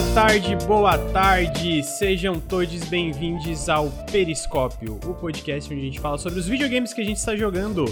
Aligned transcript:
Boa 0.00 0.14
tarde, 0.14 0.56
boa 0.66 0.98
tarde, 1.12 1.82
sejam 1.82 2.40
todos 2.40 2.84
bem-vindos 2.84 3.68
ao 3.68 3.90
Periscópio, 4.10 4.98
o 5.04 5.12
podcast 5.12 5.70
onde 5.70 5.82
a 5.82 5.84
gente 5.84 6.00
fala 6.00 6.16
sobre 6.16 6.40
os 6.40 6.48
videogames 6.48 6.94
que 6.94 7.02
a 7.02 7.04
gente 7.04 7.18
está 7.18 7.36
jogando 7.36 7.84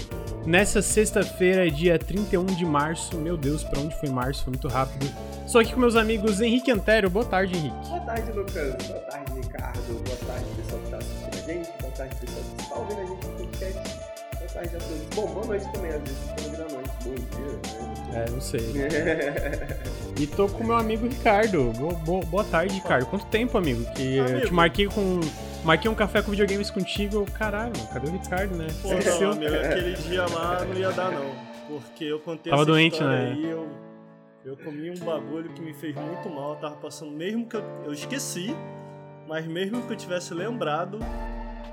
nessa 0.43 0.81
sexta-feira, 0.81 1.69
dia 1.69 1.99
31 1.99 2.47
de 2.47 2.65
março. 2.65 3.15
Meu 3.15 3.37
Deus, 3.37 3.63
pra 3.63 3.79
onde 3.79 3.95
foi 3.99 4.09
março? 4.09 4.43
Foi 4.43 4.53
muito 4.53 4.67
rápido. 4.67 5.05
Estou 5.45 5.61
aqui 5.61 5.71
com 5.71 5.79
meus 5.79 5.95
amigos 5.95 6.41
Henrique 6.41 6.71
Antero. 6.71 7.11
Boa 7.11 7.25
tarde, 7.25 7.55
Henrique. 7.55 7.87
Boa 7.87 7.99
tarde, 7.99 8.31
Lucas. 8.31 8.87
Boa 8.87 8.99
tarde, 9.01 9.33
Ricardo. 9.35 10.03
Boa 10.03 10.17
tarde, 10.25 10.45
pessoal 10.55 10.79
que 10.79 10.85
está 10.85 10.97
assistindo 10.97 11.33
a 11.35 11.53
gente. 11.53 11.69
Boa 11.79 11.91
tarde, 11.91 12.15
pessoal 12.15 12.43
que 12.43 12.63
está 12.63 12.75
ouvindo 12.75 12.99
a 12.99 13.05
gente 13.05 13.27
no 13.27 13.33
podcast. 13.33 14.08
Todos. 14.53 15.15
Bom, 15.15 15.27
boa 15.27 15.45
noite 15.45 15.71
também, 15.71 15.91
às 15.91 16.01
vezes 16.01 16.17
estão 16.29 16.45
ouvindo 16.45 16.63
à 16.63 16.73
noite. 16.73 16.89
Bom 17.03 17.15
dia, 17.15 18.13
né? 18.13 18.25
É, 18.25 18.29
não 18.29 18.41
sei. 18.41 18.61
E 20.19 20.27
tô 20.27 20.49
com 20.49 20.65
meu 20.65 20.75
amigo 20.75 21.07
Ricardo. 21.07 21.71
Boa, 22.03 22.21
boa, 22.25 22.43
tarde, 22.43 22.73
Ricardo. 22.73 23.05
Quanto 23.05 23.25
tempo, 23.27 23.57
amigo? 23.57 23.85
Que 23.93 24.17
eu 24.17 24.25
Amigo. 24.25 24.47
te 24.47 24.53
marquei 24.53 24.85
com. 24.87 25.21
Marquei 25.63 25.89
um 25.89 25.95
café 25.95 26.21
com 26.21 26.31
videogames 26.31 26.69
contigo. 26.69 27.25
Caralho, 27.37 27.71
cadê 27.93 28.09
o 28.09 28.11
Ricardo, 28.11 28.53
né? 28.53 28.67
Pô, 28.81 28.89
Esqueceu. 28.95 29.29
não, 29.29 29.37
amigo, 29.37 29.55
aquele 29.55 29.93
dia 29.95 30.25
lá 30.27 30.65
não 30.65 30.73
ia 30.75 30.91
dar, 30.91 31.09
não. 31.11 31.33
Porque 31.69 32.03
eu 32.03 32.19
contei 32.19 32.49
Tava 32.49 32.63
essa 32.63 32.71
doente, 32.71 32.93
história 32.95 33.17
né? 33.17 33.31
aí, 33.31 33.49
eu, 33.49 33.67
eu 34.43 34.57
comi 34.57 34.91
um 34.91 34.97
bagulho 35.05 35.49
que 35.53 35.61
me 35.61 35.73
fez 35.73 35.95
muito 35.95 36.29
mal, 36.29 36.49
eu 36.55 36.59
tava 36.59 36.75
passando, 36.75 37.11
mesmo 37.11 37.47
que 37.47 37.55
eu, 37.55 37.63
eu 37.85 37.93
esqueci, 37.93 38.53
mas 39.25 39.45
mesmo 39.47 39.81
que 39.83 39.93
eu 39.93 39.97
tivesse 39.97 40.33
lembrado, 40.33 40.99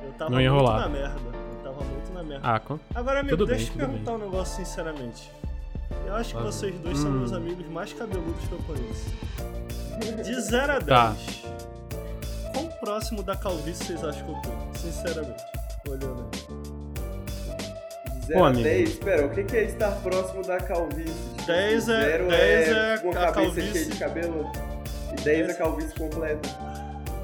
eu 0.04 0.12
tava 0.12 0.30
Não 0.30 0.40
ia 0.40 0.52
muito 0.52 0.64
rolar. 0.64 0.80
na 0.82 0.88
merda. 0.88 1.45
Merda. 2.26 2.46
Ah, 2.48 2.60
con- 2.60 2.78
Agora, 2.94 3.20
amigo, 3.20 3.36
tudo 3.36 3.46
deixa 3.48 3.72
bem, 3.72 3.82
eu 3.82 3.88
te 3.88 3.90
perguntar 3.92 4.12
um 4.12 4.18
negócio 4.18 4.56
sinceramente. 4.64 5.30
Eu 6.06 6.14
acho 6.14 6.34
que 6.34 6.40
Ah, 6.40 6.44
vocês 6.44 6.74
dois 6.80 6.98
são 6.98 7.10
hum. 7.10 7.18
meus 7.20 7.32
amigos 7.32 7.66
mais 7.68 7.92
cabeludos 7.92 8.44
que 8.46 8.52
eu 8.52 8.58
conheço. 8.60 10.22
De 10.24 10.40
0 10.40 10.72
a 10.72 10.78
10. 10.78 10.86
Tá. 10.86 11.16
Quão 12.52 12.66
próximo 12.80 13.22
da 13.22 13.34
calvície 13.36 13.84
vocês 13.84 14.04
acham 14.04 14.24
que 14.40 14.48
eu 14.48 14.52
tô? 14.52 14.78
Sinceramente. 14.78 15.42
Olhando 15.88 16.28
aí. 16.34 18.20
De 18.20 18.26
0 18.26 18.38
Pô, 18.38 18.44
a 18.44 18.48
amigo. 18.48 18.62
10, 18.64 18.88
espera, 18.90 19.26
o 19.26 19.30
que 19.30 19.56
é 19.56 19.64
estar 19.64 19.90
próximo 20.02 20.42
da 20.42 20.58
calvície? 20.58 21.14
Tipo, 21.36 21.46
10 21.46 21.88
é- 21.88 22.00
zero 22.00 22.28
10 22.28 22.68
é 22.68 22.98
com 22.98 23.08
a 23.08 23.10
a 23.12 23.14
cabeça 23.14 23.32
calvície. 23.32 23.72
cheia 23.72 23.84
de 23.86 23.98
cabelo 23.98 24.52
e 25.12 25.22
10 25.22 25.26
é 25.40 25.44
Dez- 25.46 25.56
calvície 25.58 25.94
completa. 25.94 26.48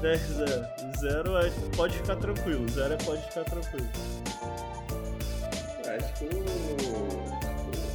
10 0.01 0.39
é. 0.41 0.73
0 0.99 1.37
é 1.37 1.51
pode 1.75 1.97
ficar 1.97 2.15
tranquilo. 2.15 2.67
0 2.69 2.93
é 2.93 2.97
pode 2.97 3.21
ficar 3.23 3.43
tranquilo. 3.43 3.87
Eu 5.93 5.99
Acho 5.99 6.13
que 6.13 6.25
um... 6.25 6.29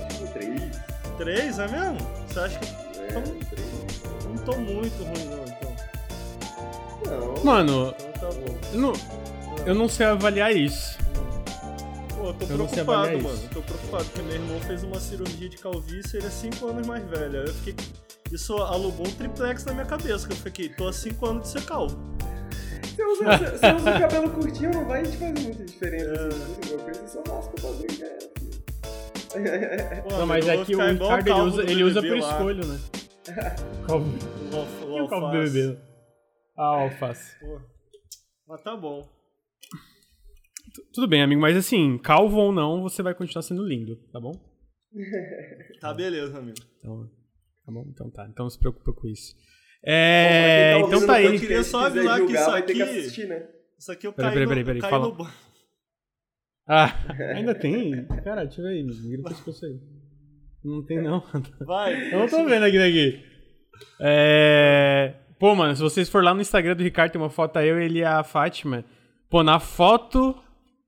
Que 0.09 0.25
um 0.25 0.27
3. 0.33 0.81
3 1.19 1.59
é 1.59 1.69
mesmo? 1.69 1.99
Você 2.29 2.39
acha 2.41 2.59
que 2.59 2.67
É, 3.01 3.07
3. 3.09 3.27
eu 4.25 4.31
não 4.31 4.39
tô 4.45 4.57
muito 4.57 5.03
ruim 5.05 5.25
não, 5.25 5.45
então. 5.45 5.77
Não. 7.07 7.45
Mano, 7.45 7.95
Então 7.99 8.13
tá 8.31 8.37
bom. 8.39 8.59
eu 8.73 8.81
não, 8.81 8.93
eu 9.67 9.75
não 9.75 9.89
sei 9.89 10.07
avaliar 10.07 10.55
isso. 10.55 10.97
Pô, 12.17 12.27
eu 12.29 12.35
tô 12.35 12.45
Eu 12.47 12.67
preocupado, 12.69 13.19
mano. 13.23 13.35
isso. 13.35 13.45
Eu 13.45 13.49
tô 13.51 13.63
preocupado 13.63 14.05
porque 14.07 14.23
meu 14.23 14.35
irmão 14.35 14.61
fez 14.61 14.83
uma 14.83 15.01
cirurgia 15.01 15.49
de 15.49 15.57
calvície 15.57 16.17
e 16.17 16.19
ele 16.19 16.27
é 16.27 16.31
5 16.31 16.67
anos 16.69 16.87
mais 16.87 17.05
velho. 17.05 17.37
Eu 17.47 17.55
fiquei. 17.55 17.75
Isso 18.31 18.55
alugou 18.57 19.07
um 19.07 19.11
triplex 19.11 19.65
na 19.65 19.73
minha 19.73 19.87
cabeça, 19.87 20.27
que 20.27 20.35
eu 20.35 20.37
fiquei, 20.37 20.69
tô 20.69 20.87
há 20.89 20.93
5 20.93 21.27
anos 21.27 21.45
de 21.45 21.49
ser 21.61 21.65
calvo. 21.65 21.97
Você 22.83 23.05
usa, 23.05 23.25
você- 23.37 23.73
usa 23.75 23.97
o 23.97 24.01
cabelo 24.01 24.31
curtinho, 24.31 24.71
não 24.71 24.85
vai 24.87 25.03
te 25.03 25.17
fazer 25.17 25.41
muita 25.41 25.65
diferença. 25.65 26.05
É. 26.13 26.27
Assim, 26.29 26.75
uma 26.75 26.85
coisa, 26.85 27.09
só 27.09 27.23
raspa 27.23 27.57
filho. 27.57 28.09
Pô, 30.05 30.09
Não, 30.19 30.27
mas 30.27 30.47
eu 30.47 30.53
é 30.53 30.57
o 30.57 30.63
Ricardo 30.65 31.29
ele 31.29 31.41
usa, 31.41 31.63
ele 31.63 31.85
usa 31.85 32.01
por 32.01 32.17
escolha, 32.17 32.65
né? 32.67 32.79
Calvo, 33.87 34.11
O, 34.53 34.87
o 34.95 34.99
e 34.99 35.01
o 35.03 35.09
calvo 35.09 35.27
do 35.27 35.33
bebê? 35.45 35.79
Ah, 36.57 36.65
alface. 36.83 37.39
Pô. 37.39 37.61
Mas 38.47 38.63
tá 38.63 38.75
bom. 38.77 39.07
Tudo 40.95 41.07
bem, 41.09 41.23
amigo, 41.23 41.41
mas 41.41 41.57
assim, 41.57 41.99
calvo 41.99 42.39
ou 42.39 42.53
não, 42.53 42.83
você 42.83 43.03
vai 43.03 43.15
continuar 43.15 43.43
sendo 43.43 43.63
lindo, 43.67 43.97
tá 44.13 44.19
bom? 44.21 44.33
Tá 45.81 45.93
beleza, 45.93 46.39
amigo. 46.39 46.57
Então, 46.79 47.07
tá 47.67 47.71
bom? 47.73 47.85
Então 47.89 48.11
tá. 48.11 48.27
Então 48.29 48.45
não 48.47 48.51
se 48.51 48.59
preocupa 48.59 48.93
com 48.93 49.07
isso. 49.07 49.35
É, 49.85 50.75
Bom, 50.75 50.89
pra 50.89 50.89
quem 50.89 50.99
então 50.99 51.01
tá 51.01 51.07
no 51.07 51.19
aí. 51.19 51.23
podcast, 51.25 51.47
Queria 51.47 51.63
só 51.63 51.87
avisar 51.87 52.19
que 52.27 52.33
isso 52.33 52.51
vai 52.51 52.63
ter 52.63 52.75
que 52.75 52.83
aqui- 52.83 52.99
assistir, 52.99 53.29
né? 53.29 53.47
Isso 53.79 53.93
aqui 53.93 54.07
eu 54.07 54.13
Peraí, 54.13 54.35
caí 54.35 54.47
peraí, 54.47 54.59
no, 54.61 54.67
peraí, 54.67 54.81
caí 54.81 54.91
fala. 54.91 55.09
no 55.09 55.29
Ah, 56.67 56.95
ainda 57.37 57.55
tem? 57.55 58.05
Cara, 58.25 58.45
deixa 58.45 58.61
eu 58.61 58.65
ver 58.65 58.71
aí, 58.73 58.83
vira 58.83 59.23
o 59.23 59.25
pescoço 59.25 59.65
aí. 59.65 59.79
Não 60.65 60.85
tem 60.85 61.01
não. 61.01 61.23
Vai. 61.61 61.95
Eu 62.13 62.19
não 62.19 62.27
tô 62.27 62.45
vendo 62.45 62.65
aqui 62.65 62.79
daqui. 62.79 63.25
É... 64.01 65.15
Pô, 65.39 65.55
mano, 65.55 65.75
se 65.77 65.81
vocês 65.83 66.09
for 66.09 66.23
lá 66.25 66.35
no 66.35 66.41
Instagram 66.41 66.75
do 66.75 66.83
Ricardo, 66.83 67.13
tem 67.13 67.21
uma 67.21 67.31
foto 67.31 67.57
aí, 67.59 67.69
eu, 67.69 67.81
ele 67.81 68.01
e 68.01 68.05
a 68.05 68.25
Fátima. 68.25 68.85
Pô, 69.31 69.45
na 69.45 69.61
foto, 69.61 70.37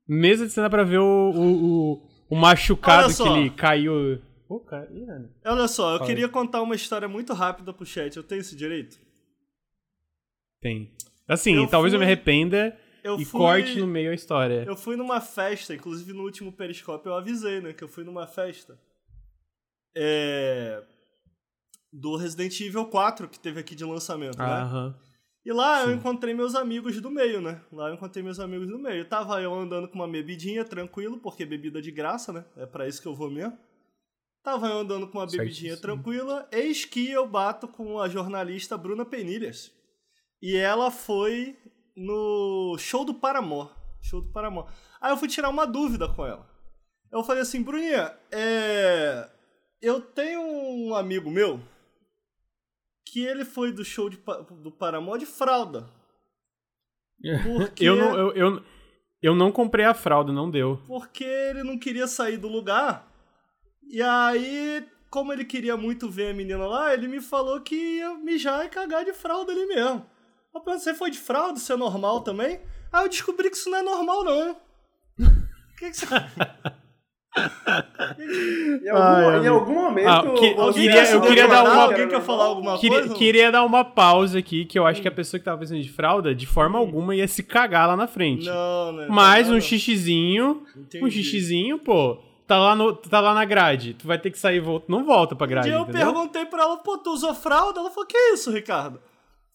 mesa 0.09 0.45
de 0.45 0.53
cena 0.53 0.69
pra 0.69 0.83
ver 0.83 0.99
o, 0.99 1.05
o, 1.31 1.93
o, 1.93 2.09
o 2.31 2.37
machucado 2.37 3.15
que 3.15 3.23
ele 3.29 3.51
caiu. 3.51 4.21
Pô, 4.51 4.59
cara, 4.59 4.91
ih, 4.93 5.07
mano. 5.07 5.31
Olha 5.45 5.69
só, 5.69 5.93
eu 5.93 5.99
Fala. 5.99 6.11
queria 6.11 6.29
contar 6.29 6.61
uma 6.61 6.75
história 6.75 7.07
muito 7.07 7.33
rápida 7.33 7.73
pro 7.73 7.87
chat. 7.87 8.17
Eu 8.17 8.25
tenho 8.25 8.41
esse 8.41 8.57
direito? 8.57 8.99
Tem. 10.61 10.91
Assim, 11.29 11.55
Eu 11.55 11.69
talvez 11.69 11.95
eu 11.95 12.01
me 12.01 12.05
fui- 12.05 12.13
arrependa 12.13 12.77
Eu 13.05 13.15
e 13.21 13.25
fui... 13.25 13.39
corte 13.41 13.79
no 13.79 13.87
meio 13.87 14.11
a 14.11 14.15
história. 14.15 14.65
Eu 14.67 14.75
fui 14.75 14.97
numa 14.97 15.21
festa, 15.21 15.73
inclusive 15.73 16.13
no 16.13 16.25
último 16.25 16.51
Periscópio 16.53 17.11
eu 17.11 17.15
avisei, 17.15 17.61
né? 17.61 17.73
Que 17.73 17.85
eu 17.85 17.89
fui 17.89 18.03
numa 18.03 18.27
festa. 18.27 18.77
É... 19.97 20.83
Do 21.93 22.17
Resident 22.17 22.61
Evil 22.61 22.87
4 22.87 23.29
que 23.29 23.39
teve 23.39 23.61
aqui 23.61 23.77
de 23.77 23.85
lançamento, 23.85 24.37
né? 24.37 24.45
Aham. 24.45 24.99
E 25.47 25.53
lá 25.53 25.83
eu 25.83 25.91
Sim. 25.91 25.95
encontrei 25.95 26.35
meus 26.35 26.57
amigos 26.57 27.01
do 27.01 27.09
meio, 27.09 27.41
né? 27.41 27.61
Lá 27.71 27.89
eu 27.89 27.95
encontrei 27.95 28.21
meus 28.25 28.41
amigos 28.41 28.67
do 28.67 28.81
meio. 28.81 29.05
Tava 29.05 29.41
eu 29.41 29.55
andando 29.55 29.87
com 29.87 29.95
uma 29.95 30.09
bebidinha, 30.09 30.65
tranquilo, 30.65 31.19
porque 31.19 31.47
bebida 31.47 31.81
de 31.81 31.93
graça, 31.93 32.33
né? 32.33 32.45
É 32.57 32.67
pra 32.67 32.89
isso 32.89 33.01
que 33.01 33.07
eu 33.07 33.15
vou 33.15 33.31
mesmo. 33.31 33.57
Tava 34.43 34.69
eu 34.69 34.79
andando 34.79 35.07
com 35.07 35.19
uma 35.19 35.27
bebidinha 35.27 35.77
Certíssimo. 35.77 35.83
tranquila, 35.83 36.49
eis 36.51 36.85
que 36.85 37.11
eu 37.11 37.27
bato 37.27 37.69
com 37.69 38.01
a 38.01 38.09
jornalista 38.09 38.77
Bruna 38.77 39.05
Penilhas. 39.05 39.71
E 40.41 40.57
ela 40.57 40.91
foi 40.91 41.57
no 41.95 42.77
show 42.79 43.05
do 43.05 43.13
Paramore. 43.13 43.69
Show 44.03 44.23
do 44.23 44.33
Paramore. 44.33 44.73
Aí 45.01 45.13
eu 45.13 45.17
fui 45.17 45.29
tirar 45.29 45.51
uma 45.51 45.67
dúvida 45.67 46.09
com 46.09 46.27
ela. 46.27 46.49
Eu 47.13 47.23
falei 47.23 47.43
assim, 47.43 47.63
Bruninha, 47.63 48.17
é... 48.33 49.29
eu 49.83 50.01
tenho 50.01 50.41
um 50.41 50.95
amigo 50.95 51.31
meu 51.31 51.61
que 53.05 53.25
ele 53.25 53.45
foi 53.45 53.73
do 53.73 53.85
show 53.85 54.09
de, 54.09 54.19
do 54.63 54.71
Paramore 54.71 55.21
de 55.21 55.27
fralda. 55.27 55.91
Porque, 57.45 57.85
Eu, 57.85 57.97
não, 57.97 58.17
eu, 58.17 58.33
eu, 58.33 58.65
eu 59.21 59.35
não 59.35 59.53
comprei 59.53 59.85
a 59.85 59.93
fralda, 59.93 60.33
não 60.33 60.51
deu. 60.51 60.81
porque 60.87 61.25
ele 61.25 61.63
não 61.63 61.79
queria 61.79 62.07
sair 62.07 62.39
do 62.39 62.49
lugar. 62.49 63.10
E 63.91 64.01
aí, 64.03 64.85
como 65.11 65.33
ele 65.33 65.45
queria 65.45 65.77
muito 65.77 66.09
ver 66.09 66.31
a 66.31 66.35
menina 66.35 66.65
lá, 66.67 66.95
ele 66.95 67.09
me 67.09 67.21
falou 67.21 67.61
que 67.61 67.75
ia 67.99 68.15
mijar 68.15 68.65
e 68.65 68.69
cagar 68.69 69.05
de 69.05 69.13
fralda 69.13 69.51
ali 69.53 69.67
mesmo. 69.67 70.07
Eu 70.55 70.61
pensei, 70.61 70.93
você 70.93 70.99
foi 70.99 71.11
de 71.11 71.19
fralda? 71.19 71.59
Isso 71.59 71.73
é 71.73 71.77
normal 71.77 72.21
também? 72.23 72.61
Aí 72.93 73.05
eu 73.05 73.09
descobri 73.09 73.51
que 73.51 73.57
isso 73.57 73.69
não 73.71 73.79
é 73.79 73.83
normal, 73.83 74.25
não. 74.25 74.53
O 74.53 74.57
que, 75.79 75.91
que 75.91 75.97
você... 75.97 76.07
Em 78.19 78.89
algum, 78.89 79.03
Ai, 79.03 79.45
em 79.45 79.47
algum 79.47 79.75
momento. 79.75 80.09
Ah, 80.09 80.23
que- 80.23 80.47
eu 80.51 80.73
queria- 80.73 81.11
eu 81.13 81.21
queria 81.21 81.47
dar 81.49 81.63
uma- 81.63 81.83
Alguém 81.85 82.09
quer 82.09 82.21
falar 82.21 82.45
alguma 82.47 82.77
Queria, 82.79 82.99
coisa? 83.01 83.15
queria 83.15 83.53
dar 83.53 83.65
uma 83.65 83.85
pausa 83.85 84.39
aqui, 84.41 84.65
que 84.65 84.77
eu 84.79 84.85
acho 84.87 85.01
que 85.01 85.07
a 85.07 85.13
pessoa 85.13 85.39
que 85.39 85.45
tava 85.45 85.59
pensando 85.59 85.81
de 85.81 85.89
fralda, 85.91 86.35
de 86.35 86.45
forma 86.47 86.77
alguma, 86.79 87.15
ia 87.15 87.29
se 87.29 87.43
cagar 87.45 87.87
lá 87.87 87.97
na 87.97 88.09
frente. 88.09 88.47
Não, 88.47 88.93
né? 88.93 89.07
Mas 89.09 89.47
Não, 89.47 89.53
um 89.53 89.57
não. 89.59 89.61
xixizinho, 89.61 90.65
Entendi. 90.77 91.05
um 91.05 91.11
xixizinho, 91.11 91.79
pô, 91.79 92.19
tá 92.51 92.59
lá, 92.59 92.75
no, 92.75 92.93
tá 92.97 93.21
lá 93.21 93.33
na 93.33 93.45
grade. 93.45 93.95
Tu 93.95 94.07
vai 94.09 94.19
ter 94.19 94.29
que 94.33 94.39
sair 94.39 94.57
e 94.57 94.61
volta. 94.61 94.87
Não 94.89 95.05
volta 95.05 95.37
pra 95.37 95.47
grade, 95.47 95.69
dia 95.69 95.77
eu 95.77 95.83
entendeu? 95.83 96.01
perguntei 96.13 96.45
pra 96.47 96.63
ela, 96.63 96.77
pô, 96.79 96.99
tu 96.99 97.11
usou 97.13 97.33
fralda? 97.33 97.79
Ela 97.79 97.91
falou, 97.91 98.07
que 98.09 98.19
isso, 98.33 98.51
Ricardo? 98.51 98.97
Eu 98.97 99.03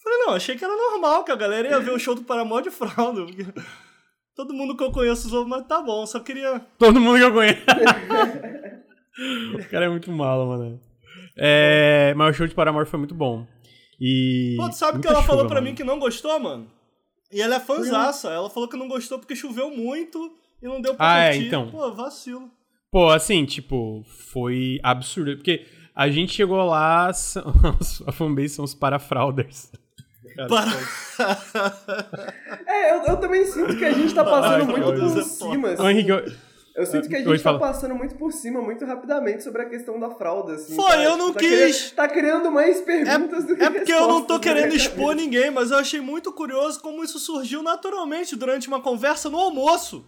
falei, 0.02 0.20
não, 0.26 0.34
achei 0.34 0.56
que 0.56 0.64
era 0.64 0.74
normal, 0.76 1.26
que 1.26 1.32
a 1.32 1.36
galera 1.36 1.68
ia 1.68 1.80
ver 1.80 1.92
o 1.92 2.00
show 2.00 2.16
do 2.16 2.24
Paramore 2.24 2.64
de 2.64 2.72
fralda. 2.72 3.26
porque 3.26 3.44
Todo 4.34 4.54
mundo 4.54 4.78
que 4.78 4.84
eu 4.84 4.92
conheço 4.92 5.28
usou, 5.28 5.46
mas 5.46 5.66
tá 5.68 5.82
bom, 5.82 6.06
só 6.06 6.20
queria... 6.22 6.62
Todo 6.80 7.02
mundo 7.02 7.18
que 7.18 7.24
eu 7.26 7.34
conheço. 7.34 7.62
o 9.60 9.70
cara 9.70 9.86
é 9.86 9.90
muito 9.90 10.10
malo, 10.12 10.48
mano. 10.48 10.80
É, 11.38 12.14
mas 12.16 12.34
o 12.34 12.38
show 12.38 12.48
de 12.48 12.56
Paramore 12.56 12.86
foi 12.88 13.00
muito 13.00 13.14
bom. 13.16 13.46
E. 14.00 14.56
Pô, 14.58 14.70
tu 14.70 14.76
sabe 14.76 15.00
que 15.02 15.08
ela 15.08 15.22
falou 15.24 15.42
chuva, 15.44 15.50
pra 15.50 15.56
mano. 15.62 15.68
mim 15.70 15.76
que 15.76 15.84
não 15.84 16.00
gostou, 16.00 16.40
mano? 16.40 16.68
E 17.32 17.42
ela 17.42 17.56
é 17.56 17.60
fãzaça. 17.60 18.30
Ela 18.30 18.50
falou 18.50 18.70
que 18.70 18.78
não 18.78 18.88
gostou 18.88 19.20
porque 19.20 19.36
choveu 19.36 19.70
muito 19.70 20.34
e 20.62 20.66
não 20.68 20.82
deu 20.82 20.96
pra 20.96 21.06
Ah, 21.14 21.18
é, 21.20 21.32
curtir. 21.34 21.48
então. 21.48 21.70
Pô, 21.72 21.92
vacilo. 21.94 22.50
Pô, 22.92 23.10
assim, 23.10 23.46
tipo, 23.46 24.04
foi 24.32 24.80
absurdo. 24.84 25.36
Porque 25.36 25.66
a 25.96 26.10
gente 26.10 26.34
chegou 26.34 26.64
lá, 26.66 27.12
são- 27.14 27.44
a 28.06 28.12
fanbase 28.12 28.50
são 28.50 28.66
os 28.66 28.74
parafrauders. 28.74 29.72
Para... 30.48 30.66
É, 32.68 32.92
eu, 32.92 33.04
eu 33.04 33.18
também 33.18 33.46
sinto 33.46 33.78
que 33.78 33.86
a 33.86 33.92
gente 33.92 34.14
tá 34.14 34.24
passando 34.24 34.62
Ai, 34.62 34.80
muito 34.80 35.00
por 35.00 35.18
é 35.18 35.24
cima. 35.24 35.70
Assim. 35.70 35.88
Henrique, 35.88 36.10
eu, 36.10 36.26
Eu 36.76 36.86
sinto 36.86 37.08
que 37.08 37.16
a 37.16 37.24
gente 37.24 37.42
tá 37.42 37.58
passando 37.58 37.96
muito 37.96 38.16
por 38.16 38.34
cima, 38.34 38.62
muito 38.62 38.84
rapidamente 38.86 39.44
sobre 39.44 39.62
a 39.62 39.70
questão 39.70 39.98
da 39.98 40.10
fralda, 40.10 40.56
assim. 40.56 40.76
Foi, 40.76 40.92
tá? 40.92 41.04
eu 41.04 41.16
não 41.16 41.32
tá 41.32 41.40
quis. 41.40 41.50
Criando, 41.52 41.96
tá 41.96 42.08
criando 42.10 42.52
mais 42.52 42.82
perguntas 42.82 43.46
do 43.46 43.56
que 43.56 43.64
É 43.64 43.70
porque 43.70 43.94
eu 43.94 44.08
não 44.08 44.22
tô 44.24 44.34
na 44.34 44.40
querendo 44.42 44.76
expor 44.76 45.16
ninguém, 45.16 45.50
mas 45.50 45.72
eu 45.72 45.78
achei 45.78 46.02
muito 46.02 46.34
curioso 46.34 46.82
como 46.82 47.02
isso 47.02 47.18
surgiu 47.18 47.64
naturalmente 47.64 48.36
durante 48.36 48.68
uma 48.68 48.82
conversa 48.82 49.30
no 49.30 49.40
almoço. 49.40 50.06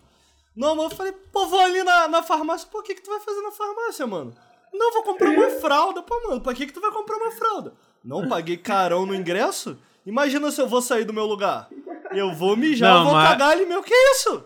No 0.58 0.68
almoço 0.68 0.94
eu 0.94 0.98
falei, 0.98 1.14
pô, 1.32 1.46
vou 1.46 1.60
ali 1.60 1.84
na, 1.84 2.08
na 2.08 2.24
farmácia. 2.24 2.68
Pô, 2.72 2.80
o 2.80 2.84
que, 2.84 2.96
que 2.96 3.02
tu 3.02 3.12
vai 3.12 3.20
fazer 3.20 3.40
na 3.42 3.52
farmácia, 3.52 4.08
mano? 4.08 4.34
Não, 4.74 4.92
vou 4.92 5.04
comprar 5.04 5.30
uma 5.30 5.50
fralda. 5.62 6.02
Pô, 6.02 6.20
mano, 6.28 6.42
pra 6.42 6.54
que, 6.54 6.66
que 6.66 6.74
tu 6.74 6.82
vai 6.82 6.92
comprar 6.92 7.16
uma 7.18 7.32
fralda? 7.32 7.74
Não 8.04 8.28
paguei 8.28 8.58
carão 8.58 9.06
no 9.06 9.14
ingresso? 9.16 9.78
Imagina 10.06 10.50
se 10.52 10.60
eu 10.60 10.68
vou 10.68 10.82
sair 10.82 11.04
do 11.06 11.14
meu 11.14 11.26
lugar. 11.26 11.70
Eu 12.12 12.34
vou 12.34 12.58
mijar, 12.58 12.92
Não, 12.92 13.00
eu 13.00 13.06
vou 13.06 13.14
mas- 13.14 13.30
cagar 13.30 13.50
ali, 13.52 13.66
meu, 13.66 13.84
que 13.84 13.94
isso? 13.94 14.44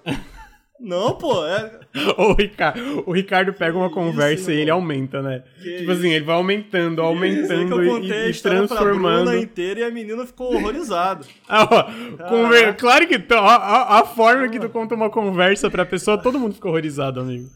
Não, 0.82 1.14
pô, 1.14 1.46
é. 1.46 1.80
O 2.18 2.34
Ricardo, 2.34 3.04
o 3.06 3.12
Ricardo 3.12 3.54
pega 3.54 3.78
uma 3.78 3.90
conversa 3.90 4.42
isso, 4.42 4.52
e 4.52 4.62
ele 4.62 4.70
aumenta, 4.72 5.22
né? 5.22 5.44
Que 5.62 5.78
tipo 5.80 5.92
assim, 5.92 6.12
ele 6.14 6.24
vai 6.26 6.36
aumentando, 6.36 7.02
aumentando 7.02 7.68
que 7.68 7.74
eu 7.74 7.98
e, 8.04 8.12
e 8.28 8.30
história 8.30 8.60
pra 8.60 8.68
transformando. 8.68 9.36
inteira 9.38 9.82
e 9.82 9.84
a 9.84 9.92
menina 9.92 10.26
ficou 10.26 10.56
horrorizada. 10.56 11.26
Ah, 11.50 11.68
ó, 11.70 12.28
conver- 12.30 12.76
Claro 12.78 13.06
que 13.08 13.16
a, 13.16 13.40
a- 13.40 14.00
a 14.00 14.06
forma 14.06 14.48
que 14.48 14.58
tu 14.60 14.70
conta 14.70 14.96
uma 14.96 15.10
conversa 15.10 15.70
pra 15.70 15.86
pessoa, 15.86 16.18
todo 16.18 16.40
mundo 16.40 16.56
fica 16.56 16.70
horrorizado, 16.70 17.20
amigo. 17.20 17.50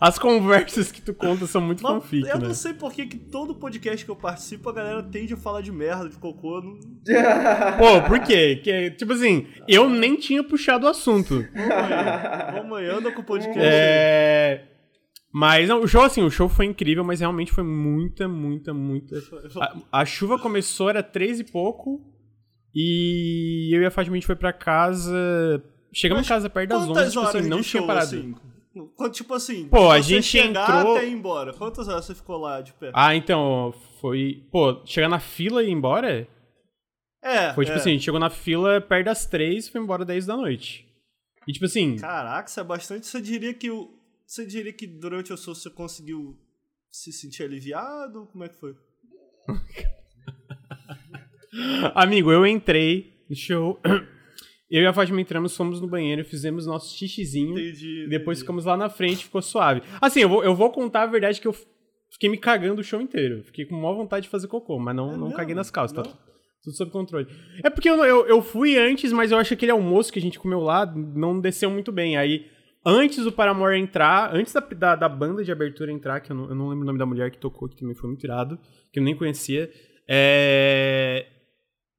As 0.00 0.18
conversas 0.18 0.92
que 0.92 1.00
tu 1.00 1.14
conta 1.14 1.46
são 1.46 1.60
muito 1.60 1.82
Mas 1.82 1.92
fanfic, 1.92 2.28
eu 2.28 2.38
né? 2.38 2.48
não 2.48 2.54
sei 2.54 2.74
por 2.74 2.92
que 2.92 3.06
que 3.06 3.16
todo 3.16 3.54
podcast 3.54 4.04
que 4.04 4.10
eu 4.10 4.16
participo 4.16 4.68
a 4.68 4.72
galera 4.72 5.02
tende 5.02 5.34
a 5.34 5.36
falar 5.36 5.62
de 5.62 5.72
merda, 5.72 6.08
de 6.08 6.16
cocô. 6.16 6.60
Não... 6.60 6.78
Pô, 7.78 8.02
por 8.06 8.20
quê? 8.20 8.60
Que, 8.62 8.90
tipo 8.90 9.12
assim, 9.12 9.46
eu 9.66 9.88
nem 9.88 10.16
tinha 10.16 10.44
puxado 10.44 10.86
o 10.86 10.88
assunto. 10.88 11.46
Vamos 12.52 12.78
aí, 12.78 12.86
anda 12.88 13.10
com 13.12 13.22
o 13.22 13.24
podcast. 13.24 13.58
É. 13.60 14.64
Mas 15.32 15.68
não, 15.68 15.82
o 15.82 15.88
show, 15.88 16.02
assim, 16.02 16.22
o 16.22 16.30
show 16.30 16.48
foi 16.48 16.64
incrível, 16.64 17.04
mas 17.04 17.20
realmente 17.20 17.52
foi 17.52 17.64
muita, 17.64 18.26
muita, 18.26 18.72
muita. 18.72 19.16
A, 19.60 20.00
a 20.00 20.04
chuva 20.04 20.38
começou, 20.38 20.88
era 20.88 21.02
três 21.02 21.40
e 21.40 21.44
pouco. 21.44 22.00
E 22.74 23.74
eu 23.74 23.82
e 23.82 23.86
a 23.86 23.90
Fátima 23.90 24.14
a 24.14 24.18
gente 24.18 24.26
foi 24.26 24.36
pra 24.36 24.52
casa. 24.52 25.62
Chegamos 25.92 26.20
Mas 26.20 26.26
em 26.26 26.28
casa 26.28 26.50
perto 26.50 26.68
das 26.70 26.86
Quantas 26.86 27.04
11, 27.04 27.10
tipo 27.10 27.26
assim, 27.26 27.48
não 27.48 27.62
tinha 27.62 27.82
parado. 27.82 28.06
assim? 28.06 28.34
Quando, 28.96 29.12
tipo 29.12 29.34
assim, 29.34 29.68
Pô, 29.68 29.90
a 29.90 30.00
gente 30.00 30.24
chegar 30.24 30.78
entrou- 30.78 30.96
até 30.96 31.06
ir 31.06 31.12
embora. 31.12 31.52
Quantas 31.54 31.88
horas 31.88 32.04
você 32.04 32.14
ficou 32.14 32.36
lá 32.38 32.60
de 32.60 32.72
pé? 32.74 32.90
Ah, 32.94 33.14
então, 33.14 33.72
foi. 34.00 34.44
Pô, 34.50 34.84
chegar 34.84 35.08
na 35.08 35.18
fila 35.18 35.62
e 35.62 35.68
ir 35.68 35.72
embora? 35.72 36.28
é, 37.22 37.52
Foi 37.54 37.64
tipo 37.64 37.76
é. 37.76 37.80
assim, 37.80 37.90
a 37.90 37.92
gente 37.94 38.04
chegou 38.04 38.20
na 38.20 38.30
fila 38.30 38.80
perto 38.80 39.06
das 39.06 39.26
três 39.26 39.66
e 39.66 39.70
foi 39.70 39.80
embora 39.80 40.04
10 40.04 40.26
da 40.26 40.36
noite. 40.36 40.86
E 41.48 41.52
tipo 41.52 41.64
assim, 41.64 41.96
Caraca, 41.96 42.48
isso 42.48 42.60
é 42.60 42.64
bastante. 42.64 43.06
Você 43.06 43.20
diria 43.20 43.54
que 43.54 43.70
o. 43.70 43.90
Você 44.26 44.44
diria 44.44 44.72
que 44.72 44.86
durante 44.86 45.32
o 45.32 45.36
show 45.36 45.54
você 45.54 45.70
conseguiu 45.70 46.36
se 46.90 47.12
sentir 47.12 47.44
aliviado? 47.44 48.28
Como 48.32 48.42
é 48.44 48.48
que 48.48 48.58
foi? 48.58 48.74
amigo, 51.94 52.30
eu 52.32 52.44
entrei 52.46 53.14
no 53.30 53.36
show. 53.36 53.80
Eu 54.70 54.82
e 54.82 54.86
a 54.86 54.92
Fátima 54.92 55.20
entramos, 55.20 55.56
fomos 55.56 55.80
no 55.80 55.86
banheiro, 55.86 56.24
fizemos 56.24 56.66
nosso 56.66 56.96
xixizinho. 56.96 57.52
Entendi. 57.58 58.06
Depois 58.08 58.38
entendi. 58.38 58.40
ficamos 58.40 58.64
lá 58.64 58.76
na 58.76 58.88
frente, 58.88 59.24
ficou 59.24 59.40
suave. 59.40 59.82
Assim, 60.00 60.20
eu 60.20 60.28
vou, 60.28 60.42
eu 60.44 60.54
vou 60.54 60.70
contar 60.70 61.02
a 61.02 61.06
verdade 61.06 61.40
que 61.40 61.46
eu 61.46 61.54
fiquei 62.10 62.28
me 62.28 62.36
cagando 62.36 62.80
o 62.80 62.84
show 62.84 63.00
inteiro. 63.00 63.44
Fiquei 63.44 63.64
com 63.64 63.76
maior 63.76 63.94
vontade 63.94 64.24
de 64.24 64.28
fazer 64.28 64.48
cocô, 64.48 64.78
mas 64.78 64.94
não, 64.96 65.10
É 65.10 65.12
não 65.16 65.20
mesmo? 65.26 65.36
caguei 65.36 65.54
nas 65.54 65.70
calças. 65.70 65.96
Tá 65.96 66.02
Não? 66.02 66.26
tudo 66.64 66.76
sob 66.76 66.90
controle. 66.90 67.28
É 67.62 67.70
porque 67.70 67.88
eu, 67.88 68.04
eu, 68.04 68.26
eu 68.26 68.42
fui 68.42 68.76
antes, 68.76 69.12
mas 69.12 69.30
eu 69.30 69.38
acho 69.38 69.48
que 69.50 69.54
aquele 69.54 69.70
almoço 69.70 70.12
que 70.12 70.18
a 70.18 70.22
gente 70.22 70.36
comeu 70.38 70.58
lá 70.58 70.84
não 70.84 71.38
desceu 71.40 71.70
muito 71.70 71.92
bem. 71.92 72.16
Aí, 72.16 72.46
antes 72.84 73.22
do 73.22 73.30
Paramore 73.30 73.78
entrar, 73.78 74.34
antes 74.34 74.52
da, 74.52 74.58
da, 74.60 74.96
da 74.96 75.08
banda 75.08 75.44
de 75.44 75.52
abertura 75.52 75.92
entrar, 75.92 76.18
que 76.20 76.32
eu 76.32 76.36
não, 76.36 76.48
eu 76.48 76.54
não 76.56 76.68
lembro 76.68 76.82
o 76.82 76.86
nome 76.86 76.98
da 76.98 77.06
mulher 77.06 77.30
que 77.30 77.38
tocou, 77.38 77.68
que 77.68 77.76
também 77.76 77.94
foi 77.94 78.08
muito 78.08 78.24
irado, 78.24 78.58
que 78.92 78.98
eu 78.98 79.04
nem 79.04 79.14
conhecia, 79.14 79.70
é... 80.08 81.26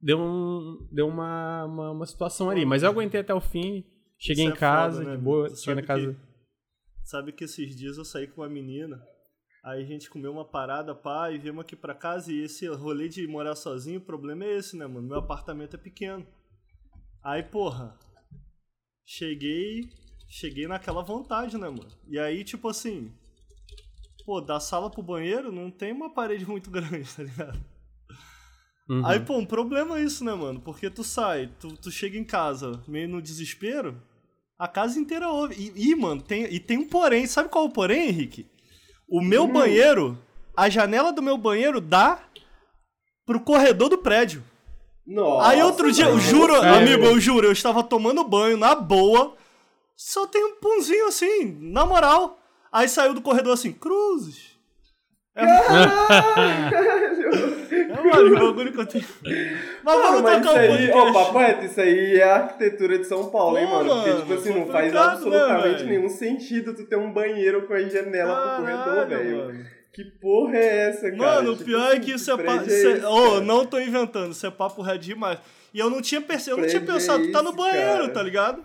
Deu, 0.00 0.18
um, 0.18 0.88
deu 0.92 1.08
uma, 1.08 1.64
uma, 1.64 1.90
uma 1.90 2.06
situação 2.06 2.48
ali. 2.50 2.64
Mas 2.64 2.82
eu 2.82 2.90
aguentei 2.90 3.20
até 3.20 3.34
o 3.34 3.40
fim, 3.40 3.84
cheguei 4.18 4.44
Isso 4.44 4.52
em 4.52 4.56
é 4.56 4.58
casa, 4.58 4.98
foda, 4.98 5.10
né, 5.10 5.16
de 5.16 5.22
boa, 5.22 5.54
cheguei 5.56 5.74
na 5.74 5.82
casa... 5.82 6.12
que- 6.12 6.28
Sabe 7.04 7.32
que 7.32 7.44
esses 7.44 7.74
dias 7.74 7.96
eu 7.96 8.04
saí 8.04 8.26
com 8.26 8.42
uma 8.42 8.48
menina, 8.50 9.02
aí 9.64 9.82
a 9.82 9.86
gente 9.86 10.10
comeu 10.10 10.30
uma 10.30 10.44
parada, 10.44 10.94
pá, 10.94 11.30
e 11.32 11.38
viemos 11.38 11.62
aqui 11.62 11.74
pra 11.74 11.94
casa, 11.94 12.30
e 12.30 12.42
esse 12.44 12.66
rolê 12.68 13.08
de 13.08 13.26
morar 13.26 13.56
sozinho, 13.56 13.98
o 13.98 14.04
problema 14.04 14.44
é 14.44 14.58
esse, 14.58 14.76
né, 14.76 14.86
mano? 14.86 15.08
Meu 15.08 15.16
apartamento 15.18 15.74
é 15.74 15.78
pequeno. 15.78 16.26
Aí, 17.24 17.42
porra, 17.42 17.98
cheguei, 19.06 19.88
cheguei 20.28 20.66
naquela 20.68 21.02
vontade, 21.02 21.56
né, 21.56 21.68
mano? 21.68 21.88
E 22.06 22.18
aí, 22.18 22.44
tipo 22.44 22.68
assim, 22.68 23.10
pô, 24.26 24.40
da 24.40 24.60
sala 24.60 24.90
pro 24.90 25.02
banheiro 25.02 25.50
não 25.50 25.70
tem 25.70 25.92
uma 25.92 26.12
parede 26.12 26.46
muito 26.46 26.68
grande, 26.70 27.08
tá 27.16 27.22
ligado? 27.22 27.58
Uhum. 28.88 29.04
Aí, 29.04 29.20
pô, 29.20 29.36
um 29.36 29.44
problema 29.44 29.98
é 29.98 30.02
isso, 30.02 30.24
né, 30.24 30.34
mano? 30.34 30.60
Porque 30.60 30.88
tu 30.88 31.04
sai, 31.04 31.50
tu, 31.60 31.76
tu 31.76 31.90
chega 31.90 32.16
em 32.16 32.24
casa 32.24 32.82
meio 32.88 33.08
no 33.08 33.20
desespero, 33.20 34.00
a 34.58 34.66
casa 34.66 34.98
inteira 34.98 35.28
ouve. 35.28 35.72
E, 35.76 35.90
e, 35.90 35.94
mano, 35.94 36.22
tem, 36.22 36.44
e 36.44 36.58
tem 36.58 36.78
um 36.78 36.88
porém. 36.88 37.26
Sabe 37.26 37.48
qual 37.48 37.66
é 37.66 37.68
o 37.68 37.72
porém, 37.72 38.08
Henrique? 38.08 38.46
O 39.08 39.20
meu 39.20 39.46
banheiro, 39.46 40.18
a 40.56 40.68
janela 40.68 41.12
do 41.12 41.22
meu 41.22 41.38
banheiro 41.38 41.80
dá 41.80 42.20
pro 43.24 43.40
corredor 43.40 43.90
do 43.90 43.98
prédio. 43.98 44.42
Nossa, 45.06 45.48
Aí 45.48 45.62
outro 45.62 45.92
dia, 45.92 46.06
eu 46.06 46.18
juro, 46.18 46.54
amigo, 46.54 47.04
eu 47.04 47.20
juro, 47.20 47.46
eu 47.46 47.52
estava 47.52 47.82
tomando 47.82 48.24
banho 48.24 48.58
na 48.58 48.74
boa, 48.74 49.34
só 49.96 50.26
tem 50.26 50.44
um 50.44 50.56
punzinho 50.56 51.08
assim, 51.08 51.56
na 51.60 51.86
moral. 51.86 52.38
Aí 52.70 52.86
saiu 52.88 53.14
do 53.14 53.22
corredor 53.22 53.54
assim, 53.54 53.72
cruzes. 53.72 54.48
É, 55.34 55.44
é 57.64 57.66
mano, 58.04 58.34
o 58.36 58.46
bagulho 58.52 58.72
que 58.72 58.80
eu 58.80 58.86
tenho. 58.86 59.04
Mas 59.84 59.96
Mano, 59.96 60.02
vamos 60.02 60.22
mas 60.22 60.40
isso 60.40 60.48
tocar 60.48 60.54
o 60.54 60.58
aí, 60.72 60.90
ó, 60.90 60.92
podcast. 60.92 61.12
papo 61.12 61.38
reto, 61.38 61.64
isso 61.66 61.80
aí 61.80 62.16
é 62.16 62.22
a 62.24 62.36
arquitetura 62.36 62.98
de 62.98 63.04
São 63.04 63.30
Paulo, 63.30 63.58
hein, 63.58 63.66
Pô, 63.66 63.74
mano? 63.76 63.90
Porque, 63.90 64.08
mano, 64.10 64.20
tipo 64.22 64.34
assim, 64.34 64.54
não 64.60 64.66
faz 64.66 64.92
né, 64.92 64.98
absolutamente 65.00 65.76
velho? 65.84 65.88
nenhum 65.88 66.08
sentido 66.08 66.74
tu 66.74 66.84
ter 66.86 66.96
um 66.96 67.12
banheiro 67.12 67.66
com 67.66 67.74
a 67.74 67.80
janela 67.80 68.34
pro 68.36 68.64
corredor, 68.64 68.84
Caralho, 69.08 69.08
velho. 69.08 69.36
mano. 69.46 69.64
Que 69.92 70.04
porra 70.04 70.56
é 70.56 70.88
essa, 70.90 71.10
cara? 71.10 71.16
Mano, 71.16 71.50
o 71.50 71.56
Tipo 71.56 71.64
pior 71.64 71.92
é 71.92 71.98
que 71.98 72.12
isso 72.12 72.30
é 72.30 72.36
papo. 72.36 72.64
Isso 72.68 72.86
é... 72.88 73.06
Oh, 73.08 73.40
não 73.40 73.66
tô 73.66 73.80
inventando, 73.80 74.30
isso 74.32 74.46
é 74.46 74.50
papo 74.50 74.80
reto 74.82 74.98
demais. 75.00 75.38
E 75.74 75.78
eu 75.80 75.90
não 75.90 76.00
tinha 76.00 76.20
percebido, 76.20 76.58
eu 76.58 76.62
não 76.62 76.68
tinha 76.68 76.80
Prédio 76.80 77.00
pensado, 77.00 77.24
é 77.24 77.26
tu 77.26 77.32
tá 77.32 77.42
no 77.42 77.52
banheiro, 77.52 78.00
cara? 78.02 78.08
tá 78.12 78.22
ligado? 78.22 78.64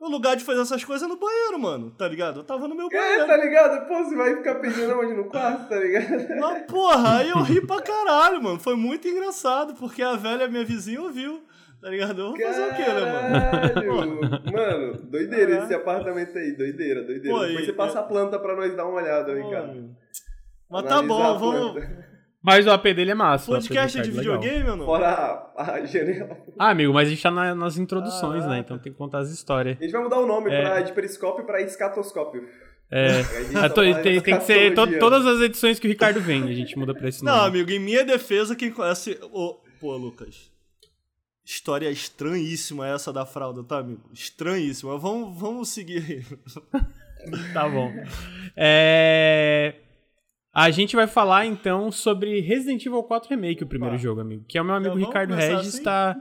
O 0.00 0.08
lugar 0.08 0.36
de 0.36 0.44
fazer 0.44 0.60
essas 0.60 0.84
coisas 0.84 1.06
é 1.06 1.10
no 1.10 1.18
banheiro, 1.18 1.58
mano, 1.58 1.90
tá 1.90 2.06
ligado? 2.06 2.38
Eu 2.40 2.44
tava 2.44 2.68
no 2.68 2.74
meu 2.74 2.86
É, 2.86 2.96
banheiro. 2.96 3.26
tá 3.26 3.36
ligado? 3.36 3.88
Pô, 3.88 4.04
você 4.04 4.14
vai 4.14 4.36
ficar 4.36 4.54
pedindo 4.56 4.92
onde 4.98 5.12
no 5.12 5.24
quarto, 5.24 5.68
tá 5.68 5.76
ligado? 5.76 6.38
Mas, 6.40 6.62
porra, 6.66 7.18
aí 7.18 7.30
eu 7.30 7.42
ri 7.42 7.60
pra 7.66 7.82
caralho, 7.82 8.40
mano. 8.40 8.60
Foi 8.60 8.76
muito 8.76 9.08
engraçado, 9.08 9.74
porque 9.74 10.00
a 10.02 10.14
velha, 10.14 10.46
minha 10.46 10.64
vizinha, 10.64 11.00
ouviu. 11.02 11.42
Tá 11.80 11.90
ligado? 11.90 12.20
Eu 12.20 12.28
vou 12.30 12.40
fazer 12.40 12.62
o 12.68 12.74
quê, 12.74 12.82
né, 12.82 13.12
mano? 13.12 14.52
Mano, 14.52 14.92
doideira 15.04 15.64
esse 15.64 15.74
apartamento 15.74 16.36
aí, 16.36 16.52
doideira, 16.56 17.02
doideira. 17.04 17.36
Pô, 17.36 17.44
Depois 17.44 17.62
e- 17.62 17.66
você 17.66 17.72
passa 17.72 18.00
a 18.00 18.02
planta 18.02 18.38
pra 18.38 18.56
nós 18.56 18.74
dar 18.76 18.84
uma 18.86 19.00
olhada, 19.00 19.32
Ricardo. 19.34 19.70
amigo. 19.70 19.96
Mas 20.70 20.82
tá 20.84 20.94
Analisar 20.98 21.06
bom, 21.08 21.22
a 21.24 21.32
vamos. 21.34 21.82
Mas 22.42 22.66
o 22.66 22.70
AP 22.70 22.84
dele 22.94 23.10
é 23.10 23.14
massa. 23.14 23.46
Podcast 23.52 24.00
de 24.00 24.10
é 24.10 24.12
legal. 24.12 24.38
videogame 24.40 24.70
ou 24.70 24.76
não? 24.76 24.86
Fora 24.86 25.08
a, 25.56 25.72
a 25.72 25.84
janela. 25.84 26.38
Ah, 26.58 26.70
amigo, 26.70 26.92
mas 26.94 27.08
a 27.08 27.10
gente 27.10 27.22
tá 27.22 27.30
na- 27.30 27.54
nas 27.54 27.76
introduções, 27.76 28.42
né? 28.44 28.48
Caraca. 28.50 28.58
Então 28.60 28.78
tem 28.78 28.92
que 28.92 28.98
contar 28.98 29.18
as 29.18 29.30
histórias. 29.30 29.76
A 29.78 29.82
gente 29.82 29.92
vai 29.92 30.02
mudar 30.02 30.18
o 30.20 30.26
nome 30.26 30.50
É. 30.52 30.62
pra, 30.62 30.80
de 30.82 30.92
periscópio 30.92 31.44
pra 31.44 31.60
escatoscópio. 31.60 32.48
É. 32.90 33.08
Ah, 33.56 33.68
tô- 33.68 33.82
tem, 33.82 34.20
tem 34.20 34.38
que 34.38 34.44
ser 34.44 34.72
to- 34.74 34.98
todas 34.98 35.26
as 35.26 35.40
edições 35.40 35.78
que 35.80 35.86
o 35.86 35.90
Ricardo 35.90 36.20
vem, 36.20 36.44
a 36.44 36.54
gente 36.54 36.78
muda 36.78 36.94
pra 36.94 37.08
esse 37.08 37.24
Não, 37.24 37.36
nome. 37.36 37.48
amigo, 37.48 37.70
em 37.70 37.78
minha 37.80 38.04
defesa, 38.04 38.54
quem 38.56 38.70
conhece. 38.70 39.18
ô, 39.32 39.58
Pô, 39.80 39.96
Lucas. 39.96 40.50
História 41.44 41.90
estranhíssima 41.90 42.86
essa 42.88 43.12
da 43.12 43.24
fralda, 43.26 43.64
tá, 43.64 43.78
amigo? 43.78 44.02
Estranhíssima. 44.12 44.96
Vamos, 44.98 45.38
vamos 45.38 45.68
seguir 45.70 45.98
aí. 45.98 46.82
Tá 47.52 47.68
bom. 47.68 47.92
É... 48.56 49.74
A 50.52 50.70
gente 50.70 50.96
vai 50.96 51.06
falar 51.06 51.46
então 51.46 51.90
sobre 51.92 52.40
Resident 52.40 52.84
Evil 52.84 53.02
4 53.02 53.28
Remake, 53.30 53.62
o 53.62 53.66
primeiro 53.66 53.94
Tá. 53.96 54.02
jogo, 54.02 54.20
amigo. 54.20 54.44
Que 54.48 54.58
é 54.58 54.62
o 54.62 54.64
meu 54.64 54.74
amigo 54.74 54.94
vamos 54.94 55.06
Ricardo 55.06 55.34
Regis, 55.34 55.74
assim? 55.74 55.82
tá. 55.82 56.16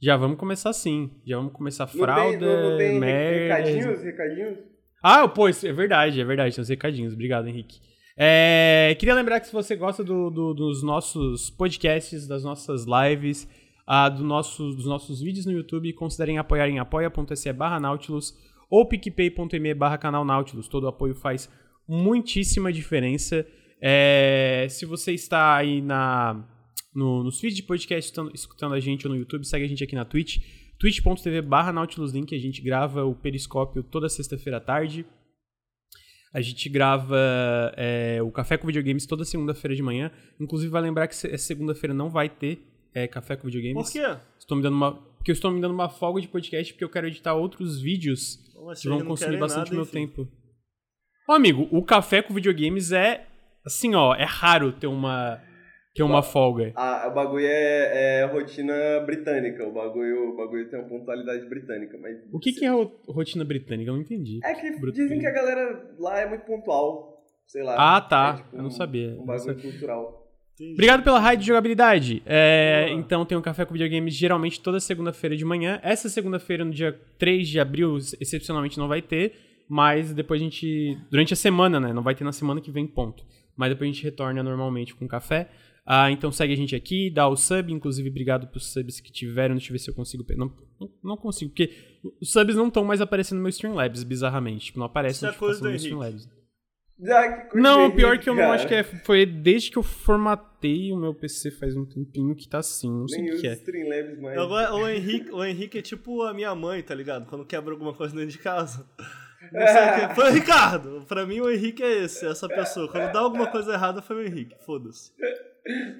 Já 0.00 0.16
vamos 0.16 0.36
começar 0.38 0.70
assim. 0.70 1.10
Já 1.24 1.36
vamos 1.36 1.52
começar 1.52 1.84
Não 1.84 1.92
fralda, 1.92 2.38
tem, 2.38 2.40
não, 2.48 2.70
não 2.70 2.78
tem 2.78 2.98
merda. 2.98 3.54
recadinhos, 3.54 4.02
recadinhos? 4.02 4.58
Ah, 5.02 5.28
pô, 5.28 5.48
é 5.48 5.52
verdade, 5.72 6.20
é 6.20 6.24
verdade. 6.24 6.54
Tem 6.56 6.62
os 6.62 6.68
recadinhos. 6.68 7.12
Obrigado, 7.14 7.46
Henrique. 7.46 7.78
É, 8.16 8.96
queria 8.98 9.14
lembrar 9.14 9.40
que 9.40 9.46
se 9.46 9.52
você 9.52 9.76
gosta 9.76 10.02
do- 10.02 10.30
do- 10.30 10.54
dos 10.54 10.82
nossos 10.82 11.48
podcasts, 11.50 12.26
das 12.26 12.42
nossas 12.44 12.84
lives, 12.84 13.48
ah, 13.86 14.08
do 14.08 14.22
nosso- 14.24 14.74
dos 14.74 14.86
nossos 14.86 15.20
vídeos 15.20 15.46
no 15.46 15.52
YouTube, 15.52 15.92
considerem 15.92 16.36
apoiar 16.38 16.68
em 16.68 16.78
apoia.se 16.78 17.52
barra 17.52 17.78
Nautilus 17.80 18.34
ou 18.70 18.86
picpay.me 18.86 19.72
barra 19.74 19.98
canal 19.98 20.24
Nautilus. 20.24 20.68
Todo 20.68 20.88
apoio 20.88 21.14
faz 21.14 21.48
muitíssima 21.92 22.72
diferença. 22.72 23.46
É, 23.80 24.66
se 24.70 24.86
você 24.86 25.12
está 25.12 25.56
aí 25.56 25.82
na, 25.82 26.42
no, 26.94 27.22
nos 27.22 27.38
feeds 27.38 27.56
de 27.56 27.62
podcast 27.62 28.06
escutando, 28.10 28.34
escutando 28.34 28.74
a 28.74 28.80
gente 28.80 29.06
ou 29.06 29.12
no 29.12 29.18
YouTube, 29.18 29.44
segue 29.44 29.64
a 29.64 29.68
gente 29.68 29.84
aqui 29.84 29.94
na 29.94 30.04
Twitch, 30.04 30.38
twitch.tv 30.78 31.42
barra 31.42 31.72
Nautiluslink, 31.72 32.34
a 32.34 32.38
gente 32.38 32.62
grava 32.62 33.04
o 33.04 33.14
Periscópio 33.14 33.82
toda 33.82 34.08
sexta-feira 34.08 34.56
à 34.56 34.60
tarde. 34.60 35.04
A 36.32 36.40
gente 36.40 36.66
grava 36.70 37.18
é, 37.76 38.22
o 38.22 38.30
Café 38.30 38.56
com 38.56 38.66
Videogames 38.66 39.04
toda 39.04 39.22
segunda-feira 39.22 39.76
de 39.76 39.82
manhã. 39.82 40.10
Inclusive, 40.40 40.70
vai 40.70 40.80
lembrar 40.80 41.06
que 41.06 41.14
essa 41.14 41.36
segunda-feira 41.36 41.92
não 41.92 42.08
vai 42.08 42.30
ter 42.30 42.66
é, 42.94 43.06
Café 43.06 43.36
com 43.36 43.48
Videogames. 43.48 43.74
Por 43.74 43.92
quê? 43.92 44.16
Estou 44.38 44.56
me 44.56 44.62
dando 44.62 44.74
uma, 44.74 44.94
porque 44.94 45.30
eu 45.30 45.34
estou 45.34 45.50
me 45.50 45.60
dando 45.60 45.74
uma 45.74 45.90
folga 45.90 46.22
de 46.22 46.28
podcast 46.28 46.72
porque 46.72 46.84
eu 46.84 46.88
quero 46.88 47.06
editar 47.06 47.34
outros 47.34 47.78
vídeos 47.78 48.40
que 48.80 48.88
vão 48.88 49.04
consumir 49.04 49.38
bastante 49.38 49.64
nada, 49.64 49.74
meu 49.74 49.82
enfim. 49.82 50.06
tempo. 50.06 50.41
Ô, 51.28 51.32
amigo, 51.32 51.68
o 51.70 51.82
Café 51.84 52.22
com 52.22 52.34
Videogames 52.34 52.92
é, 52.92 53.24
assim, 53.64 53.94
ó, 53.94 54.14
é 54.14 54.24
raro 54.24 54.72
ter 54.72 54.86
uma, 54.88 55.40
ter 55.94 56.02
uma 56.02 56.22
folga. 56.22 56.72
Ah, 56.74 57.08
o 57.10 57.14
bagulho 57.14 57.46
é, 57.46 58.20
é 58.20 58.24
rotina 58.26 58.74
britânica. 59.06 59.66
O 59.66 59.72
bagulho, 59.72 60.32
o 60.32 60.36
bagulho 60.36 60.68
tem 60.68 60.78
uma 60.80 60.88
pontualidade 60.88 61.48
britânica. 61.48 61.96
Mas 62.00 62.16
O 62.32 62.38
que, 62.38 62.52
que 62.52 62.64
é 62.64 62.70
ro- 62.70 62.90
rotina 63.08 63.44
britânica? 63.44 63.90
Eu 63.90 63.94
não 63.94 64.02
entendi. 64.02 64.40
É 64.44 64.54
que 64.54 64.70
dizem 64.92 65.18
que 65.20 65.26
a 65.26 65.30
galera 65.32 65.94
lá 65.98 66.18
é 66.20 66.28
muito 66.28 66.44
pontual. 66.44 67.22
Sei 67.46 67.62
lá. 67.62 67.96
Ah, 67.96 68.00
tá. 68.00 68.36
É, 68.38 68.42
tipo, 68.42 68.56
Eu 68.56 68.62
não 68.62 68.70
sabia. 68.70 69.10
Um 69.18 69.24
bagulho 69.26 69.54
sabia. 69.54 69.70
cultural. 69.70 70.22
Entendi. 70.54 70.72
Obrigado 70.74 71.02
pela 71.02 71.18
raid 71.18 71.40
de 71.40 71.46
jogabilidade. 71.48 72.22
É, 72.26 72.86
então 72.90 73.24
tem 73.24 73.36
um 73.38 73.42
café 73.42 73.64
com 73.64 73.72
videogames 73.72 74.14
geralmente 74.14 74.60
toda 74.60 74.80
segunda-feira 74.80 75.36
de 75.36 75.44
manhã. 75.44 75.78
Essa 75.82 76.08
segunda-feira, 76.08 76.64
no 76.64 76.70
dia 76.72 76.98
3 77.18 77.48
de 77.48 77.58
abril, 77.60 77.96
excepcionalmente 78.20 78.76
não 78.78 78.86
vai 78.88 79.00
ter, 79.02 79.34
mas 79.72 80.12
depois 80.12 80.38
a 80.38 80.44
gente. 80.44 80.98
Durante 81.10 81.32
a 81.32 81.36
semana, 81.36 81.80
né? 81.80 81.94
Não 81.94 82.02
vai 82.02 82.14
ter 82.14 82.24
na 82.24 82.32
semana 82.32 82.60
que 82.60 82.70
vem, 82.70 82.86
ponto. 82.86 83.24
Mas 83.56 83.70
depois 83.70 83.88
a 83.88 83.92
gente 83.94 84.04
retorna 84.04 84.42
normalmente 84.42 84.94
com 84.94 85.08
café. 85.08 85.50
Ah, 85.86 86.10
então 86.10 86.30
segue 86.30 86.52
a 86.52 86.56
gente 86.56 86.76
aqui, 86.76 87.08
dá 87.08 87.26
o 87.26 87.34
sub, 87.34 87.72
inclusive 87.72 88.10
obrigado 88.10 88.46
pros 88.48 88.70
subs 88.70 89.00
que 89.00 89.10
tiveram. 89.10 89.54
Deixa 89.54 89.70
eu 89.70 89.72
ver 89.72 89.78
se 89.78 89.88
eu 89.88 89.94
consigo. 89.94 90.26
Não, 90.36 90.52
não, 91.02 91.16
consigo, 91.16 91.52
porque 91.52 91.72
os 92.20 92.30
subs 92.30 92.54
não 92.54 92.68
estão 92.68 92.84
mais 92.84 93.00
aparecendo 93.00 93.38
no 93.38 93.44
meu 93.44 93.48
Streamlabs, 93.48 94.04
bizarramente. 94.04 94.66
Tipo, 94.66 94.78
não 94.78 94.84
aparece 94.84 95.16
Isso 95.16 95.24
é 95.24 95.28
notificação 95.28 95.70
no. 95.70 95.74
Streamlabs. 95.74 96.28
Ah, 97.08 97.48
Não, 97.54 97.90
pior 97.90 98.18
que 98.18 98.28
eu 98.28 98.34
não 98.34 98.42
cara. 98.42 98.54
acho 98.54 98.68
que 98.68 98.74
é. 98.74 98.82
Foi 98.84 99.24
desde 99.24 99.70
que 99.70 99.78
eu 99.78 99.82
formatei 99.82 100.92
o 100.92 100.98
meu 100.98 101.14
PC 101.14 101.50
faz 101.50 101.74
um 101.74 101.86
tempinho 101.86 102.36
que 102.36 102.46
tá 102.46 102.58
assim. 102.58 102.90
Não 102.90 103.08
sei 103.08 103.22
Nem 103.22 103.34
o 103.36 103.40
que 103.40 103.46
é. 103.46 103.56
Mais. 104.20 104.38
O, 104.38 104.86
Henrique, 104.86 105.32
o 105.32 105.42
Henrique 105.42 105.78
é 105.78 105.82
tipo 105.82 106.20
a 106.24 106.34
minha 106.34 106.54
mãe, 106.54 106.82
tá 106.82 106.94
ligado? 106.94 107.24
Quando 107.24 107.46
quebra 107.46 107.72
alguma 107.72 107.94
coisa 107.94 108.14
dentro 108.14 108.30
de 108.30 108.38
casa. 108.38 108.86
Não 109.50 109.66
sei 109.66 109.82
o 110.04 110.08
que. 110.08 110.14
Foi 110.14 110.30
o 110.30 110.32
Ricardo. 110.32 111.04
Pra 111.08 111.26
mim, 111.26 111.40
o 111.40 111.50
Henrique 111.50 111.82
é 111.82 112.04
esse, 112.04 112.26
essa 112.26 112.48
pessoa. 112.48 112.88
Quando 112.90 113.12
dá 113.12 113.20
alguma 113.20 113.46
coisa 113.46 113.72
errada, 113.72 114.00
foi 114.02 114.16
o 114.16 114.26
Henrique. 114.26 114.54
Foda-se. 114.64 115.10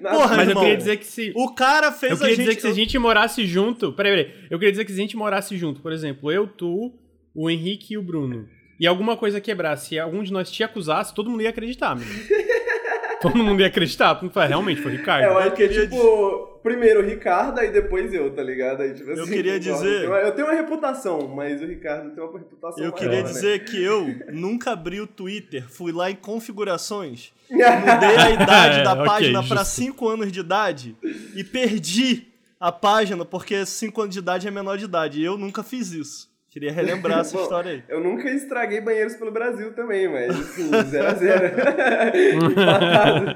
Porra, 0.01 0.35
Mas 0.37 0.45
eu 0.45 0.49
irmão. 0.49 0.63
queria 0.63 0.77
dizer 0.77 0.97
que 0.97 1.05
se. 1.05 1.31
O 1.35 1.53
cara 1.53 1.91
fez 1.91 2.11
Eu 2.11 2.17
queria 2.17 2.33
a 2.33 2.35
gente. 2.35 2.45
dizer 2.45 2.55
que 2.55 2.61
se 2.61 2.67
a 2.67 2.73
gente 2.73 2.97
morasse 2.99 3.45
junto. 3.45 3.93
Peraí, 3.93 4.11
peraí. 4.23 4.47
Eu 4.49 4.59
queria 4.59 4.71
dizer 4.71 4.85
que 4.85 4.91
se 4.91 4.97
a 4.97 5.01
gente 5.01 5.15
morasse 5.17 5.57
junto, 5.57 5.81
por 5.81 5.91
exemplo, 5.93 6.31
eu, 6.31 6.47
tu, 6.47 6.93
o 7.33 7.49
Henrique 7.49 7.93
e 7.93 7.97
o 7.97 8.01
Bruno. 8.03 8.47
E 8.79 8.85
alguma 8.87 9.15
coisa 9.15 9.39
quebrasse 9.39 9.95
e 9.95 9.99
algum 9.99 10.21
de 10.23 10.33
nós 10.33 10.51
te 10.51 10.63
acusasse, 10.63 11.13
todo 11.13 11.29
mundo 11.29 11.43
ia 11.43 11.49
acreditar, 11.49 11.91
amigo. 11.91 12.09
todo 13.21 13.37
mundo 13.37 13.61
ia 13.61 13.67
acreditar. 13.67 14.19
Fala, 14.31 14.45
realmente, 14.47 14.81
foi 14.81 14.91
o 14.93 14.97
Ricardo. 14.97 15.23
É, 15.23 15.27
eu 15.27 15.37
acho 15.37 15.55
que 15.55 15.63
é 15.63 15.67
tipo, 15.69 16.52
primeiro 16.63 17.01
o 17.01 17.03
Ricardo, 17.03 17.59
aí 17.59 17.69
depois 17.71 18.13
eu, 18.13 18.33
tá 18.33 18.41
ligado? 18.41 18.81
Aí, 18.81 18.93
tipo, 18.93 19.11
Eu 19.11 19.23
assim, 19.23 19.31
queria 19.33 19.59
concordo. 19.59 19.83
dizer- 19.83 19.93
Eu 19.95 19.99
tenho 19.99 20.11
uma- 20.11 20.19
Eu 20.19 20.31
tenho 20.31 20.47
uma 20.47 20.53
reputação, 20.55 21.27
mas 21.27 21.61
o 21.61 21.65
Ricardo 21.65 22.09
tem 22.15 22.23
uma 22.23 22.39
reputação 22.39 22.77
Eu 22.83 22.91
maior, 22.91 22.97
queria 22.97 23.21
né? 23.21 23.29
dizer 23.29 23.63
que 23.65 23.83
eu 23.83 24.07
nunca 24.31 24.71
abri 24.71 24.99
o 25.01 25.05
Twitter, 25.07 25.65
fui 25.69 25.91
lá 25.91 26.09
em 26.09 26.15
configurações, 26.15 27.31
mudei 27.51 28.15
a 28.17 28.31
idade 28.31 28.83
da 28.83 28.91
É, 28.91 28.93
ok, 28.93 29.05
página 29.05 29.43
pra 29.43 29.57
justo. 29.57 29.75
5 29.75 30.07
anos 30.07 30.31
de 30.31 30.39
idade 30.39 30.95
e 31.35 31.43
perdi 31.43 32.27
a 32.59 32.71
página 32.71 33.25
porque 33.25 33.65
5 33.65 34.01
anos 34.01 34.13
de 34.13 34.19
idade 34.19 34.47
é 34.47 34.51
menor 34.51 34.77
de 34.77 34.85
idade. 34.85 35.19
E 35.19 35.23
eu 35.25 35.37
nunca 35.37 35.61
fiz 35.63 35.91
isso. 35.91 36.31
Queria 36.49 36.71
relembrar 36.71 37.19
essa 37.21 37.33
Bom, 37.35 37.41
história 37.43 37.71
aí. 37.71 37.83
Eu 37.89 37.99
nunca 37.99 38.29
estraguei 38.29 38.79
banheiros 38.79 39.15
pelo 39.15 39.31
Brasil 39.31 39.73
também, 39.73 40.07
mas 40.07 40.29
assim, 40.39 40.69
0 40.69 41.07
a 41.07 41.13
0 41.15 41.47
Empatado. 42.45 43.33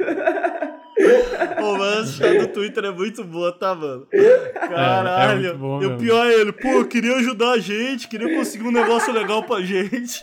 História 2.03 2.39
do 2.41 2.47
Twitter 2.53 2.85
é 2.85 2.91
muito 2.91 3.23
boa, 3.23 3.51
tá, 3.51 3.73
mano? 3.75 4.07
É, 4.13 4.37
Caralho. 4.49 5.41
muito 5.41 5.57
bom 5.57 5.81
e 5.81 5.85
o 5.85 5.97
pior 5.97 6.25
é 6.25 6.33
ele, 6.33 6.51
pô, 6.51 6.85
queria 6.85 7.15
ajudar 7.17 7.51
a 7.51 7.59
gente, 7.59 8.07
queria 8.07 8.33
conseguir 8.35 8.65
um 8.65 8.71
negócio 8.71 9.11
legal 9.13 9.43
pra 9.43 9.61
gente. 9.61 10.21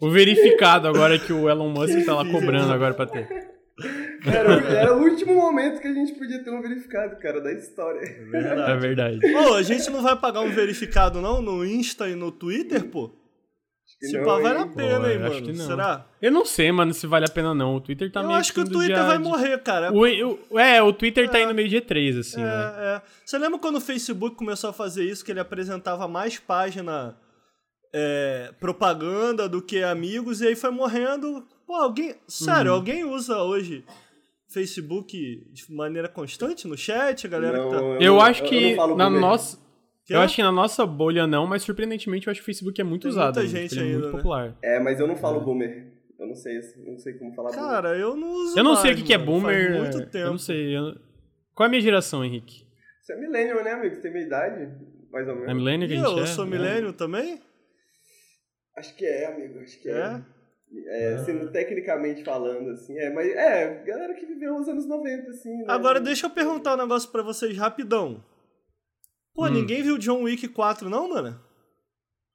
O 0.00 0.10
verificado 0.10 0.86
agora 0.88 1.18
que 1.18 1.32
o 1.32 1.48
Elon 1.48 1.70
Musk 1.70 2.04
tá 2.04 2.14
lá 2.16 2.24
cobrando 2.30 2.72
agora 2.72 2.94
pra 2.94 3.06
ter. 3.06 3.26
Era, 4.26 4.48
o- 4.56 4.66
era 4.68 4.94
o 4.94 5.02
último 5.02 5.34
momento 5.34 5.80
que 5.80 5.86
a 5.88 5.92
gente 5.92 6.14
podia 6.14 6.42
ter 6.42 6.50
um 6.50 6.60
verificado, 6.62 7.16
cara, 7.18 7.40
da 7.42 7.52
história. 7.52 8.00
É 8.32 8.76
verdade. 8.76 9.18
Pô, 9.32 9.54
a 9.54 9.62
gente 9.62 9.90
não 9.90 10.02
vai 10.02 10.16
pagar 10.16 10.40
um 10.40 10.50
verificado, 10.50 11.20
não? 11.20 11.40
No 11.42 11.64
Insta 11.64 12.08
e 12.08 12.14
no 12.14 12.30
Twitter, 12.30 12.84
pô? 12.84 13.10
Se 13.98 14.18
não, 14.18 14.24
pá, 14.26 14.38
vale 14.38 14.58
a 14.58 14.66
pena, 14.66 15.00
Pô, 15.00 15.06
hein, 15.06 15.14
eu 15.14 15.24
acho 15.26 15.34
mano? 15.34 15.46
que 15.46 15.52
não. 15.58 15.66
Será? 15.66 16.06
Eu 16.20 16.30
não 16.32 16.44
sei, 16.44 16.70
mano, 16.70 16.92
se 16.92 17.06
vale 17.06 17.24
a 17.24 17.28
pena 17.30 17.54
não. 17.54 17.74
O 17.76 17.80
Twitter 17.80 18.12
tá 18.12 18.20
Eu 18.20 18.26
meio 18.26 18.38
acho 18.38 18.52
que 18.52 18.60
o 18.60 18.64
Twitter 18.68 19.04
vai 19.06 19.16
de- 19.16 19.24
morrer, 19.24 19.58
cara. 19.62 19.90
O, 19.92 20.00
o- 20.52 20.58
é, 20.60 20.82
o 20.82 20.92
Twitter 20.92 21.30
tá 21.30 21.40
indo 21.40 21.54
meio 21.54 21.68
de 21.68 21.76
E3, 21.80 22.18
assim, 22.20 22.42
né? 22.42 22.48
É, 22.50 22.84
é. 22.96 23.02
Você 23.24 23.38
lembra 23.38 23.58
quando 23.58 23.76
o 23.76 23.80
Facebook 23.80 24.36
começou 24.36 24.68
a 24.68 24.72
fazer 24.72 25.04
isso, 25.04 25.24
que 25.24 25.30
ele 25.32 25.40
apresentava 25.40 26.06
mais 26.06 26.38
página 26.38 27.16
é, 27.94 28.52
propaganda 28.60 29.48
do 29.48 29.62
que 29.62 29.82
amigos, 29.82 30.42
e 30.42 30.48
aí 30.48 30.54
foi 30.56 30.70
morrendo. 30.70 31.46
Pô, 31.66 31.74
alguém. 31.76 32.14
Sério, 32.28 32.72
Uhum. 32.72 32.76
alguém 32.76 33.04
usa 33.04 33.38
hoje 33.42 33.82
Facebook 34.52 35.42
de 35.52 35.72
maneira 35.74 36.08
constante 36.08 36.68
no 36.68 36.76
chat, 36.76 37.26
a 37.26 37.30
galera 37.30 37.58
que 37.64 37.70
tá. 37.70 37.76
Não, 37.80 37.94
Eu 38.00 38.14
não- 38.14 38.20
acho 38.20 38.44
eu 38.44 38.48
que 38.48 38.68
não 38.70 38.76
falo 38.76 38.96
na 38.96 39.08
nossa. 39.10 39.58
Que 40.06 40.14
Eu 40.14 40.20
é? 40.20 40.24
acho 40.24 40.36
que 40.36 40.42
na 40.42 40.52
nossa 40.52 40.86
bolha 40.86 41.26
não, 41.26 41.46
mas 41.46 41.62
surpreendentemente 41.62 42.26
eu 42.26 42.30
acho 42.30 42.40
que 42.40 42.44
o 42.44 42.46
Facebook 42.46 42.80
é 42.80 42.84
muito 42.84 43.02
Tem 43.02 43.10
usado. 43.10 43.34
muita 43.34 43.40
ainda, 43.40 43.58
gente 43.58 43.72
ele 43.74 43.80
é 43.80 43.84
ainda, 43.84 43.98
muito 43.98 44.06
né? 44.12 44.16
popular. 44.18 44.56
É, 44.62 44.78
mas 44.78 45.00
eu 45.00 45.06
não 45.06 45.16
falo 45.16 45.40
boomer. 45.40 45.92
Eu 46.18 46.26
não 46.28 46.34
sei, 46.34 46.58
eu 46.58 46.92
não 46.92 46.98
sei 46.98 47.14
como 47.14 47.34
falar 47.34 47.50
boomer. 47.50 47.64
Cara, 47.64 47.98
eu 47.98 48.16
não 48.16 48.30
uso 48.30 48.58
Eu 48.58 48.64
não 48.64 48.76
sei 48.76 48.90
o 48.90 48.94
mais, 48.94 49.00
que, 49.00 49.06
que 49.08 49.12
é 49.14 49.18
boomer. 49.18 49.70
Faz 49.72 49.82
muito 49.82 49.98
é, 49.98 50.06
tempo. 50.06 50.24
Eu 50.26 50.30
não 50.30 50.38
sei. 50.38 50.76
eu- 50.76 50.94
Qual 51.54 51.64
é 51.64 51.66
a 51.66 51.70
minha 51.70 51.80
geração, 51.82 52.24
Henrique? 52.24 52.64
Você 53.02 53.12
é 53.12 53.16
millennial, 53.20 53.62
né, 53.64 53.72
amigo? 53.72 53.94
Você 53.94 54.00
tem 54.02 54.12
minha 54.12 54.24
idade, 54.24 54.70
mais 55.10 55.26
ou 55.28 55.34
menos. 55.34 55.50
É 55.50 55.54
milênio 55.54 55.88
que 55.88 55.94
E 55.94 55.96
a 55.96 56.00
gente 56.04 56.16
eu, 56.18 56.22
é? 56.22 56.26
sou 56.26 56.44
É. 56.44 56.48
milênio 56.48 56.92
também? 56.92 57.40
Acho 58.76 58.94
que 58.94 59.04
é, 59.06 59.26
amigo, 59.26 59.58
acho 59.60 59.80
que 59.80 59.88
é. 59.88 59.92
É? 59.92 61.14
É, 61.14 61.18
sendo 61.18 61.50
tecnicamente 61.50 62.24
falando, 62.24 62.70
assim, 62.70 62.98
é, 62.98 63.08
mas 63.12 63.28
é, 63.28 63.82
galera 63.86 64.14
que 64.14 64.26
viveu 64.26 64.56
os 64.56 64.68
anos 64.68 64.86
90, 64.86 65.30
assim, 65.30 65.56
né? 65.58 65.64
Agora 65.68 66.00
deixa 66.00 66.26
eu 66.26 66.30
perguntar 66.30 66.74
um 66.74 66.78
negócio 66.78 67.10
pra 67.10 67.22
vocês 67.22 67.56
rapidão. 67.56 68.22
Pô, 69.36 69.46
Hum. 69.46 69.50
ninguém 69.50 69.82
viu 69.82 69.98
John 69.98 70.22
Wick 70.22 70.48
4 70.48 70.88
não, 70.90 71.08
mano? 71.10 71.38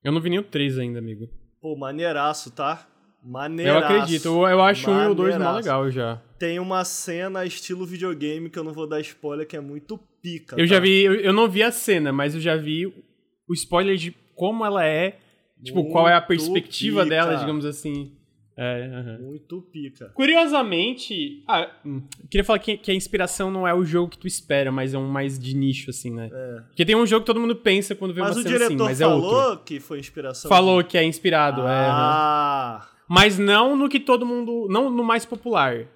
Eu 0.04 0.12
não 0.12 0.22
vi 0.22 0.30
nem 0.30 0.40
o 0.40 0.44
3 0.44 0.78
ainda, 0.80 1.00
amigo. 1.00 1.28
Pô, 1.60 1.76
maneiraço, 1.76 2.52
tá? 2.52 2.88
Eu 3.24 3.30
Maneiraço. 3.30 3.86
acredito. 3.86 4.26
Eu, 4.28 4.48
eu 4.48 4.62
acho 4.64 4.90
um 4.90 5.04
e 5.04 5.08
o 5.08 5.14
2 5.14 5.34
mó 5.34 5.40
Maneiraço. 5.40 5.58
legal 5.58 5.92
já. 5.92 6.22
Tem 6.40 6.60
uma 6.60 6.84
cena 6.86 7.46
estilo 7.46 7.86
videogame 7.86 8.50
que 8.50 8.58
eu 8.58 8.64
não 8.64 8.74
vou 8.74 8.88
dar 8.88 9.00
spoiler, 9.02 9.46
que 9.48 9.56
é 9.58 9.60
muito 9.62 10.00
pica. 10.22 10.56
Eu 10.56 10.68
tá? 10.68 10.76
já 10.76 10.80
vi. 10.80 11.02
Eu, 11.04 11.16
eu 11.16 11.34
não 11.34 11.48
vi 11.50 11.62
a 11.62 11.72
cena, 11.72 12.12
mas 12.12 12.34
eu 12.34 12.42
já 12.42 12.56
vi 12.56 12.88
o 12.88 13.54
spoiler 13.54 13.96
de 13.96 14.12
como 14.36 14.66
ela 14.66 14.84
é. 14.86 15.20
Tipo, 15.64 15.86
qual 15.92 16.08
é 16.10 16.14
a 16.14 16.18
Muito 16.18 16.28
perspectiva 16.30 17.04
pica. 17.04 17.10
dela, 17.16 17.36
digamos 17.36 17.66
assim. 17.66 18.18
É, 18.58 18.86
aham. 18.86 19.18
Muito 19.22 19.62
pica. 19.72 20.10
Curiosamente, 20.10 21.44
ah, 21.48 21.72
hum, 21.86 22.02
queria 22.30 22.44
falar 22.44 22.60
que, 22.60 22.78
que 22.78 22.92
a 22.92 22.94
inspiração 22.94 23.50
não 23.50 23.68
é 23.68 23.74
o 23.74 23.84
jogo 23.86 24.10
que 24.10 24.18
tu 24.18 24.28
espera, 24.28 24.72
mas 24.72 24.94
é 24.94 24.98
um 24.98 25.08
mais 25.08 25.40
de 25.40 25.56
nicho, 25.56 25.90
assim, 25.90 26.12
né? 26.12 26.30
É. 26.32 26.62
Porque 26.68 26.86
tem 26.86 26.96
um 26.96 27.06
jogo 27.06 27.22
que 27.22 27.28
todo 27.28 27.40
mundo 27.40 27.56
pensa 27.56 27.96
quando 27.96 28.14
vê 28.14 28.22
Mas 28.22 28.36
uma 28.36 28.40
o 28.40 28.44
cena 28.44 28.56
assim, 28.58 28.66
diretor 28.68 28.84
mas 28.84 29.02
é 29.02 29.06
falou 29.06 29.34
outro. 29.34 29.66
que 29.66 29.80
foi 29.80 30.00
inspiração. 30.00 30.50
Falou 30.50 30.84
que 30.84 30.98
é 30.98 31.04
inspirado, 31.04 31.62
é. 31.62 31.66
Ah, 31.90 32.88
Mas 33.10 33.38
não 33.40 33.76
no 33.76 33.88
que 33.90 34.00
todo 34.00 34.26
mundo. 34.26 34.68
Não 34.70 34.90
no 34.90 35.04
mais 35.04 35.26
popular. 35.26 35.88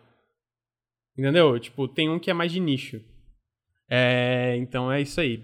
Entendeu? 1.18 1.60
Tipo, 1.60 1.88
tem 1.88 2.10
um 2.10 2.20
que 2.20 2.32
é 2.32 2.34
mais 2.34 2.52
de 2.52 2.60
nicho. 2.60 3.02
É, 3.90 4.56
então 4.58 4.92
é 4.92 5.02
isso 5.02 5.20
aí. 5.22 5.44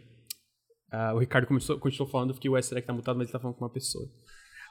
Ah, 0.92 1.14
o 1.14 1.20
Ricardo 1.20 1.46
começou, 1.48 1.78
continuou 1.78 2.10
falando, 2.12 2.30
eu 2.32 2.36
fiquei, 2.36 2.50
ué, 2.52 2.62
será 2.62 2.82
que 2.82 2.88
tá 2.88 2.94
mutado, 2.94 3.16
mas 3.18 3.28
ele 3.28 3.32
tá 3.32 3.40
falando 3.40 3.56
com 3.56 3.64
uma 3.64 3.70
pessoa. 3.72 4.06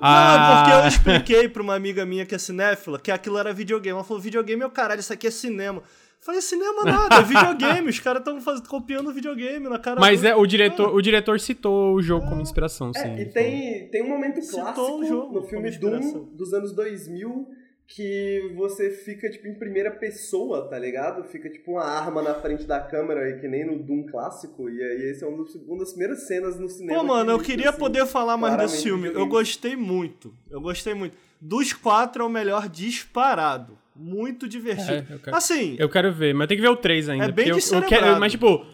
Não, 0.00 0.08
é 0.08 0.56
porque 0.56 0.72
eu 0.72 0.78
Ah, 0.82 0.88
expliquei 0.88 1.48
pra 1.48 1.62
uma 1.62 1.74
amiga 1.74 2.06
minha 2.06 2.24
que 2.24 2.34
é 2.34 2.38
cinéfila 2.38 2.98
que 2.98 3.10
aquilo 3.10 3.38
era 3.38 3.52
videogame. 3.52 3.94
Ela 3.96 4.04
falou, 4.04 4.22
videogame 4.22 4.62
é 4.62 4.66
o 4.66 4.70
caralho, 4.70 5.00
isso 5.00 5.12
aqui 5.12 5.26
é 5.26 5.30
cinema. 5.30 5.78
Eu 5.80 6.24
falei, 6.24 6.40
cinema 6.42 6.84
nada, 6.84 7.16
é 7.16 7.22
videogame. 7.22 7.88
Os 7.88 7.98
caras 8.00 8.20
estão 8.26 8.38
copiando 8.68 9.12
videogame 9.12 9.68
na 9.68 9.78
cara 9.78 9.98
Mas 10.00 10.20
do- 10.20 10.26
é, 10.28 10.34
o 10.36 10.46
diretor, 10.46 10.94
o 10.94 11.00
diretor 11.00 11.40
citou 11.40 11.94
o 11.94 12.02
jogo 12.02 12.26
como 12.28 12.40
inspiração, 12.42 12.92
sim. 12.92 13.00
É, 13.08 13.22
e 13.22 13.26
tem, 13.26 13.88
tem 13.88 14.02
um 14.02 14.08
momento 14.08 14.40
clássico 14.46 14.80
o 14.98 15.04
jogo 15.04 15.40
no 15.40 15.42
filme. 15.46 15.70
Doom 15.70 16.28
dos 16.34 16.52
anos 16.52 16.72
2000 16.72 17.48
que 17.92 18.52
você 18.54 18.88
fica, 18.90 19.28
tipo, 19.28 19.48
em 19.48 19.54
primeira 19.54 19.90
pessoa, 19.90 20.68
tá 20.68 20.78
ligado? 20.78 21.24
Fica, 21.24 21.50
tipo, 21.50 21.72
uma 21.72 21.82
arma 21.84 22.22
na 22.22 22.34
frente 22.34 22.64
da 22.64 22.78
câmera, 22.78 23.22
aí, 23.22 23.40
que 23.40 23.48
nem 23.48 23.66
no 23.66 23.76
Doom 23.82 24.04
clássico. 24.06 24.70
E 24.70 24.80
aí, 24.80 25.10
esse 25.10 25.24
é 25.24 25.26
um 25.26 25.36
dos- 25.38 25.56
uma 25.56 25.78
das 25.80 25.90
primeiras 25.90 26.24
cenas 26.26 26.56
no 26.58 26.68
cinema. 26.68 27.00
Pô, 27.00 27.04
mano, 27.04 27.32
que, 27.34 27.40
eu 27.40 27.44
queria 27.44 27.70
assim, 27.70 27.78
poder 27.80 28.06
falar 28.06 28.36
mais 28.36 28.56
desse 28.56 28.84
filme. 28.84 29.08
Eu 29.08 29.26
gostei 29.26 29.74
muito. 29.74 30.32
Eu 30.48 30.60
gostei 30.60 30.94
muito. 30.94 31.16
Dos 31.40 31.72
quatro 31.72 32.22
é 32.22 32.26
o 32.26 32.30
melhor 32.30 32.68
disparado. 32.68 33.76
Muito 33.96 34.46
divertido. 34.48 34.92
É, 35.10 35.14
eu 35.14 35.18
quero- 35.18 35.36
Assim, 35.36 35.76
Eu 35.78 35.88
quero 35.88 36.12
ver, 36.12 36.32
mas 36.32 36.46
tem 36.46 36.56
que 36.56 36.62
ver 36.62 36.68
o 36.68 36.76
3 36.76 37.08
ainda. 37.08 37.24
É 37.24 37.32
bem 37.32 37.48
eu- 37.48 37.56
eu, 37.58 37.82
quero, 37.82 38.20
Mas, 38.20 38.30
tipo. 38.32 38.64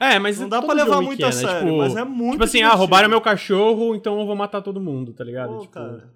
É, 0.00 0.18
mas. 0.18 0.40
Não 0.40 0.48
dá 0.48 0.60
pra 0.60 0.74
levar 0.74 0.94
jogo 0.94 1.02
muito 1.04 1.18
que 1.18 1.24
a 1.24 1.28
é, 1.28 1.30
né? 1.30 1.36
sério, 1.36 1.58
tipo, 1.66 1.78
mas 1.78 1.94
é 1.96 2.04
muito 2.04 2.32
Tipo 2.32 2.44
assim, 2.44 2.58
ah, 2.58 2.62
divertido. 2.62 2.78
roubaram 2.80 3.08
meu 3.08 3.20
cachorro, 3.20 3.94
então 3.94 4.18
eu 4.18 4.26
vou 4.26 4.34
matar 4.34 4.60
todo 4.60 4.80
mundo, 4.80 5.12
tá 5.12 5.22
ligado? 5.22 5.54
pô, 5.54 5.58
tipo, 5.60 5.72
cara. 5.74 6.10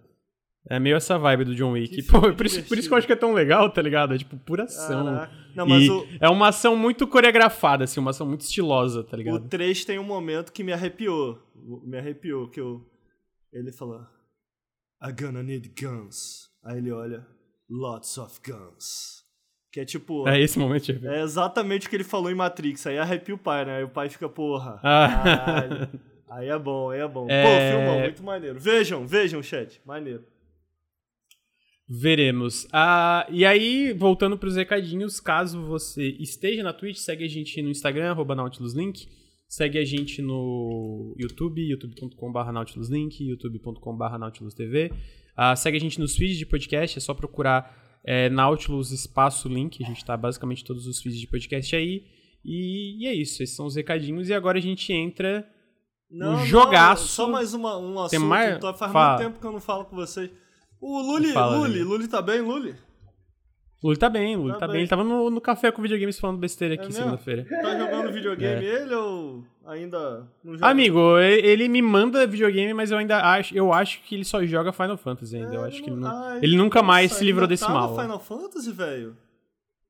É 0.68 0.80
meio 0.80 0.96
essa 0.96 1.16
vibe 1.16 1.44
do 1.44 1.54
John 1.54 1.72
Wick. 1.72 2.02
Pô, 2.04 2.20
por, 2.32 2.44
isso, 2.44 2.62
por 2.64 2.76
isso 2.76 2.88
que 2.88 2.94
eu 2.94 2.98
acho 2.98 3.06
que 3.06 3.12
é 3.12 3.16
tão 3.16 3.32
legal, 3.32 3.70
tá 3.70 3.80
ligado? 3.80 4.14
É 4.14 4.18
tipo 4.18 4.36
pura 4.36 4.64
ação. 4.64 5.28
Não, 5.54 5.66
mas 5.66 5.88
o, 5.88 6.06
É 6.20 6.28
uma 6.28 6.48
ação 6.48 6.76
muito 6.76 7.06
coreografada, 7.06 7.84
assim, 7.84 8.00
uma 8.00 8.10
ação 8.10 8.26
muito 8.26 8.40
estilosa, 8.42 9.04
tá 9.04 9.16
o 9.16 9.18
ligado? 9.18 9.48
3 9.48 9.84
tem 9.84 9.98
um 9.98 10.04
momento 10.04 10.52
que 10.52 10.64
me 10.64 10.72
arrepiou. 10.72 11.38
Me 11.84 11.98
arrepiou, 11.98 12.48
que 12.48 12.60
eu. 12.60 12.84
Ele 13.52 13.72
fala. 13.72 14.10
I'm 15.02 15.14
gonna 15.18 15.42
need 15.42 15.72
guns. 15.80 16.50
Aí 16.64 16.78
ele 16.78 16.90
olha. 16.90 17.26
Lots 17.70 18.18
of 18.18 18.40
guns. 18.44 19.24
Que 19.72 19.80
é 19.80 19.84
tipo. 19.84 20.26
É 20.28 20.40
esse 20.40 20.58
momento, 20.58 20.86
Jeff. 20.86 21.06
É 21.06 21.22
exatamente 21.22 21.86
o 21.86 21.90
que 21.90 21.96
ele 21.96 22.04
falou 22.04 22.30
em 22.30 22.34
Matrix. 22.34 22.86
Aí 22.86 22.98
arrepia 22.98 23.34
o 23.34 23.38
pai, 23.38 23.64
né? 23.64 23.78
Aí 23.78 23.84
o 23.84 23.88
pai 23.88 24.08
fica, 24.08 24.28
porra. 24.28 24.80
Ah. 24.82 25.88
Aí 26.28 26.48
é 26.48 26.58
bom, 26.58 26.90
aí 26.90 27.00
é 27.00 27.08
bom. 27.08 27.26
É. 27.28 27.42
Pô, 27.42 27.76
filmão, 27.76 28.00
muito 28.00 28.22
maneiro. 28.22 28.58
Vejam, 28.58 29.06
vejam, 29.06 29.42
chat. 29.42 29.80
Maneiro. 29.86 30.24
Veremos. 31.88 32.66
Ah, 32.72 33.26
e 33.30 33.44
aí, 33.44 33.92
voltando 33.92 34.36
pros 34.36 34.56
recadinhos, 34.56 35.20
caso 35.20 35.62
você 35.62 36.08
esteja 36.18 36.62
na 36.62 36.72
Twitch, 36.72 36.96
segue 36.98 37.24
a 37.24 37.28
gente 37.28 37.60
no 37.62 37.70
Instagram, 37.70 38.10
arroba 38.10 38.34
NautilusLink. 38.34 39.06
Segue 39.48 39.78
a 39.78 39.84
gente 39.84 40.20
no 40.20 41.14
YouTube, 41.16 41.62
youtube.com.br 41.62 42.50
NautilusLink, 42.52 43.22
youtube.com.br 43.24 44.18
NautilusTV. 44.18 44.90
Ah, 45.36 45.54
segue 45.54 45.76
a 45.76 45.80
gente 45.80 46.00
nos 46.00 46.16
feeds 46.16 46.36
de 46.36 46.44
podcast, 46.44 46.98
é 46.98 47.00
só 47.00 47.14
procurar 47.14 48.00
é, 48.04 48.28
Nautilus 48.30 48.90
Espaço 48.90 49.48
Link. 49.48 49.80
A 49.84 49.86
gente 49.86 50.04
tá 50.04 50.16
basicamente 50.16 50.64
todos 50.64 50.88
os 50.88 51.00
feeds 51.00 51.20
de 51.20 51.28
podcast 51.28 51.76
aí. 51.76 52.02
E, 52.44 53.02
e 53.04 53.06
é 53.06 53.14
isso, 53.14 53.40
esses 53.42 53.54
são 53.54 53.66
os 53.66 53.76
recadinhos. 53.76 54.28
E 54.28 54.34
agora 54.34 54.58
a 54.58 54.60
gente 54.62 54.92
entra 54.92 55.48
Não, 56.10 56.32
não, 56.38 56.46
jogaço. 56.46 57.06
só 57.06 57.28
mais 57.28 57.54
uma, 57.54 57.78
um 57.78 58.00
assunto. 58.00 58.20
mais- 58.24 58.56
Então, 58.56 58.74
faz 58.74 58.90
fala. 58.92 59.14
muito 59.18 59.26
tempo 59.28 59.40
que 59.40 59.46
eu 59.46 59.52
não 59.52 59.60
falo 59.60 59.84
com 59.84 59.94
vocês. 59.94 60.28
O 60.80 61.00
Luli, 61.00 61.32
Fala, 61.32 61.56
Luli. 61.58 61.82
Luli 61.82 62.08
tá 62.08 62.20
bem, 62.22 62.40
Luli? 62.40 62.74
Luli 63.82 63.96
tá 63.98 64.08
bem, 64.08 64.36
Luli 64.36 64.52
Tá 64.54 64.60
tá, 64.60 64.66
bem. 64.66 64.72
bem. 64.74 64.80
Ele 64.82 64.88
tava 64.88 65.04
no, 65.04 65.30
no 65.30 65.40
café 65.40 65.70
com 65.70 65.82
videogames 65.82 66.18
falando 66.18 66.38
besteira 66.38 66.74
aqui 66.74 66.86
É 66.88 66.90
segunda-feira. 66.90 67.44
Tá 67.44 67.78
jogando 67.78 68.12
videogame 68.12 68.64
É. 68.64 68.82
ele 68.82 68.94
ou 68.94 69.44
ainda 69.66 70.26
não 70.42 70.54
joga? 70.54 70.66
Amigo, 70.70 71.18
ele 71.18 71.68
me 71.68 71.82
manda 71.82 72.26
videogame, 72.26 72.72
mas 72.72 72.90
eu 72.90 72.98
ainda 72.98 73.18
acho, 73.20 73.54
eu 73.56 73.72
acho 73.72 74.00
que 74.02 74.14
ele 74.14 74.24
só 74.24 74.44
joga 74.44 74.72
Final 74.72 74.96
Fantasy 74.96 75.36
ainda. 75.36 75.54
É, 75.54 75.56
eu 75.58 75.64
acho 75.64 75.82
que 75.82 75.90
ele, 75.90 75.96
não, 76.00 76.08
Ai, 76.10 76.40
ele 76.42 76.56
nunca 76.56 76.82
mais 76.82 77.10
nossa, 77.10 77.18
se 77.18 77.24
livrou 77.24 77.46
desse 77.46 77.66
tá 77.66 77.72
mal. 77.72 77.94
Final 77.98 78.18
Fantasy, 78.20 78.72
velho? 78.72 79.16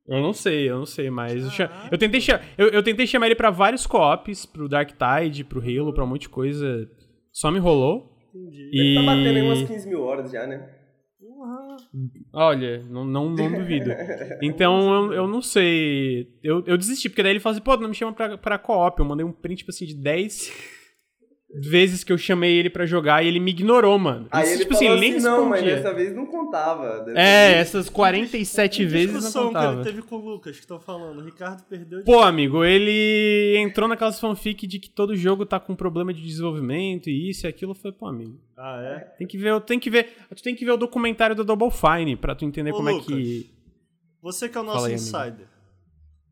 Eu 0.08 0.20
não 0.22 0.32
sei, 0.32 0.68
eu 0.70 0.78
não 0.78 0.86
sei, 0.86 1.10
mas 1.10 1.42
eu, 1.44 1.50
cha- 1.50 1.66
Caraca. 1.68 1.88
eu 1.94 1.98
tentei 1.98 2.20
cha- 2.20 2.40
eu, 2.56 2.68
eu 2.68 2.82
tentei 2.82 3.06
chamar 3.06 3.26
ele 3.26 3.34
pra 3.34 3.50
vários 3.50 3.86
co-ops, 3.86 4.46
pro 4.46 4.68
Dark 4.68 4.90
Tide, 4.92 5.42
pro 5.44 5.60
Halo, 5.60 5.92
pra 5.92 6.04
um 6.04 6.06
monte 6.06 6.22
de 6.22 6.28
coisa. 6.28 6.88
Só 7.32 7.50
me 7.50 7.58
rolou. 7.58 8.12
Entendi. 8.34 8.70
E 8.72 8.94
Tá 8.94 9.02
batendo 9.02 9.36
aí 9.36 9.42
umas 9.42 9.62
15 9.64 9.88
mil 9.88 10.02
horas 10.02 10.30
já, 10.30 10.46
né? 10.46 10.75
Olha, 12.32 12.82
não, 12.88 13.04
não, 13.04 13.30
não 13.30 13.52
duvido. 13.52 13.90
Então 14.42 14.94
eu, 14.94 15.12
eu 15.12 15.26
não 15.26 15.40
sei. 15.40 16.30
Eu, 16.42 16.62
eu 16.66 16.76
desisti, 16.76 17.08
porque 17.08 17.22
daí 17.22 17.32
ele 17.32 17.40
falou 17.40 17.54
assim, 17.54 17.64
pô, 17.64 17.76
não 17.76 17.88
me 17.88 17.94
chama 17.94 18.12
pra, 18.12 18.36
pra 18.36 18.58
co-op. 18.58 18.98
Eu 18.98 19.04
mandei 19.04 19.24
um 19.24 19.32
print, 19.32 19.58
tipo 19.58 19.70
assim, 19.70 19.86
de 19.86 19.94
10 19.94 20.52
vezes 21.60 22.02
que 22.04 22.12
eu 22.12 22.18
chamei 22.18 22.52
ele 22.58 22.68
pra 22.70 22.84
jogar 22.86 23.24
e 23.24 23.28
ele 23.28 23.38
me 23.40 23.50
ignorou, 23.50 23.98
mano. 23.98 24.26
Aí 24.30 24.44
Isso, 24.44 24.52
ele 24.54 24.58
tipo 24.64 24.74
falou 24.74 24.88
assim, 24.88 24.98
ele 24.98 25.08
nem 25.08 25.16
assim, 25.18 25.26
não, 25.26 25.46
mas 25.46 25.64
dessa 25.64 25.94
vez 25.94 26.14
não 26.14 26.26
contava. 26.26 27.00
Dessa 27.04 27.18
É, 27.18 27.48
vez- 27.54 27.60
essas 27.60 27.88
47 27.88 28.78
Que 28.78 28.84
vezes 28.84 29.06
não 29.12 29.18
discussão 29.20 29.42
que 29.52 29.56
ele 29.56 29.66
contava. 29.66 29.84
teve 29.84 30.02
com 30.02 30.16
o 30.16 30.18
Lucas, 30.18 30.56
que 30.56 30.60
estão 30.62 30.78
falando. 30.80 31.18
O 31.20 31.24
Ricardo 31.24 31.62
perdeu 31.68 32.00
de... 32.00 32.04
Pô, 32.04 32.20
amigo, 32.22 32.64
ele 32.64 33.56
entrou 33.58 33.88
naquelas 33.88 34.18
fanfic 34.20 34.66
de 34.66 34.78
que 34.78 34.90
todo 34.90 35.16
jogo 35.16 35.46
tá 35.46 35.58
com 35.60 35.74
problema 35.74 36.12
de 36.12 36.22
desenvolvimento 36.22 37.08
e 37.08 37.30
isso 37.30 37.46
e 37.46 37.48
aquilo. 37.48 37.72
Eu 37.72 37.76
falei, 37.76 37.96
pô, 37.98 38.06
amigo, 38.06 38.38
Ah, 38.56 38.80
é? 38.82 38.98
tem 39.18 39.26
que 39.26 39.38
ver, 39.38 39.60
tem 39.62 39.78
que 39.78 39.90
ver, 39.90 40.08
tu 40.34 40.42
tem 40.42 40.54
que 40.54 40.64
ver 40.64 40.72
o 40.72 40.76
documentário 40.76 41.34
do 41.36 41.44
Double 41.44 41.70
Fine 41.70 42.16
pra 42.16 42.34
tu 42.34 42.44
entender 42.44 42.70
Ô, 42.72 42.76
como 42.76 42.90
Lucas, 42.90 43.06
é 43.06 43.12
que. 43.12 43.50
Você 44.22 44.48
que 44.48 44.58
é 44.58 44.60
o 44.60 44.64
nosso 44.64 44.86
aí, 44.86 44.94
insider. 44.94 45.46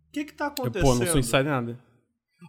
O 0.09 0.13
que 0.13 0.25
que 0.25 0.33
tá 0.35 0.45
Eu, 0.45 0.49
acontecendo? 0.49 0.83
pô, 0.85 0.95
não 0.95 1.07
sou 1.07 1.19
insider 1.21 1.45
nada. 1.45 1.79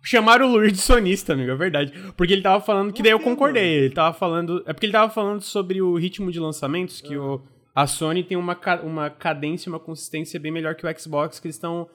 Chamaram 0.04 0.48
o 0.50 0.52
Luiz 0.58 0.72
de 0.74 0.80
sonista, 0.80 1.34
amigo, 1.34 1.52
é 1.52 1.56
verdade. 1.56 1.92
Porque 2.16 2.34
ele 2.34 2.42
tava 2.42 2.64
falando 2.64 2.94
que 2.94 3.02
daí 3.02 3.12
eu 3.12 3.20
concordei. 3.20 3.66
Ele 3.86 3.94
tava 3.94 4.16
falando. 4.18 4.64
É 4.66 4.74
porque 4.74 4.86
ele 4.86 4.94
tava 4.94 5.12
falando 5.12 5.42
sobre 5.42 5.82
o 5.82 5.96
ritmo 5.96 6.32
de 6.32 6.40
lançamentos, 6.40 7.02
que 7.02 7.18
o, 7.18 7.42
a 7.74 7.88
Sony 7.88 8.24
tem 8.24 8.38
uma, 8.38 8.58
uma 8.84 9.10
cadência, 9.10 9.70
uma 9.70 9.80
consistência 9.80 10.40
bem 10.40 10.52
melhor 10.52 10.76
que 10.76 10.86
o 10.86 11.00
Xbox, 11.00 11.40
que 11.40 11.48
eles 11.48 11.56
estão. 11.56 11.88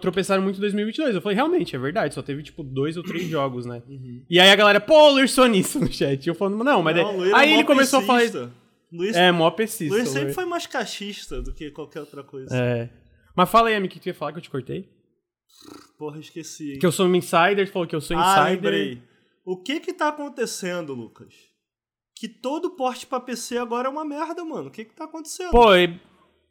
tropeçaram 0.00 0.42
muito 0.42 0.56
em 0.56 0.60
2022. 0.60 1.14
Eu 1.14 1.20
falei, 1.20 1.36
realmente, 1.36 1.76
é 1.76 1.78
verdade. 1.78 2.14
Só 2.14 2.22
teve, 2.22 2.42
tipo, 2.42 2.62
dois 2.62 2.96
ou 2.96 3.02
três 3.02 3.24
jogos, 3.28 3.66
né? 3.66 3.82
E 4.30 4.40
aí 4.40 4.50
a 4.50 4.56
galera, 4.56 4.80
pô, 4.80 5.08
o 5.10 5.12
Luiz 5.14 5.30
sonista 5.32 5.78
no 5.78 5.92
chat. 5.92 6.26
Eu 6.26 6.34
falando, 6.34 6.62
não, 6.64 6.82
mas 6.82 6.94
daí- 6.96 7.04
Uhum. 7.04 7.12
Não, 7.12 7.18
Luiz 7.18 7.32
é 7.32 7.36
aí 7.36 7.52
ele 7.54 7.64
começou 7.64 7.98
a 7.98 8.02
falar. 8.02 8.22
Luiz, 8.92 9.16
É, 9.16 9.32
mó 9.32 9.50
pesista. 9.50 9.94
Luiz 9.94 10.08
sempre 10.08 10.32
foi 10.34 10.44
mais 10.44 10.66
cachista 10.66 11.40
do 11.42 11.52
que 11.52 11.70
qualquer 11.70 12.00
outra 12.00 12.22
coisa. 12.22 12.54
É. 12.54 12.90
Mas 13.34 13.48
fala 13.50 13.68
aí, 13.70 13.74
amigo, 13.74 13.90
o 13.90 13.94
que 13.94 14.00
tu 14.00 14.06
ia 14.06 14.14
falar 14.14 14.32
que 14.32 14.38
eu 14.38 14.42
te 14.42 14.50
cortei? 14.50 14.86
Porra, 15.98 16.18
esqueci. 16.18 16.72
hein? 16.72 16.78
Que 16.78 16.86
eu 16.86 16.92
sou 16.92 17.06
um 17.06 17.14
insider, 17.14 17.70
falou 17.70 17.86
que 17.86 17.94
eu 17.94 18.00
sou 18.00 18.16
Ah, 18.16 18.20
insider. 18.52 18.54
lembrei. 18.72 19.02
O 19.44 19.56
que 19.56 19.80
que 19.80 19.92
tá 19.92 20.08
acontecendo, 20.08 20.94
Lucas? 20.94 21.34
Que 22.16 22.28
todo 22.28 22.70
porte 22.76 23.06
pra 23.06 23.18
PC 23.20 23.58
agora 23.58 23.88
é 23.88 23.90
uma 23.90 24.04
merda, 24.04 24.44
mano. 24.44 24.68
O 24.68 24.70
que 24.70 24.84
que 24.84 24.94
tá 24.94 25.04
acontecendo? 25.04 25.50
Pô, 25.50 25.74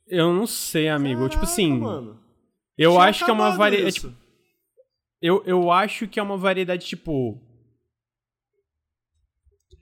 eu- 0.07 0.33
não 0.33 0.45
sei, 0.47 0.89
amigo. 0.89 1.21
tipo 1.29 1.35
Caraca, 1.41 1.51
assim, 1.51 1.71
mano. 1.79 2.19
eu 2.77 2.91
Tinha 2.91 3.03
acho 3.03 3.23
que 3.25 3.31
é 3.31 3.33
uma 3.33 3.51
variedade. 3.51 3.93
Tipo, 3.95 4.13
eu, 5.21 5.43
eu 5.45 5.71
acho 5.71 6.07
que 6.07 6.19
é 6.19 6.23
uma 6.23 6.37
variedade, 6.37 6.85
tipo. 6.85 7.39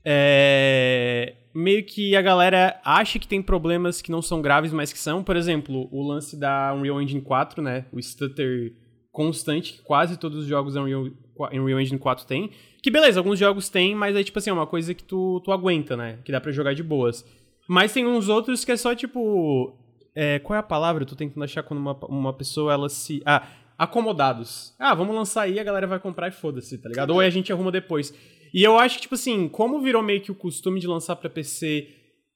É. 0.06 1.36
Meio 1.54 1.84
que 1.86 2.16
a 2.16 2.22
galera 2.22 2.80
acha 2.86 3.18
que 3.18 3.28
tem 3.28 3.42
problemas 3.42 4.02
que 4.02 4.12
não 4.12 4.22
são 4.22 4.42
graves, 4.42 4.72
mas 4.72 4.94
que 4.94 5.00
são. 5.00 5.24
Por 5.24 5.36
exemplo, 5.36 5.90
o 5.92 6.08
lance 6.08 6.38
da 6.38 6.74
Unreal 6.74 7.02
Engine 7.02 7.22
4, 7.22 7.62
né? 7.62 7.86
O 7.92 8.02
stutter 8.02 8.74
constante 9.12 9.74
que 9.74 9.82
quase 9.82 10.18
todos 10.18 10.40
os 10.40 10.46
jogos 10.46 10.76
Unreal, 10.76 11.08
Unreal 11.52 11.80
Engine 11.80 12.00
4 12.00 12.26
tem. 12.26 12.52
Que 12.82 12.90
beleza, 12.90 13.20
alguns 13.20 13.40
jogos 13.40 13.70
tem, 13.70 13.94
mas 13.94 14.16
é 14.16 14.24
tipo 14.24 14.40
assim, 14.40 14.50
é 14.50 14.54
uma 14.54 14.68
coisa 14.68 14.94
que 14.94 15.04
tu, 15.04 15.42
tu 15.44 15.52
aguenta, 15.52 15.98
né? 15.98 16.20
Que 16.24 16.32
dá 16.32 16.40
pra 16.40 16.52
jogar 16.52 16.74
de 16.74 16.84
boas. 16.84 17.26
Mas 17.68 17.94
tem 17.94 18.06
uns 18.06 18.30
outros 18.30 18.66
que 18.66 18.72
é 18.72 18.78
só 18.78 18.96
tipo. 18.96 19.78
é, 20.16 20.40
qual 20.40 20.56
é 20.56 20.60
a 20.60 20.64
palavra? 20.64 21.04
Eu 21.04 21.08
tô 21.08 21.16
tentando 21.16 21.44
achar 21.44 21.64
quando 21.64 21.80
uma, 21.80 21.94
uma 22.06 22.34
pessoa 22.34 22.74
ela 22.74 22.90
se. 22.90 23.22
Ah, 23.26 23.48
acomodados. 23.78 24.76
Ah, 24.80 24.94
vamos 24.94 25.16
lançar 25.16 25.44
aí, 25.44 25.60
a 25.60 25.64
galera 25.64 25.88
vai 25.88 26.00
comprar 26.00 26.28
e 26.28 26.32
foda-se, 26.32 26.78
tá 26.78 26.90
ligado? 26.90 27.12
Ou 27.12 27.20
a 27.20 27.30
gente 27.30 27.52
arruma 27.52 27.72
depois. 27.72 28.14
E 28.54 28.64
eu 28.64 28.78
acho 28.80 28.96
que, 28.96 29.02
tipo 29.04 29.16
assim, 29.16 29.48
como 29.48 29.80
virou 29.82 30.02
meio 30.02 30.22
que 30.22 30.32
o 30.32 30.36
costume 30.36 30.80
de 30.80 30.88
lançar 30.88 31.16
pra 31.16 31.30
PC 31.30 31.88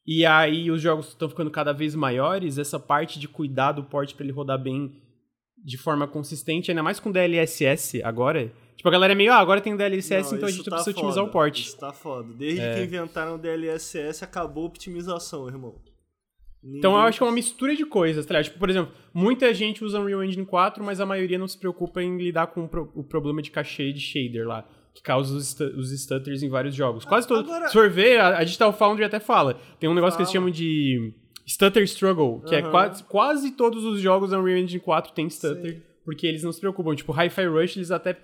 e 0.05 0.25
aí 0.25 0.69
os 0.69 0.81
jogos 0.81 1.09
estão 1.09 1.29
ficando 1.29 1.49
cada 1.49 1.71
vez 1.71 1.95
maiores, 1.95 2.57
essa 2.57 2.79
parte 2.79 3.19
de 3.19 3.27
cuidar 3.27 3.71
do 3.71 3.83
port 3.83 4.13
pra 4.13 4.23
ele 4.25 4.33
rodar 4.33 4.61
bem 4.61 5.01
de 5.63 5.77
forma 5.77 6.07
consistente, 6.07 6.69
ainda 6.71 6.83
mais 6.83 6.99
com 6.99 7.11
DLSS 7.11 8.01
agora. 8.03 8.51
Tipo, 8.75 8.89
a 8.89 8.91
galera 8.91 9.13
é 9.13 9.15
meio, 9.15 9.31
ah, 9.31 9.37
agora 9.37 9.61
tem 9.61 9.75
DLSS, 9.77 10.31
Não, 10.31 10.37
então 10.37 10.49
a 10.49 10.51
gente 10.51 10.63
tá 10.65 10.71
precisa 10.75 10.91
otimizar 10.91 11.19
foda. 11.23 11.29
o 11.29 11.31
port. 11.31 11.57
Isso 11.59 11.77
tá 11.79 11.93
foda. 11.93 12.33
Desde 12.33 12.59
É. 12.61 12.75
que 12.75 12.81
inventaram 12.83 13.35
o 13.35 13.37
DLSS, 13.37 14.23
acabou 14.23 14.63
a 14.63 14.67
optimização, 14.67 15.47
irmão. 15.47 15.75
Então 16.65 16.91
eu 16.91 16.97
Ninguém- 16.97 17.09
acho 17.09 17.17
que 17.17 17.23
é 17.23 17.27
uma 17.27 17.33
mistura 17.33 17.75
de 17.75 17.85
coisas, 17.85 18.25
tá 18.25 18.33
ligado? 18.33 18.45
Tipo, 18.45 18.59
por 18.59 18.69
exemplo, 18.69 18.91
muita 19.13 19.53
gente 19.53 19.83
usa 19.83 19.99
Unreal 19.99 20.23
Engine 20.23 20.45
4, 20.45 20.83
mas 20.83 20.99
a 21.01 21.05
maioria 21.05 21.37
não 21.37 21.47
se 21.47 21.57
preocupa 21.59 22.01
em 22.01 22.17
lidar 22.17 22.47
com 22.47 22.63
o, 22.63 22.67
pro- 22.69 22.91
o 22.95 23.03
problema 23.03 23.41
de 23.41 23.51
cachê 23.51 23.91
de 23.91 23.99
shader 23.99 24.47
lá, 24.47 24.65
que 24.93 25.01
causa 25.01 25.35
os, 25.35 25.59
os 25.59 26.01
stutters 26.01 26.41
em 26.41 26.49
vários 26.49 26.73
jogos. 26.73 27.03
Quase 27.05 27.27
todos. 27.27 27.49
agora- 27.51 27.67
Se 27.67 27.73
for 27.73 27.89
ver, 27.89 28.19
a, 28.19 28.43
Digital 28.43 28.71
Foundry 28.73 29.03
até 29.03 29.19
fala. 29.19 29.59
Tem 29.79 29.89
um 29.89 29.93
negócio 29.93 30.15
que 30.17 30.23
eles 30.23 30.31
Fala. 30.31 30.41
chamam 30.45 30.51
de 30.51 31.13
Stutter 31.47 31.83
Struggle, 31.83 32.41
que 32.41 32.55
é 32.55 32.61
quase, 32.61 33.03
quase 33.03 33.51
todos 33.51 33.83
os 33.83 33.99
jogos 33.99 34.31
da 34.31 34.39
Unreal 34.39 34.57
Engine 34.59 34.79
4 34.79 35.11
tem 35.13 35.29
stutter, 35.29 35.81
porque 36.05 36.25
eles 36.25 36.43
não 36.43 36.51
se 36.51 36.59
preocupam. 36.59 36.95
Tipo, 36.95 37.11
Hi-Fi 37.11 37.45
Rush, 37.47 37.77
eles 37.77 37.91
até. 37.91 38.17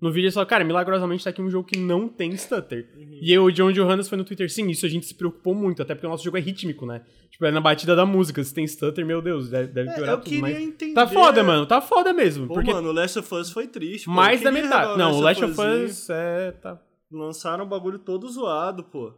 No 0.00 0.10
vídeo 0.10 0.24
eles 0.26 0.34
falam, 0.34 0.48
cara, 0.48 0.64
milagrosamente 0.64 1.22
tá 1.22 1.30
aqui 1.30 1.40
um 1.40 1.48
jogo 1.48 1.68
que 1.68 1.78
não 1.78 2.08
tem 2.08 2.36
stutter. 2.36 2.88
Uhum. 2.96 3.18
E 3.22 3.38
o 3.38 3.50
John 3.52 3.70
Johannes 3.70 4.08
foi 4.08 4.18
no 4.18 4.24
Twitter, 4.24 4.50
sim, 4.50 4.68
isso 4.68 4.84
a 4.84 4.88
gente 4.88 5.06
se 5.06 5.14
preocupou 5.14 5.54
muito, 5.54 5.80
até 5.80 5.94
porque 5.94 6.06
o 6.06 6.10
nosso 6.10 6.24
jogo 6.24 6.36
é 6.36 6.40
rítmico, 6.40 6.84
né? 6.84 7.02
Tipo, 7.30 7.46
é 7.46 7.52
na 7.52 7.60
batida 7.60 7.94
da 7.94 8.04
música, 8.04 8.42
se 8.42 8.52
tem 8.52 8.66
stutter, 8.66 9.06
meu 9.06 9.22
Deus, 9.22 9.48
deve, 9.48 9.68
deve 9.68 9.90
É, 9.90 9.94
piorar 9.94 10.14
eu 10.14 10.18
tudo. 10.18 10.24
queria 10.28 10.42
Mas... 10.42 10.60
entender. 10.60 10.94
Tá 10.94 11.06
foda, 11.06 11.44
mano, 11.44 11.66
tá 11.66 11.80
foda 11.80 12.12
mesmo. 12.12 12.48
Pô, 12.48 12.54
porque 12.54 12.72
mano, 12.72 12.88
o 12.88 12.92
Last 12.92 13.18
of 13.20 13.32
Us 13.32 13.50
foi 13.52 13.68
triste. 13.68 14.06
pô. 14.06 14.10
mais 14.10 14.40
da 14.42 14.50
metade. 14.50 14.98
Não, 14.98 15.12
o 15.12 15.20
Last 15.20 15.44
of. 15.44 15.60
Us 15.60 16.10
é. 16.10 16.50
Tá. 16.50 16.80
Lançaram 17.10 17.64
um 17.64 17.68
bagulho 17.68 18.00
todo 18.00 18.28
zoado, 18.28 18.82
pô. 18.82 19.12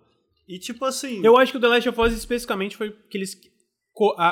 E 0.48 0.58
tipo 0.58 0.84
assim. 0.84 1.24
Eu 1.24 1.36
acho 1.36 1.52
que 1.52 1.58
o 1.58 1.60
The 1.60 1.68
Last 1.68 1.88
of 1.88 2.00
Us 2.00 2.12
especificamente 2.12 2.76
foi 2.76 2.90
que 3.10 3.16
eles 3.18 3.36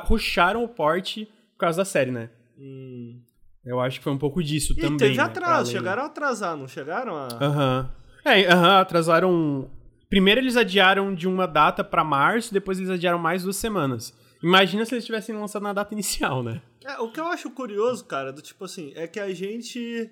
rusharam 0.05 0.65
o 0.65 0.69
port 0.69 1.19
por 1.53 1.59
causa 1.59 1.79
da 1.79 1.85
série, 1.85 2.11
né? 2.11 2.31
Hum. 2.59 3.21
Eu 3.65 3.81
acho 3.81 3.99
que 3.99 4.05
foi 4.05 4.13
um 4.13 4.19
pouco 4.19 4.43
disso 4.43 4.73
E 4.77 4.81
também. 4.81 4.97
teve 4.97 5.17
né, 5.17 5.23
atraso, 5.23 5.71
além. 5.71 5.73
chegaram 5.73 6.03
a 6.03 6.07
atrasar, 6.07 6.57
não 6.57 6.67
chegaram 6.67 7.15
a. 7.17 7.29
Aham. 7.41 7.95
É, 8.25 8.47
aham, 8.53 8.81
atrasaram. 8.81 9.71
Primeiro 10.09 10.41
eles 10.41 10.57
adiaram 10.57 11.15
de 11.15 11.27
uma 11.27 11.47
data 11.47 11.83
pra 11.83 12.05
março, 12.05 12.53
depois 12.53 12.79
eles 12.79 12.91
adiaram 12.91 13.19
mais 13.19 13.45
duas 13.45 13.57
semanas. 13.57 14.13
Imagina 14.43 14.85
se 14.85 14.95
eles 14.95 15.07
tivessem 15.07 15.35
lançado 15.35 15.63
na 15.63 15.73
data 15.73 15.95
inicial, 15.95 16.43
né? 16.43 16.61
É, 16.85 16.99
o 16.99 17.11
que 17.13 17.21
eu 17.21 17.27
acho 17.27 17.49
curioso, 17.51 18.05
cara, 18.05 18.33
do 18.33 18.43
tipo 18.43 18.65
assim, 18.65 18.93
é 18.97 19.07
que 19.07 19.21
a 19.21 19.33
gente, 19.33 20.11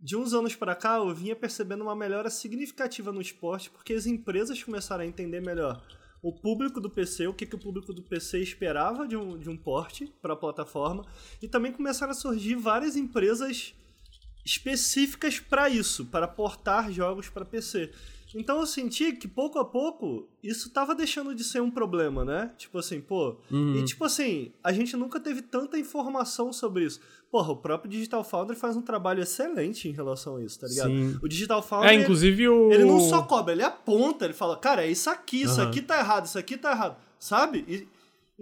de 0.00 0.16
uns 0.16 0.32
anos 0.32 0.56
pra 0.56 0.74
cá, 0.74 0.96
eu 0.96 1.14
vinha 1.14 1.36
percebendo 1.36 1.82
uma 1.82 1.94
melhora 1.94 2.30
significativa 2.30 3.12
no 3.12 3.20
esporte, 3.20 3.70
porque 3.70 3.92
as 3.92 4.06
empresas 4.06 4.62
começaram 4.62 5.04
a 5.04 5.06
entender 5.06 5.40
melhor 5.40 5.82
o 6.22 6.32
público 6.32 6.80
do 6.80 6.90
PC, 6.90 7.26
o 7.26 7.34
que, 7.34 7.46
que 7.46 7.54
o 7.54 7.58
público 7.58 7.92
do 7.92 8.02
PC 8.02 8.40
esperava 8.40 9.06
de 9.06 9.16
um, 9.16 9.38
de 9.38 9.48
um 9.48 9.56
porte 9.56 10.12
para 10.20 10.34
a 10.34 10.36
plataforma, 10.36 11.04
e 11.40 11.48
também 11.48 11.72
começaram 11.72 12.12
a 12.12 12.14
surgir 12.14 12.56
várias 12.56 12.96
empresas 12.96 13.74
específicas 14.44 15.38
para 15.38 15.68
isso, 15.68 16.06
para 16.06 16.28
portar 16.28 16.92
jogos 16.92 17.28
para 17.28 17.44
PC. 17.44 17.90
Então 18.34 18.60
eu 18.60 18.66
senti 18.66 19.12
que 19.12 19.26
pouco 19.26 19.58
a 19.58 19.64
pouco 19.64 20.28
isso 20.42 20.70
tava 20.70 20.94
deixando 20.94 21.34
de 21.34 21.42
ser 21.42 21.60
um 21.60 21.70
problema, 21.70 22.24
né? 22.24 22.52
Tipo 22.56 22.78
assim, 22.78 23.00
pô. 23.00 23.36
Uhum. 23.50 23.76
E 23.76 23.84
tipo 23.84 24.04
assim, 24.04 24.52
a 24.62 24.72
gente 24.72 24.96
nunca 24.96 25.18
teve 25.18 25.42
tanta 25.42 25.78
informação 25.78 26.52
sobre 26.52 26.84
isso. 26.84 27.00
Porra, 27.30 27.52
o 27.52 27.56
próprio 27.56 27.88
Digital 27.90 28.24
Foundry 28.24 28.56
faz 28.56 28.76
um 28.76 28.82
trabalho 28.82 29.22
excelente 29.22 29.88
em 29.88 29.92
relação 29.92 30.36
a 30.36 30.42
isso, 30.42 30.58
tá 30.58 30.66
ligado? 30.66 30.88
Sim. 30.90 31.18
O 31.22 31.28
Digital 31.28 31.62
Foundry. 31.62 31.88
É, 31.90 31.94
inclusive 31.94 32.48
o. 32.48 32.72
Ele 32.72 32.84
não 32.84 32.98
só 32.98 33.22
cobra, 33.22 33.52
ele 33.52 33.62
aponta, 33.62 34.24
ele 34.24 34.34
fala, 34.34 34.56
cara, 34.56 34.84
é 34.84 34.90
isso 34.90 35.08
aqui, 35.08 35.42
isso 35.42 35.60
aqui 35.62 35.80
tá 35.80 35.98
errado, 35.98 36.26
isso 36.26 36.38
aqui 36.38 36.56
tá 36.56 36.72
errado, 36.72 36.96
sabe? 37.20 37.64
E- 37.68 37.86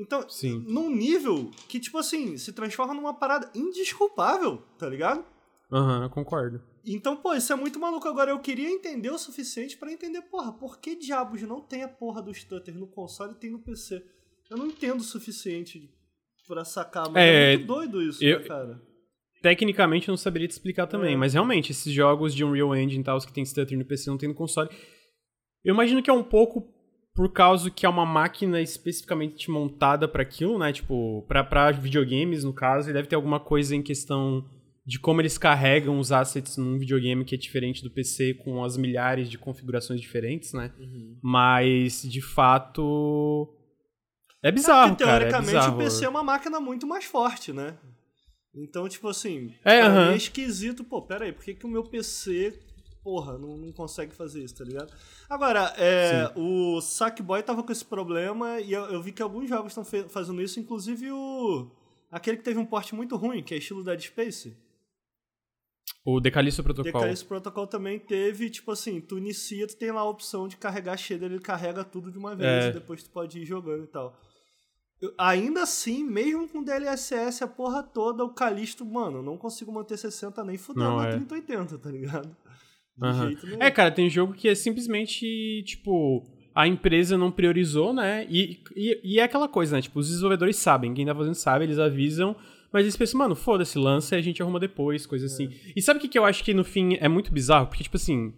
então, 0.01 0.27
Sim. 0.31 0.65
num 0.67 0.89
nível 0.89 1.51
que, 1.69 1.79
tipo 1.81 1.99
assim, 1.99 2.39
se 2.39 2.53
transforma 2.53 2.95
numa 2.95 3.13
parada 3.13 3.51
indesculpável, 3.55 4.63
tá 4.79 4.89
ligado? 4.89 5.25
Aham, 5.71 6.05
eu 6.05 6.11
concordo. 6.11 6.63
Então, 6.87 7.17
pô, 7.17 7.35
isso 7.35 7.53
é 7.53 7.57
muito 7.57 7.79
maluco. 7.79 8.09
Agora, 8.09 8.31
eu 8.31 8.39
queria 8.39 8.71
entender 8.71 9.11
o 9.11 9.19
suficiente 9.19 9.77
pra 9.77 9.93
entender, 9.93 10.23
porra, 10.23 10.53
por 10.53 10.79
que 10.79 10.95
diabos 10.97 11.43
não 11.43 11.61
tem 11.61 11.83
a 11.83 11.89
porra 11.89 12.23
do 12.23 12.33
stutter 12.33 12.75
no 12.79 12.87
console 12.87 13.33
e 13.33 13.35
tem 13.35 13.51
no 13.51 13.59
PC? 13.59 14.03
Eu 14.49 14.57
não 14.57 14.67
entendo 14.69 15.01
o 15.01 15.05
suficiente 15.05 15.91
pra 16.49 16.65
sacar, 16.65 17.05
mas 17.11 17.23
é, 17.23 17.53
É, 17.53 17.57
muito 17.57 17.67
doido 17.69 18.03
isso, 18.03 18.25
eu- 18.25 18.41
né, 18.41 18.45
cara? 18.47 18.81
Tecnicamente 19.41 20.09
eu 20.09 20.13
não 20.13 20.17
saberia 20.17 20.49
te 20.49 20.53
explicar 20.53 20.87
também, 20.89 21.15
É. 21.15 21.17
mas 21.17 21.35
realmente, 21.35 21.71
esses 21.71 21.93
jogos 21.93 22.35
de 22.35 22.43
Unreal 22.45 22.75
Engine 22.75 23.01
e 23.01 23.05
tal, 23.05 23.17
os 23.17 23.25
que 23.25 23.33
tem 23.33 23.45
stutter 23.45 23.79
no 23.79 23.85
PC 23.85 24.11
não 24.11 24.19
tem 24.19 24.29
no 24.29 24.35
console. 24.35 24.69
Eu 25.65 25.75
imagino 25.75 26.03
que 26.03 26.11
é 26.11 26.13
um 26.13 26.25
pouco 26.25 26.67
por 27.15 27.33
causa 27.33 27.71
que 27.71 27.85
é 27.85 27.89
uma 27.89 28.07
máquina 28.07 28.61
especificamente 28.61 29.51
montada 29.51 30.09
pra 30.09 30.23
aquilo, 30.23 30.59
né? 30.59 30.73
Tipo, 30.73 31.25
pra, 31.29 31.45
pra 31.45 31.71
videogames, 31.71 32.43
no 32.45 32.53
caso, 32.53 32.91
e 32.91 32.93
deve 32.93 33.09
ter 33.09 33.17
alguma 33.17 33.39
coisa 33.41 33.75
em 33.77 33.83
questão 33.83 34.45
de 34.87 34.99
como 34.99 35.21
eles 35.21 35.37
carregam 35.37 35.99
os 35.99 36.11
assets 36.13 36.57
num 36.57 36.79
videogame 36.79 37.25
que 37.25 37.35
é 37.35 37.39
diferente 37.39 37.83
do 37.83 37.91
PC, 37.91 38.35
com 38.35 38.65
as 38.65 38.77
milhares 38.77 39.29
de 39.29 39.37
configurações 39.37 40.01
diferentes, 40.01 40.53
né? 40.53 40.73
Uhum. 40.79 41.19
Mas, 41.23 42.03
de 42.03 42.21
fato. 42.23 43.53
É 44.43 44.53
bizarro, 44.53 44.91
Porque, 44.91 45.05
cara. 45.05 45.17
É 45.25 45.29
teoricamente, 45.29 45.55
bizarro. 45.57 45.75
o 45.75 45.79
PC 45.79 46.05
é 46.05 46.09
uma 46.09 46.23
máquina 46.23 46.61
muito 46.61 46.87
mais 46.87 47.05
forte, 47.05 47.53
né? 47.53 47.77
Então, 48.55 48.89
tipo 48.89 49.09
assim, 49.09 49.55
É, 49.65 49.83
mim 49.83 49.89
aham. 49.89 50.13
é 50.13 50.17
esquisito, 50.17 50.83
pô, 50.85 51.03
pera 51.03 51.25
aí, 51.25 51.33
por 51.33 51.45
que, 51.45 51.55
que 51.55 51.67
o 51.67 51.69
meu 51.69 51.85
PC, 51.85 52.59
porra, 53.03 53.37
não, 53.39 53.57
não 53.57 53.73
consegue 53.73 54.15
fazer 54.15 54.43
isso, 54.43 54.57
tá 54.57 54.65
ligado? 54.65 54.93
Agora, 55.29 55.73
é, 55.77 56.33
o 56.35 56.81
Sackboy 56.81 57.43
tava 57.43 57.63
com 57.63 57.71
esse 57.73 57.85
problema 57.85 58.61
e 58.61 58.73
eu, 58.73 58.85
eu 58.87 59.03
vi 59.03 59.13
que 59.13 59.23
alguns 59.23 59.49
jogos 59.49 59.77
estão 59.77 59.85
fazendo 60.09 60.41
isso, 60.43 60.59
inclusive 60.59 61.11
o... 61.13 61.71
Aquele 62.11 62.39
que 62.39 62.43
teve 62.45 62.59
um 62.59 62.65
porte 62.65 62.95
muito 62.95 63.17
ruim, 63.17 63.43
que 63.43 63.55
é 63.55 63.59
estilo 63.59 63.85
Dead 63.85 64.01
Space. 64.01 64.57
O 66.05 66.21
Decalisto 66.21 66.63
Protocol. 66.63 67.07
Esse 67.09 67.25
protocolo 67.25 67.67
também 67.67 67.99
teve, 67.99 68.49
tipo 68.49 68.71
assim, 68.73 68.99
tu 69.01 69.19
inicia, 69.19 69.67
tu 69.67 69.77
tem 69.77 69.91
lá 69.93 70.01
a 70.01 70.09
opção 70.09 70.49
de 70.49 70.57
carregar 70.57 70.97
shader, 70.97 71.31
ele 71.31 71.41
carrega 71.41 71.85
tudo 71.85 72.11
de 72.11 72.17
uma 72.17 72.35
vez 72.35 72.65
É. 72.67 72.69
e 72.71 72.73
depois 72.73 73.03
tu 73.03 73.11
pode 73.11 73.39
ir 73.41 73.45
jogando 73.45 73.85
e 73.85 73.89
tal. 73.89 74.19
Ainda 75.17 75.63
assim, 75.63 76.03
mesmo 76.03 76.49
com 76.49 76.63
DLSS, 76.63 77.45
a 77.45 77.47
porra 77.47 77.83
toda, 77.83 78.25
o 78.25 78.31
Calisto, 78.31 78.85
mano, 78.85 79.19
eu 79.19 79.23
não 79.23 79.37
consigo 79.37 79.73
manter 79.73 79.97
60 79.97 80.43
nem 80.43 80.57
fudendo 80.57 80.89
Não, 80.89 80.97
na 80.97 81.07
é. 81.07 81.11
3080, 81.13 81.79
tá 81.79 81.91
ligado? 81.91 82.37
De 82.97 83.07
Aham. 83.07 83.27
jeito 83.29 83.47
nenhum. 83.47 83.63
É, 83.63 83.71
cara, 83.71 83.93
tem 83.93 84.11
jogo 84.11 84.33
que 84.33 84.49
é 84.49 84.55
simplesmente, 84.57 85.63
tipo, 85.65 86.27
a 86.53 86.67
empresa 86.67 87.17
não 87.17 87.31
priorizou, 87.31 87.93
né? 87.93 88.27
E, 88.29 88.61
e, 88.75 89.01
e 89.05 89.21
é 89.21 89.23
aquela 89.23 89.49
coisa, 89.49 89.77
né? 89.77 89.83
Tipo, 89.83 90.01
os 90.01 90.09
desenvolvedores 90.09 90.57
sabem, 90.57 90.93
quem 90.93 91.07
tá 91.07 91.15
fazendo 91.15 91.35
sabe, 91.35 91.65
eles 91.65 91.79
avisam, 91.79 92.35
mas 92.73 92.83
eles 92.83 92.97
pensam, 92.97 93.19
mano, 93.19 93.37
foda-se, 93.37 93.79
lança 93.79 94.17
e 94.17 94.19
a 94.19 94.23
gente 94.23 94.43
arruma 94.43 94.59
depois, 94.59 95.07
coisa 95.07 95.27
assim. 95.27 95.49
E 95.77 95.81
sabe 95.81 95.99
o 95.99 96.01
que, 96.01 96.09
que 96.09 96.19
eu 96.19 96.25
acho 96.25 96.43
que 96.43 96.53
no 96.53 96.65
fim 96.65 96.97
é 97.01 97.09
muito 97.09 97.33
bizarro? 97.33 97.69
Porque, 97.69 97.85
tipo 97.85 97.97
assim. 97.97 98.35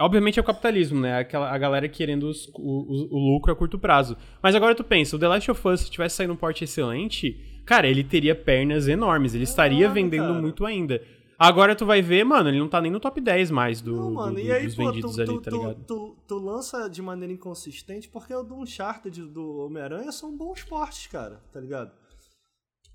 Obviamente 0.00 0.38
é 0.38 0.42
o 0.42 0.44
capitalismo, 0.44 0.98
né? 1.00 1.18
Aquela, 1.18 1.50
a 1.50 1.58
galera 1.58 1.88
querendo 1.88 2.24
os- 2.28 2.48
o, 2.54 3.06
o- 3.10 3.34
lucro 3.34 3.52
a 3.52 3.56
curto 3.56 3.78
prazo. 3.78 4.16
Mas 4.42 4.54
agora 4.54 4.74
tu 4.74 4.82
pensa, 4.82 5.14
o 5.16 5.18
The 5.18 5.28
Last 5.28 5.50
of 5.50 5.68
Us, 5.68 5.80
se 5.82 5.90
tivesse 5.90 6.16
saído 6.16 6.32
um 6.32 6.36
porte 6.36 6.64
excelente, 6.64 7.38
cara, 7.66 7.86
ele 7.86 8.02
teria 8.02 8.34
pernas 8.34 8.88
enormes, 8.88 9.34
ele 9.34 9.44
estaria 9.44 9.88
vendendo 9.88 10.28
cara. 10.28 10.40
muito 10.40 10.64
ainda. 10.66 11.02
Agora 11.38 11.74
tu 11.74 11.86
vai 11.86 12.02
ver, 12.02 12.22
mano, 12.22 12.50
ele 12.50 12.58
não 12.58 12.68
tá 12.68 12.82
nem 12.82 12.90
no 12.92 13.00
top 13.00 13.18
10 13.18 13.50
mais 13.50 13.80
do, 13.80 13.96
Não, 13.96 14.10
mano, 14.12 14.34
do- 14.34 14.40
e 14.40 14.44
do- 14.46 14.52
aí, 14.52 14.66
dos 14.66 14.74
pô, 14.74 14.84
vendidos 14.86 15.14
tu, 15.14 15.20
ali, 15.22 15.26
tu, 15.32 15.40
tá 15.40 15.50
ligado? 15.50 15.84
tu, 15.86 16.16
tu 16.28 16.34
lança 16.38 16.88
de 16.90 17.00
maneira 17.00 17.32
inconsistente 17.32 18.08
porque 18.08 18.34
o 18.34 18.42
do 18.42 18.56
Uncharted 18.56 19.22
do 19.22 19.64
Homem-Aranha 19.66 20.12
são 20.12 20.36
bons 20.36 20.62
portes, 20.62 21.06
cara, 21.06 21.40
tá 21.52 21.58
ligado? 21.60 21.92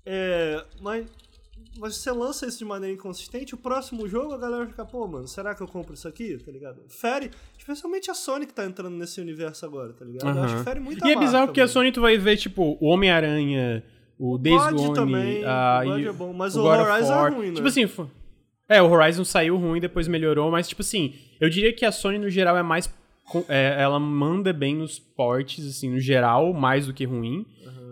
É, 0.04 0.64
mas, 0.80 1.06
mas 1.78 1.96
você 1.96 2.10
lança 2.10 2.46
isso 2.46 2.58
de 2.58 2.64
maneira 2.64 2.94
inconsistente, 2.94 3.54
o 3.54 3.58
próximo 3.58 4.08
jogo 4.08 4.32
a 4.32 4.38
galera 4.38 4.66
fica, 4.66 4.84
pô, 4.84 5.06
mano, 5.06 5.26
será 5.26 5.54
que 5.54 5.62
eu 5.62 5.68
compro 5.68 5.94
isso 5.94 6.06
aqui, 6.08 6.38
tá 6.38 6.50
ligado? 6.50 6.82
Fere, 6.88 7.30
especialmente 7.58 8.10
a 8.10 8.14
Sony 8.14 8.46
que 8.46 8.54
tá 8.54 8.64
entrando 8.64 8.96
nesse 8.96 9.20
universo 9.20 9.64
agora, 9.64 9.92
tá 9.92 10.04
ligado? 10.04 10.36
Eu 10.36 10.44
acho 10.44 10.56
que 10.56 10.64
fere 10.64 10.80
muito 10.80 11.06
E 11.06 11.10
a 11.10 11.12
é 11.12 11.18
bizarro 11.18 11.46
porque 11.46 11.60
a 11.60 11.64
mano. 11.64 11.72
Sony 11.72 11.92
tu 11.92 12.00
vai 12.00 12.16
ver, 12.16 12.36
tipo, 12.36 12.76
o 12.80 12.86
Homem-Aranha, 12.86 13.84
o 14.18 14.38
Days 14.38 14.72
Gone, 14.72 14.94
também, 14.94 15.44
ah, 15.44 15.80
o 15.82 15.88
God 15.88 16.00
e 16.00 16.06
é 16.06 16.12
bom, 16.12 16.32
mas 16.32 16.56
o 16.56 16.62
o 16.62 16.64
Horizon 16.66 17.26
é 17.26 17.30
ruim, 17.30 17.48
né? 17.48 17.54
Tipo 17.54 17.68
assim, 17.68 17.88
é, 18.68 18.82
o 18.82 18.90
Horizon 18.90 19.24
saiu 19.24 19.56
ruim, 19.56 19.80
depois 19.80 20.08
melhorou, 20.08 20.50
mas 20.50 20.68
tipo 20.68 20.82
assim, 20.82 21.14
eu 21.40 21.48
diria 21.48 21.72
que 21.72 21.84
a 21.84 21.92
Sony 21.92 22.18
no 22.18 22.30
geral 22.30 22.56
é 22.56 22.62
mais 22.62 22.88
é, 23.48 23.76
ela 23.80 23.98
manda 23.98 24.52
bem 24.52 24.76
nos 24.76 24.98
portes, 24.98 25.66
assim, 25.66 25.90
no 25.90 25.98
geral, 25.98 26.52
mais 26.52 26.86
do 26.86 26.94
que 26.94 27.04
ruim. 27.04 27.44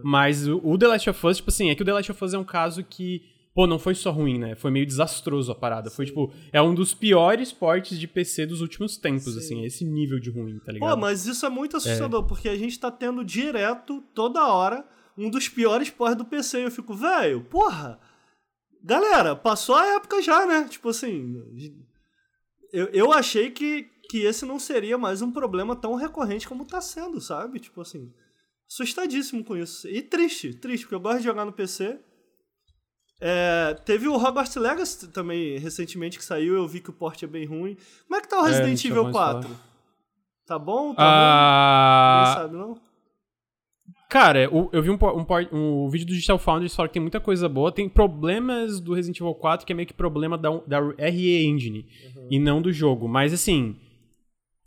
Mas 0.03 0.47
o, 0.47 0.61
o 0.63 0.77
The 0.77 0.87
Last 0.87 1.11
of 1.11 1.27
Us, 1.27 1.39
tipo 1.39 1.51
assim, 1.51 1.71
é 1.71 1.75
que 1.75 1.83
o 1.83 1.85
The 1.85 1.93
Last 1.93 2.13
of 2.13 2.25
Us 2.25 2.35
é 2.35 2.39
um 2.39 2.45
caso 2.45 2.85
que, 2.85 3.23
pô, 3.55 3.67
não 3.67 3.79
foi 3.79 3.95
só 3.95 4.11
ruim, 4.11 4.39
né? 4.39 4.57
Foi 4.57 4.71
meio 4.71 4.85
desastroso 4.85 5.53
a 5.53 5.55
parada. 5.55 5.89
Foi, 5.89 6.05
tipo, 6.05 6.33
é 6.53 6.61
um 6.61 6.75
dos 6.75 6.93
piores 6.93 7.53
portes 7.53 7.99
de 7.99 8.09
PC 8.09 8.47
dos 8.47 8.61
últimos 8.61 8.97
tempos, 8.97 9.35
Sim. 9.35 9.39
assim, 9.39 9.65
esse 9.65 9.85
nível 9.85 10.19
de 10.19 10.29
ruim, 10.29 10.59
tá 10.59 10.73
ligado? 10.73 10.91
Pô, 10.91 10.97
mas 10.97 11.27
isso 11.27 11.47
é 11.47 11.49
muito 11.49 11.77
assustador, 11.77 12.25
porque 12.25 12.49
a 12.49 12.57
gente 12.57 12.79
tá 12.79 12.91
tendo 12.91 13.25
direto, 13.25 14.03
toda 14.13 14.47
hora, 14.47 14.85
um 15.17 15.31
dos 15.31 15.49
piores 15.49 15.89
porres 15.89 16.17
do 16.17 16.25
PC. 16.25 16.61
E 16.61 16.65
eu 16.65 16.71
fico, 16.71 16.95
velho, 16.95 17.45
porra, 17.45 18.01
galera, 18.83 19.37
passou 19.37 19.77
a 19.77 19.87
época 19.95 20.21
já, 20.21 20.45
né? 20.45 20.67
Tipo 20.69 20.89
assim, 20.89 21.41
eu, 22.73 22.87
eu 22.87 23.13
achei 23.13 23.53
que, 23.53 23.89
que 24.11 24.19
esse 24.25 24.45
não 24.45 24.59
seria 24.59 24.99
mais 24.99 25.23
um 25.23 25.31
problema 25.31 25.77
tão 25.77 25.95
recorrente 25.95 26.49
como 26.49 26.65
tá 26.65 26.81
sendo, 26.81 27.21
sabe? 27.21 27.61
Tipo 27.61 27.83
assim, 27.83 28.13
assustadíssimo 28.69 29.45
com 29.45 29.57
isso. 29.57 29.87
E 29.87 30.03
triste, 30.03 30.55
triste, 30.55 30.83
porque 30.83 30.97
eu 30.97 31.01
gosto 31.01 31.19
de 31.19 31.25
jogar 31.25 31.45
no 31.45 31.53
PC. 31.53 32.01
É, 33.21 33.75
teve 33.85 34.09
o 34.09 34.15
Hogwarts 34.17 34.57
Legacy 34.57 35.09
também 35.09 35.57
recentemente 35.59 36.19
que 36.19 36.25
saiu, 36.25 36.55
eu 36.55 36.67
vi 36.69 36.81
que 36.81 36.91
o 36.91 36.93
porte 36.93 37.25
é 37.25 37.29
bem 37.29 37.47
ruim. 37.47 37.77
Como 38.07 38.19
é 38.19 38.21
que 38.21 38.29
tá 38.29 38.41
o 38.43 38.45
É, 38.45 38.49
Resident 38.49 38.71
não 38.71 38.77
tinha 38.77 38.91
Evil 38.93 39.03
mais 39.05 39.15
4? 39.17 39.43
falar. 39.49 39.61
Tá 40.47 40.59
bom? 40.59 40.95
Tá 40.95 41.03
Ah, 41.03 42.15
ruim? 42.15 42.21
Ninguém 42.21 42.43
sabe, 42.43 42.57
não? 42.57 42.95
Cara, 44.11 44.49
o- 44.55 44.69
eu 44.73 44.83
vi 44.83 44.91
um, 44.91 44.95
um, 44.95 45.25
por- 45.25 45.49
um 45.53 45.89
vídeo 45.89 46.07
do 46.07 46.13
Digital 46.13 46.39
Foundry 46.39 46.69
que 46.69 46.77
fala 46.77 46.89
que 46.89 46.95
tem 46.95 47.03
muita 47.03 47.19
coisa 47.21 47.49
boa. 47.49 47.73
Tem 47.73 47.89
problemas 47.89 48.79
do 48.81 48.95
Resident 48.95 49.19
Evil 49.21 49.35
4 49.35 49.67
que 49.67 49.73
é 49.73 49.77
meio 49.77 49.89
que 49.89 49.95
problema 49.95 50.37
da, 50.39 50.51
da 50.67 50.79
RE 50.99 51.45
Engine 51.47 51.87
e 52.31 52.39
não 52.39 52.61
do 52.63 52.71
jogo. 52.73 53.09
Mas 53.09 53.33
assim, 53.33 53.77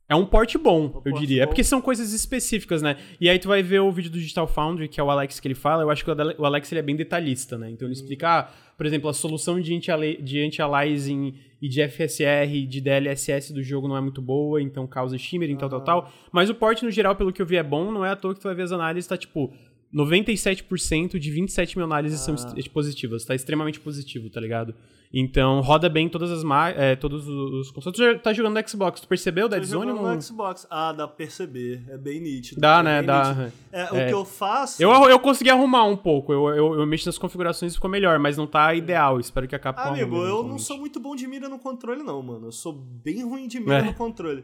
é 0.09 0.15
um 0.15 0.25
porte 0.25 0.57
bom, 0.57 0.85
eu 0.85 1.11
porte 1.11 1.19
diria. 1.19 1.43
É 1.43 1.45
bom. 1.45 1.49
porque 1.49 1.63
são 1.63 1.81
coisas 1.81 2.13
específicas, 2.13 2.81
né? 2.81 2.97
E 3.19 3.29
aí 3.29 3.37
tu 3.39 3.47
vai 3.47 3.61
ver 3.61 3.79
o 3.81 3.91
vídeo 3.91 4.09
do 4.11 4.17
Digital 4.19 4.47
Foundry, 4.47 4.87
que 4.87 4.99
é 4.99 5.03
o 5.03 5.09
Alex 5.11 5.39
que 5.39 5.47
ele 5.47 5.55
fala. 5.55 5.83
Eu 5.83 5.89
acho 5.89 6.03
que 6.03 6.09
o 6.09 6.13
Ale- 6.13 6.35
o 6.37 6.45
Alex 6.45 6.71
ele 6.71 6.79
é 6.79 6.83
bem 6.83 6.95
detalhista, 6.95 7.57
né? 7.57 7.69
Então 7.69 7.87
ele 7.87 7.93
explica, 7.93 8.27
ah, 8.39 8.51
por 8.77 8.85
exemplo, 8.85 9.09
a 9.09 9.13
solução 9.13 9.59
de 9.59 9.73
anti-ali- 9.75 10.21
de 10.21 10.39
anti-aliasing 10.45 11.33
e 11.61 11.67
de 11.67 11.81
FSR, 11.81 12.65
de 12.67 12.79
DLSS 12.81 13.51
do 13.53 13.63
jogo 13.63 13.87
não 13.87 13.97
é 13.97 14.01
muito 14.01 14.21
boa, 14.21 14.61
então 14.61 14.85
causa 14.85 15.17
shimmering, 15.17 15.57
tal, 15.57 15.69
tal, 15.69 15.81
tal. 15.81 16.11
Mas 16.31 16.49
o 16.49 16.55
port, 16.55 16.81
no 16.83 16.91
geral, 16.91 17.15
pelo 17.15 17.33
que 17.33 17.41
eu 17.41 17.45
vi, 17.45 17.55
é 17.57 17.63
bom. 17.63 17.91
Não 17.91 18.05
é 18.05 18.11
à 18.11 18.15
toa 18.15 18.33
que 18.33 18.39
tu 18.39 18.43
vai 18.43 18.55
ver 18.55 18.63
as 18.63 18.71
análises, 18.71 19.07
tá 19.07 19.17
tipo 19.17 19.51
97% 19.93 21.17
de 21.19 21.31
27 21.31 21.77
mil 21.77 21.85
análises 21.85 22.19
são 22.19 22.33
Ah. 22.35 22.53
est- 22.57 22.69
positivas. 22.69 23.23
Tá 23.25 23.33
extremamente 23.35 23.79
positivo, 23.79 24.29
tá 24.29 24.39
ligado? 24.39 24.73
Então 25.13 25.61
roda 25.61 25.87
bem 25.87 26.09
todas 26.09 26.29
as 26.29 26.43
é, 26.75 26.93
todos 26.95 27.25
os 27.29 27.71
consoles. 27.71 27.97
Tu 27.97 28.03
já 28.03 28.19
tá 28.19 28.33
jogando 28.33 28.59
no 28.59 28.69
Xbox, 28.69 28.99
tu 28.99 29.07
percebeu 29.07 29.47
Dead 29.47 29.61
Tô 29.61 29.67
Zone? 29.67 29.91
ou 29.91 30.03
não? 30.03 30.13
no 30.15 30.21
Xbox. 30.21 30.67
Ah, 30.69 30.91
dá 30.91 31.07
pra 31.07 31.15
perceber. 31.15 31.85
É 31.87 31.97
bem 31.97 32.19
nítido. 32.19 32.59
Dá, 32.59 32.79
é 32.79 32.83
né? 32.83 33.01
Dá. 33.01 33.33
nítido. 33.33 33.53
É, 33.71 33.91
o 33.93 33.95
É. 33.95 34.07
que 34.07 34.13
eu 34.13 34.25
faço. 34.25 34.83
Eu, 34.83 34.91
eu 35.09 35.17
consegui 35.19 35.49
arrumar 35.49 35.85
um 35.85 35.95
pouco. 35.95 36.33
Eu, 36.33 36.49
eu, 36.49 36.73
eu 36.81 36.85
mexi 36.85 37.05
nas 37.05 37.17
configurações 37.17 37.71
e 37.71 37.75
ficou 37.75 37.89
melhor, 37.89 38.19
mas 38.19 38.35
não 38.35 38.45
tá 38.45 38.75
ideal. 38.75 39.17
Espero 39.17 39.47
que 39.47 39.55
a 39.55 39.59
Capcom 39.59 39.89
Amigo, 39.89 40.17
eu 40.25 40.43
não 40.43 40.59
sou 40.59 40.77
muito 40.77 40.99
bom 40.99 41.15
de 41.15 41.25
mira 41.25 41.47
no 41.47 41.57
controle, 41.57 42.03
não, 42.03 42.21
mano. 42.21 42.47
Eu 42.47 42.51
sou 42.51 42.73
bem 42.73 43.23
ruim 43.23 43.47
de 43.47 43.61
mira 43.61 43.79
É. 43.79 43.83
no 43.83 43.93
controle. 43.93 44.43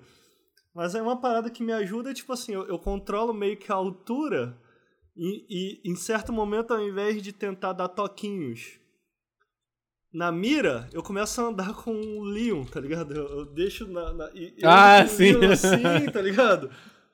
Mas 0.73 0.95
é 0.95 1.01
uma 1.01 1.17
parada 1.19 1.49
que 1.49 1.61
me 1.61 1.73
ajuda, 1.73 2.13
tipo 2.13 2.31
assim, 2.31 2.53
eu, 2.53 2.65
eu 2.67 2.79
controlo 2.79 3.33
meio 3.33 3.57
que 3.57 3.69
a 3.71 3.75
altura 3.75 4.57
e, 5.15 5.81
e 5.85 5.91
em 5.91 5.95
certo 5.95 6.31
momento, 6.33 6.73
ao 6.73 6.81
invés 6.81 7.21
de 7.21 7.31
tentar 7.31 7.73
dar 7.73 7.87
toquinhos 7.87 8.79
na 10.13 10.31
mira, 10.31 10.87
eu 10.93 11.01
começo 11.01 11.41
a 11.41 11.45
andar 11.45 11.73
com 11.73 11.91
o 11.91 12.23
Leon, 12.23 12.63
tá 12.65 12.79
ligado? 12.79 13.15
Eu, 13.15 13.39
eu 13.39 13.45
deixo 13.45 13.87
na. 13.87 14.13
na 14.13 14.25
eu 14.33 14.51
Ah, 14.63 15.05
sim. 15.07 15.33
Assim, 15.45 16.11
tá 16.11 16.21
ligado? 16.21 16.69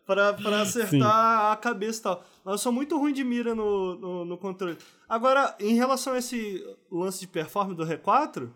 pra, 0.10 0.34
pra 0.34 0.62
acertar 0.62 0.90
Sim. 0.90 1.02
a 1.04 1.56
cabeça 1.56 2.00
e 2.00 2.04
tal. 2.04 2.26
Mas 2.44 2.54
eu 2.54 2.58
sou 2.58 2.72
muito 2.72 2.98
ruim 2.98 3.14
de 3.14 3.24
mira 3.24 3.54
no, 3.54 3.96
no, 3.96 4.26
no, 4.26 4.38
controle. 4.40 4.76
Agora, 5.08 5.56
em 5.60 5.76
relação 5.76 6.14
a 6.14 6.18
esse 6.18 6.66
lance 6.92 7.20
de 7.20 7.28
performance 7.28 7.78
do 7.78 7.86
R4, 7.86 8.50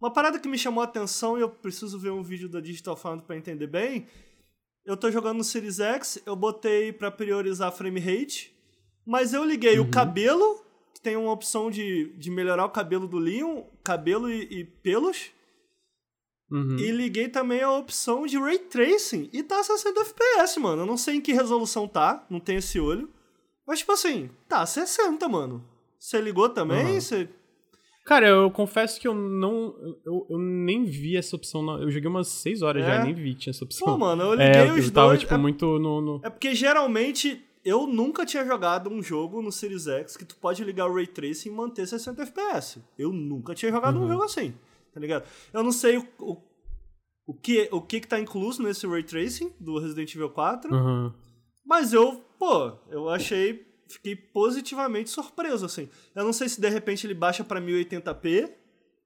uma 0.00 0.12
parada 0.12 0.38
que 0.38 0.48
me 0.48 0.56
chamou 0.56 0.80
a 0.80 0.84
atenção 0.84 1.36
e 1.36 1.40
eu 1.40 1.48
preciso 1.48 1.98
ver 1.98 2.12
um 2.12 2.22
vídeo 2.22 2.48
da 2.48 2.60
Digital 2.60 2.96
Foundry 2.96 3.26
pra 3.26 3.36
entender 3.36 3.66
bem. 3.66 4.06
Eu 4.84 4.96
tô 4.96 5.10
jogando 5.10 5.38
no 5.38 5.44
Series 5.44 5.80
X, 5.80 6.22
eu 6.24 6.36
botei 6.36 6.92
pra 6.92 7.10
priorizar 7.10 7.72
frame 7.72 7.98
rate, 7.98 8.56
mas 9.08 9.32
eu 9.32 9.42
liguei 9.42 9.78
uhum. 9.78 9.86
o 9.86 9.90
cabelo, 9.90 10.62
que 10.92 11.00
tem 11.00 11.16
uma 11.16 11.32
opção 11.32 11.70
de, 11.70 12.12
de 12.18 12.30
melhorar 12.30 12.66
o 12.66 12.70
cabelo 12.70 13.08
do 13.08 13.16
Leon, 13.16 13.62
cabelo 13.82 14.30
e, 14.30 14.42
e 14.50 14.64
pelos. 14.64 15.30
Uhum. 16.50 16.76
E 16.78 16.90
liguei 16.90 17.26
também 17.26 17.62
a 17.62 17.72
opção 17.72 18.26
de 18.26 18.38
Ray 18.38 18.58
Tracing. 18.58 19.30
E 19.32 19.42
tá 19.42 19.62
60 19.62 19.98
FPS, 19.98 20.60
mano. 20.60 20.82
Eu 20.82 20.86
não 20.86 20.98
sei 20.98 21.16
em 21.16 21.20
que 21.22 21.32
resolução 21.32 21.88
tá, 21.88 22.26
não 22.28 22.38
tem 22.38 22.56
esse 22.56 22.78
olho. 22.78 23.08
Mas, 23.66 23.78
tipo 23.78 23.92
assim, 23.92 24.28
tá 24.46 24.66
60, 24.66 25.26
mano. 25.26 25.64
Você 25.98 26.20
ligou 26.20 26.50
também? 26.50 26.98
Uhum. 26.98 27.28
Cara, 28.04 28.28
eu 28.28 28.50
confesso 28.50 29.00
que 29.00 29.08
eu 29.08 29.14
não. 29.14 29.74
Eu, 30.04 30.26
eu 30.28 30.38
nem 30.38 30.84
vi 30.84 31.16
essa 31.16 31.34
opção. 31.34 31.62
Não. 31.62 31.80
Eu 31.80 31.90
joguei 31.90 32.10
umas 32.10 32.28
6 32.28 32.60
horas 32.60 32.82
é. 32.84 32.86
já, 32.86 33.04
nem 33.04 33.14
vi 33.14 33.34
tinha 33.34 33.52
essa 33.52 33.64
opção. 33.64 33.86
Pô, 33.86 33.96
mano, 33.96 34.22
eu 34.22 34.32
liguei 34.36 34.66
é, 34.66 34.72
os 34.72 34.86
eu 34.86 34.92
tava, 34.92 35.16
tipo, 35.16 35.32
é, 35.32 35.38
muito 35.38 35.78
no, 35.78 36.00
no, 36.02 36.20
É 36.22 36.28
porque 36.28 36.54
geralmente 36.54 37.47
eu 37.68 37.86
nunca 37.86 38.24
tinha 38.24 38.44
jogado 38.44 38.88
um 38.90 39.02
jogo 39.02 39.42
no 39.42 39.52
Series 39.52 39.86
X 39.86 40.16
que 40.16 40.24
tu 40.24 40.36
pode 40.36 40.64
ligar 40.64 40.86
o 40.86 40.94
Ray 40.94 41.06
Tracing 41.06 41.50
e 41.50 41.52
manter 41.52 41.86
60 41.86 42.22
FPS. 42.22 42.80
Eu 42.98 43.12
nunca 43.12 43.54
tinha 43.54 43.70
jogado 43.70 43.96
uhum. 43.96 44.04
um 44.04 44.08
jogo 44.08 44.22
assim 44.22 44.54
tá 44.98 45.00
ligado? 45.00 45.24
Eu 45.52 45.62
não 45.62 45.72
sei 45.72 45.96
o, 45.96 46.06
o, 46.18 46.36
o, 47.26 47.34
que, 47.34 47.68
o 47.70 47.80
que 47.80 48.00
que 48.00 48.08
tá 48.08 48.18
incluso 48.18 48.62
nesse 48.62 48.86
Ray 48.86 49.04
Tracing 49.04 49.52
do 49.60 49.78
Resident 49.78 50.12
Evil 50.14 50.30
4, 50.30 50.74
uhum. 50.74 51.12
mas 51.64 51.92
eu, 51.92 52.24
pô, 52.38 52.72
eu 52.90 53.08
achei, 53.08 53.66
fiquei 53.88 54.16
positivamente 54.16 55.08
surpreso, 55.08 55.64
assim. 55.64 55.88
Eu 56.14 56.24
não 56.24 56.32
sei 56.32 56.48
se 56.48 56.60
de 56.60 56.68
repente 56.68 57.06
ele 57.06 57.14
baixa 57.14 57.44
pra 57.44 57.60
1080p, 57.60 58.50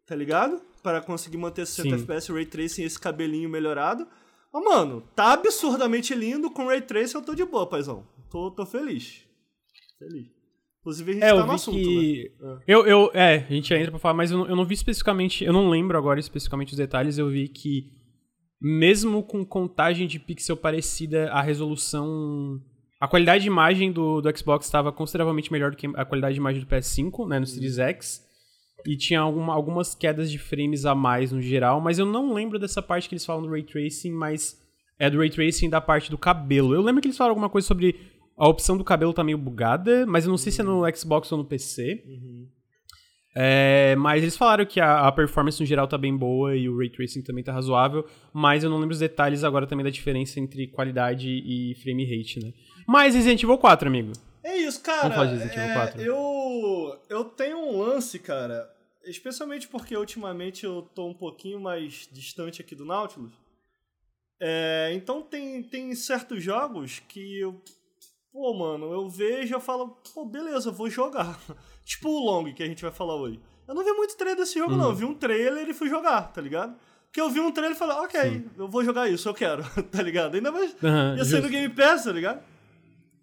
tá 0.07 0.16
ligado? 0.16 0.61
Para 0.83 1.01
conseguir 1.01 1.37
manter 1.37 1.66
60 1.66 1.98
Sim. 1.98 2.03
FPS, 2.03 2.33
Ray 2.33 2.46
Tracing 2.46 2.83
e 2.83 2.87
esse 2.87 2.98
cabelinho 2.98 3.48
melhorado. 3.48 4.09
Mas, 4.53 4.64
mano, 4.64 5.03
tá 5.14 5.33
absurdamente 5.33 6.14
lindo, 6.14 6.51
com 6.51 6.66
Ray 6.66 6.81
Tracing 6.83 7.16
eu 7.16 7.22
tô 7.22 7.35
de 7.35 7.44
boa, 7.44 7.66
paizão. 7.66 8.07
Tô, 8.33 8.51
tô 8.51 8.64
feliz. 8.64 9.27
Feliz. 9.99 10.27
Inclusive, 10.81 11.11
a 11.11 11.14
gente 11.14 11.25
é, 11.25 11.35
tá 11.35 11.47
no 11.47 11.53
assunto, 11.53 11.77
que... 11.77 12.33
né? 12.40 12.59
É. 12.66 12.75
Eu, 12.75 12.87
eu, 12.87 13.11
é, 13.14 13.35
a 13.37 13.53
gente 13.53 13.68
já 13.68 13.77
entra 13.77 13.90
pra 13.90 14.01
falar, 14.01 14.14
mas 14.14 14.33
eu 14.33 14.38
não, 14.38 14.49
eu 14.49 14.57
não 14.57 14.64
vi 14.64 14.75
especificamente, 14.75 15.45
eu 15.45 15.53
não 15.53 15.68
lembro 15.68 15.97
agora 15.97 16.18
especificamente 16.18 16.73
os 16.73 16.79
detalhes, 16.79 17.18
eu 17.18 17.29
vi 17.29 17.47
que 17.47 17.92
mesmo 18.61 19.23
com 19.23 19.45
contagem 19.45 20.07
de 20.07 20.18
pixel 20.18 20.57
parecida, 20.57 21.31
a 21.31 21.42
resolução... 21.42 22.61
A 22.99 23.07
qualidade 23.07 23.42
de 23.42 23.49
imagem 23.49 23.92
do, 23.92 24.21
do 24.21 24.38
Xbox 24.38 24.64
estava 24.64 24.92
consideravelmente 24.92 25.53
melhor 25.53 25.73
do 25.73 25.77
que 25.77 25.88
a 25.88 26.05
qualidade 26.05 26.35
de 26.35 26.40
imagem 26.40 26.62
do 26.62 26.68
PS5, 26.68 27.29
né, 27.29 27.38
no 27.38 27.47
Series 27.47 27.79
X. 27.79 28.25
E 28.87 28.97
tinha 28.97 29.21
alguma, 29.21 29.53
algumas 29.53 29.95
quedas 29.95 30.31
de 30.31 30.38
frames 30.38 30.87
a 30.87 30.95
mais 30.95 31.33
no 31.33 31.40
geral, 31.40 31.81
mas 31.81 31.99
eu 31.99 32.07
não 32.07 32.33
lembro 32.33 32.59
dessa 32.59 32.81
parte 32.81 33.09
que 33.09 33.14
eles 33.14 33.27
falam 33.27 33.42
do 33.42 33.51
Ray 33.51 33.64
Tracing, 33.64 34.12
mas 34.12 34.61
é 34.99 35.11
do 35.11 35.18
Ray 35.18 35.31
Tracing 35.31 35.68
da 35.68 35.81
parte 35.81 36.11
do 36.11 36.18
cabelo. 36.18 36.75
Eu 36.75 36.83
lembro 36.83 37.01
que 37.03 37.09
eles 37.09 37.16
falaram 37.16 37.33
alguma 37.33 37.51
coisa 37.51 37.66
sobre 37.66 37.97
a 38.37 38.49
opção 38.49 38.77
do 38.77 38.85
cabelo 38.85 39.12
tá 39.12 39.23
meio 39.23 39.38
bugada, 39.38 40.07
mas 40.07 40.25
eu 40.25 40.31
não 40.31 40.38
sei 40.38 40.53
se 40.53 40.61
é 40.61 40.64
no. 40.64 40.83
Xbox 40.97 41.31
ou 41.33 41.38
no 41.38 41.45
PC. 41.45 42.03
Uhum. 42.07 42.49
É, 43.35 43.97
mas 43.97 44.23
eles 44.23 44.37
falaram 44.37 44.66
que 44.66 44.79
a, 44.79 45.07
a, 45.07 45.12
performance 45.12 45.59
no 45.59 45.66
geral 45.66 45.88
tá 45.88 45.97
bem 45.97 46.14
boa 46.14 46.55
e 46.55 46.68
o 46.68 46.77
ray 46.77 46.90
tracing 46.90 47.23
também 47.23 47.42
tá 47.42 47.51
razoável, 47.51 48.07
mas 48.33 48.62
eu 48.62 48.68
não 48.68 48.79
lembro 48.79 48.92
os 48.92 48.99
detalhes 48.99 49.42
agora 49.42 49.66
também 49.66 49.85
da 49.85 49.90
diferença 49.90 50.38
entre 50.38 50.66
qualidade 50.66 51.29
e 51.29 51.75
frame 51.83 52.05
rate, 52.05 52.40
né? 52.40 52.53
Mas 52.87 53.14
Resident 53.14 53.42
Evil 53.42 53.57
4, 53.57 53.88
amigo. 53.88 54.12
É 54.45 54.57
isso, 54.57 54.83
cara. 54.83 55.03
Vamos 55.03 55.14
falar 55.14 55.27
de 55.29 55.33
Resident 55.35 55.57
Evil 55.57 55.75
4. 55.75 56.01
É, 56.01 56.09
eu, 56.09 57.01
eu 57.09 57.25
tenho 57.25 57.57
um 57.57 57.79
lance, 57.81 58.18
cara, 58.18 58.71
especialmente 59.05 59.66
porque 59.66 59.97
ultimamente 59.97 60.64
eu 60.66 60.83
tô 60.95 61.09
um 61.09 61.14
pouquinho 61.14 61.59
mais 61.59 62.09
distante 62.12 62.61
aqui 62.61 62.75
do 62.75 62.85
Nautilus. 62.85 63.33
É, 64.38 64.90
então 64.92 65.23
tem, 65.23 65.62
tem 65.62 65.95
certos 65.95 66.42
jogos 66.42 67.01
que 67.09 67.38
eu 67.38 67.62
pô, 68.33 68.55
mano, 68.55 68.90
eu 68.92 69.09
vejo 69.09 69.53
e 69.53 69.55
eu 69.55 69.61
falo, 69.61 70.01
pô, 70.14 70.25
beleza, 70.25 70.71
vou 70.71 70.88
jogar. 70.88 71.38
tipo 71.85 72.09
o 72.09 72.25
Long 72.25 72.53
que 72.55 72.62
a 72.62 72.66
gente 72.66 72.83
vai 72.83 72.90
falar 72.90 73.16
hoje. 73.16 73.38
Eu 73.68 73.75
não 73.75 73.85
vi 73.85 73.92
muito 73.92 74.16
trailer 74.16 74.37
desse 74.37 74.59
jogo, 74.59 74.73
uhum. 74.73 74.79
não. 74.79 74.88
Eu 74.88 74.95
vi 74.95 75.05
um 75.05 75.14
trailer 75.14 75.68
e 75.68 75.75
fui 75.75 75.88
jogar, 75.88 76.33
tá 76.33 76.40
ligado? 76.40 76.75
Porque 77.05 77.21
eu 77.21 77.29
vi 77.29 77.40
um 77.40 77.53
trailer 77.53 77.77
e 77.77 77.79
falei, 77.79 77.97
ok, 77.99 78.21
Sim. 78.21 78.51
eu 78.57 78.66
vou 78.66 78.83
jogar 78.83 79.09
isso, 79.09 79.29
eu 79.29 79.35
quero, 79.35 79.62
tá 79.92 80.03
ligado? 80.03 80.35
Ainda 80.35 80.51
mais 80.51 80.73
uhum, 80.83 81.16
ia 81.16 81.25
ser 81.25 81.42
no 81.42 81.49
Game 81.49 81.73
Pass, 81.75 82.05
tá 82.05 82.12
ligado? 82.12 82.42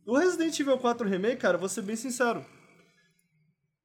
O 0.06 0.16
Resident 0.16 0.58
Evil 0.60 0.78
4 0.78 1.08
Remake, 1.08 1.38
cara, 1.38 1.58
vou 1.58 1.68
ser 1.68 1.82
bem 1.82 1.96
sincero. 1.96 2.46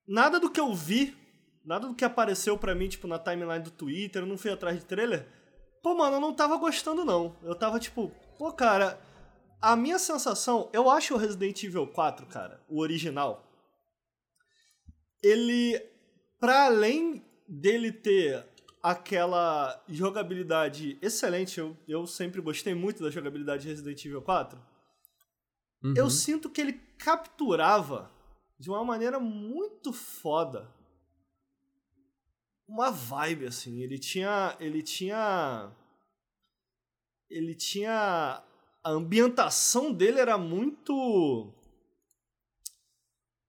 Nada 0.07 0.39
do 0.39 0.51
que 0.51 0.61
eu 0.61 0.75
vi, 0.75 1.17
nada 1.65 1.89
do 1.89 1.95
que 1.95 2.05
apareceu 2.05 2.59
pra 2.59 2.75
mim, 2.75 2.89
tipo, 2.89 3.07
na 3.07 3.19
timeline 3.19 3.65
do 3.65 3.71
Twitter, 3.71 4.23
eu 4.23 4.27
não 4.27 4.37
fui 4.37 4.51
atrás 4.51 4.79
de 4.79 4.85
trailer. 4.85 5.27
Pô, 5.83 5.95
mano, 5.95 6.17
eu 6.17 6.21
não 6.21 6.35
tava 6.35 6.57
gostando, 6.57 7.05
não. 7.05 7.37
Eu 7.43 7.55
tava 7.55 7.81
tipo, 7.81 8.13
pô, 8.39 8.53
cara, 8.53 8.99
a 9.65 9.77
minha 9.77 9.99
sensação, 9.99 10.69
eu 10.75 10.91
acho 10.91 11.15
o 11.15 11.17
Resident 11.17 11.63
Evil 11.63 11.87
4, 11.87 12.27
cara, 12.27 12.63
o 12.69 12.81
original, 12.81 13.51
ele, 15.23 15.81
para 16.39 16.67
além 16.67 17.25
dele 17.49 17.91
ter 17.91 18.47
aquela 18.83 19.83
jogabilidade 19.89 20.99
excelente, 21.01 21.59
eu, 21.59 21.75
eu 21.89 22.07
sempre 22.07 22.43
gostei 22.43 22.75
muito 22.75 23.03
da 23.03 23.09
jogabilidade 23.09 23.63
de 23.63 23.69
Resident 23.71 24.05
Evil 24.05 24.21
4, 24.21 24.61
uhum. 25.83 25.95
eu 25.97 26.11
sinto 26.11 26.51
que 26.51 26.61
ele 26.61 26.75
capturava 26.99 28.11
de 28.59 28.69
uma 28.69 28.85
maneira 28.85 29.19
muito 29.19 29.95
foda 29.95 30.71
uma 32.69 32.91
vibe 32.91 33.47
assim, 33.47 33.83
ele 33.83 33.99
tinha 33.99 34.57
ele 34.59 34.83
tinha 34.83 35.71
ele 37.29 37.55
tinha 37.55 38.43
a 38.85 38.91
ambientação 38.91 39.91
dele 39.91 40.21
era 40.21 40.37
muito 40.37 41.51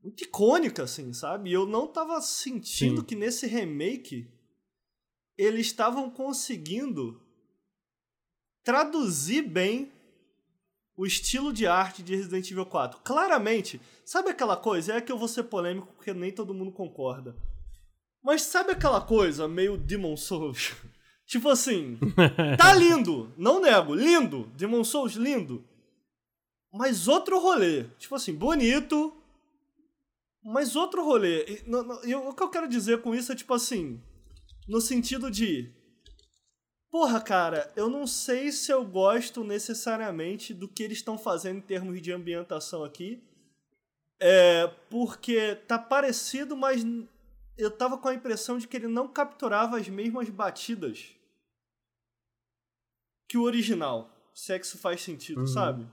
muito 0.01 0.23
icônica, 0.23 0.83
assim, 0.83 1.11
sabe? 1.13 1.49
E 1.49 1.53
eu 1.53 1.65
não 1.65 1.87
tava 1.87 2.21
sentindo 2.21 3.01
Sim. 3.01 3.05
que 3.05 3.15
nesse 3.15 3.45
remake 3.45 4.31
eles 5.37 5.65
estavam 5.65 6.09
conseguindo 6.09 7.21
traduzir 8.63 9.41
bem 9.41 9.91
o 10.95 11.05
estilo 11.05 11.51
de 11.51 11.67
arte 11.67 12.01
de 12.01 12.15
Resident 12.15 12.49
Evil 12.49 12.65
4. 12.65 13.01
Claramente, 13.01 13.81
sabe 14.05 14.29
aquela 14.29 14.55
coisa? 14.55 14.93
É 14.93 15.01
que 15.01 15.11
eu 15.11 15.17
vou 15.17 15.27
ser 15.27 15.43
polêmico 15.43 15.91
porque 15.93 16.13
nem 16.13 16.31
todo 16.31 16.53
mundo 16.53 16.71
concorda. 16.71 17.35
Mas 18.23 18.43
sabe 18.43 18.71
aquela 18.71 19.01
coisa 19.01 19.47
meio 19.47 19.77
Demon 19.77 20.15
Souls? 20.15 20.73
Tipo 21.25 21.49
assim, 21.49 21.97
tá 22.57 22.73
lindo, 22.73 23.33
não 23.37 23.59
nego, 23.59 23.95
lindo, 23.95 24.49
Demon 24.55 24.83
Souls 24.83 25.13
lindo. 25.13 25.63
Mas 26.71 27.07
outro 27.07 27.39
rolê, 27.39 27.85
tipo 27.97 28.15
assim, 28.15 28.33
bonito, 28.33 29.13
mas 30.43 30.75
outro 30.75 31.03
rolê. 31.03 31.45
E, 31.45 31.63
no, 31.69 31.83
no, 31.83 32.05
e 32.05 32.13
o 32.13 32.33
que 32.33 32.43
eu 32.43 32.49
quero 32.49 32.67
dizer 32.67 33.01
com 33.01 33.15
isso 33.15 33.31
é 33.31 33.35
tipo 33.35 33.53
assim, 33.53 33.99
no 34.67 34.79
sentido 34.79 35.31
de 35.31 35.73
Porra, 36.95 37.19
cara, 37.19 37.69
eu 37.75 37.89
não 37.89 38.07
sei 38.07 38.53
se 38.53 38.71
eu 38.71 38.85
gosto 38.85 39.43
necessariamente 39.43 40.53
do 40.53 40.65
que 40.65 40.81
eles 40.81 40.99
estão 40.99 41.17
fazendo 41.17 41.57
em 41.57 41.61
termos 41.61 42.01
de 42.01 42.09
ambientação 42.09 42.85
aqui. 42.85 43.21
É, 44.17 44.65
porque 44.89 45.55
tá 45.67 45.77
parecido, 45.77 46.55
mas 46.55 46.85
eu 47.57 47.71
tava 47.71 47.97
com 47.97 48.07
a 48.07 48.13
impressão 48.13 48.57
de 48.57 48.67
que 48.67 48.77
ele 48.77 48.87
não 48.87 49.07
capturava 49.07 49.77
as 49.77 49.87
mesmas 49.87 50.29
batidas 50.29 51.15
que 53.27 53.37
o 53.37 53.43
original. 53.43 54.09
Se 54.33 54.53
é 54.53 54.59
que 54.59 54.65
isso 54.65 54.77
faz 54.77 55.01
sentido, 55.01 55.41
uhum. 55.41 55.47
sabe? 55.47 55.87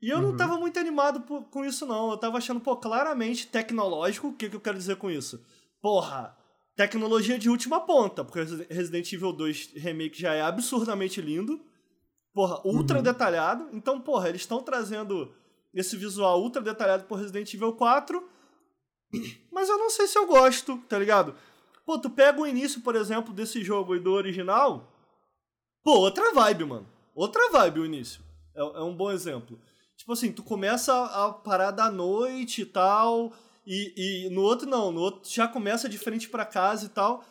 E 0.00 0.10
eu 0.10 0.18
uhum. 0.18 0.22
não 0.22 0.36
tava 0.36 0.56
muito 0.58 0.78
animado 0.78 1.20
por, 1.22 1.42
com 1.44 1.64
isso, 1.64 1.84
não. 1.84 2.10
Eu 2.10 2.16
tava 2.16 2.38
achando, 2.38 2.60
pô, 2.60 2.76
claramente 2.76 3.48
tecnológico. 3.48 4.28
O 4.28 4.32
que, 4.32 4.48
que 4.48 4.56
eu 4.56 4.60
quero 4.60 4.78
dizer 4.78 4.96
com 4.96 5.10
isso? 5.10 5.44
Porra, 5.80 6.36
tecnologia 6.76 7.38
de 7.38 7.50
última 7.50 7.80
ponta, 7.80 8.24
porque 8.24 8.40
Resident 8.72 9.12
Evil 9.12 9.32
2 9.32 9.72
Remake 9.74 10.20
já 10.20 10.34
é 10.34 10.42
absurdamente 10.42 11.20
lindo. 11.20 11.60
Porra, 12.32 12.60
ultra 12.64 12.98
uhum. 12.98 13.02
detalhado. 13.02 13.68
Então, 13.72 14.00
porra, 14.00 14.28
eles 14.28 14.42
estão 14.42 14.62
trazendo 14.62 15.34
esse 15.74 15.96
visual 15.96 16.40
ultra 16.40 16.62
detalhado 16.62 17.04
por 17.04 17.18
Resident 17.18 17.52
Evil 17.52 17.72
4. 17.72 18.22
Mas 19.58 19.68
eu 19.68 19.76
não 19.76 19.90
sei 19.90 20.06
se 20.06 20.16
eu 20.16 20.24
gosto, 20.24 20.78
tá 20.88 20.96
ligado? 20.96 21.34
Pô, 21.84 21.98
tu 21.98 22.08
pega 22.08 22.40
o 22.40 22.46
início, 22.46 22.80
por 22.80 22.94
exemplo, 22.94 23.34
desse 23.34 23.64
jogo 23.64 23.96
e 23.96 23.98
do 23.98 24.12
original. 24.12 24.88
Pô, 25.82 25.96
outra 25.96 26.32
vibe, 26.32 26.64
mano. 26.64 26.86
Outra 27.12 27.50
vibe 27.50 27.80
o 27.80 27.84
início. 27.84 28.22
É, 28.54 28.60
é 28.60 28.82
um 28.82 28.94
bom 28.94 29.10
exemplo. 29.10 29.58
Tipo 29.96 30.12
assim, 30.12 30.30
tu 30.30 30.44
começa 30.44 30.94
a 31.06 31.32
parar 31.32 31.72
da 31.72 31.90
noite 31.90 32.62
e 32.62 32.66
tal, 32.66 33.32
e, 33.66 34.26
e 34.26 34.30
no 34.30 34.42
outro 34.42 34.68
não, 34.68 34.92
no 34.92 35.00
outro 35.00 35.28
já 35.28 35.48
começa 35.48 35.88
de 35.88 35.98
frente 35.98 36.28
para 36.28 36.46
casa 36.46 36.86
e 36.86 36.90
tal. 36.90 37.24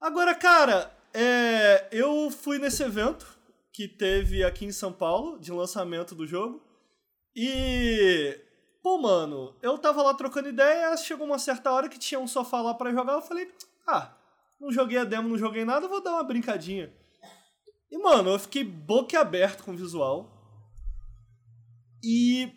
Agora, 0.00 0.34
cara, 0.34 0.90
é, 1.12 1.86
eu 1.92 2.30
fui 2.30 2.58
nesse 2.58 2.82
evento, 2.82 3.26
que 3.74 3.86
teve 3.86 4.42
aqui 4.42 4.64
em 4.64 4.72
São 4.72 4.90
Paulo, 4.90 5.38
de 5.38 5.52
lançamento 5.52 6.14
do 6.14 6.26
jogo. 6.26 6.62
E. 7.36 8.40
Pô, 8.86 8.98
mano, 8.98 9.52
eu 9.60 9.76
tava 9.78 10.00
lá 10.00 10.14
trocando 10.14 10.48
ideia, 10.48 10.96
chegou 10.96 11.26
uma 11.26 11.40
certa 11.40 11.72
hora 11.72 11.88
que 11.88 11.98
tinha 11.98 12.20
um 12.20 12.28
sofá 12.28 12.62
lá 12.62 12.72
para 12.72 12.92
jogar, 12.92 13.14
eu 13.14 13.20
falei, 13.20 13.50
ah, 13.84 14.12
não 14.60 14.70
joguei 14.70 14.96
a 14.96 15.02
demo, 15.02 15.28
não 15.28 15.36
joguei 15.36 15.64
nada, 15.64 15.88
vou 15.88 16.00
dar 16.00 16.12
uma 16.12 16.22
brincadinha. 16.22 16.92
E, 17.90 17.98
mano, 17.98 18.30
eu 18.30 18.38
fiquei 18.38 18.62
boquiaberto 18.62 19.64
com 19.64 19.72
o 19.72 19.76
visual. 19.76 20.30
E 22.00 22.52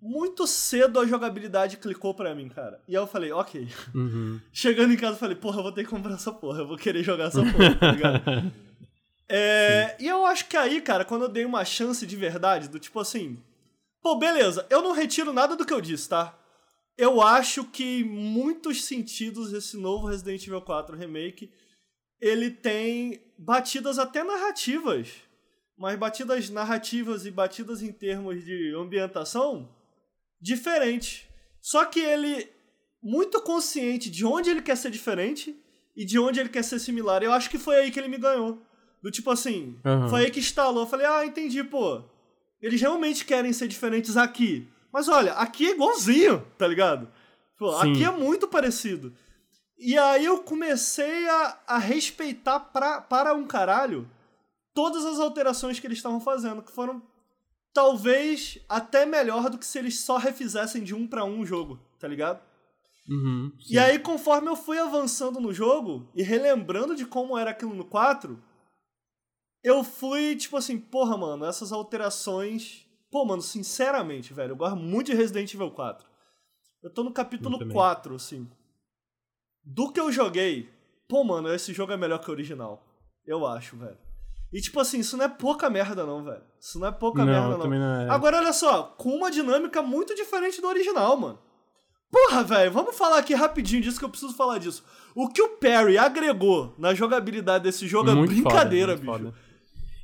muito 0.00 0.46
cedo 0.46 0.98
a 0.98 1.06
jogabilidade 1.06 1.76
clicou 1.76 2.14
pra 2.14 2.34
mim, 2.34 2.48
cara. 2.48 2.80
E 2.88 2.96
aí 2.96 3.02
eu 3.02 3.06
falei, 3.06 3.30
ok. 3.30 3.68
Uhum. 3.94 4.40
Chegando 4.54 4.94
em 4.94 4.96
casa, 4.96 5.16
eu 5.16 5.20
falei, 5.20 5.36
porra, 5.36 5.58
eu 5.58 5.64
vou 5.64 5.72
ter 5.72 5.84
que 5.84 5.90
comprar 5.90 6.14
essa 6.14 6.32
porra, 6.32 6.60
eu 6.60 6.66
vou 6.66 6.78
querer 6.78 7.02
jogar 7.02 7.24
essa 7.24 7.42
porra, 7.42 7.76
tá 7.76 7.92
ligado? 7.92 8.52
é, 9.28 9.96
e 10.00 10.08
eu 10.08 10.24
acho 10.24 10.48
que 10.48 10.56
aí, 10.56 10.80
cara, 10.80 11.04
quando 11.04 11.24
eu 11.24 11.28
dei 11.28 11.44
uma 11.44 11.62
chance 11.62 12.06
de 12.06 12.16
verdade, 12.16 12.70
do 12.70 12.80
tipo 12.80 12.98
assim, 12.98 13.38
pô, 14.04 14.16
beleza, 14.16 14.66
eu 14.68 14.82
não 14.82 14.92
retiro 14.92 15.32
nada 15.32 15.56
do 15.56 15.64
que 15.64 15.72
eu 15.72 15.80
disse, 15.80 16.10
tá? 16.10 16.38
Eu 16.96 17.22
acho 17.22 17.64
que 17.64 18.00
em 18.00 18.04
muitos 18.04 18.84
sentidos 18.84 19.52
esse 19.52 19.78
novo 19.78 20.06
Resident 20.06 20.46
Evil 20.46 20.60
4 20.60 20.94
Remake, 20.96 21.50
ele 22.20 22.50
tem 22.50 23.20
batidas 23.38 23.98
até 23.98 24.22
narrativas, 24.22 25.08
mas 25.76 25.98
batidas 25.98 26.50
narrativas 26.50 27.24
e 27.24 27.30
batidas 27.30 27.82
em 27.82 27.90
termos 27.92 28.44
de 28.44 28.74
ambientação 28.76 29.74
diferente. 30.40 31.26
Só 31.60 31.84
que 31.86 31.98
ele 32.00 32.48
muito 33.02 33.40
consciente 33.40 34.10
de 34.10 34.24
onde 34.24 34.50
ele 34.50 34.62
quer 34.62 34.76
ser 34.76 34.90
diferente 34.90 35.56
e 35.96 36.04
de 36.04 36.18
onde 36.18 36.40
ele 36.40 36.48
quer 36.50 36.62
ser 36.62 36.78
similar. 36.78 37.22
Eu 37.22 37.32
acho 37.32 37.48
que 37.50 37.58
foi 37.58 37.76
aí 37.76 37.90
que 37.90 37.98
ele 37.98 38.08
me 38.08 38.18
ganhou. 38.18 38.62
Do 39.02 39.10
tipo 39.10 39.30
assim, 39.30 39.78
Uhum. 39.84 40.08
foi 40.08 40.24
aí 40.26 40.30
que 40.30 40.40
instalou. 40.40 40.84
Eu 40.84 40.88
falei, 40.88 41.06
ah, 41.06 41.24
entendi, 41.26 41.62
pô. 41.64 42.02
Eles 42.64 42.80
realmente 42.80 43.26
querem 43.26 43.52
ser 43.52 43.68
diferentes 43.68 44.16
aqui. 44.16 44.66
Mas 44.90 45.06
olha, 45.06 45.34
aqui 45.34 45.66
é 45.66 45.72
igualzinho, 45.72 46.40
tá 46.56 46.66
ligado? 46.66 47.10
Pô, 47.58 47.76
aqui 47.76 48.02
é 48.02 48.10
muito 48.10 48.48
parecido. 48.48 49.12
E 49.78 49.98
aí 49.98 50.24
eu 50.24 50.38
comecei 50.38 51.28
a, 51.28 51.58
a 51.66 51.78
respeitar 51.78 52.58
pra, 52.58 53.02
para 53.02 53.34
um 53.34 53.46
caralho 53.46 54.08
todas 54.72 55.04
as 55.04 55.20
alterações 55.20 55.78
que 55.78 55.86
eles 55.86 55.98
estavam 55.98 56.20
fazendo, 56.20 56.62
que 56.62 56.72
foram 56.72 57.02
talvez 57.74 58.58
até 58.66 59.04
melhor 59.04 59.50
do 59.50 59.58
que 59.58 59.66
se 59.66 59.78
eles 59.78 60.00
só 60.00 60.16
refizessem 60.16 60.82
de 60.82 60.94
um 60.94 61.06
pra 61.06 61.22
um 61.22 61.40
o 61.40 61.46
jogo, 61.46 61.78
tá 61.98 62.08
ligado? 62.08 62.40
Uhum. 63.06 63.52
E 63.68 63.78
aí, 63.78 63.98
conforme 63.98 64.48
eu 64.48 64.56
fui 64.56 64.78
avançando 64.78 65.38
no 65.38 65.52
jogo 65.52 66.08
e 66.14 66.22
relembrando 66.22 66.96
de 66.96 67.04
como 67.04 67.36
era 67.36 67.50
aquilo 67.50 67.74
no 67.74 67.84
4, 67.84 68.42
eu 69.64 69.82
fui 69.82 70.36
tipo 70.36 70.58
assim, 70.58 70.78
porra, 70.78 71.16
mano, 71.16 71.46
essas 71.46 71.72
alterações. 71.72 72.86
Pô, 73.10 73.24
mano, 73.24 73.40
sinceramente, 73.40 74.34
velho, 74.34 74.52
eu 74.52 74.56
gosto 74.56 74.76
muito 74.76 75.06
de 75.06 75.16
Resident 75.16 75.52
Evil 75.54 75.70
4. 75.70 76.06
Eu 76.82 76.90
tô 76.90 77.02
no 77.02 77.12
capítulo 77.12 77.58
também. 77.58 77.72
4, 77.72 78.14
assim. 78.14 78.46
Do 79.64 79.90
que 79.90 79.98
eu 79.98 80.12
joguei, 80.12 80.68
pô, 81.08 81.24
mano, 81.24 81.52
esse 81.52 81.72
jogo 81.72 81.92
é 81.92 81.96
melhor 81.96 82.18
que 82.18 82.28
o 82.28 82.32
original. 82.32 82.84
Eu 83.26 83.46
acho, 83.46 83.76
velho. 83.76 83.96
E 84.52 84.60
tipo 84.60 84.78
assim, 84.78 85.00
isso 85.00 85.16
não 85.16 85.24
é 85.24 85.28
pouca 85.28 85.70
merda, 85.70 86.04
não, 86.04 86.22
velho. 86.22 86.42
Isso 86.60 86.78
não 86.78 86.88
é 86.88 86.92
pouca 86.92 87.24
não, 87.24 87.32
merda, 87.32 87.56
não. 87.56 87.66
não 87.66 88.00
é. 88.02 88.10
Agora, 88.10 88.36
olha 88.36 88.52
só, 88.52 88.94
com 88.98 89.10
uma 89.10 89.30
dinâmica 89.30 89.80
muito 89.80 90.14
diferente 90.14 90.60
do 90.60 90.68
original, 90.68 91.16
mano. 91.16 91.38
Porra, 92.10 92.44
velho, 92.44 92.70
vamos 92.70 92.96
falar 92.96 93.18
aqui 93.18 93.34
rapidinho 93.34 93.82
disso 93.82 93.98
que 93.98 94.04
eu 94.04 94.10
preciso 94.10 94.34
falar 94.34 94.58
disso. 94.58 94.84
O 95.14 95.28
que 95.28 95.42
o 95.42 95.56
Perry 95.56 95.98
agregou 95.98 96.74
na 96.78 96.94
jogabilidade 96.94 97.64
desse 97.64 97.88
jogo 97.88 98.10
é 98.10 98.14
Muito 98.14 98.30
brincadeira, 98.30 98.96
foda, 98.96 99.00
bicho. 99.00 99.32
foda. 99.32 99.34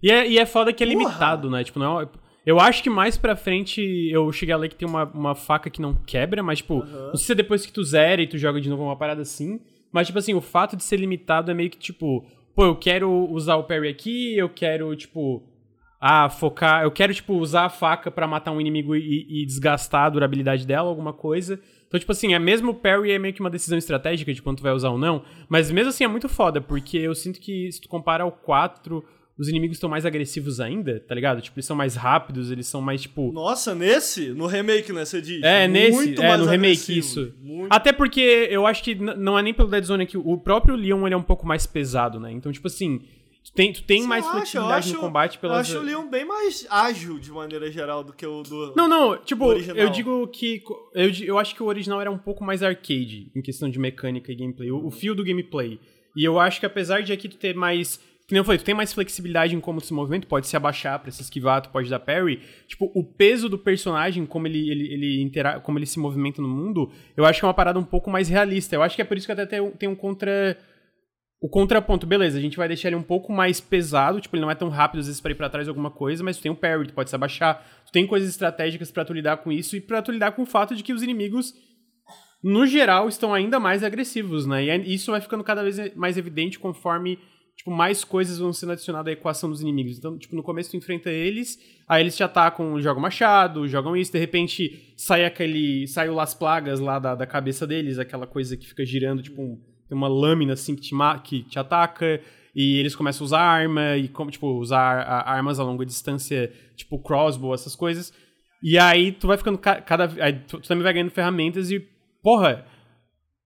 E 0.03 0.11
é, 0.11 0.29
e 0.29 0.39
é 0.39 0.47
foda 0.47 0.73
que 0.73 0.83
é 0.83 0.87
Porra! 0.87 0.99
limitado, 0.99 1.51
né? 1.51 1.63
Tipo, 1.65 1.79
não 1.79 2.01
é- 2.01 2.09
Eu 2.47 2.59
acho 2.59 2.83
que 2.83 2.89
mais 2.91 3.19
pra 3.19 3.37
frente 3.37 3.81
eu 4.11 4.33
cheguei 4.33 4.55
a 4.55 4.59
ler 4.59 4.69
que 4.71 4.75
tem 4.77 4.89
uma, 4.89 5.05
uma 5.05 5.35
faca 5.35 5.69
que 5.69 5.81
não 5.81 5.95
quebra, 5.95 6.43
mas, 6.43 6.59
tipo, 6.59 6.83
não 6.85 7.15
sei 7.17 7.27
se 7.27 7.33
é 7.33 7.35
depois 7.35 7.67
que 7.67 7.73
tu 7.73 7.83
zera 7.85 8.23
e 8.23 8.27
tu 8.27 8.39
joga 8.39 8.61
de 8.61 8.69
novo 8.71 8.83
uma 8.83 8.97
parada 8.97 9.21
assim. 9.23 9.61
Mas, 9.93 10.07
tipo 10.07 10.19
assim, 10.19 10.33
o 10.35 10.41
fato 10.41 10.77
de 10.77 10.83
ser 10.83 10.97
limitado 10.97 11.51
é 11.51 11.55
meio 11.55 11.69
que, 11.69 11.77
tipo, 11.79 12.25
pô, 12.55 12.65
eu 12.65 12.77
quero 12.77 13.11
usar 13.31 13.57
o 13.57 13.65
parry 13.65 13.89
aqui, 13.89 14.37
eu 14.37 14.49
quero, 14.49 14.95
tipo. 14.97 15.43
Ah, 16.01 16.31
focar. 16.31 16.83
Eu 16.83 16.91
quero, 16.91 17.13
tipo, 17.13 17.35
usar 17.35 17.67
a 17.67 17.69
faca 17.69 18.11
pra 18.11 18.27
matar 18.27 18.53
um 18.53 18.61
inimigo 18.61 18.97
e, 18.97 19.27
e 19.43 19.45
desgastar 19.45 20.07
a 20.07 20.09
durabilidade 20.09 20.67
dela, 20.67 20.89
alguma 20.89 21.13
coisa. 21.13 21.61
Então, 21.87 22.01
tipo 22.01 22.11
assim, 22.13 22.33
é 22.33 22.39
mesmo 22.39 22.71
o 22.71 22.75
parry 22.75 23.11
é 23.11 23.19
meio 23.19 23.35
que 23.35 23.41
uma 23.41 23.51
decisão 23.51 23.77
estratégica 23.77 24.33
de 24.33 24.41
quando 24.41 24.59
tu 24.59 24.63
vai 24.63 24.73
usar 24.73 24.89
ou 24.89 24.97
não. 24.97 25.23
Mas 25.47 25.71
mesmo 25.71 25.91
assim 25.91 26.05
é 26.05 26.09
muito 26.09 26.27
foda, 26.27 26.59
porque 26.59 26.97
eu 26.97 27.15
sinto 27.15 27.39
que 27.39 27.71
se 27.71 27.83
tu 27.83 27.89
compara 27.89 28.25
ao 28.25 28.33
4, 28.33 29.05
os 29.41 29.49
inimigos 29.49 29.77
estão 29.79 29.89
mais 29.89 30.05
agressivos 30.05 30.61
ainda, 30.61 31.01
tá 31.01 31.15
ligado? 31.15 31.41
Tipo, 31.41 31.59
eles 31.59 31.65
são 31.67 31.75
mais 31.75 31.95
rápidos, 31.97 32.51
eles 32.51 32.67
são 32.67 32.81
mais, 32.83 33.01
tipo. 33.03 33.33
Nossa, 33.33 33.75
nesse? 33.75 34.29
No 34.31 34.47
remake, 34.47 34.93
né, 34.93 35.05
você 35.05 35.21
diz? 35.21 35.43
É, 35.43 35.67
nesse, 35.67 35.97
Muito 35.97 36.21
é, 36.23 36.37
no 36.37 36.45
remake, 36.45 36.99
isso. 36.99 37.33
Muito. 37.41 37.73
Até 37.73 37.93
porque 37.93 38.21
eu 38.51 38.67
acho 38.67 38.83
que 38.85 38.95
não 38.95 39.39
é 39.39 39.43
nem 39.43 39.55
pelo 39.55 39.69
Dead 39.71 39.83
Zone 39.85 40.03
aqui, 40.05 40.19
o 40.19 40.37
próprio 40.37 40.77
Leon 40.77 41.07
ele 41.07 41.15
é 41.15 41.17
um 41.19 41.23
pouco 41.23 41.47
mais 41.47 41.67
pesado, 41.67 42.21
né? 42.21 42.31
Então, 42.31 42.53
tipo 42.53 42.67
assim, 42.67 43.01
tu 43.43 43.53
tem, 43.55 43.73
tu 43.73 43.83
tem 43.83 44.03
Você 44.03 44.09
mais 44.09 44.25
acha? 44.27 44.33
flexibilidade 44.35 44.87
Eu 44.89 44.93
no 44.93 44.99
acho- 44.99 45.07
combate 45.07 45.35
Eu 45.37 45.41
pelas. 45.41 45.59
acho 45.71 45.79
o 45.79 45.83
Leon 45.83 46.07
bem 46.11 46.27
mais 46.27 46.67
ágil, 46.69 47.19
de 47.19 47.31
maneira 47.31 47.71
geral, 47.73 48.05
do 48.05 48.13
que 48.13 48.27
o 48.27 48.43
do... 48.43 48.75
Não, 48.77 48.87
não, 48.87 49.17
tipo, 49.17 49.53
eu 49.53 49.89
digo 49.89 50.27
que. 50.29 50.63
Eu, 50.95 51.11
eu 51.25 51.39
acho 51.39 51.55
que 51.55 51.63
o 51.63 51.67
original 51.67 51.99
era 52.01 52.11
um 52.11 52.19
pouco 52.19 52.45
mais 52.45 52.63
arcade 52.63 53.31
em 53.35 53.41
questão 53.41 53.71
de 53.71 53.79
mecânica 53.79 54.31
e 54.31 54.35
gameplay. 54.35 54.71
O, 54.71 54.87
o 54.87 54.91
fio 54.91 55.15
do 55.15 55.25
gameplay. 55.25 55.81
E 56.15 56.25
eu 56.25 56.39
acho 56.41 56.59
que 56.61 56.67
apesar 56.67 57.03
de 57.03 57.13
aqui 57.13 57.29
tu 57.29 57.37
ter 57.39 57.55
mais. 57.55 58.01
Que 58.31 58.35
nem 58.35 58.39
eu 58.39 58.45
falei, 58.45 58.59
tu 58.61 58.65
tem 58.65 58.77
mais 58.77 58.93
flexibilidade 58.93 59.57
em 59.57 59.61
como 59.61 59.81
tu 59.81 59.87
se 59.89 59.93
movimenta, 59.93 60.25
pode 60.25 60.47
se 60.47 60.57
abaixar 60.57 61.01
pra 61.01 61.11
se 61.11 61.21
esquivar, 61.21 61.61
tu 61.63 61.69
pode 61.71 61.91
dar 61.91 61.99
parry. 61.99 62.41
Tipo, 62.69 62.89
o 62.95 63.03
peso 63.03 63.49
do 63.49 63.59
personagem, 63.59 64.25
como 64.25 64.47
ele, 64.47 64.71
ele, 64.71 64.87
ele 64.95 65.21
intera 65.21 65.59
como 65.59 65.81
ele 65.81 65.85
se 65.87 65.99
movimenta 65.99 66.41
no 66.41 66.47
mundo, 66.47 66.93
eu 67.17 67.25
acho 67.25 67.41
que 67.41 67.45
é 67.45 67.49
uma 67.49 67.55
parada 67.55 67.81
um 67.81 67.85
pouco 67.85 68.09
mais 68.09 68.29
realista. 68.29 68.77
Eu 68.77 68.85
acho 68.85 68.95
que 68.95 69.03
é 69.03 69.05
por 69.05 69.17
isso 69.17 69.27
que 69.27 69.33
até 69.33 69.45
tem, 69.47 69.61
um- 69.61 69.73
tem 69.73 69.89
um 69.89 69.97
contra. 69.97 70.57
O 71.43 71.49
contraponto, 71.49 72.07
beleza, 72.07 72.39
a 72.39 72.41
gente 72.41 72.57
vai 72.57 72.69
deixar 72.69 72.87
ele 72.91 72.95
um 72.97 73.03
pouco 73.03 73.33
mais 73.33 73.61
pesado, 73.61 74.21
tipo, 74.21 74.37
ele 74.37 74.43
não 74.43 74.51
é 74.53 74.55
tão 74.55 74.69
rápido 74.69 75.01
às 75.01 75.07
vezes 75.07 75.21
pra 75.21 75.33
ir 75.33 75.35
pra 75.35 75.51
trás 75.51 75.67
alguma 75.67 75.91
coisa, 75.91 76.23
mas 76.23 76.37
tu 76.37 76.43
tem 76.45 76.53
um 76.53 76.55
parry, 76.55 76.87
tu 76.87 76.95
pode 76.95 77.11
se 77.11 77.17
abaixar, 77.17 77.67
tu 77.85 77.91
tem 77.91 78.07
coisas 78.07 78.29
estratégicas 78.29 78.93
pra 78.93 79.05
tu 79.05 79.13
lidar 79.13 79.39
com 79.39 79.51
isso 79.51 79.75
e 79.75 79.81
pra 79.81 80.01
tu 80.03 80.13
lidar 80.13 80.31
com 80.33 80.43
o 80.43 80.47
fato 80.47 80.77
de 80.77 80.85
que 80.85 80.93
os 80.93 81.03
inimigos, 81.03 81.53
no 82.45 82.65
geral, 82.65 83.09
estão 83.09 83.35
ainda 83.35 83.59
mais 83.59 83.83
agressivos, 83.83 84.47
né? 84.47 84.65
E 84.65 84.95
isso 84.95 85.11
vai 85.11 85.21
ficando 85.21 85.43
cada 85.43 85.65
vez 85.65 85.93
mais 85.97 86.17
evidente 86.17 86.61
conforme, 86.61 87.19
tipo, 87.61 87.71
mais 87.71 88.05
coisas 88.05 88.39
vão 88.39 88.55
sendo 88.55 88.73
adicionadas 88.73 89.11
à 89.11 89.13
equação 89.13 89.51
dos 89.51 89.61
inimigos. 89.61 89.99
Então, 89.99 90.17
tipo, 90.17 90.35
no 90.35 90.43
começo 90.43 90.71
tu 90.71 90.79
enfrenta 90.79 91.11
eles, 91.11 91.59
aí 91.87 92.03
eles 92.03 92.17
te 92.17 92.23
atacam, 92.23 92.81
jogam 92.81 93.03
machado, 93.03 93.69
jogam 93.69 93.95
isso, 93.95 94.11
de 94.11 94.19
repente 94.19 94.95
sai 94.97 95.27
aquele, 95.27 95.87
sai 95.87 96.09
o 96.09 96.15
Las 96.15 96.33
Plagas 96.33 96.81
lá 96.81 96.99
da, 96.99 97.15
da 97.15 97.27
cabeça 97.27 97.67
deles, 97.67 97.99
aquela 97.99 98.27
coisa 98.27 98.57
que 98.57 98.67
fica 98.67 98.83
girando, 98.85 99.23
tipo, 99.23 99.43
um, 99.43 99.61
tem 99.87 99.97
uma 99.99 100.09
lâmina 100.09 100.55
assim 100.55 100.75
que 100.75 100.81
te, 100.81 100.95
que 101.23 101.43
te 101.43 101.59
ataca 101.59 102.21
e 102.57 102.79
eles 102.79 102.97
começam 102.97 103.25
a 103.25 103.27
usar 103.27 103.41
arma 103.41 103.97
e 103.99 104.09
como 104.09 104.31
tipo 104.31 104.47
usar 104.59 105.01
a- 105.03 105.31
armas 105.31 105.61
a 105.61 105.63
longa 105.65 105.85
distância, 105.85 106.51
tipo 106.77 106.99
crossbow, 106.99 107.53
essas 107.53 107.77
coisas. 107.77 108.11
E 108.63 108.79
aí 108.79 109.13
tu 109.13 109.27
vai 109.27 109.37
ficando 109.37 109.59
ca- 109.59 109.83
cada 109.83 110.09
tu, 110.49 110.61
tu 110.61 110.67
também 110.67 110.83
vai 110.83 110.95
ganhando 110.95 111.11
ferramentas 111.11 111.71
e 111.71 111.79
porra, 112.23 112.65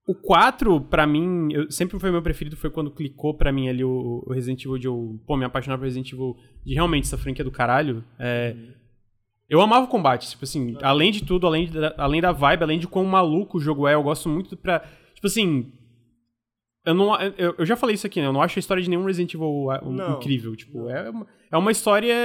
o 0.07 0.13
4 0.13 0.81
pra 0.81 1.07
mim, 1.07 1.51
eu, 1.51 1.71
sempre 1.71 1.99
foi 1.99 2.11
meu 2.11 2.21
preferido 2.21 2.55
foi 2.55 2.69
quando 2.69 2.91
clicou 2.91 3.33
pra 3.33 3.51
mim 3.51 3.67
ali 3.67 3.83
o, 3.83 4.23
o 4.25 4.33
Resident 4.33 4.63
Evil 4.63 4.77
de 4.77 4.87
eu, 4.87 5.19
pô, 5.25 5.35
me 5.35 5.45
apaixonar 5.45 5.77
por 5.77 5.85
Resident 5.85 6.11
Evil 6.11 6.37
de 6.63 6.73
realmente 6.75 7.05
essa 7.05 7.17
franquia 7.17 7.43
do 7.43 7.51
caralho. 7.51 8.03
É, 8.19 8.55
eu 9.49 9.61
amava 9.61 9.85
o 9.85 9.89
combate, 9.89 10.29
tipo 10.29 10.43
assim, 10.43 10.77
além 10.81 11.11
de 11.11 11.23
tudo, 11.23 11.47
além 11.47 11.69
da, 11.69 11.95
além 11.97 12.21
da 12.21 12.31
vibe, 12.31 12.63
além 12.63 12.79
de 12.79 12.87
quão 12.87 13.03
maluco 13.03 13.57
o 13.57 13.61
jogo 13.61 13.87
é, 13.87 13.95
eu 13.95 14.03
gosto 14.03 14.29
muito 14.29 14.55
pra. 14.55 14.79
Tipo 15.15 15.25
assim. 15.25 15.71
Eu, 16.85 16.93
não, 16.93 17.19
eu, 17.19 17.55
eu 17.57 17.65
já 17.65 17.75
falei 17.75 17.95
isso 17.95 18.05
aqui, 18.05 18.21
né? 18.21 18.27
Eu 18.27 18.33
não 18.33 18.43
acho 18.43 18.59
a 18.59 18.61
história 18.61 18.83
de 18.83 18.87
nenhum 18.87 19.05
Resident 19.05 19.33
Evil 19.33 19.67
Não. 19.85 20.17
incrível. 20.17 20.55
Tipo, 20.55 20.87
é, 20.87 21.09
uma, 21.09 21.27
é 21.51 21.57
uma 21.57 21.71
história 21.71 22.15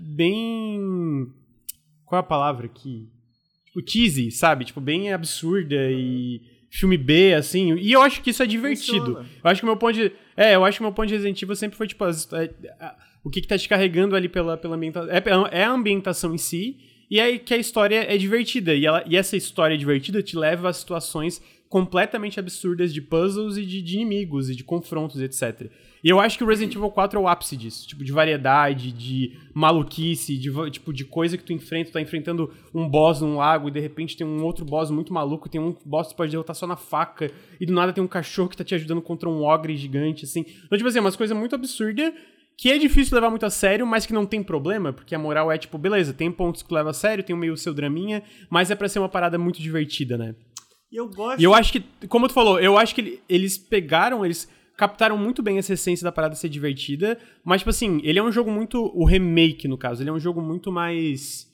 bem. 0.00 1.32
Qual 2.04 2.18
é 2.18 2.20
a 2.20 2.26
palavra 2.26 2.66
aqui? 2.66 3.08
Tipo, 3.66 3.88
cheesy, 3.88 4.32
sabe? 4.32 4.64
Tipo, 4.64 4.80
bem 4.80 5.12
absurda 5.12 5.76
e 5.92 6.40
filme 6.76 6.96
B, 6.96 7.34
assim. 7.34 7.74
E 7.76 7.92
eu 7.92 8.02
acho 8.02 8.20
que 8.22 8.30
isso 8.30 8.42
é 8.42 8.46
divertido. 8.46 9.06
Funciona. 9.06 9.26
Eu 9.42 9.50
acho 9.50 9.60
que 9.60 9.64
o 9.64 9.68
meu 9.68 9.76
ponto 9.76 9.92
de. 9.94 10.12
É, 10.36 10.54
eu 10.54 10.64
acho 10.64 10.78
que 10.78 10.82
meu 10.82 10.92
ponto 10.92 11.06
de 11.08 11.14
Resident 11.14 11.40
Evil 11.42 11.56
sempre 11.56 11.76
foi, 11.76 11.86
tipo, 11.86 12.04
as- 12.04 12.30
é, 12.32 12.50
a- 12.80 12.96
o 13.22 13.30
que, 13.30 13.40
que 13.40 13.46
tá 13.48 13.56
te 13.56 13.68
carregando 13.68 14.14
ali 14.16 14.28
pela, 14.28 14.56
pela 14.56 14.74
ambientação. 14.76 15.10
É, 15.10 15.22
é 15.60 15.64
a 15.64 15.70
ambientação 15.70 16.34
em 16.34 16.38
si. 16.38 16.76
E 17.10 17.20
aí 17.20 17.38
que 17.38 17.54
a 17.54 17.56
história 17.56 18.12
é 18.12 18.16
divertida. 18.16 18.74
E, 18.74 18.84
ela, 18.86 19.04
e 19.06 19.16
essa 19.16 19.36
história 19.36 19.76
divertida 19.78 20.22
te 20.22 20.36
leva 20.36 20.68
a 20.68 20.72
situações 20.72 21.40
completamente 21.74 22.38
absurdas 22.38 22.94
de 22.94 23.02
puzzles 23.02 23.56
e 23.56 23.66
de, 23.66 23.82
de 23.82 23.96
inimigos 23.96 24.48
e 24.48 24.54
de 24.54 24.62
confrontos, 24.62 25.20
etc. 25.20 25.72
E 26.04 26.08
eu 26.08 26.20
acho 26.20 26.38
que 26.38 26.44
o 26.44 26.46
Resident 26.46 26.76
Evil 26.76 26.88
4 26.88 27.18
é 27.18 27.22
o 27.22 27.26
ápice 27.26 27.56
disso. 27.56 27.88
Tipo, 27.88 28.04
de 28.04 28.12
variedade, 28.12 28.92
de 28.92 29.36
maluquice, 29.52 30.38
de, 30.38 30.52
tipo, 30.70 30.92
de 30.92 31.04
coisa 31.04 31.36
que 31.36 31.42
tu 31.42 31.52
enfrenta. 31.52 31.90
Tu 31.90 31.94
tá 31.94 32.00
enfrentando 32.00 32.48
um 32.72 32.88
boss 32.88 33.20
num 33.22 33.38
lago 33.38 33.66
e 33.66 33.72
de 33.72 33.80
repente 33.80 34.16
tem 34.16 34.24
um 34.24 34.44
outro 34.44 34.64
boss 34.64 34.88
muito 34.88 35.12
maluco. 35.12 35.48
Tem 35.48 35.60
um 35.60 35.74
boss 35.84 36.06
que 36.06 36.14
tu 36.14 36.16
pode 36.16 36.30
derrotar 36.30 36.54
só 36.54 36.64
na 36.64 36.76
faca. 36.76 37.28
E 37.60 37.66
do 37.66 37.72
nada 37.72 37.92
tem 37.92 38.04
um 38.04 38.06
cachorro 38.06 38.48
que 38.48 38.56
tá 38.56 38.62
te 38.62 38.76
ajudando 38.76 39.02
contra 39.02 39.28
um 39.28 39.42
ogre 39.42 39.76
gigante, 39.76 40.26
assim. 40.26 40.46
Então, 40.64 40.78
tipo 40.78 40.88
assim, 40.88 40.98
é 40.98 41.00
umas 41.00 41.16
coisas 41.16 41.36
muito 41.36 41.56
absurdas. 41.56 42.12
que 42.56 42.70
é 42.70 42.78
difícil 42.78 43.16
levar 43.16 43.30
muito 43.30 43.46
a 43.46 43.50
sério, 43.50 43.84
mas 43.84 44.06
que 44.06 44.12
não 44.12 44.26
tem 44.26 44.44
problema, 44.44 44.92
porque 44.92 45.12
a 45.12 45.18
moral 45.18 45.50
é 45.50 45.58
tipo, 45.58 45.76
beleza, 45.76 46.14
tem 46.14 46.30
pontos 46.30 46.62
que 46.62 46.72
leva 46.72 46.90
a 46.90 46.94
sério, 46.94 47.24
tem 47.24 47.34
o 47.34 47.38
meio 47.38 47.56
seu 47.56 47.74
draminha, 47.74 48.22
mas 48.48 48.70
é 48.70 48.76
pra 48.76 48.88
ser 48.88 49.00
uma 49.00 49.08
parada 49.08 49.36
muito 49.36 49.60
divertida, 49.60 50.16
né? 50.16 50.36
E 50.94 50.96
eu 50.96 51.08
gosto. 51.08 51.40
E 51.40 51.44
eu 51.44 51.52
acho 51.52 51.72
que, 51.72 51.84
como 52.06 52.28
tu 52.28 52.34
falou, 52.34 52.60
eu 52.60 52.78
acho 52.78 52.94
que 52.94 53.20
eles 53.28 53.58
pegaram, 53.58 54.24
eles 54.24 54.48
captaram 54.76 55.18
muito 55.18 55.42
bem 55.42 55.58
essa 55.58 55.72
essência 55.72 56.04
da 56.04 56.12
parada 56.12 56.36
ser 56.36 56.48
divertida, 56.48 57.18
mas, 57.44 57.62
tipo 57.62 57.70
assim, 57.70 58.00
ele 58.04 58.20
é 58.20 58.22
um 58.22 58.30
jogo 58.30 58.48
muito. 58.48 58.92
O 58.94 59.04
remake, 59.04 59.66
no 59.66 59.76
caso, 59.76 60.04
ele 60.04 60.10
é 60.10 60.12
um 60.12 60.20
jogo 60.20 60.40
muito 60.40 60.70
mais. 60.70 61.52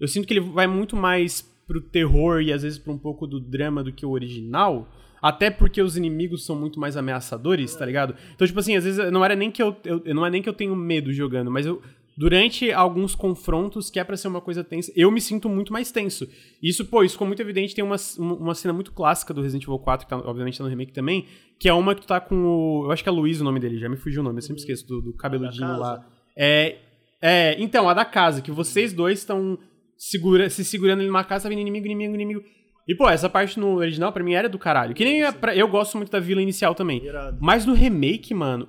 Eu 0.00 0.08
sinto 0.08 0.26
que 0.26 0.34
ele 0.34 0.40
vai 0.40 0.66
muito 0.66 0.96
mais 0.96 1.40
pro 1.68 1.80
terror 1.80 2.42
e 2.42 2.52
às 2.52 2.64
vezes 2.64 2.76
pra 2.76 2.92
um 2.92 2.98
pouco 2.98 3.28
do 3.28 3.38
drama 3.38 3.84
do 3.84 3.92
que 3.92 4.04
o 4.04 4.10
original. 4.10 4.88
Até 5.22 5.50
porque 5.50 5.80
os 5.80 5.96
inimigos 5.96 6.44
são 6.44 6.56
muito 6.56 6.80
mais 6.80 6.96
ameaçadores, 6.96 7.74
tá 7.76 7.86
ligado? 7.86 8.16
Então, 8.34 8.44
tipo 8.44 8.58
assim, 8.58 8.74
às 8.74 8.84
vezes 8.84 9.10
não 9.12 9.24
era 9.24 9.36
nem 9.36 9.52
que 9.52 9.62
eu, 9.62 9.74
eu 9.84 10.14
não 10.14 10.26
é 10.26 10.30
nem 10.30 10.42
que 10.42 10.48
eu 10.48 10.52
tenho 10.52 10.74
medo 10.74 11.12
jogando, 11.12 11.50
mas 11.50 11.64
eu 11.64 11.80
durante 12.16 12.70
alguns 12.72 13.14
confrontos 13.14 13.90
que 13.90 13.98
é 13.98 14.04
para 14.04 14.16
ser 14.16 14.28
uma 14.28 14.40
coisa 14.40 14.62
tensa, 14.62 14.92
eu 14.94 15.10
me 15.10 15.20
sinto 15.20 15.48
muito 15.48 15.72
mais 15.72 15.90
tenso. 15.90 16.28
Isso, 16.62 16.84
pô, 16.84 17.02
isso 17.02 17.14
ficou 17.14 17.26
muito 17.26 17.40
evidente, 17.40 17.74
tem 17.74 17.84
uma, 17.84 17.96
uma 18.18 18.54
cena 18.54 18.72
muito 18.72 18.92
clássica 18.92 19.34
do 19.34 19.42
Resident 19.42 19.64
Evil 19.64 19.78
4, 19.78 20.06
que 20.06 20.10
tá, 20.10 20.16
obviamente 20.18 20.58
tá 20.58 20.64
no 20.64 20.70
remake 20.70 20.92
também, 20.92 21.26
que 21.58 21.68
é 21.68 21.72
uma 21.74 21.94
que 21.94 22.02
tu 22.02 22.06
tá 22.06 22.20
com 22.20 22.36
o, 22.36 22.84
eu 22.86 22.92
acho 22.92 23.02
que 23.02 23.08
é 23.08 23.12
Luiz 23.12 23.40
o 23.40 23.44
nome 23.44 23.60
dele, 23.60 23.78
já 23.78 23.88
me 23.88 23.96
fugiu 23.96 24.20
o 24.20 24.24
nome, 24.24 24.38
eu 24.38 24.42
sempre 24.42 24.60
esqueço 24.60 24.86
do, 24.86 25.00
do 25.00 25.12
cabeludinho 25.14 25.78
lá. 25.78 26.06
É, 26.36 26.78
é, 27.20 27.56
então, 27.58 27.88
a 27.88 27.94
da 27.94 28.04
casa, 28.04 28.42
que 28.42 28.50
vocês 28.50 28.92
dois 28.92 29.20
estão 29.20 29.58
segura, 29.96 30.50
se 30.50 30.64
segurando 30.64 30.98
ali 30.98 31.08
numa 31.08 31.24
casa, 31.24 31.44
tá 31.44 31.48
vindo 31.48 31.60
inimigo, 31.60 31.86
inimigo, 31.86 32.14
inimigo. 32.14 32.42
E, 32.86 32.94
pô, 32.94 33.08
essa 33.08 33.30
parte 33.30 33.58
no 33.58 33.76
original, 33.76 34.12
pra 34.12 34.22
mim, 34.22 34.34
era 34.34 34.48
do 34.48 34.58
caralho. 34.58 34.94
Que 34.94 35.04
nem 35.04 35.32
pra, 35.32 35.56
eu 35.56 35.66
gosto 35.66 35.96
muito 35.96 36.12
da 36.12 36.20
vila 36.20 36.42
inicial 36.42 36.74
também. 36.74 37.02
Irado. 37.02 37.38
Mas 37.40 37.64
no 37.64 37.72
remake, 37.72 38.34
mano, 38.34 38.68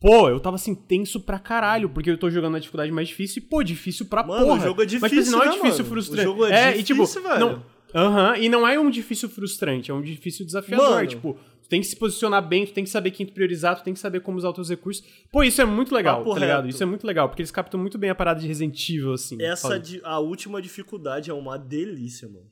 pô, 0.00 0.28
eu 0.28 0.40
tava 0.40 0.56
assim, 0.56 0.74
tenso 0.74 1.20
pra 1.20 1.38
caralho, 1.38 1.90
porque 1.90 2.10
eu 2.10 2.18
tô 2.18 2.30
jogando 2.30 2.52
na 2.52 2.58
dificuldade 2.58 2.90
mais 2.90 3.08
difícil 3.08 3.42
e, 3.42 3.46
pô, 3.46 3.62
difícil 3.62 4.06
pra 4.06 4.22
Mano, 4.24 4.46
porra. 4.46 4.58
o 4.58 4.62
jogo 4.62 4.82
é 4.82 4.84
Mas, 4.84 4.92
tipo 4.92 5.06
difícil, 5.08 5.20
assim, 5.22 5.30
não 5.30 5.42
é 5.42 5.46
né, 5.46 5.52
difícil 5.52 5.78
mano? 5.84 5.88
frustrante. 5.88 6.20
O 6.20 6.24
jogo 6.24 6.46
é 6.46 6.78
e, 6.78 6.82
tipo, 6.82 7.00
difícil, 7.02 7.22
velho. 7.22 7.38
Não, 7.40 7.80
Aham, 7.92 8.36
e 8.36 8.48
não 8.48 8.66
é 8.66 8.78
um 8.78 8.88
difícil 8.88 9.28
frustrante, 9.28 9.90
é 9.90 9.94
um 9.94 10.00
difícil 10.00 10.46
desafiador. 10.46 10.90
Mano. 10.90 11.06
Tipo, 11.08 11.34
tu 11.60 11.68
tem 11.68 11.80
que 11.80 11.86
se 11.88 11.96
posicionar 11.96 12.40
bem, 12.46 12.64
tu 12.64 12.72
tem 12.72 12.84
que 12.84 12.90
saber 12.90 13.10
quem 13.10 13.26
tu 13.26 13.32
priorizar, 13.32 13.76
tu 13.76 13.82
tem 13.82 13.92
que 13.92 13.98
saber 13.98 14.20
como 14.20 14.38
usar 14.38 14.48
os 14.50 14.54
teus 14.54 14.70
recursos. 14.70 15.04
Pô, 15.32 15.42
isso 15.42 15.60
é 15.60 15.64
muito 15.64 15.92
legal, 15.92 16.18
Papo 16.18 16.34
tá 16.34 16.40
ligado? 16.40 16.64
reto. 16.64 16.68
Isso 16.74 16.82
é 16.82 16.86
muito 16.86 17.04
legal, 17.04 17.28
porque 17.28 17.42
eles 17.42 17.50
captam 17.50 17.80
muito 17.80 17.98
bem 17.98 18.08
a 18.10 18.14
parada 18.14 18.38
de 18.40 18.46
Resident 18.46 18.88
Evil, 18.88 19.12
assim. 19.12 19.42
Essa 19.42 19.76
di- 19.76 20.00
a 20.04 20.20
última 20.20 20.62
dificuldade 20.62 21.30
é 21.30 21.34
uma 21.34 21.58
delícia, 21.58 22.28
mano. 22.28 22.46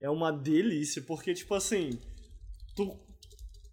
É 0.00 0.08
uma 0.08 0.30
delícia, 0.30 1.02
porque, 1.02 1.34
tipo 1.34 1.54
assim, 1.54 1.90
tu. 2.76 2.96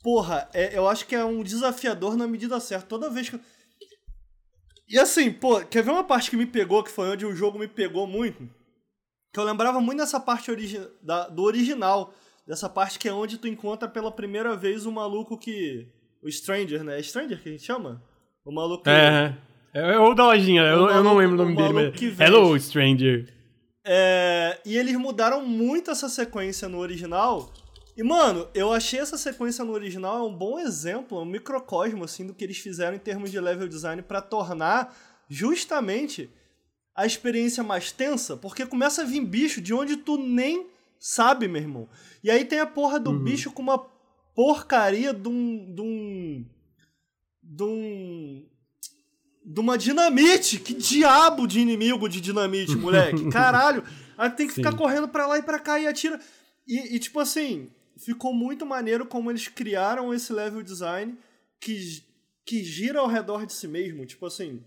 Porra, 0.04 0.50
é- 0.54 0.78
eu 0.78 0.88
acho 0.88 1.06
que 1.06 1.16
é 1.16 1.24
um 1.24 1.44
desafiador 1.44 2.16
na 2.18 2.28
medida 2.28 2.60
certa. 2.60 2.88
Toda 2.88 3.10
vez 3.10 3.30
que. 3.30 3.36
eu- 3.36 3.42
E 4.90 5.00
assim, 5.00 5.32
pô, 5.32 5.62
quer 5.62 5.84
ver 5.84 5.92
uma 5.92 6.04
parte 6.04 6.30
que 6.30 6.36
me 6.38 6.46
pegou, 6.46 6.84
que 6.84 6.92
foi 6.92 7.10
onde 7.10 7.26
o 7.26 7.36
jogo 7.36 7.58
me 7.60 7.68
pegou 7.68 8.06
muito? 8.08 8.50
Que 9.34 9.40
eu 9.40 9.44
lembrava 9.44 9.80
muito 9.80 10.00
dessa 10.00 10.20
parte 10.20 10.52
origi 10.52 10.80
da- 11.02 11.28
do 11.30 11.44
original. 11.44 12.14
Dessa 12.48 12.68
parte 12.68 13.00
que 13.00 13.08
é 13.08 13.14
onde 13.14 13.38
tu 13.38 13.48
encontra 13.48 13.88
pela 13.88 14.12
primeira 14.12 14.56
vez 14.56 14.86
o 14.86 14.92
maluco 14.92 15.38
que. 15.38 15.88
O 16.24 16.30
Stranger, 16.30 16.84
né? 16.84 17.00
É 17.00 17.04
Stranger 17.04 17.42
que 17.42 17.50
a 17.50 17.52
gente 17.52 17.64
chama? 17.64 18.04
O 18.44 18.52
maluco 18.52 18.84
que. 18.84 18.90
É, 18.90 19.38
é, 19.74 19.94
é 19.94 19.98
o 20.00 20.14
da 20.14 20.26
lojinha, 20.26 20.64
eu, 20.64 20.90
eu 20.90 21.04
não 21.04 21.16
lembro 21.16 21.36
o 21.36 21.38
nome 21.38 21.54
o 21.54 21.56
dele, 21.56 21.92
mas... 21.92 22.20
Hello, 22.20 22.60
Stranger. 22.60 23.32
É, 23.86 24.60
e 24.66 24.78
eles 24.78 24.96
mudaram 24.98 25.44
muito 25.46 25.90
essa 25.90 26.10
sequência 26.10 26.68
no 26.68 26.80
original. 26.80 27.52
E, 27.96 28.04
mano, 28.04 28.48
eu 28.54 28.72
achei 28.72 29.00
essa 29.00 29.18
sequência 29.18 29.66
no 29.66 29.74
original 29.74 30.20
é 30.20 30.22
um 30.24 30.34
bom 30.34 30.58
exemplo, 30.58 31.22
um 31.22 31.26
microcosmo, 31.26 32.04
assim, 32.04 32.26
do 32.26 32.34
que 32.34 32.44
eles 32.44 32.58
fizeram 32.58 32.96
em 32.96 33.00
termos 33.00 33.32
de 33.32 33.40
level 33.40 33.68
design 33.68 34.02
pra 34.02 34.22
tornar 34.22 34.96
justamente 35.28 36.30
a 36.96 37.06
experiência 37.06 37.64
mais 37.64 37.92
tensa, 37.92 38.38
porque 38.38 38.66
começa 38.66 39.02
a 39.02 39.06
vir 39.06 39.22
bicho 39.22 39.62
de 39.62 39.74
onde 39.74 39.98
tu 39.98 40.18
nem 40.18 40.68
sabe, 41.00 41.48
meu 41.48 41.62
irmão. 41.62 41.90
E 42.24 42.30
aí 42.30 42.46
tem 42.46 42.60
a 42.60 42.66
porra 42.66 43.00
do 43.00 43.12
bicho 43.12 43.52
com 43.52 43.62
uma 43.62 43.80
porcaria 44.36 45.14
de 45.14 45.28
um. 45.28 45.74
de 45.74 45.82
um. 45.82 46.46
de 47.42 47.64
um. 47.64 48.46
de 49.46 49.60
uma 49.60 49.78
dinamite! 49.78 50.60
Que 50.60 50.74
diabo 50.74 51.48
de 51.48 51.60
inimigo 51.60 52.08
de 52.08 52.22
dinamite, 52.22 52.76
moleque! 52.76 53.28
Caralho! 53.32 53.84
Aí 54.18 54.30
tem 54.30 54.48
que 54.48 54.54
ficar 54.54 54.72
Sim. 54.72 54.78
correndo 54.78 55.08
pra 55.08 55.26
lá 55.26 55.38
e 55.40 55.44
pra 55.44 55.60
cá 55.60 55.80
e 55.80 55.88
atira. 55.88 56.20
E, 56.68 56.96
e, 56.96 57.00
tipo 57.00 57.20
assim, 57.20 57.70
ficou 58.04 58.34
muito 58.34 58.66
maneiro 58.66 59.06
como 59.06 59.30
eles 59.32 59.48
criaram 59.48 60.14
esse 60.14 60.34
level 60.34 60.62
design 60.64 61.18
que, 61.60 62.04
que 62.46 62.64
gira 62.64 63.00
ao 63.00 63.08
redor 63.08 63.46
de 63.46 63.54
si 63.54 63.68
mesmo. 63.68 64.06
Tipo 64.06 64.26
assim, 64.26 64.64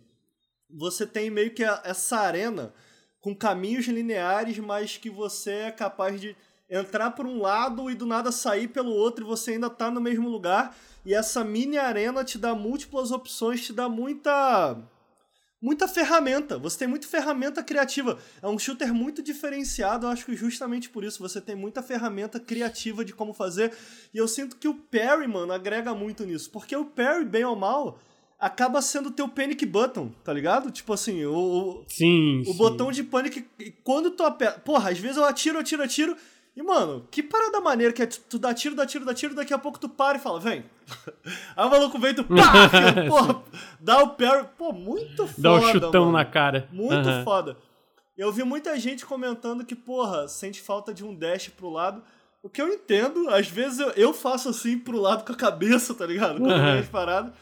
você 0.70 1.06
tem 1.06 1.30
meio 1.30 1.52
que 1.52 1.64
a- 1.64 1.82
essa 1.84 2.18
arena 2.18 2.72
com 3.20 3.34
caminhos 3.34 3.86
lineares, 3.86 4.58
mas 4.58 4.96
que 4.96 5.08
você 5.10 5.50
é 5.50 5.70
capaz 5.70 6.20
de 6.20 6.36
entrar 6.68 7.10
por 7.12 7.26
um 7.26 7.40
lado 7.40 7.90
e 7.90 7.94
do 7.94 8.06
nada 8.06 8.30
sair 8.32 8.68
pelo 8.68 8.90
outro 8.90 9.24
e 9.24 9.28
você 9.28 9.52
ainda 9.52 9.70
tá 9.70 9.90
no 9.90 10.00
mesmo 10.00 10.28
lugar. 10.28 10.76
E 11.04 11.14
essa 11.14 11.44
mini 11.44 11.76
arena 11.78 12.24
te 12.24 12.38
dá 12.38 12.54
múltiplas 12.54 13.10
opções, 13.10 13.64
te 13.64 13.72
dá 13.72 13.88
muita 13.88 14.76
muita 15.64 15.88
ferramenta. 15.88 16.58
Você 16.58 16.80
tem 16.80 16.88
muita 16.88 17.08
ferramenta 17.08 17.62
criativa. 17.62 18.18
É 18.42 18.46
um 18.46 18.58
shooter 18.58 18.92
muito 18.92 19.22
diferenciado, 19.22 20.06
eu 20.06 20.10
acho 20.10 20.26
que 20.26 20.36
justamente 20.36 20.90
por 20.90 21.02
isso 21.02 21.18
você 21.18 21.40
tem 21.40 21.56
muita 21.56 21.82
ferramenta 21.82 22.38
criativa 22.38 23.02
de 23.02 23.14
como 23.14 23.32
fazer. 23.32 23.72
E 24.12 24.18
eu 24.18 24.28
sinto 24.28 24.56
que 24.56 24.68
o 24.68 24.74
parry, 24.74 25.26
mano, 25.26 25.54
agrega 25.54 25.94
muito 25.94 26.26
nisso, 26.26 26.50
porque 26.50 26.76
o 26.76 26.84
parry, 26.84 27.24
bem 27.24 27.44
ou 27.44 27.56
mal, 27.56 27.98
acaba 28.38 28.82
sendo 28.82 29.08
o 29.08 29.12
teu 29.12 29.26
panic 29.26 29.64
button, 29.64 30.10
tá 30.22 30.34
ligado? 30.34 30.70
Tipo 30.70 30.92
assim, 30.92 31.24
o, 31.24 31.82
Sim, 31.88 32.42
o 32.42 32.52
sim. 32.52 32.56
botão 32.58 32.92
de 32.92 33.02
panic, 33.02 33.46
quando 33.82 34.10
tu 34.10 34.22
aperta. 34.22 34.60
Porra, 34.60 34.90
às 34.90 34.98
vezes 34.98 35.16
eu 35.16 35.24
atiro, 35.24 35.58
atiro, 35.58 35.82
atiro. 35.82 36.16
E, 36.56 36.62
mano, 36.62 37.06
que 37.10 37.20
parada 37.22 37.60
maneira 37.60 37.92
que 37.92 38.00
é 38.02 38.06
tu 38.06 38.20
tu 38.30 38.38
dá 38.38 38.54
tiro, 38.54 38.76
dá 38.76 38.86
tiro, 38.86 39.04
dá 39.04 39.12
tiro, 39.12 39.34
daqui 39.34 39.52
a 39.52 39.58
pouco 39.58 39.78
tu 39.78 39.88
para 39.88 40.18
e 40.18 40.20
fala, 40.20 40.38
vem. 40.38 40.64
Aí 41.56 41.66
o 41.66 41.70
maluco 41.70 41.98
vem, 41.98 42.14
tu 42.14 42.22
pá! 42.24 42.70
porra, 43.08 43.42
dá 43.80 44.02
o 44.02 44.10
parry. 44.10 44.46
Pô, 44.56 44.72
muito 44.72 45.26
foda. 45.26 45.42
Dá 45.42 45.52
um 45.54 45.62
chutão 45.62 46.00
mano. 46.06 46.12
na 46.18 46.24
cara. 46.24 46.68
Muito 46.72 47.08
Aham. 47.08 47.24
foda. 47.24 47.56
Eu 48.16 48.30
vi 48.32 48.44
muita 48.44 48.78
gente 48.78 49.04
comentando 49.04 49.64
que, 49.64 49.74
porra, 49.74 50.28
sente 50.28 50.60
falta 50.62 50.94
de 50.94 51.04
um 51.04 51.12
dash 51.12 51.48
pro 51.48 51.68
lado. 51.70 52.02
O 52.40 52.48
que 52.48 52.62
eu 52.62 52.68
entendo, 52.72 53.28
às 53.30 53.48
vezes 53.48 53.80
eu, 53.80 53.90
eu 53.92 54.14
faço 54.14 54.48
assim 54.50 54.78
pro 54.78 55.00
lado 55.00 55.24
com 55.24 55.32
a 55.32 55.36
cabeça, 55.36 55.92
tá 55.94 56.06
ligado? 56.06 56.38
Quando 56.38 56.54
vem 56.62 56.78
as 56.78 56.88
paradas. 56.88 57.32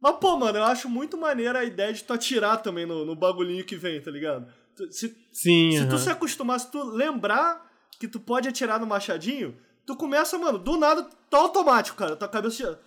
Mas, 0.00 0.16
pô, 0.16 0.36
mano, 0.38 0.56
eu 0.56 0.64
acho 0.64 0.88
muito 0.88 1.18
maneira 1.18 1.58
a 1.58 1.64
ideia 1.64 1.92
de 1.92 2.04
tu 2.04 2.12
atirar 2.14 2.62
também 2.62 2.86
no, 2.86 3.04
no 3.04 3.14
bagulhinho 3.14 3.64
que 3.66 3.76
vem, 3.76 4.00
tá 4.00 4.10
ligado? 4.10 4.46
Tu- 4.74 4.90
Se, 4.92 5.14
Sim, 5.32 5.72
se 5.72 5.84
tu 5.86 5.96
aham. 5.96 5.98
se 5.98 6.10
acostumar, 6.10 6.60
se 6.60 6.70
tu 6.70 6.82
lembrar 6.84 7.65
que 7.98 8.08
tu 8.08 8.20
pode 8.20 8.48
atirar 8.48 8.78
no 8.80 8.86
machadinho, 8.86 9.54
tu 9.86 9.96
começa, 9.96 10.36
mano, 10.38 10.58
do 10.58 10.76
nada, 10.76 11.06
tá 11.30 11.38
automático, 11.38 11.96
cara. 11.96 12.16
Tua 12.16 12.28
cabeça 12.28 12.78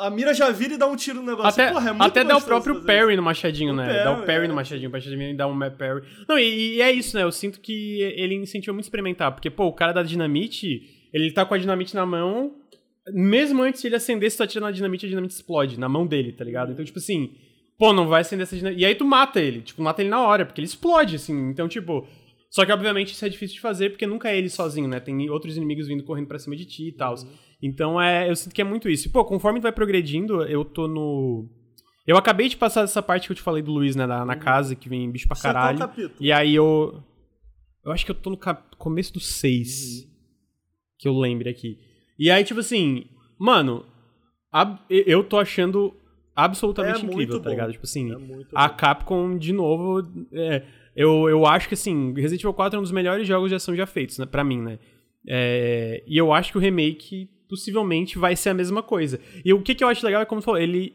A 0.00 0.10
mira 0.10 0.34
já 0.34 0.50
vira 0.50 0.74
e 0.74 0.76
dá 0.76 0.86
um 0.86 0.96
tiro 0.96 1.20
no 1.20 1.26
negócio. 1.26 1.48
Até, 1.48 1.72
Porra, 1.72 1.90
é 1.90 1.92
muito 1.92 2.02
até 2.02 2.24
dá 2.24 2.36
o 2.36 2.42
próprio 2.42 2.82
parry 2.84 3.16
no 3.16 3.22
machadinho, 3.22 3.72
O 3.72 3.76
né? 3.76 4.04
dá 4.04 4.10
o 4.10 4.14
parry, 4.16 4.26
parry 4.26 4.44
é. 4.44 4.48
no 4.48 4.54
machadinho, 4.54 4.88
o 4.88 4.92
machadinho 4.92 5.36
dá 5.36 5.46
um 5.46 5.58
parry. 5.58 6.02
Não, 6.28 6.38
e, 6.38 6.76
e 6.76 6.82
é 6.82 6.90
isso, 6.90 7.16
né? 7.16 7.22
Eu 7.22 7.32
sinto 7.32 7.60
que 7.60 8.00
ele 8.16 8.34
incentiva 8.34 8.72
muito 8.72 8.84
a 8.84 8.88
experimentar, 8.88 9.32
porque, 9.32 9.50
pô, 9.50 9.66
o 9.66 9.72
cara 9.72 9.92
da 9.92 10.02
dinamite, 10.02 11.08
ele 11.12 11.30
tá 11.30 11.44
com 11.44 11.54
a 11.54 11.58
dinamite 11.58 11.94
na 11.94 12.04
mão, 12.04 12.54
mesmo 13.12 13.62
antes 13.62 13.80
de 13.80 13.88
ele 13.88 13.96
acender, 13.96 14.30
se 14.30 14.36
tu 14.36 14.42
atira 14.42 14.64
na 14.64 14.70
dinamite, 14.70 15.06
a 15.06 15.08
dinamite 15.08 15.34
explode 15.34 15.78
na 15.78 15.88
mão 15.88 16.06
dele, 16.06 16.32
tá 16.32 16.44
ligado? 16.44 16.72
Então, 16.72 16.84
tipo 16.84 16.98
assim, 16.98 17.34
pô, 17.78 17.92
não 17.92 18.06
vai 18.06 18.20
acender 18.22 18.44
essa 18.44 18.56
dinamite. 18.56 18.80
E 18.80 18.84
aí 18.84 18.94
tu 18.94 19.04
mata 19.04 19.40
ele, 19.40 19.60
tipo, 19.60 19.82
mata 19.82 20.00
ele 20.00 20.10
na 20.10 20.20
hora, 20.22 20.46
porque 20.46 20.60
ele 20.60 20.66
explode, 20.66 21.16
assim. 21.16 21.50
Então, 21.50 21.68
tipo. 21.68 22.06
Só 22.52 22.66
que, 22.66 22.70
obviamente, 22.72 23.12
isso 23.14 23.24
é 23.24 23.28
difícil 23.30 23.54
de 23.54 23.60
fazer, 23.62 23.88
porque 23.90 24.06
nunca 24.06 24.30
é 24.30 24.36
ele 24.36 24.50
sozinho, 24.50 24.86
né? 24.86 25.00
Tem 25.00 25.30
outros 25.30 25.56
inimigos 25.56 25.88
vindo 25.88 26.04
correndo 26.04 26.26
pra 26.26 26.38
cima 26.38 26.54
de 26.54 26.66
ti 26.66 26.88
e 26.88 26.92
tal. 26.92 27.14
Então, 27.62 27.98
é, 28.00 28.28
eu 28.30 28.36
sinto 28.36 28.52
que 28.54 28.60
é 28.60 28.64
muito 28.64 28.90
isso. 28.90 29.08
E, 29.08 29.10
pô, 29.10 29.24
conforme 29.24 29.58
vai 29.58 29.72
progredindo, 29.72 30.42
eu 30.44 30.62
tô 30.64 30.86
no. 30.86 31.48
Eu 32.06 32.16
acabei 32.16 32.48
de 32.50 32.56
passar 32.58 32.82
essa 32.82 33.00
parte 33.02 33.26
que 33.26 33.32
eu 33.32 33.36
te 33.36 33.40
falei 33.42 33.62
do 33.62 33.72
Luiz, 33.72 33.96
né? 33.96 34.04
Na, 34.06 34.22
na 34.26 34.36
casa, 34.36 34.74
que 34.76 34.86
vem 34.88 35.10
bicho 35.10 35.26
pra 35.26 35.34
Você 35.34 35.42
tá 35.44 35.48
no 35.48 35.54
caralho. 35.54 35.78
capítulo. 35.78 36.14
E 36.20 36.30
aí 36.30 36.54
eu. 36.54 37.02
Eu 37.84 37.90
acho 37.90 38.04
que 38.04 38.10
eu 38.10 38.14
tô 38.14 38.28
no 38.28 38.36
cap- 38.36 38.76
começo 38.76 39.14
do 39.14 39.20
6. 39.20 40.06
Que 40.98 41.08
eu 41.08 41.18
lembre 41.18 41.48
aqui. 41.48 41.78
E 42.18 42.30
aí, 42.30 42.44
tipo 42.44 42.60
assim, 42.60 43.06
mano, 43.38 43.84
ab- 44.52 44.78
eu 44.90 45.24
tô 45.24 45.38
achando 45.38 45.94
absolutamente 46.36 47.00
É 47.04 47.08
incrível, 47.08 47.38
tá 47.38 47.44
bom. 47.44 47.50
ligado? 47.50 47.72
Tipo 47.72 47.84
assim, 47.84 48.12
É 48.12 48.16
muito 48.18 48.48
a. 48.54 48.68
Capcom, 48.68 49.38
de 49.38 49.52
novo, 49.54 50.06
é, 50.32 50.64
eu, 50.94 51.28
eu 51.28 51.46
acho 51.46 51.68
que 51.68 51.74
assim, 51.74 52.12
Resident 52.14 52.40
Evil 52.42 52.52
4 52.54 52.76
é 52.76 52.78
um 52.78 52.82
dos 52.82 52.92
melhores 52.92 53.26
jogos 53.26 53.48
de 53.50 53.54
ação 53.54 53.74
já 53.74 53.86
feitos, 53.86 54.18
né? 54.18 54.26
Pra 54.26 54.44
mim, 54.44 54.60
né? 54.60 54.78
É, 55.28 56.02
e 56.06 56.16
eu 56.16 56.32
acho 56.32 56.50
que 56.52 56.58
o 56.58 56.60
remake 56.60 57.28
possivelmente 57.48 58.18
vai 58.18 58.34
ser 58.34 58.50
a 58.50 58.54
mesma 58.54 58.82
coisa. 58.82 59.20
E 59.44 59.52
o 59.52 59.62
que, 59.62 59.74
que 59.74 59.84
eu 59.84 59.88
acho 59.88 60.04
legal 60.04 60.22
é 60.22 60.24
como 60.24 60.40
tu 60.40 60.44
falou, 60.44 60.60
ele 60.60 60.94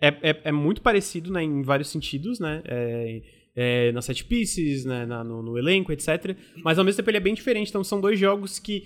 é, 0.00 0.08
é, 0.30 0.40
é 0.44 0.52
muito 0.52 0.82
parecido 0.82 1.32
né, 1.32 1.42
em 1.42 1.62
vários 1.62 1.88
sentidos, 1.88 2.38
né? 2.38 2.62
É, 2.66 3.22
é, 3.56 3.92
nas 3.92 4.04
set 4.04 4.24
pieces, 4.24 4.84
né, 4.84 5.06
na- 5.06 5.22
no, 5.24 5.42
no 5.42 5.56
elenco, 5.58 5.92
etc. 5.92 6.36
Mas 6.64 6.78
ao 6.78 6.84
mesmo 6.84 6.96
tempo 6.96 7.10
ele 7.10 7.16
é 7.16 7.20
bem 7.20 7.34
diferente. 7.34 7.68
Então 7.68 7.84
são 7.84 8.00
dois 8.00 8.18
jogos 8.18 8.58
que 8.58 8.82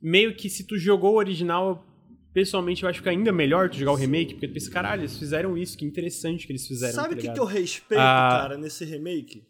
meio 0.00 0.34
que 0.34 0.48
se 0.48 0.66
tu 0.66 0.78
jogou 0.78 1.14
o 1.14 1.18
original 1.18 1.84
pessoalmente 2.36 2.82
eu 2.82 2.88
acho 2.90 3.02
que 3.02 3.08
ainda 3.08 3.32
melhor 3.32 3.70
tu 3.70 3.78
jogar 3.78 3.92
o 3.92 3.94
remake, 3.94 4.34
porque 4.34 4.46
tu 4.48 4.52
pensa, 4.52 4.70
caralho, 4.70 5.00
eles 5.00 5.16
fizeram 5.16 5.56
isso, 5.56 5.74
que 5.78 5.86
interessante 5.86 6.46
que 6.46 6.52
eles 6.52 6.66
fizeram. 6.66 6.92
Sabe 6.94 7.08
tá 7.08 7.12
o 7.14 7.16
que, 7.16 7.22
ligado? 7.22 7.34
que 7.34 7.40
eu 7.40 7.46
respeito, 7.46 7.98
Ah. 8.00 8.40
cara, 8.42 8.58
nesse 8.58 8.84
remake? 8.84 9.42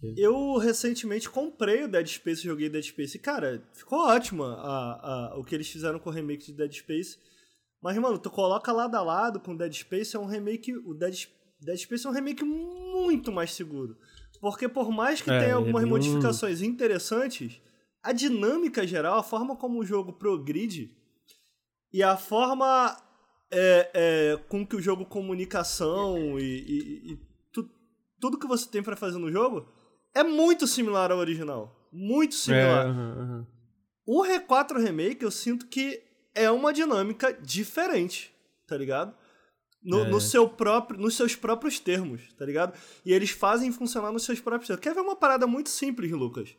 Que? 0.00 0.14
Eu 0.16 0.56
recentemente 0.56 1.28
comprei 1.28 1.84
o 1.84 1.88
Dead 1.88 2.06
Space, 2.06 2.42
joguei 2.42 2.70
Dead 2.70 2.82
Space. 2.82 3.14
E, 3.18 3.20
cara, 3.20 3.62
ficou 3.74 3.98
ótimo 4.06 4.42
a, 4.44 4.54
a- 4.54 5.38
o 5.38 5.44
que 5.44 5.54
eles 5.54 5.68
fizeram 5.68 5.98
com 5.98 6.08
o 6.08 6.12
remake 6.12 6.46
de 6.46 6.54
Dead 6.54 6.72
Space. 6.72 7.18
Mas, 7.82 7.98
mano, 7.98 8.18
tu 8.18 8.30
coloca 8.30 8.72
lado 8.72 8.94
a 8.94 9.02
lado 9.02 9.38
com 9.38 9.52
o 9.52 9.58
Dead 9.58 9.72
Space, 9.74 10.16
é 10.16 10.18
um 10.18 10.24
remake. 10.26 10.74
O 10.86 10.94
Dead, 10.94 11.26
Dead 11.60 11.76
Space 11.76 12.06
é 12.06 12.08
um 12.08 12.14
remake 12.14 12.42
muito 12.42 13.30
mais 13.30 13.52
seguro. 13.52 13.98
Porque 14.40 14.66
por 14.66 14.90
mais 14.90 15.20
que 15.20 15.30
É, 15.30 15.38
tenha 15.38 15.50
é 15.50 15.54
algumas 15.54 15.82
bem- 15.82 15.90
modificações 15.90 16.62
interessantes, 16.62 17.60
a 18.02 18.12
dinâmica 18.12 18.86
geral, 18.86 19.18
a 19.18 19.22
forma 19.22 19.54
como 19.54 19.78
o 19.78 19.84
jogo 19.84 20.14
progride 20.14 20.96
e 21.92 22.02
a 22.02 22.16
forma 22.16 22.96
é, 23.52 23.90
é, 23.94 24.36
com 24.48 24.66
que 24.66 24.76
o 24.76 24.80
jogo 24.82 25.04
comunicação 25.04 26.38
e, 26.38 26.42
e- 26.42 27.12
e 27.12 27.16
tu- 27.52 27.68
tudo 28.20 28.38
que 28.38 28.46
você 28.46 28.68
tem 28.68 28.82
pra 28.82 28.96
fazer 28.96 29.18
no 29.18 29.30
jogo 29.30 29.66
é 30.14 30.22
muito 30.22 30.66
similar 30.66 31.10
ao 31.10 31.18
original. 31.18 31.88
Muito 31.92 32.34
É, 32.34 32.38
similar. 32.38 32.86
aham, 32.86 33.12
aham. 33.18 33.46
O 34.06 34.24
R4 34.24 34.78
Remake 34.80 35.22
eu 35.24 35.30
sinto 35.30 35.66
que 35.66 36.00
é 36.34 36.50
uma 36.50 36.72
dinâmica 36.72 37.32
diferente, 37.32 38.32
tá 38.66 38.76
ligado? 38.76 39.14
No, 39.82 40.00
É. 40.04 40.08
no 40.08 40.20
seu 40.20 40.48
próprio, 40.48 41.00
nos 41.00 41.16
seus 41.16 41.34
próprios 41.34 41.80
termos, 41.80 42.32
tá 42.34 42.44
ligado? 42.44 42.76
E 43.04 43.12
eles 43.12 43.30
fazem 43.30 43.72
funcionar 43.72 44.12
nos 44.12 44.24
seus 44.24 44.38
próprios 44.38 44.66
termos. 44.68 44.82
Quer 44.82 44.94
ver 44.94 45.00
uma 45.00 45.16
parada 45.16 45.46
muito 45.46 45.70
simples, 45.70 46.10
Lucas? 46.12 46.54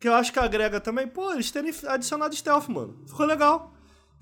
Que 0.00 0.08
eu 0.08 0.14
acho 0.14 0.32
que 0.32 0.38
agrega 0.38 0.80
também, 0.80 1.06
pô, 1.06 1.32
eles 1.32 1.50
terem 1.50 1.70
adicionado 1.86 2.34
stealth, 2.34 2.68
mano. 2.68 3.04
Ficou 3.06 3.26
legal. 3.26 3.72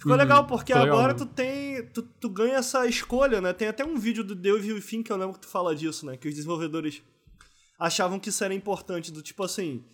Ficou 0.00 0.12
Uhum, 0.12 0.18
legal, 0.18 0.46
porque 0.46 0.72
legal 0.72 0.88
agora 0.88 1.12
mesmo. 1.12 1.26
tu 1.28 1.34
tem. 1.34 1.86
Tu, 1.88 2.02
tu 2.02 2.28
ganha 2.30 2.54
essa 2.54 2.86
escolha, 2.86 3.38
né? 3.40 3.52
Tem 3.52 3.68
até 3.68 3.84
um 3.84 3.98
vídeo 3.98 4.24
do 4.24 4.34
Devil 4.34 4.78
e 4.78 4.80
Fim 4.80 5.02
que 5.02 5.12
eu 5.12 5.16
lembro 5.16 5.34
que 5.34 5.40
tu 5.40 5.48
fala 5.48 5.76
disso, 5.76 6.06
né? 6.06 6.16
Que 6.16 6.26
os 6.26 6.34
desenvolvedores 6.34 7.02
achavam 7.78 8.18
que 8.18 8.30
isso 8.30 8.42
era 8.42 8.54
importante, 8.54 9.12
do 9.12 9.20
tipo 9.20 9.44
assim. 9.44 9.84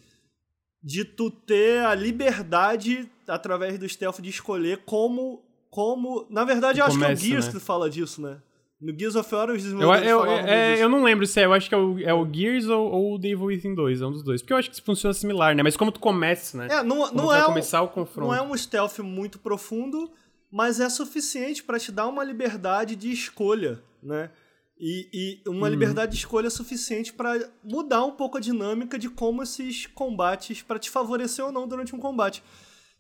De 0.81 1.05
tu 1.05 1.29
ter 1.29 1.85
a 1.85 1.93
liberdade, 1.95 3.11
através 3.27 3.77
do 3.81 3.89
stealth, 3.89 4.21
de 4.21 4.31
escolher 4.31 4.85
como. 4.85 5.45
como... 5.71 6.25
Na 6.31 6.45
verdade, 6.45 6.79
eu 6.79 6.87
acho 6.87 6.97
que 6.97 7.05
é 7.05 7.13
o 7.13 7.17
Gears 7.17 7.47
né? 7.47 7.53
que 7.53 7.59
fala 7.59 7.91
disso, 7.91 8.23
né? 8.23 8.41
No 8.81 8.93
Gears 8.99 9.17
of 9.17 9.35
War, 9.35 9.45
os 9.51 9.51
Eu, 9.51 9.57
desenvolvedores 9.63 10.11
eu, 10.11 10.19
falavam 10.21 10.47
é, 10.49 10.83
eu 10.83 10.89
não 10.89 11.03
lembro 11.03 11.27
se 11.27 11.41
é, 11.41 11.47
eu 11.47 11.53
acho 11.55 11.69
que 11.69 11.75
é 11.75 11.79
o, 11.79 11.99
é 12.01 12.13
o 12.13 12.31
Gears 12.31 12.67
ou, 12.69 12.91
ou 12.93 13.15
o 13.15 13.19
Devil 13.19 13.45
Within 13.47 13.75
2, 13.75 14.03
é 14.03 14.07
um 14.07 14.13
dos 14.13 14.23
dois. 14.23 14.43
Porque 14.43 14.53
eu 14.53 14.57
acho 14.59 14.71
que 14.71 14.83
funciona 14.83 15.15
similar, 15.15 15.55
né? 15.57 15.63
Mas 15.63 15.77
como 15.77 15.91
tu 15.91 15.99
começa, 15.99 16.59
né? 16.59 16.69
É, 16.71 16.83
não, 16.83 16.99
Como 17.09 17.15
não 17.17 17.33
é 17.33 17.43
um, 17.43 17.47
começar 17.47 17.81
o 17.83 17.89
confronto. 17.89 18.21
não 18.29 18.35
é 18.35 18.43
um 18.43 18.55
stealth 18.57 18.99
muito 18.99 19.39
profundo, 19.39 20.11
mas 20.51 20.79
é 20.79 20.89
suficiente 20.91 21.65
pra 21.65 21.79
te 21.79 21.91
dar 21.91 22.07
uma 22.07 22.23
liberdade 22.23 22.95
de 22.97 23.11
escolha, 23.11 23.83
né? 24.03 24.31
E, 24.79 25.09
e 25.47 25.49
uma 25.49 25.63
Uhum. 25.63 25.69
liberdade 25.69 26.13
de 26.13 26.19
escolha 26.19 26.51
suficiente 26.51 27.15
pra 27.15 27.35
mudar 27.65 28.05
um 28.05 28.11
pouco 28.13 28.37
a 28.37 28.41
dinâmica 28.41 28.99
de 28.99 29.09
como 29.09 29.43
esses 29.43 29.87
combates, 29.87 30.61
pra 30.61 30.79
te 30.79 30.91
favorecer 30.91 31.43
ou 31.43 31.51
não 31.51 31.67
durante 31.67 31.97
um 31.97 31.99
combate. 31.99 32.43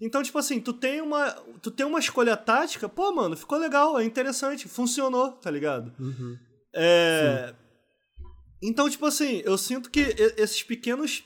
Então, 0.01 0.23
tipo 0.23 0.39
assim, 0.39 0.61
tu 0.61 0.73
tem 0.73 1.01
uma, 1.01 1.31
tu 1.63 1.71
tem 1.71 1.87
uma 1.87 1.99
escolha 1.99 2.37
tática, 2.37 2.89
pô, 2.89 3.13
mano, 3.13 3.37
ficou 3.37 3.59
legal, 3.59 3.99
é 3.99 4.05
interessante, 4.05 4.69
funcionou, 4.69 5.33
tá 5.33 5.51
ligado? 5.51 5.93
Uhum. 5.99 6.37
É... 6.75 7.55
Então, 8.63 8.89
tipo 8.91 9.07
assim, 9.07 9.43
eu 9.45 9.57
sinto 9.57 9.91
que 9.91 10.01
esses 10.37 10.63
pequenos. 10.63 11.25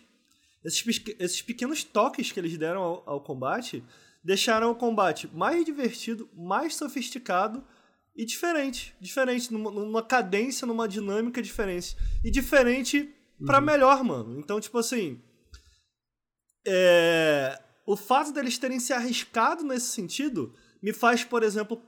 Esses, 0.64 1.03
esses 1.18 1.43
pequenos 1.43 1.83
toques 1.83 2.31
que 2.31 2.39
eles 2.39 2.57
deram 2.59 2.83
ao, 2.83 3.03
ao 3.07 3.21
combate 3.23 3.83
deixaram 4.23 4.71
o 4.71 4.75
combate 4.75 5.29
mais 5.33 5.64
divertido, 5.64 6.29
mais 6.35 6.77
sofisticado 6.77 7.64
e 8.14 8.25
diferente. 8.25 8.95
Diferente, 9.01 9.53
numa, 9.53 9.71
numa 9.71 10.03
cadência, 10.03 10.66
numa 10.66 10.87
dinâmica 10.87 11.41
diferente. 11.41 11.97
E 12.23 12.31
diferente 12.31 13.12
pra 13.47 13.61
melhor, 13.61 14.05
mano. 14.05 14.39
Então, 14.39 14.61
tipo 14.61 14.79
assim. 14.79 15.21
É... 16.66 17.59
O 17.93 17.97
fato 17.97 18.32
deles 18.32 18.57
terem 18.59 18.78
se 18.78 18.93
arriscado 18.93 19.64
nesse 19.64 19.86
sentido 19.86 20.53
me 20.82 20.93
faz, 20.93 21.24
por 21.24 21.43
exemplo, 21.43 21.80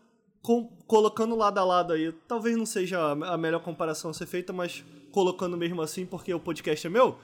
com- 0.43 0.67
colocando 0.87 1.37
lado 1.37 1.59
a 1.59 1.65
lado 1.65 1.93
aí, 1.93 2.13
talvez 2.27 2.57
não 2.57 2.67
seja 2.67 2.99
a 3.13 3.37
melhor 3.39 3.63
comparação 3.63 4.11
a 4.11 4.15
ser 4.15 4.27
feita, 4.27 4.53
mas 4.53 4.85
colocando 5.11 5.57
mesmo 5.57 5.81
assim, 5.83 6.05
porque 6.07 6.33
o 6.35 6.41
podcast 6.41 6.87
é 6.87 6.91
meu. 6.91 7.19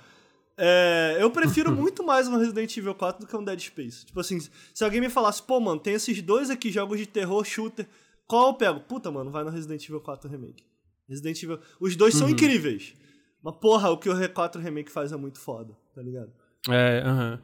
é, 0.57 1.16
eu 1.20 1.31
prefiro 1.31 1.70
muito 1.74 2.03
mais 2.05 2.26
um 2.29 2.37
Resident 2.37 2.76
Evil 2.76 2.95
4 2.95 3.24
do 3.24 3.29
que 3.29 3.37
um 3.37 3.45
Dead 3.45 3.61
Space. 3.61 4.07
Tipo 4.07 4.20
assim, 4.20 4.39
se 4.74 4.85
alguém 4.85 5.01
me 5.01 5.09
falasse, 5.09 5.43
pô, 5.43 5.59
mano, 5.61 5.81
tem 5.81 5.95
esses 5.95 6.20
dois 6.22 6.51
aqui, 6.51 6.70
jogos 6.70 6.99
de 6.99 7.07
terror, 7.07 7.45
shooter, 7.45 7.87
qual 8.26 8.49
eu 8.49 8.55
pego? 8.55 8.81
Puta, 8.81 9.11
mano, 9.11 9.31
vai 9.31 9.43
no 9.45 9.51
Resident 9.51 9.85
Evil 9.85 10.01
4 10.01 10.29
Remake. 10.31 10.64
Resident 11.09 11.43
Evil. 11.43 11.59
Os 11.81 11.97
dois 11.97 12.14
são 12.14 12.29
incríveis. 12.35 12.95
Mas, 13.43 13.57
porra, 13.57 13.89
o 13.91 13.97
que 13.99 14.09
o 14.11 14.14
R4 14.14 14.61
Remake 14.61 14.91
faz 14.91 15.12
é 15.12 15.16
muito 15.16 15.39
foda, 15.39 15.74
tá 15.95 16.03
ligado? 16.03 16.31
É, 16.68 17.03
aham. 17.05 17.41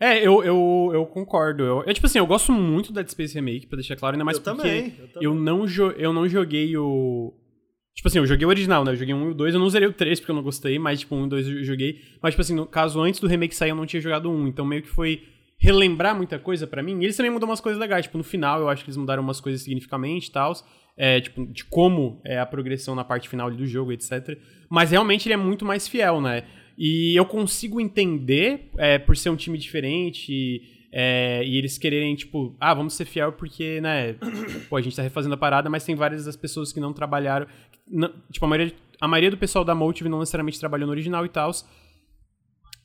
É, 0.00 0.18
eu, 0.24 0.44
eu, 0.44 0.90
eu 0.94 1.06
concordo. 1.06 1.64
Eu, 1.64 1.82
eu, 1.84 1.94
tipo 1.94 2.06
assim, 2.06 2.18
eu 2.18 2.26
gosto 2.26 2.52
muito 2.52 2.92
do 2.92 2.94
Dead 2.94 3.08
Space 3.08 3.34
Remake, 3.34 3.66
pra 3.66 3.76
deixar 3.76 3.96
claro, 3.96 4.14
ainda 4.14 4.24
mais 4.24 4.38
eu 4.38 4.42
porque 4.44 4.56
também. 4.56 4.84
Eu 4.98 5.08
também. 5.08 5.22
eu 5.22 5.34
não, 5.34 5.66
jo 5.66 5.90
eu 5.92 6.12
não 6.12 6.28
joguei 6.28 6.76
o. 6.76 7.34
Tipo 7.94 8.06
assim, 8.06 8.18
eu 8.18 8.26
joguei 8.26 8.46
o 8.46 8.48
original, 8.48 8.84
né? 8.84 8.92
Eu 8.92 8.96
joguei 8.96 9.12
um 9.12 9.28
e 9.28 9.30
o 9.32 9.34
dois, 9.34 9.52
eu 9.52 9.58
não 9.58 9.68
zerei 9.68 9.88
o 9.88 9.92
3 9.92 10.20
porque 10.20 10.30
eu 10.30 10.36
não 10.36 10.42
gostei, 10.42 10.78
mas 10.78 11.00
tipo, 11.00 11.16
um 11.16 11.26
e 11.26 11.28
dois 11.28 11.48
eu 11.48 11.64
joguei. 11.64 12.00
Mas, 12.22 12.34
tipo 12.34 12.42
assim, 12.42 12.54
no 12.54 12.64
caso, 12.64 13.00
antes 13.00 13.18
do 13.18 13.26
remake 13.26 13.54
sair, 13.54 13.70
eu 13.70 13.74
não 13.76 13.86
tinha 13.86 14.00
jogado 14.00 14.30
um, 14.30 14.46
então 14.46 14.64
meio 14.64 14.82
que 14.82 14.88
foi 14.88 15.24
relembrar 15.58 16.14
muita 16.14 16.38
coisa 16.38 16.64
pra 16.64 16.80
mim. 16.80 17.00
E 17.00 17.04
eles 17.04 17.16
também 17.16 17.32
mudam 17.32 17.48
umas 17.48 17.60
coisas 17.60 17.80
legais, 17.80 18.04
tipo, 18.04 18.16
no 18.16 18.22
final 18.22 18.60
eu 18.60 18.68
acho 18.68 18.84
que 18.84 18.90
eles 18.90 18.96
mudaram 18.96 19.20
umas 19.20 19.40
coisas 19.40 19.62
significativamente 19.62 20.28
e 20.28 20.32
tal. 20.32 20.52
É, 20.96 21.20
tipo, 21.20 21.46
de 21.46 21.64
como 21.64 22.20
é 22.24 22.38
a 22.38 22.46
progressão 22.46 22.94
na 22.94 23.04
parte 23.04 23.28
final 23.28 23.50
do 23.50 23.66
jogo, 23.66 23.92
etc. 23.92 24.36
Mas 24.68 24.90
realmente 24.90 25.26
ele 25.26 25.34
é 25.34 25.36
muito 25.36 25.64
mais 25.64 25.86
fiel, 25.88 26.20
né? 26.20 26.44
E 26.80 27.18
eu 27.18 27.26
consigo 27.26 27.80
entender, 27.80 28.70
é, 28.78 28.98
por 28.98 29.16
ser 29.16 29.30
um 29.30 29.36
time 29.36 29.58
diferente 29.58 30.32
e, 30.32 30.62
é, 30.92 31.42
e 31.44 31.56
eles 31.58 31.76
quererem, 31.76 32.14
tipo, 32.14 32.54
ah, 32.60 32.72
vamos 32.72 32.94
ser 32.94 33.04
fiel 33.04 33.32
porque, 33.32 33.80
né, 33.80 34.14
pô, 34.68 34.76
a 34.76 34.80
gente 34.80 34.94
tá 34.94 35.02
refazendo 35.02 35.34
a 35.34 35.38
parada, 35.38 35.68
mas 35.68 35.84
tem 35.84 35.96
várias 35.96 36.24
das 36.24 36.36
pessoas 36.36 36.72
que 36.72 36.78
não 36.78 36.92
trabalharam. 36.92 37.48
não- 37.90 38.12
tipo, 38.30 38.44
a 38.44 38.48
maioria, 38.48 38.72
a 39.00 39.08
maioria 39.08 39.30
do 39.30 39.36
pessoal 39.38 39.64
da 39.64 39.74
Motive 39.74 40.08
não 40.08 40.20
necessariamente 40.20 40.60
trabalhou 40.60 40.86
no 40.86 40.92
original 40.92 41.24
e 41.26 41.28
tal. 41.28 41.50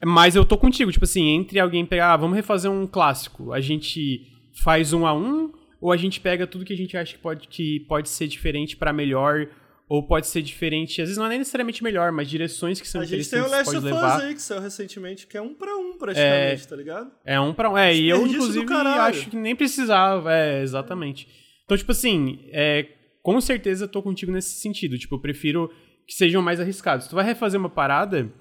Mas 0.05 0.35
eu 0.35 0.43
tô 0.43 0.57
contigo, 0.57 0.91
tipo 0.91 1.05
assim, 1.05 1.27
entre 1.29 1.59
alguém 1.59 1.85
pegar, 1.85 2.13
ah, 2.13 2.17
vamos 2.17 2.35
refazer 2.35 2.69
um 2.71 2.85
clássico, 2.87 3.53
a 3.53 3.61
gente 3.61 4.27
faz 4.63 4.91
um 4.91 5.05
a 5.05 5.13
um, 5.13 5.51
ou 5.79 5.91
a 5.91 5.97
gente 5.97 6.19
pega 6.19 6.47
tudo 6.47 6.65
que 6.65 6.73
a 6.73 6.77
gente 6.77 6.97
acha 6.97 7.13
que 7.15 7.21
pode, 7.21 7.47
que 7.47 7.81
pode 7.81 8.09
ser 8.09 8.27
diferente 8.27 8.75
pra 8.75 8.91
melhor, 8.91 9.47
ou 9.88 10.07
pode 10.07 10.27
ser 10.27 10.41
diferente, 10.41 11.01
às 11.01 11.07
vezes 11.07 11.17
não 11.17 11.25
é 11.25 11.29
nem 11.29 11.39
necessariamente 11.39 11.84
melhor, 11.84 12.11
mas 12.11 12.29
direções 12.29 12.79
que 12.79 12.88
são 12.88 13.01
A 13.01 13.05
gente 13.05 13.29
tem 13.29 13.41
o 13.41 13.49
Last 13.49 13.69
of 13.69 13.77
Us 13.77 13.84
levar. 13.84 14.21
aí, 14.21 14.34
que 14.34 14.41
saiu 14.41 14.61
recentemente, 14.61 15.27
que 15.27 15.38
é 15.38 15.41
um 15.41 15.53
pra 15.53 15.75
um, 15.75 15.97
praticamente, 15.97 16.67
tá 16.67 16.75
ligado? 16.75 17.11
É 17.25 17.39
um 17.39 17.53
pra 17.53 17.69
um. 17.69 17.77
É, 17.77 17.93
e 17.95 18.09
eu, 18.09 18.25
inclusive, 18.25 18.65
acho 18.73 19.29
que 19.29 19.36
nem 19.36 19.55
precisava. 19.55 20.34
É, 20.34 20.61
exatamente. 20.61 21.27
Então, 21.65 21.77
tipo 21.77 21.91
assim, 21.91 22.39
é, 22.51 22.88
com 23.21 23.39
certeza 23.39 23.88
tô 23.88 24.01
contigo 24.01 24.31
nesse 24.31 24.59
sentido. 24.59 24.97
Tipo, 24.97 25.15
eu 25.15 25.19
prefiro 25.19 25.69
que 26.07 26.13
sejam 26.13 26.41
mais 26.41 26.59
arriscados. 26.59 27.07
Tu 27.07 27.15
vai 27.15 27.25
refazer 27.25 27.59
uma 27.59 27.69
parada, 27.69 28.31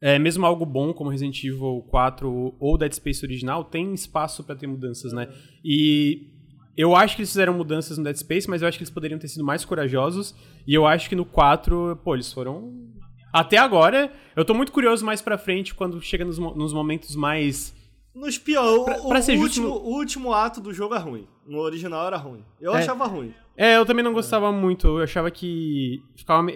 é, 0.00 0.18
mesmo 0.18 0.44
algo 0.44 0.66
bom 0.66 0.92
como 0.92 1.10
Resident 1.10 1.42
Evil 1.44 1.84
4 1.88 2.56
ou 2.58 2.78
Dead 2.78 2.92
Space 2.92 3.24
original, 3.24 3.64
tem 3.64 3.94
espaço 3.94 4.44
pra 4.44 4.56
ter 4.56 4.66
mudanças, 4.66 5.12
né? 5.12 5.28
E 5.64 6.31
eu 6.76 6.94
acho 6.96 7.16
que 7.16 7.22
eles 7.22 7.30
fizeram 7.30 7.54
mudanças 7.54 7.98
no 7.98 8.04
Dead 8.04 8.16
Space, 8.16 8.48
mas 8.48 8.62
eu 8.62 8.68
acho 8.68 8.78
que 8.78 8.82
eles 8.84 8.92
poderiam 8.92 9.18
ter 9.18 9.28
sido 9.28 9.44
mais 9.44 9.64
corajosos. 9.64 10.34
E 10.66 10.72
eu 10.74 10.86
acho 10.86 11.08
que 11.08 11.14
no 11.16 11.24
4, 11.24 11.98
pô, 12.04 12.14
eles 12.14 12.32
foram. 12.32 12.72
Até 13.32 13.56
agora, 13.58 14.12
eu 14.36 14.44
tô 14.44 14.52
muito 14.54 14.72
curioso 14.72 15.04
mais 15.04 15.20
pra 15.22 15.38
frente 15.38 15.74
quando 15.74 16.00
chega 16.00 16.24
nos, 16.24 16.38
nos 16.38 16.72
momentos 16.72 17.16
mais. 17.16 17.74
Nos 18.14 18.36
pior, 18.36 18.84
Pra- 18.84 18.98
o, 19.00 19.08
pra 19.08 19.18
o 19.20 19.22
ser 19.22 19.36
justo, 19.38 19.62
último, 19.62 19.68
no- 19.68 19.74
o 19.90 19.94
último 19.96 20.32
ato 20.34 20.60
do 20.60 20.72
jogo 20.72 20.94
é 20.94 20.98
ruim. 20.98 21.26
No 21.46 21.58
original 21.60 22.06
era 22.06 22.16
ruim. 22.18 22.44
Eu 22.60 22.74
É. 22.74 22.78
achava 22.80 23.06
ruim. 23.06 23.32
É, 23.56 23.76
eu 23.76 23.86
também 23.86 24.04
não 24.04 24.12
gostava 24.12 24.52
muito. 24.52 24.86
Eu 24.86 25.02
achava 25.02 25.30
que 25.30 26.02
ficava, 26.14 26.46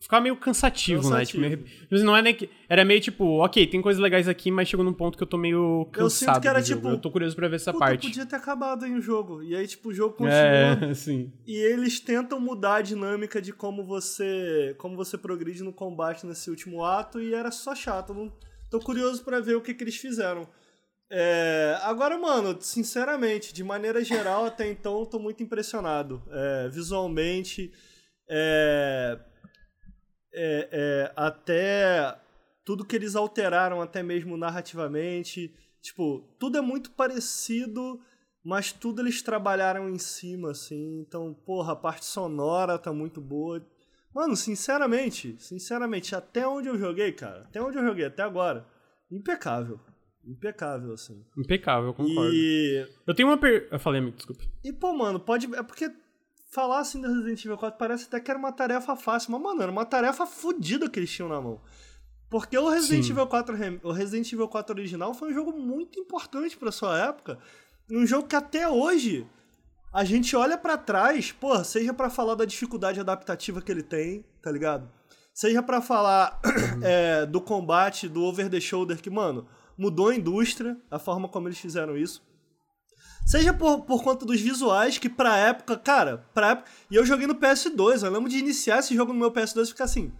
ficava 0.00 0.22
meio 0.22 0.36
cansativo, 0.36 1.02
né? 1.10 1.24
Tipo, 1.24 1.40
Cansativo. 1.42 1.62
meio- 1.64 1.86
mas 1.90 2.02
não 2.02 2.16
é 2.16 2.22
nem 2.22 2.34
que. 2.34 2.48
Era 2.68 2.84
meio 2.84 3.00
tipo, 3.00 3.24
ok, 3.44 3.66
tem 3.66 3.80
coisas 3.82 4.00
legais 4.02 4.28
aqui, 4.28 4.50
mas 4.50 4.68
chegou 4.68 4.84
num 4.84 4.92
ponto 4.92 5.16
que 5.16 5.22
eu 5.22 5.26
tô 5.26 5.36
meio 5.36 5.86
cansado. 5.92 6.10
sinto 6.34 6.40
que 6.42 6.48
era 6.48 6.62
tipo, 6.62 6.88
Eu 6.88 6.98
tô 6.98 7.10
curioso 7.10 7.34
pra 7.36 7.48
ver 7.48 7.56
essa 7.56 7.72
Puta, 7.72 7.84
parte. 7.84 8.06
podia 8.08 8.24
ter 8.26 8.36
acabado 8.36 8.84
aí 8.84 8.92
o 8.94 9.00
jogo. 9.00 9.42
E 9.42 9.54
aí, 9.56 9.66
tipo, 9.66 9.88
o 9.88 9.94
jogo 9.94 10.14
continua. 10.14 10.32
É, 10.36 10.94
sim. 10.94 11.32
E 11.46 11.56
eles 11.56 11.98
tentam 12.00 12.38
mudar 12.40 12.76
a 12.76 12.82
dinâmica 12.82 13.40
de 13.42 13.52
como 13.52 13.84
você 13.84 14.74
como 14.78 14.96
você 14.96 15.18
progride 15.18 15.62
no 15.62 15.72
combate 15.72 16.24
nesse 16.26 16.48
último 16.50 16.84
ato 16.84 17.20
e 17.20 17.34
era 17.34 17.50
só 17.50 17.74
chato. 17.74 18.12
Não, 18.14 18.32
tô 18.70 18.78
curioso 18.80 19.24
pra 19.24 19.40
ver 19.40 19.56
o 19.56 19.60
que, 19.60 19.74
que 19.74 19.82
eles 19.84 19.96
fizeram. 19.96 20.46
É, 21.10 21.78
agora, 21.84 22.18
mano, 22.18 22.56
sinceramente, 22.60 23.54
de 23.54 23.64
maneira 23.64 24.04
geral, 24.04 24.44
até 24.44 24.70
então, 24.70 25.00
eu 25.00 25.06
tô 25.06 25.18
muito 25.18 25.42
impressionado. 25.42 26.22
É, 26.30 26.68
visualmente, 26.68 27.72
é, 28.28 29.18
é, 30.40 30.68
é, 30.70 31.12
até 31.16 32.16
tudo 32.64 32.84
que 32.84 32.94
eles 32.94 33.16
alteraram, 33.16 33.80
até 33.80 34.02
mesmo 34.02 34.36
narrativamente. 34.36 35.52
Tipo, 35.80 36.20
tudo 36.38 36.58
é 36.58 36.60
muito 36.60 36.90
parecido, 36.92 38.00
mas 38.44 38.70
tudo 38.72 39.02
eles 39.02 39.20
trabalharam 39.20 39.88
em 39.88 39.98
cima, 39.98 40.52
assim. 40.52 41.00
Então, 41.00 41.34
porra, 41.44 41.72
a 41.72 41.76
parte 41.76 42.04
sonora 42.04 42.78
tá 42.78 42.92
muito 42.92 43.20
boa. 43.20 43.66
Mano, 44.14 44.36
sinceramente, 44.36 45.36
sinceramente, 45.38 46.14
até 46.14 46.46
onde 46.46 46.68
eu 46.68 46.78
joguei, 46.78 47.12
cara, 47.12 47.42
até 47.42 47.60
onde 47.60 47.76
eu 47.76 47.84
joguei, 47.84 48.04
até 48.06 48.22
agora, 48.22 48.66
impecável. 49.10 49.80
Impecável, 50.24 50.92
assim. 50.92 51.24
Impecável, 51.36 51.88
eu 51.88 51.94
concordo. 51.94 52.34
E, 52.34 52.86
Eu 53.06 53.14
tenho 53.14 53.28
uma 53.28 53.38
per... 53.38 53.66
Eu 53.70 53.78
falei, 53.78 54.00
amigo, 54.00 54.16
desculpa. 54.16 54.42
e, 54.62 54.72
pô, 54.72 54.92
mano, 54.92 55.18
pode. 55.18 55.46
É 55.54 55.62
porque 55.62 55.90
falar 56.50 56.80
assim 56.80 57.00
do 57.00 57.08
Resident 57.08 57.44
Evil 57.44 57.58
4 57.58 57.78
parece 57.78 58.04
até 58.06 58.20
que 58.20 58.30
era 58.30 58.38
uma 58.38 58.52
tarefa 58.52 58.96
fácil, 58.96 59.32
mas, 59.32 59.40
mano, 59.40 59.62
era 59.62 59.70
uma 59.72 59.84
tarefa 59.84 60.26
fodida 60.26 60.88
que 60.88 60.98
eles 60.98 61.10
tinham 61.10 61.28
na 61.28 61.40
mão. 61.40 61.60
Porque 62.30 62.56
o 62.58 62.68
Resident 62.68 63.04
Sim. 63.04 63.12
Evil 63.12 63.26
4 63.26 63.54
rem- 63.56 63.80
o 63.82 63.90
Resident 63.92 64.30
Evil 64.32 64.48
4 64.48 64.74
original 64.74 65.14
foi 65.14 65.30
um 65.30 65.34
jogo 65.34 65.52
muito 65.52 65.98
importante 65.98 66.56
pra 66.56 66.70
sua 66.72 66.98
época. 66.98 67.38
Um 67.90 68.06
jogo 68.06 68.26
que 68.28 68.36
até 68.36 68.68
hoje 68.68 69.26
a 69.92 70.04
gente 70.04 70.36
olha 70.36 70.58
pra 70.58 70.76
trás, 70.76 71.32
pô, 71.32 71.62
seja 71.64 71.94
pra 71.94 72.10
falar 72.10 72.34
da 72.34 72.44
dificuldade 72.44 73.00
adaptativa 73.00 73.62
que 73.62 73.72
ele 73.72 73.82
tem, 73.82 74.24
tá 74.42 74.50
ligado? 74.50 74.90
Seja 75.32 75.62
pra 75.62 75.80
falar 75.80 76.38
é, 76.82 77.24
do 77.24 77.40
combate, 77.40 78.08
do 78.08 78.22
over 78.24 78.50
the 78.50 78.60
shoulder, 78.60 79.00
que, 79.00 79.08
mano, 79.08 79.46
mudou 79.76 80.08
a 80.08 80.14
indústria, 80.14 80.76
a 80.90 80.98
forma 80.98 81.28
como 81.28 81.48
eles 81.48 81.58
fizeram 81.58 81.96
isso. 81.96 82.22
Seja 83.28 83.52
por, 83.52 83.82
por 83.82 84.02
conta 84.02 84.24
dos 84.24 84.40
visuais, 84.40 84.96
que 84.96 85.06
pra 85.06 85.36
época, 85.36 85.76
cara, 85.76 86.26
pra 86.32 86.52
época. 86.52 86.70
E 86.90 86.94
eu 86.94 87.04
joguei 87.04 87.26
no 87.26 87.34
PS2, 87.34 88.02
eu 88.02 88.10
lembro 88.10 88.30
de 88.30 88.38
iniciar 88.38 88.78
esse 88.78 88.94
jogo 88.94 89.12
no 89.12 89.18
meu 89.18 89.30
PS2 89.30 89.64
e 89.64 89.66
ficar 89.66 89.84
assim. 89.84 90.10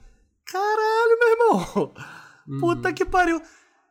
Caralho, 0.45 1.19
meu 1.19 1.31
irmão! 1.31 1.95
Puta 2.61 2.93
que 2.93 3.07
pariu! 3.07 3.41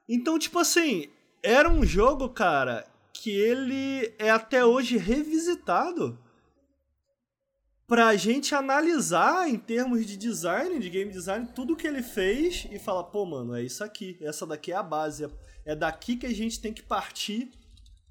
Então, 0.08 0.38
tipo 0.38 0.60
assim, 0.60 1.08
era 1.42 1.68
um 1.68 1.84
jogo, 1.84 2.30
cara, 2.30 2.86
que 3.12 3.32
ele 3.32 4.14
é 4.20 4.30
até 4.30 4.64
hoje 4.64 4.98
revisitado 4.98 6.20
pra 7.88 8.16
gente 8.16 8.54
analisar 8.54 9.50
em 9.50 9.58
termos 9.58 10.06
de 10.06 10.16
design, 10.16 10.78
de 10.78 10.92
game 10.92 11.12
design, 11.12 11.50
tudo 11.56 11.76
que 11.76 11.88
ele 11.88 12.04
fez 12.04 12.68
e 12.70 12.78
falar, 12.78 13.06
pô, 13.06 13.26
mano, 13.26 13.56
é 13.56 13.64
isso 13.64 13.84
aqui, 13.84 14.16
essa 14.22 14.46
daqui 14.46 14.72
é 14.72 14.76
a 14.76 14.84
base, 14.84 15.28
é 15.66 15.76
daqui 15.76 16.18
que 16.18 16.28
a 16.28 16.36
gente 16.36 16.62
tem 16.62 16.72
que 16.72 16.84
partir 16.84 17.50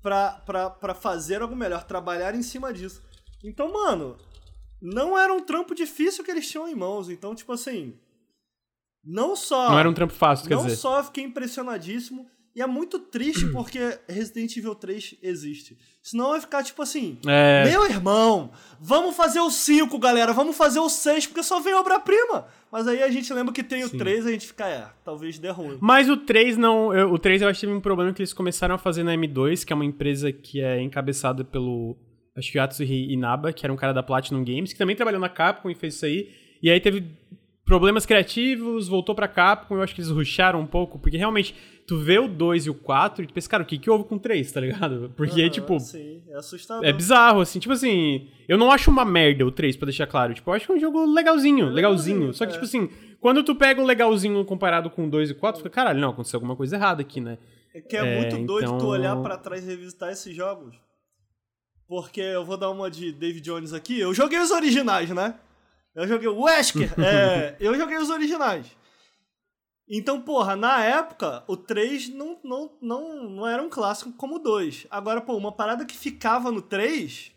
pra, 0.02 0.32
pra, 0.46 0.70
pra 0.70 0.94
fazer 0.94 1.42
algo 1.42 1.56
melhor, 1.56 1.84
trabalhar 1.84 2.34
em 2.34 2.42
cima 2.42 2.72
disso. 2.72 3.02
Então, 3.44 3.72
mano, 3.72 4.16
não 4.80 5.18
era 5.18 5.32
um 5.32 5.40
trampo 5.40 5.74
difícil 5.74 6.24
que 6.24 6.30
eles 6.30 6.48
tinham 6.50 6.68
em 6.68 6.74
mãos, 6.74 7.08
então, 7.08 7.34
tipo 7.34 7.52
assim, 7.52 7.98
não 9.04 9.36
só... 9.36 9.70
Não 9.70 9.78
era 9.78 9.88
um 9.88 9.94
trampo 9.94 10.14
fácil, 10.14 10.48
quer 10.48 10.54
Não 10.54 10.64
dizer. 10.64 10.76
só 10.76 11.02
fiquei 11.04 11.24
impressionadíssimo, 11.24 12.28
e 12.56 12.62
é 12.62 12.66
muito 12.66 12.98
triste 12.98 13.46
porque 13.52 13.78
Resident 14.08 14.56
Evil 14.56 14.74
3 14.74 15.16
existe. 15.22 15.76
Senão 16.02 16.30
vai 16.30 16.40
ficar 16.40 16.62
tipo 16.64 16.80
assim: 16.82 17.18
É, 17.26 17.64
Meu 17.64 17.84
irmão, 17.84 18.50
vamos 18.80 19.14
fazer 19.14 19.40
o 19.40 19.50
5, 19.50 19.98
galera, 19.98 20.32
vamos 20.32 20.56
fazer 20.56 20.78
o 20.80 20.88
6, 20.88 21.26
porque 21.26 21.42
só 21.42 21.60
vem 21.60 21.74
obra-prima. 21.74 22.46
Mas 22.72 22.88
aí 22.88 23.02
a 23.02 23.10
gente 23.10 23.32
lembra 23.32 23.52
que 23.52 23.62
tem 23.62 23.84
o 23.84 23.88
Sim. 23.88 23.98
3 23.98 24.24
e 24.24 24.28
a 24.28 24.32
gente 24.32 24.46
fica, 24.46 24.66
é, 24.66 24.86
talvez 25.04 25.38
dê 25.38 25.50
ruim. 25.50 25.76
Mas 25.80 26.08
o 26.08 26.16
3 26.16 26.56
não. 26.56 26.94
eu- 26.94 27.12
o 27.12 27.18
3 27.18 27.42
eu 27.42 27.48
acho 27.48 27.60
que 27.60 27.66
teve 27.66 27.76
um 27.76 27.80
problema 27.80 28.12
que 28.12 28.22
eles 28.22 28.32
começaram 28.32 28.74
a 28.74 28.78
fazer 28.78 29.02
na 29.02 29.14
M2, 29.14 29.62
que 29.64 29.72
é 29.72 29.76
uma 29.76 29.84
empresa 29.84 30.32
que 30.32 30.60
é 30.62 30.80
encabeçada 30.80 31.44
pelo. 31.44 31.96
Acho 32.36 32.50
que 32.52 32.58
Atsuhi 32.58 33.12
Inaba, 33.12 33.52
que 33.52 33.64
era 33.66 33.72
um 33.72 33.76
cara 33.76 33.92
da 33.94 34.02
Platinum 34.02 34.44
Games, 34.44 34.72
que 34.72 34.78
também 34.78 34.94
trabalhou 34.96 35.20
na 35.20 35.28
Capcom 35.28 35.70
e 35.70 35.74
fez 35.74 35.94
isso 35.94 36.04
aí. 36.06 36.30
E 36.62 36.70
aí 36.70 36.80
teve 36.80 37.04
problemas 37.64 38.06
criativos, 38.06 38.86
voltou 38.88 39.14
pra 39.14 39.26
Capcom, 39.26 39.74
eu 39.76 39.82
acho 39.82 39.94
que 39.94 40.00
eles 40.00 40.10
rusharam 40.10 40.60
um 40.60 40.66
pouco, 40.66 40.98
porque 40.98 41.16
realmente 41.16 41.54
tu 41.86 41.98
vê 41.98 42.18
o 42.18 42.26
2 42.28 42.66
e 42.66 42.70
o 42.70 42.74
4 42.74 43.22
e 43.24 43.26
tu 43.26 43.32
pensa, 43.34 43.48
cara, 43.48 43.62
o 43.62 43.66
que 43.66 43.78
que 43.78 43.88
houve 43.88 44.04
com 44.04 44.16
o 44.16 44.18
3, 44.18 44.50
tá 44.50 44.60
ligado? 44.60 45.12
Porque, 45.16 45.40
Aham, 45.42 45.50
tipo, 45.50 45.78
Sim, 45.80 46.22
é 46.28 46.36
assustador. 46.36 46.84
é 46.84 46.92
bizarro, 46.92 47.40
assim, 47.40 47.58
tipo 47.58 47.72
assim, 47.72 48.28
eu 48.48 48.58
não 48.58 48.70
acho 48.70 48.90
uma 48.90 49.04
merda 49.04 49.46
o 49.46 49.50
3, 49.52 49.76
pra 49.76 49.86
deixar 49.86 50.06
claro. 50.06 50.34
Tipo, 50.34 50.50
eu 50.50 50.54
acho 50.54 50.66
que 50.66 50.72
é 50.72 50.74
um 50.74 50.80
jogo 50.80 51.04
legalzinho, 51.06 51.66
É 51.66 51.70
legalzinho. 51.70 51.74
legalzinho, 52.18 52.34
Só 52.34 52.44
que, 52.44 52.50
é. 52.50 52.54
tipo 52.54 52.64
assim, 52.64 52.88
quando 53.20 53.42
tu 53.44 53.54
pega 53.54 53.80
o 53.80 53.84
legalzinho 53.84 54.44
comparado 54.44 54.90
com 54.90 55.06
o 55.06 55.10
2 55.10 55.30
e 55.30 55.32
o 55.32 55.36
4, 55.36 55.60
tu 55.60 55.62
fica, 55.64 55.74
caralho, 55.74 56.00
não, 56.00 56.10
aconteceu 56.10 56.36
alguma 56.38 56.56
coisa 56.56 56.76
errada 56.76 57.02
aqui, 57.02 57.20
né? 57.20 57.38
É 57.74 57.80
que 57.80 57.96
é, 57.96 58.00
É, 58.00 58.20
muito 58.20 58.46
doido 58.46 58.68
tu 58.70 58.74
então- 58.76 58.88
olhar 58.88 59.16
pra 59.22 59.36
trás 59.36 59.62
e 59.62 59.66
revisitar 59.66 60.10
esses 60.10 60.34
jogos. 60.34 60.74
Porque 61.88 62.20
eu 62.20 62.44
vou 62.44 62.56
dar 62.56 62.70
uma 62.70 62.90
de 62.90 63.12
David 63.12 63.42
Jones 63.44 63.72
aqui. 63.72 64.00
Eu 64.00 64.12
joguei 64.12 64.38
os 64.40 64.50
originais, 64.50 65.10
né? 65.10 65.34
Eu 65.94 66.06
joguei 66.08 66.26
o 66.28 66.40
Wesker. 66.42 66.92
é, 66.98 67.54
eu 67.60 67.74
joguei 67.78 67.96
os 67.96 68.10
originais. 68.10 68.66
Então, 69.88 70.20
porra, 70.20 70.56
na 70.56 70.82
época, 70.82 71.44
o 71.46 71.56
3 71.56 72.08
não, 72.08 72.38
não, 72.42 72.72
não, 72.82 73.30
não 73.30 73.46
era 73.46 73.62
um 73.62 73.68
clássico 73.68 74.12
como 74.12 74.36
o 74.36 74.38
2. 74.40 74.86
Agora, 74.90 75.20
pô, 75.20 75.36
uma 75.36 75.52
parada 75.52 75.84
que 75.84 75.96
ficava 75.96 76.50
no 76.50 76.60
3 76.60 77.32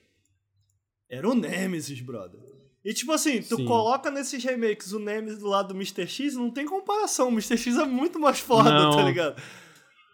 era 1.10 1.30
o 1.30 1.36
Nemesis, 1.36 2.02
brother. 2.02 2.40
E 2.84 2.94
tipo 2.94 3.12
assim, 3.12 3.42
tu 3.42 3.58
Sim. 3.58 3.66
coloca 3.66 4.10
nesses 4.10 4.44
remakes 4.44 4.94
o 4.94 5.00
Nemesis 5.00 5.40
do 5.40 5.48
lado 5.48 5.70
do 5.70 5.76
Mr. 5.76 6.08
X, 6.08 6.36
não 6.36 6.50
tem 6.50 6.66
comparação. 6.66 7.28
O 7.28 7.32
Mr. 7.32 7.58
X 7.58 7.78
é 7.78 7.86
muito 7.86 8.20
mais 8.20 8.40
foda, 8.40 8.72
Não. 8.72 8.96
tá 8.96 9.04
ligado? 9.04 9.42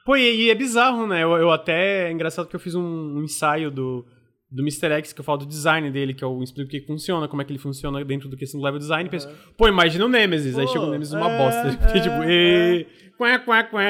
Pô, 0.05 0.15
e, 0.15 0.45
e 0.45 0.49
é 0.49 0.55
bizarro, 0.55 1.07
né? 1.07 1.23
Eu, 1.23 1.31
eu 1.37 1.51
até. 1.51 2.07
É 2.07 2.11
engraçado 2.11 2.47
que 2.47 2.55
eu 2.55 2.59
fiz 2.59 2.75
um, 2.75 2.81
um 2.81 3.23
ensaio 3.23 3.71
do, 3.71 4.05
do 4.51 4.61
Mr. 4.61 4.91
X, 4.99 5.11
que 5.13 5.19
eu 5.19 5.23
falo 5.25 5.39
do 5.39 5.45
design 5.45 5.89
dele, 5.91 6.13
que 6.13 6.23
eu 6.23 6.41
explico 6.43 6.67
o 6.67 6.71
que 6.71 6.81
funciona, 6.85 7.27
como 7.27 7.41
é 7.41 7.45
que 7.45 7.51
ele 7.51 7.59
funciona 7.59 8.03
dentro 8.05 8.29
do 8.29 8.37
questão 8.37 8.59
do 8.59 8.63
level 8.63 8.79
design. 8.79 9.09
Penso, 9.09 9.27
pô, 9.57 9.67
imagina 9.67 10.05
o 10.05 10.09
Nemesis. 10.09 10.57
Aí 10.57 10.65
Pô, 10.65 10.71
chega 10.71 10.85
o 10.85 10.91
Nemesis 10.91 11.13
uma 11.13 11.29
é, 11.29 11.37
bosta. 11.37 11.67
É, 11.97 11.99
tipo, 11.99 12.15
é. 12.23 12.85
Quá, 13.17 13.39
quá, 13.39 13.63
quá. 13.63 13.81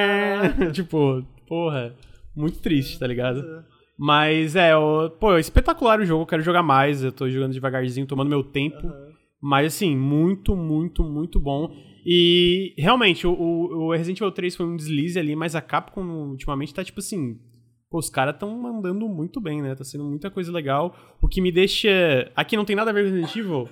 tipo, 0.74 1.24
porra. 1.48 1.96
Muito 2.36 2.60
triste, 2.60 3.00
tá 3.00 3.08
ligado? 3.08 3.44
Mas 3.98 4.56
é, 4.56 4.76
o- 4.76 5.10
pô, 5.10 5.36
é 5.38 5.40
espetacular 5.40 6.00
o 6.02 6.06
jogo, 6.06 6.24
eu 6.24 6.28
quero 6.28 6.42
jogar 6.42 6.62
mais, 6.64 7.02
eu 7.04 7.12
tô 7.12 7.30
jogando 7.30 7.54
devagarzinho, 7.54 8.06
tomando 8.08 8.30
meu 8.30 8.44
tempo. 8.44 8.92
Mas 9.42 9.68
assim, 9.76 9.96
muito, 9.96 10.56
muito, 10.56 11.04
muito 11.04 11.40
bom. 11.40 11.72
E 12.06 12.74
realmente, 12.78 13.26
o, 13.26 13.32
o, 13.32 13.86
o 13.88 13.92
Resident 13.92 14.20
Evil 14.20 14.32
3 14.32 14.56
foi 14.56 14.66
um 14.66 14.76
deslize 14.76 15.18
ali, 15.18 15.36
mas 15.36 15.56
a 15.56 15.62
Capcom 15.62 16.04
ultimamente 16.30 16.74
tá 16.74 16.84
tipo 16.84 17.00
assim. 17.00 17.38
Pô, 17.90 18.00
os 18.00 18.10
caras 18.10 18.38
tão 18.38 18.50
mandando 18.58 19.08
muito 19.08 19.40
bem, 19.40 19.62
né? 19.62 19.76
Tá 19.76 19.84
sendo 19.84 20.04
muita 20.06 20.30
coisa 20.32 20.52
legal. 20.52 20.96
O 21.22 21.28
que 21.28 21.40
me 21.42 21.52
deixa. 21.52 21.90
Aqui 22.36 22.56
não 22.58 22.66
tem 22.66 22.76
nada 22.76 22.90
a 22.92 22.94
ver 22.94 23.04
com 23.06 23.16
Resident 23.16 23.36
Evil. 23.36 23.70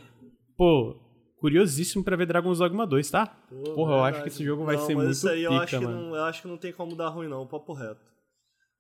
Pô, 0.55 0.95
curiosíssimo 1.37 2.03
pra 2.03 2.15
ver 2.15 2.25
Dragon's 2.27 2.59
Dogma 2.59 2.85
2, 2.85 3.09
tá? 3.09 3.25
Pô, 3.25 3.73
Porra, 3.73 3.91
eu 3.93 3.95
acho 3.97 4.03
verdade. 4.13 4.23
que 4.23 4.27
esse 4.29 4.43
jogo 4.45 4.63
vai 4.65 4.75
Não, 4.75 4.85
ser 4.85 4.95
mas 4.95 5.03
muito 5.05 5.15
isso 5.17 5.29
aí 5.29 5.43
eu 5.43 5.51
pica, 5.51 5.63
acho, 5.63 5.79
que 5.79 5.85
mano. 5.85 6.01
não, 6.09 6.15
eu 6.15 6.23
acho 6.23 6.41
que 6.41 6.47
não 6.47 6.57
tem 6.57 6.71
como 6.71 6.95
dar 6.95 7.09
ruim, 7.09 7.27
não, 7.27 7.45
papo 7.47 7.73
reto. 7.73 7.99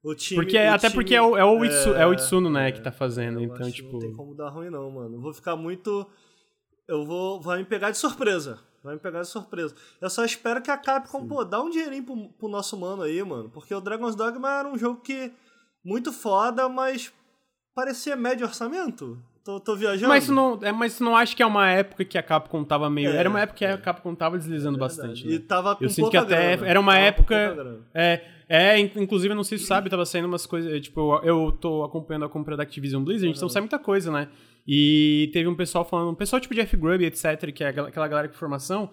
O 0.03 0.13
time, 0.13 0.41
Porque, 0.41 0.57
o 0.57 0.69
até 0.73 0.87
time- 0.89 0.93
porque 0.93 1.15
é 1.15 1.21
o, 1.21 1.37
é 1.37 1.45
o, 1.45 1.63
Itsu, 1.65 1.93
é 1.95 2.05
o 2.05 2.13
Itsuno, 2.13 2.49
né, 2.49 2.71
que 2.71 2.81
tá 2.81 2.91
fazendo. 2.91 3.39
eu 3.39 3.43
Então, 3.45 3.71
tipo. 3.71 3.93
Não 3.93 3.99
tem 3.99 4.13
como 4.13 4.35
dar 4.35 4.49
ruim, 4.49 4.69
não, 4.69 4.91
mano. 4.91 5.15
Eu 5.15 5.21
vou 5.21 5.33
ficar 5.33 5.55
muito. 5.55 6.05
Eu 6.87 7.05
vou. 7.05 7.41
Vai 7.41 7.59
me 7.59 7.65
pegar 7.65 7.89
de 7.89 7.97
surpresa. 7.97 8.59
Vai 8.83 8.95
me 8.95 8.99
pegar 8.99 9.21
de 9.21 9.27
surpresa. 9.29 9.73
Eu 10.01 10.09
só 10.09 10.25
espero 10.25 10.61
que 10.61 10.69
a 10.69 10.77
Capcom, 10.77 11.25
pô, 11.25 11.43
dá 11.45 11.61
um 11.61 11.69
dinheirinho 11.69 12.03
pro, 12.03 12.29
pro 12.37 12.47
nosso 12.49 12.77
mano 12.77 13.03
aí, 13.03 13.23
mano. 13.23 13.49
Porque 13.49 13.73
o 13.73 13.79
Dragon's 13.79 14.15
Dogma 14.15 14.59
era 14.59 14.67
um 14.67 14.77
jogo 14.77 14.99
que. 15.01 15.31
Muito 15.85 16.11
foda, 16.11 16.67
mas. 16.67 17.11
Parecia 17.75 18.15
médio 18.15 18.45
orçamento. 18.45 19.17
Tô, 19.43 19.59
tô 19.59 19.75
viajando. 19.75 20.07
Mas 20.07 20.29
não, 20.29 20.57
é, 20.61 20.71
mas 20.71 20.99
não 20.99 21.17
acha 21.17 21.35
que 21.35 21.43
é 21.43 21.45
uma 21.45 21.67
época 21.69 22.05
que 22.05 22.17
a 22.17 22.23
Capcom 22.23 22.63
tava 22.63 22.89
meio. 22.89 23.09
É, 23.09 23.15
era 23.17 23.29
uma 23.29 23.41
época 23.41 23.57
que 23.57 23.65
é. 23.65 23.73
a 23.73 23.77
Capcom 23.77 24.13
tava 24.15 24.37
deslizando 24.37 24.77
Verdade. 24.77 25.01
bastante. 25.01 25.27
E 25.27 25.31
Né? 25.39 25.45
tava 25.47 25.75
com 25.75 25.83
Eu 25.83 25.89
sinto 25.89 26.09
que 26.09 26.17
até 26.17 26.55
grana. 26.55 26.67
era 26.69 26.79
uma 26.79 26.93
Tava 26.93 27.05
época. 27.05 27.85
É, 27.93 28.25
é, 28.47 28.79
in- 28.79 28.91
inclusive, 28.97 29.31
eu 29.31 29.35
não 29.35 29.43
sei 29.43 29.57
se 29.57 29.65
sabe, 29.65 29.89
tava 29.89 30.05
saindo 30.05 30.27
umas 30.27 30.45
coisas. 30.45 30.81
Tipo, 30.81 31.19
eu 31.23 31.51
tô 31.51 31.83
acompanhando 31.83 32.25
a 32.25 32.29
compra 32.29 32.55
da 32.57 32.63
Activision 32.63 33.03
Blizzard, 33.03 33.35
então 33.35 33.49
sai 33.49 33.61
muita 33.61 33.79
coisa, 33.79 34.11
né? 34.11 34.27
E 34.67 35.29
teve 35.33 35.47
um 35.47 35.55
pessoal 35.55 35.83
falando, 35.83 36.11
um 36.11 36.15
pessoal 36.15 36.39
tipo 36.39 36.53
Jeff 36.55 36.75
Grubb, 36.77 37.03
etc., 37.03 37.51
que 37.53 37.63
é 37.63 37.67
aquela 37.67 38.07
galera 38.07 38.27
com 38.29 38.35
formação, 38.35 38.89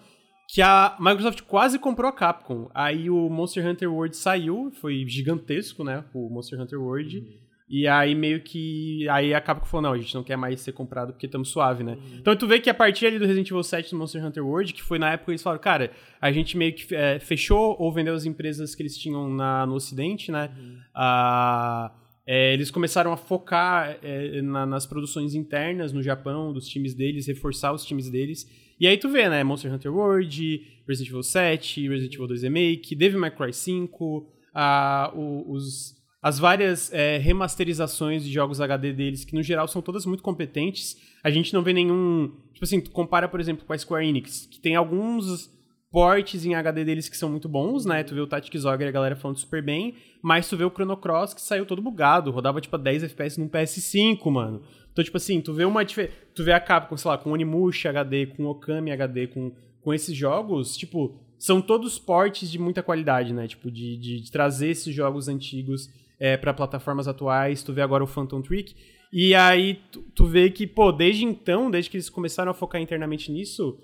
que 0.53 0.61
a 0.61 0.97
Microsoft 0.99 1.41
quase 1.43 1.79
comprou 1.79 2.09
a 2.09 2.13
Capcom. 2.13 2.69
Aí 2.75 3.09
o 3.09 3.29
Monster 3.29 3.65
Hunter 3.65 3.91
World 3.93 4.17
saiu, 4.17 4.69
foi 4.81 5.05
gigantesco, 5.07 5.83
né? 5.83 6.03
O 6.13 6.29
Monster 6.29 6.59
Hunter 6.59 6.81
World. 6.81 7.25
E 7.73 7.87
aí 7.87 8.13
meio 8.13 8.41
que. 8.41 9.07
Aí 9.07 9.33
a 9.33 9.39
Capcom 9.39 9.65
falou, 9.65 9.81
não, 9.83 9.93
a 9.93 9.97
gente 9.97 10.13
não 10.13 10.23
quer 10.23 10.35
mais 10.35 10.59
ser 10.59 10.73
comprado 10.73 11.13
porque 11.13 11.25
estamos 11.25 11.47
suave, 11.47 11.83
né? 11.85 11.97
Então 12.19 12.35
tu 12.35 12.45
vê 12.45 12.59
que 12.59 12.69
a 12.69 12.73
partir 12.73 13.05
ali 13.05 13.17
do 13.17 13.25
Resident 13.25 13.47
Evil 13.49 13.63
7 13.63 13.91
do 13.91 13.97
Monster 13.97 14.25
Hunter 14.25 14.45
World, 14.45 14.73
que 14.73 14.83
foi 14.83 14.99
na 14.99 15.11
época 15.13 15.25
que 15.27 15.31
eles 15.31 15.41
falaram, 15.41 15.61
cara, 15.63 15.91
a 16.19 16.31
gente 16.33 16.57
meio 16.57 16.73
que 16.73 16.93
é, 16.93 17.17
fechou 17.19 17.77
ou 17.79 17.89
vendeu 17.93 18.13
as 18.13 18.25
empresas 18.25 18.75
que 18.75 18.81
eles 18.83 18.97
tinham 18.97 19.29
na, 19.33 19.65
no 19.65 19.75
Ocidente, 19.75 20.31
né? 20.33 20.51
Ah, 20.93 21.91
é, 22.27 22.53
eles 22.53 22.69
começaram 22.69 23.11
a 23.11 23.17
focar 23.17 23.97
é, 24.03 24.41
na- 24.41 24.65
nas 24.65 24.85
produções 24.85 25.33
internas 25.33 25.91
no 25.91 26.03
Japão, 26.03 26.53
dos 26.53 26.67
times 26.67 26.93
deles, 26.93 27.25
reforçar 27.27 27.73
os 27.73 27.83
times 27.85 28.09
deles. 28.09 28.45
E 28.79 28.87
aí 28.87 28.97
tu 28.97 29.09
vê, 29.09 29.29
né? 29.29 29.43
Monster 29.43 29.73
Hunter 29.73 29.93
World, 29.95 30.61
Resident 30.87 31.09
Evil 31.09 31.23
7, 31.23 31.87
Resident 31.87 32.13
Evil 32.15 32.27
2 32.27 32.43
Remake, 32.43 32.95
Devil 32.95 33.19
May 33.19 33.31
Cry 33.31 33.53
5, 33.53 34.27
ah, 34.53 35.11
o- 35.15 35.51
os, 35.51 35.95
as 36.21 36.37
várias 36.37 36.93
é, 36.93 37.17
remasterizações 37.17 38.23
de 38.23 38.31
jogos 38.31 38.61
HD 38.61 38.93
deles, 38.93 39.25
que 39.25 39.33
no 39.33 39.41
geral 39.41 39.67
são 39.67 39.81
todas 39.81 40.05
muito 40.05 40.21
competentes. 40.21 40.95
A 41.23 41.31
gente 41.31 41.53
não 41.53 41.63
vê 41.63 41.73
nenhum. 41.73 42.31
Tipo 42.53 42.63
assim, 42.63 42.79
tu 42.79 42.91
compara, 42.91 43.27
por 43.27 43.39
exemplo, 43.39 43.65
com 43.65 43.73
a 43.73 43.77
Square 43.77 44.07
Enix, 44.07 44.47
que 44.49 44.59
tem 44.59 44.75
alguns 44.75 45.49
portes 45.91 46.45
em 46.45 46.55
HD 46.55 46.85
deles 46.85 47.09
que 47.09 47.17
são 47.17 47.29
muito 47.29 47.49
bons, 47.49 47.85
né? 47.85 48.03
Tu 48.03 48.13
vê 48.13 48.21
o 48.21 48.27
Tactic 48.27 48.55
Zogger 48.55 48.87
a 48.87 48.91
galera 48.91 49.15
falando 49.15 49.37
super 49.37 49.61
bem, 49.61 49.95
mas 50.21 50.47
tu 50.47 50.55
vê 50.55 50.63
o 50.63 50.69
Chrono 50.69 50.95
Cross 50.95 51.33
que 51.33 51.41
saiu 51.41 51.65
todo 51.65 51.81
bugado, 51.81 52.31
rodava 52.31 52.61
tipo 52.61 52.75
a 52.75 52.79
10 52.79 53.03
FPS 53.03 53.39
num 53.39 53.49
PS5, 53.49 54.31
mano. 54.31 54.61
Então, 54.91 55.03
tipo 55.03 55.17
assim, 55.17 55.41
tu 55.41 55.53
vê 55.53 55.65
uma 55.65 55.83
tu 55.85 56.43
vê 56.43 56.53
a 56.53 56.59
Capcom, 56.59 56.95
sei 56.95 57.09
lá, 57.09 57.17
com 57.17 57.31
Onimusha 57.31 57.89
HD, 57.89 58.27
com 58.27 58.45
Okami 58.45 58.91
HD, 58.91 59.27
com, 59.27 59.51
com 59.81 59.93
esses 59.93 60.15
jogos, 60.15 60.77
tipo, 60.77 61.19
são 61.37 61.61
todos 61.61 61.97
portes 61.97 62.51
de 62.51 62.59
muita 62.59 62.83
qualidade, 62.83 63.33
né? 63.33 63.47
Tipo, 63.47 63.71
de, 63.71 63.97
de, 63.97 64.21
de 64.21 64.31
trazer 64.31 64.69
esses 64.69 64.93
jogos 64.93 65.27
antigos 65.27 65.89
é, 66.21 66.37
para 66.37 66.53
plataformas 66.53 67.07
atuais. 67.07 67.63
Tu 67.63 67.73
vê 67.73 67.81
agora 67.81 68.03
o 68.03 68.07
Phantom 68.07 68.43
Trick. 68.43 68.75
E 69.11 69.33
aí 69.33 69.81
tu, 69.91 70.03
tu 70.15 70.25
vê 70.25 70.51
que, 70.51 70.67
pô, 70.67 70.91
desde 70.91 71.25
então, 71.25 71.71
desde 71.71 71.89
que 71.89 71.97
eles 71.97 72.11
começaram 72.11 72.51
a 72.51 72.53
focar 72.53 72.79
internamente 72.79 73.31
nisso, 73.31 73.77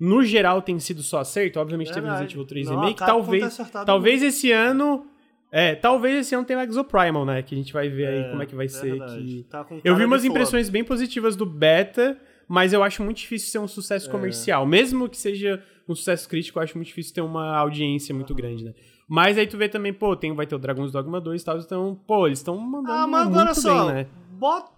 no 0.00 0.24
geral 0.24 0.62
tem 0.62 0.80
sido 0.80 1.02
só 1.02 1.18
acerto. 1.18 1.60
Obviamente 1.60 1.92
Verdade. 1.92 2.06
teve 2.06 2.12
Resident 2.22 2.32
Evil 2.32 2.46
3 2.46 2.66
Não, 2.68 2.80
Remake. 2.80 2.98
Talvez, 2.98 3.40
tá 3.42 3.46
acertado 3.48 3.86
talvez 3.86 4.22
esse 4.22 4.50
ano. 4.50 5.06
É, 5.52 5.74
talvez 5.76 6.18
esse 6.18 6.34
ano 6.34 6.44
tenha 6.44 6.58
o 6.58 6.62
Exoprimal, 6.62 7.24
né? 7.26 7.42
Que 7.42 7.54
a 7.54 7.58
gente 7.58 7.72
vai 7.72 7.88
ver 7.88 8.06
aí 8.08 8.18
É, 8.22 8.30
como 8.30 8.42
é 8.42 8.46
que 8.46 8.54
vai 8.56 8.66
ser. 8.68 8.98
Que... 9.06 9.46
Tá 9.48 9.64
Eu 9.84 9.94
vi 9.94 10.04
umas 10.06 10.24
impressões 10.24 10.68
bem 10.70 10.82
positivas 10.82 11.36
do 11.36 11.46
beta, 11.46 12.18
mas 12.48 12.72
eu 12.72 12.82
acho 12.82 13.04
muito 13.04 13.18
difícil 13.18 13.50
ser 13.50 13.58
um 13.58 13.64
É. 13.64 13.68
sucesso 13.68 14.10
comercial. 14.10 14.66
Mesmo 14.66 15.08
que 15.08 15.16
seja 15.18 15.62
um 15.88 15.94
sucesso 15.94 16.28
crítico, 16.28 16.58
eu 16.58 16.62
acho 16.64 16.76
muito 16.76 16.88
difícil 16.88 17.14
ter 17.14 17.20
uma 17.20 17.56
audiência 17.56 18.12
muito 18.12 18.34
grande, 18.34 18.64
né? 18.64 18.72
Mas 19.08 19.36
aí 19.38 19.46
tu 19.46 19.56
vê 19.58 19.68
também, 19.68 19.92
pô, 19.92 20.16
tem, 20.16 20.34
vai 20.34 20.46
ter 20.46 20.54
o 20.54 20.58
Dragon's 20.58 20.90
Dogma 20.92 21.20
2 21.20 21.40
e 21.40 21.44
tal, 21.44 21.58
então, 21.58 21.98
pô, 22.06 22.26
eles 22.26 22.38
estão 22.38 22.56
mandando 22.56 22.92
Ah, 22.92 23.06
mas 23.06 23.24
muito 23.26 23.38
agora 23.38 23.54
só, 23.54 23.86
bem, 23.86 23.94
né? 23.94 24.06
bota, 24.32 24.70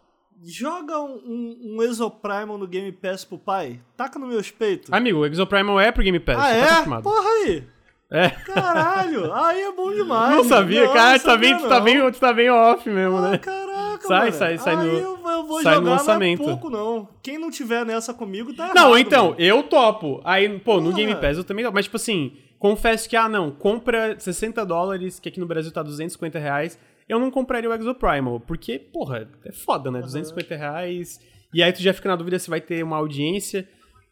joga 0.44 0.98
um, 1.00 1.56
um, 1.76 1.82
Exoprimal 1.82 2.58
no 2.58 2.66
Game 2.66 2.90
Pass 2.92 3.24
pro 3.24 3.38
pai, 3.38 3.80
taca 3.96 4.18
no 4.18 4.26
meus 4.26 4.50
peitos. 4.50 4.92
Amigo, 4.92 5.20
o 5.20 5.26
Exoprimal 5.26 5.78
é 5.80 5.92
pro 5.92 6.02
Game 6.02 6.18
Pass, 6.20 6.36
ah, 6.38 6.48
você 6.48 6.58
é? 6.58 6.66
tá. 6.84 7.00
Porra 7.02 7.28
aí. 7.44 7.64
É. 8.08 8.28
Caralho, 8.30 9.32
aí 9.34 9.62
é 9.62 9.72
bom 9.72 9.92
demais. 9.92 10.36
Não 10.36 10.44
sabia, 10.44 10.86
Não, 10.86 10.92
cara, 10.92 11.12
não 11.12 11.18
tu 11.18 11.24
tá, 11.24 11.36
bem, 11.36 11.50
sabia, 11.50 11.66
tu, 11.66 11.68
tá 11.68 11.80
bem, 11.80 12.12
tu 12.12 12.20
tá 12.20 12.32
bem 12.32 12.50
off 12.50 12.88
mesmo, 12.88 13.16
Ah, 13.16 13.30
né? 13.30 13.38
caraca, 13.38 14.06
Sai, 14.06 14.18
mano. 14.26 14.32
sai, 14.32 14.58
sai 14.58 14.76
Aí 14.76 14.86
no- 14.86 14.98
eu, 14.98 15.18
eu 15.28 15.46
vou 15.46 15.60
sai 15.62 15.74
no 15.74 15.80
jogar 15.80 15.90
lançamento. 15.92 16.38
não 16.42 16.48
é 16.48 16.52
pouco, 16.52 16.70
não. 16.70 17.08
Quem 17.22 17.36
não 17.38 17.50
tiver 17.50 17.84
nessa 17.84 18.14
comigo 18.14 18.54
tá 18.54 18.72
Não, 18.74 18.90
errado, 18.90 18.98
então, 18.98 19.24
mano. 19.30 19.36
eu 19.40 19.62
topo. 19.64 20.20
Aí, 20.24 20.48
pô, 20.60 20.76
no 20.76 20.84
Porra. 20.90 20.96
Game 20.96 21.14
Pass 21.16 21.36
eu 21.36 21.42
também 21.44 21.64
topo. 21.64 21.74
Mas, 21.74 21.86
tipo 21.86 21.96
assim, 21.96 22.36
confesso 22.58 23.08
que, 23.08 23.16
ah, 23.16 23.28
não, 23.28 23.50
compra 23.50 24.18
60 24.18 24.64
dólares, 24.64 25.20
que 25.20 25.28
aqui 25.28 25.40
no 25.40 25.46
Brasil 25.46 25.72
tá 25.72 25.82
250 25.82 26.38
reais. 26.38 26.78
Eu 27.08 27.20
não 27.20 27.30
compraria 27.30 27.70
o 27.70 27.74
Exoprimal, 27.74 28.40
porque, 28.40 28.78
porra, 28.78 29.28
é 29.44 29.52
foda, 29.52 29.90
né? 29.90 30.00
250 30.00 30.56
reais. 30.56 31.20
E 31.54 31.62
aí 31.62 31.72
tu 31.72 31.80
já 31.80 31.92
fica 31.92 32.08
na 32.08 32.16
dúvida 32.16 32.38
se 32.38 32.50
vai 32.50 32.60
ter 32.60 32.82
uma 32.82 32.96
audiência. 32.96 33.68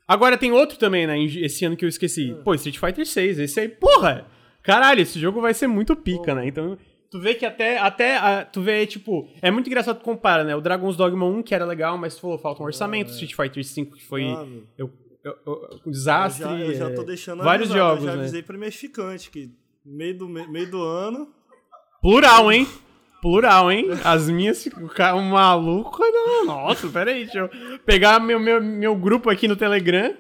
Agora 0.07 0.39
tem 0.39 0.53
outro 0.53 0.79
também, 0.79 1.07
né? 1.07 1.19
Esse 1.21 1.65
ano 1.65 1.77
que 1.77 1.85
eu 1.85 1.89
esqueci. 1.89 2.37
Pô, 2.45 2.55
Street 2.55 2.79
Fighter 2.79 3.07
6. 3.07 3.39
Esse 3.39 3.61
aí, 3.61 3.69
porra! 3.69 4.27
Caralho, 4.63 5.01
esse 5.01 5.19
jogo 5.19 5.41
vai 5.41 5.53
ser 5.53 5.67
muito 5.67 5.95
pica, 5.97 6.35
né? 6.35 6.47
Então, 6.47 6.79
tu 7.11 7.21
vê 7.21 7.35
que 7.35 7.45
até. 7.45 7.79
até 7.79 8.17
ah, 8.17 8.45
tu 8.45 8.63
vê, 8.63 8.87
tipo. 8.87 9.29
É 9.43 9.51
muito 9.51 9.67
engraçado 9.67 9.99
tu 9.99 10.05
compara, 10.05 10.45
né? 10.45 10.55
O 10.55 10.61
Dragon's 10.61 10.97
Dogma 10.97 11.27
1, 11.27 11.43
que 11.43 11.55
era 11.55 11.65
legal, 11.65 11.99
mas 11.99 12.15
tu 12.15 12.23
falou, 12.23 12.39
falta 12.39 12.63
um 12.63 12.67
orçamento. 12.67 13.11
Street 13.11 13.35
Fighter 13.35 13.65
5, 13.65 13.97
que 13.97 14.05
foi. 14.05 14.25
Ah, 14.25 14.47
eu, 14.79 14.91
eu- 15.25 15.37
eu- 15.47 15.81
desastre. 15.91 16.45
Eu 16.45 16.59
já, 16.59 16.65
eu 16.65 16.75
já 16.75 16.91
tô 16.95 17.03
deixando 17.03 17.43
Vários 17.43 17.71
avisado, 17.71 17.89
jogos, 17.91 18.05
Eu 18.05 18.11
já 18.11 18.17
né? 18.17 18.23
avisei 18.23 18.43
pra 18.43 18.59
minhas 18.59 18.75
ficantes 18.75 19.29
que 19.29 19.51
meio 19.85 20.19
do, 20.19 20.29
meio 20.29 20.71
do 20.71 20.83
ano... 20.83 21.29
Plural, 22.03 22.53
hein? 22.53 22.69
Plural, 23.23 23.73
hein? 23.73 23.87
As 24.05 24.29
minhas, 24.29 24.67
o 24.67 24.89
cara, 24.89 25.17
um 25.17 25.31
maluco. 25.31 25.99
Não, 26.03 26.45
nossa, 26.45 26.87
peraí, 26.89 27.25
deixa 27.25 27.39
eu 27.39 27.51
pegar 27.87 28.21
meu, 28.21 28.39
meu, 28.39 28.63
meu 28.63 28.95
grupo 28.95 29.31
aqui 29.31 29.49
no 29.49 29.57
Telegram. 29.57 30.15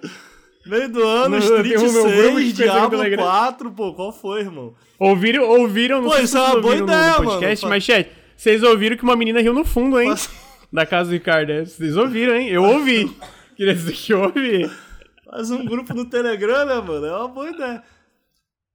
Meio 0.64 0.88
do 0.90 1.02
ano, 1.02 1.36
No- 1.36 1.38
Street 1.38 1.68
tem 1.68 1.76
o 1.88 1.92
meu 1.92 2.02
grupo 2.04 2.40
de 2.40 2.46
6, 2.46 2.54
Diablo 2.54 2.98
Telegram. 2.98 3.22
4, 3.24 3.70
pô, 3.72 3.92
qual 3.92 4.10
foi, 4.10 4.40
irmão? 4.40 4.74
Ouviram, 4.98 5.44
ouviram, 5.46 6.00
não 6.00 6.08
Pô, 6.08 6.14
sei 6.14 6.24
isso 6.24 6.32
se 6.32 6.38
é 6.38 6.40
uma 6.40 6.60
boa 6.62 6.64
ouviram 6.74 6.86
no- 6.86 6.92
ideia, 6.94 7.18
no 7.18 7.24
podcast, 7.24 7.64
mano. 7.66 7.74
mas, 7.74 7.84
chat, 7.84 8.10
vocês 8.34 8.62
ouviram 8.62 8.96
que 8.96 9.02
uma 9.02 9.16
menina 9.16 9.42
riu 9.42 9.52
no 9.52 9.64
fundo, 9.66 10.00
hein? 10.00 10.08
Mas- 10.08 10.30
Da 10.72 10.86
casa 10.86 11.10
do 11.10 11.12
Ricardo. 11.12 11.52
é, 11.52 11.64
Vocês 11.66 11.94
ouviram, 11.98 12.34
hein? 12.34 12.48
Eu 12.48 12.64
ouvi. 12.64 13.14
Queria 13.54 13.74
dizer 13.74 13.92
que 13.92 14.12
eu 14.14 14.22
ouvi. 14.22 14.70
Faz 15.34 15.50
um 15.50 15.64
grupo 15.64 15.92
no 15.92 16.08
Telegram, 16.08 16.64
né, 16.64 16.80
mano? 16.80 17.06
É 17.06 17.16
uma 17.16 17.26
boa 17.26 17.50
ideia. 17.50 17.82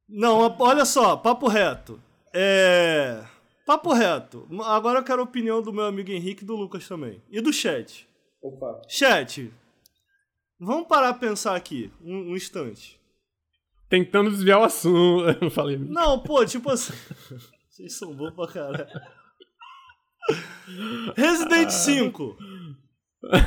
Não, 0.09 0.53
olha 0.59 0.83
só, 0.83 1.15
papo 1.15 1.47
reto. 1.47 2.03
É. 2.33 3.23
Papo 3.65 3.93
reto. 3.93 4.45
Agora 4.65 4.99
eu 4.99 5.03
quero 5.05 5.21
a 5.21 5.23
opinião 5.23 5.61
do 5.61 5.71
meu 5.71 5.85
amigo 5.85 6.11
Henrique 6.11 6.43
e 6.43 6.45
do 6.45 6.57
Lucas 6.57 6.85
também. 6.85 7.23
E 7.31 7.39
do 7.39 7.53
chat. 7.53 8.05
Opa. 8.41 8.81
Chat, 8.89 9.49
vamos 10.59 10.85
parar 10.85 11.13
pra 11.13 11.29
pensar 11.29 11.55
aqui, 11.55 11.89
um, 12.03 12.31
um 12.31 12.35
instante. 12.35 12.99
Tentando 13.87 14.29
desviar 14.29 14.59
o 14.59 14.65
assunto. 14.65 15.29
Eu 15.41 15.49
falei. 15.49 15.77
Não, 15.77 16.19
pô, 16.19 16.45
tipo 16.45 16.69
assim. 16.71 16.91
Vocês 17.71 17.97
são 17.97 18.13
bons 18.13 18.33
pra 18.35 18.47
caralho. 18.47 18.85
Resident 21.15 21.69
5. 21.69 22.37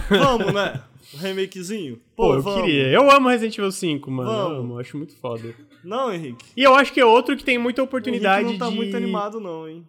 Vamos, 0.08 0.54
né? 0.54 0.82
Um 1.14 1.18
remakezinho? 1.18 2.00
Pô, 2.16 2.34
eu 2.34 2.42
vamos. 2.42 2.62
queria. 2.62 2.88
Eu 2.88 3.10
amo 3.10 3.28
Resident 3.28 3.56
Evil 3.58 3.72
5, 3.72 4.10
mano. 4.10 4.30
Eu 4.30 4.36
Vamos. 4.36 4.58
amo, 4.58 4.78
acho 4.78 4.96
muito 4.96 5.16
foda. 5.16 5.54
Não, 5.84 6.12
Henrique. 6.12 6.44
E 6.56 6.62
eu 6.62 6.74
acho 6.74 6.92
que 6.92 7.00
é 7.00 7.04
outro 7.04 7.36
que 7.36 7.44
tem 7.44 7.58
muita 7.58 7.82
O 7.82 7.84
oportunidade 7.84 8.44
Henrique 8.44 8.58
não 8.58 8.66
tá 8.66 8.70
de, 8.70 8.76
muito 8.76 8.96
animado, 8.96 9.40
não, 9.40 9.68
hein? 9.68 9.86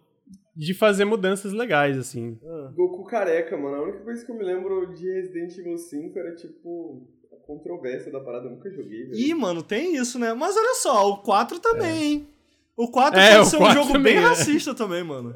de 0.56 0.72
fazer 0.72 1.04
mudanças 1.04 1.52
legais, 1.52 1.98
assim. 1.98 2.38
Goku 2.74 3.04
careca, 3.04 3.56
mano. 3.56 3.76
A 3.76 3.82
única 3.82 3.98
coisa 3.98 4.24
que 4.24 4.30
eu 4.30 4.36
me 4.36 4.44
lembro 4.44 4.94
de 4.94 5.04
Resident 5.12 5.56
Evil 5.58 5.76
5 5.76 6.18
era 6.18 6.34
tipo 6.34 7.08
a 7.32 7.36
controvérsia 7.46 8.12
da 8.12 8.20
parada. 8.20 8.46
Eu 8.46 8.52
nunca 8.52 8.70
joguei, 8.70 9.06
velho. 9.06 9.18
Ih, 9.18 9.34
mano, 9.34 9.62
tem 9.62 9.96
isso, 9.96 10.18
né? 10.18 10.32
Mas 10.32 10.56
olha 10.56 10.74
só, 10.74 11.10
o 11.10 11.16
4 11.18 11.58
também, 11.58 12.02
hein? 12.02 12.28
O 12.76 12.88
4 12.90 13.18
É, 13.18 13.34
pode 13.34 13.40
o 13.40 13.50
ser 13.50 13.56
um 13.56 13.60
4 13.60 13.74
jogo 13.74 13.92
também, 13.92 14.14
bem 14.14 14.22
é. 14.22 14.26
racista 14.26 14.74
também, 14.74 15.02
mano. 15.02 15.34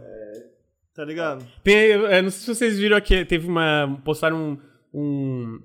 Tá 0.95 1.05
ligado? 1.05 1.47
Tem, 1.63 1.93
é, 1.93 2.21
não 2.21 2.29
sei 2.29 2.41
se 2.41 2.55
vocês 2.55 2.79
viram 2.79 2.97
aqui, 2.97 3.25
teve 3.25 3.47
uma. 3.47 4.01
Postaram 4.05 4.37
um. 4.37 4.59
um 4.93 5.61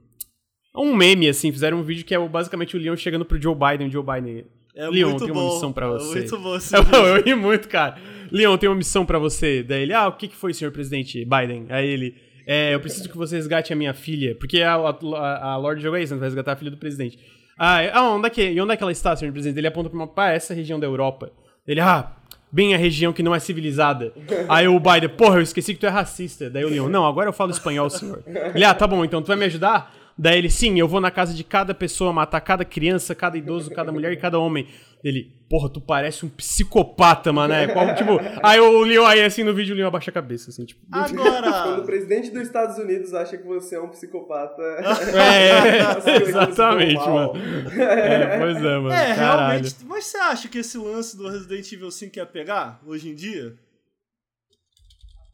um 0.75 0.95
meme, 0.95 1.29
assim, 1.29 1.51
fizeram 1.51 1.79
um 1.79 1.83
vídeo 1.83 2.05
que 2.05 2.15
é 2.15 2.27
basicamente 2.27 2.75
o 2.75 2.79
Leon 2.79 2.95
chegando 2.95 3.25
pro 3.25 3.41
Joe 3.41 3.55
Biden, 3.55 3.91
Joe 3.91 4.03
Biden. 4.03 4.45
É 4.75 4.89
Leon, 4.89 5.09
muito 5.09 5.25
tem 5.25 5.33
bom. 5.33 5.39
uma 5.39 5.53
missão 5.53 5.71
pra 5.71 5.87
você. 5.87 6.19
É 6.19 6.21
muito 6.21 6.39
bom 6.39 6.55
esse 6.55 6.73
Eu, 6.75 7.05
eu 7.05 7.23
ri 7.23 7.35
muito, 7.35 7.69
cara. 7.69 7.95
Leon, 8.31 8.57
tem 8.57 8.67
uma 8.67 8.75
missão 8.75 9.05
pra 9.05 9.19
você. 9.19 9.61
Daí 9.61 9.83
ele, 9.83 9.93
ah, 9.93 10.07
o 10.07 10.13
que, 10.13 10.27
que 10.27 10.35
foi, 10.35 10.53
senhor 10.53 10.71
presidente 10.71 11.23
Biden? 11.23 11.67
Aí 11.69 11.87
ele, 11.87 12.15
é, 12.47 12.73
eu 12.73 12.79
preciso 12.79 13.07
que 13.07 13.15
você 13.15 13.35
resgate 13.35 13.71
a 13.71 13.75
minha 13.75 13.93
filha. 13.93 14.35
Porque 14.35 14.61
a, 14.61 14.73
a, 14.73 15.51
a 15.51 15.57
Lorde 15.57 15.81
joga 15.83 15.99
isso, 15.99 16.13
né? 16.13 16.19
Vai 16.19 16.27
resgatar 16.27 16.53
a 16.53 16.55
filha 16.55 16.71
do 16.71 16.77
presidente. 16.77 17.19
Ah, 17.57 17.77
ah 17.93 18.09
onde 18.15 18.25
é 18.25 18.29
que, 18.31 18.49
e 18.49 18.59
onde 18.59 18.73
é 18.73 18.77
que 18.77 18.81
ela 18.81 18.91
está, 18.91 19.15
senhor 19.15 19.31
presidente? 19.31 19.59
Ele 19.59 19.67
aponta 19.67 19.89
pra 19.89 19.99
uma, 19.99 20.07
pá, 20.07 20.31
essa 20.31 20.55
região 20.55 20.79
da 20.79 20.87
Europa. 20.87 21.31
Ele, 21.67 21.79
ah, 21.79 22.11
bem 22.51 22.73
a 22.73 22.77
região 22.77 23.13
que 23.13 23.21
não 23.21 23.35
é 23.35 23.39
civilizada. 23.39 24.11
Aí 24.49 24.67
o 24.67 24.79
Biden, 24.79 25.09
porra, 25.09 25.37
eu 25.37 25.43
esqueci 25.43 25.75
que 25.75 25.79
tu 25.79 25.85
é 25.85 25.89
racista. 25.89 26.49
Daí 26.49 26.65
o 26.65 26.69
Leon, 26.69 26.89
não, 26.89 27.05
agora 27.05 27.29
eu 27.29 27.33
falo 27.33 27.51
espanhol, 27.51 27.91
senhor. 27.91 28.23
Ele, 28.55 28.65
ah, 28.65 28.73
tá 28.73 28.87
bom, 28.87 29.05
então 29.05 29.21
tu 29.21 29.27
vai 29.27 29.37
me 29.37 29.45
ajudar? 29.45 29.93
Daí 30.17 30.37
ele, 30.37 30.49
sim, 30.49 30.79
eu 30.79 30.87
vou 30.87 31.01
na 31.01 31.09
casa 31.09 31.33
de 31.33 31.43
cada 31.43 31.73
pessoa 31.73 32.13
matar 32.13 32.39
cada 32.41 32.63
criança, 32.63 33.15
cada 33.15 33.37
idoso, 33.37 33.71
cada 33.71 33.91
mulher 33.91 34.11
e 34.11 34.17
cada 34.17 34.37
homem. 34.37 34.67
Ele, 35.03 35.33
porra, 35.49 35.69
tu 35.69 35.81
parece 35.81 36.25
um 36.25 36.29
psicopata, 36.29 37.33
mané. 37.33 37.67
Qual, 37.67 37.93
tipo, 37.93 38.19
aí 38.41 38.57
o 38.59 38.83
Leon, 38.83 39.05
aí 39.05 39.21
assim 39.21 39.43
no 39.43 39.53
vídeo 39.53 39.73
o 39.73 39.77
Leon 39.77 39.87
abaixa 39.87 40.11
a 40.11 40.13
cabeça, 40.13 40.49
assim, 40.49 40.63
tipo. 40.63 40.79
Quando 40.89 41.19
o 41.19 41.27
Agora. 41.27 41.81
presidente 41.81 42.29
dos 42.29 42.43
Estados 42.43 42.77
Unidos 42.77 43.13
acha 43.13 43.37
que 43.37 43.45
você 43.45 43.75
é 43.75 43.81
um 43.81 43.89
psicopata. 43.89 44.61
É, 45.13 45.93
coisas 45.95 46.29
exatamente, 46.29 47.07
mano. 47.07 47.33
É, 47.77 48.39
pois 48.39 48.57
é, 48.57 48.77
mano. 48.77 48.91
É, 48.91 49.15
caralho. 49.15 49.49
realmente. 49.49 49.75
Mas 49.85 50.05
você 50.05 50.17
acha 50.17 50.47
que 50.47 50.59
esse 50.59 50.77
lance 50.77 51.17
do 51.17 51.27
Resident 51.27 51.71
Evil 51.71 51.91
5 51.91 52.17
ia 52.17 52.25
pegar 52.25 52.79
hoje 52.85 53.09
em 53.09 53.15
dia? 53.15 53.55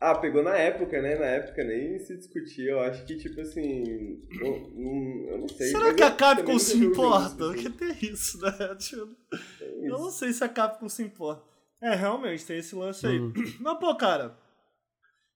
Ah, 0.01 0.15
pegou 0.17 0.41
na 0.41 0.55
época, 0.55 1.01
né? 1.01 1.15
Na 1.17 1.25
época 1.25 1.61
nem 1.63 1.99
se 1.99 2.15
discutia. 2.15 2.71
Eu 2.71 2.79
acho 2.79 3.05
que, 3.05 3.17
tipo 3.17 3.41
assim. 3.41 4.21
Eu, 4.39 4.71
não- 4.75 5.29
eu 5.31 5.37
não 5.39 5.47
sei. 5.49 5.67
Será 5.71 5.93
que 5.93 6.01
a 6.03 6.11
Capcom 6.11 6.57
se 6.57 6.77
importa? 6.77 7.25
isso, 7.27 7.37
Porque 7.37 7.67
assim. 7.67 7.71
tem 7.99 8.11
isso, 8.13 8.39
né? 8.41 8.51
Tipo, 8.79 9.15
É 9.61 9.87
Eu 9.87 9.97
não 9.99 10.07
isso. 10.07 10.19
sei 10.19 10.31
se 10.31 10.43
a 10.43 10.47
Capcom 10.49 10.87
se 10.87 11.03
importa. 11.03 11.43
É, 11.81 11.95
realmente, 11.95 12.45
tem 12.45 12.57
esse 12.59 12.73
lance 12.75 13.05
aí. 13.05 13.19
Hum. 13.19 13.33
Mas, 13.59 13.77
pô, 13.79 13.93
cara, 13.95 14.37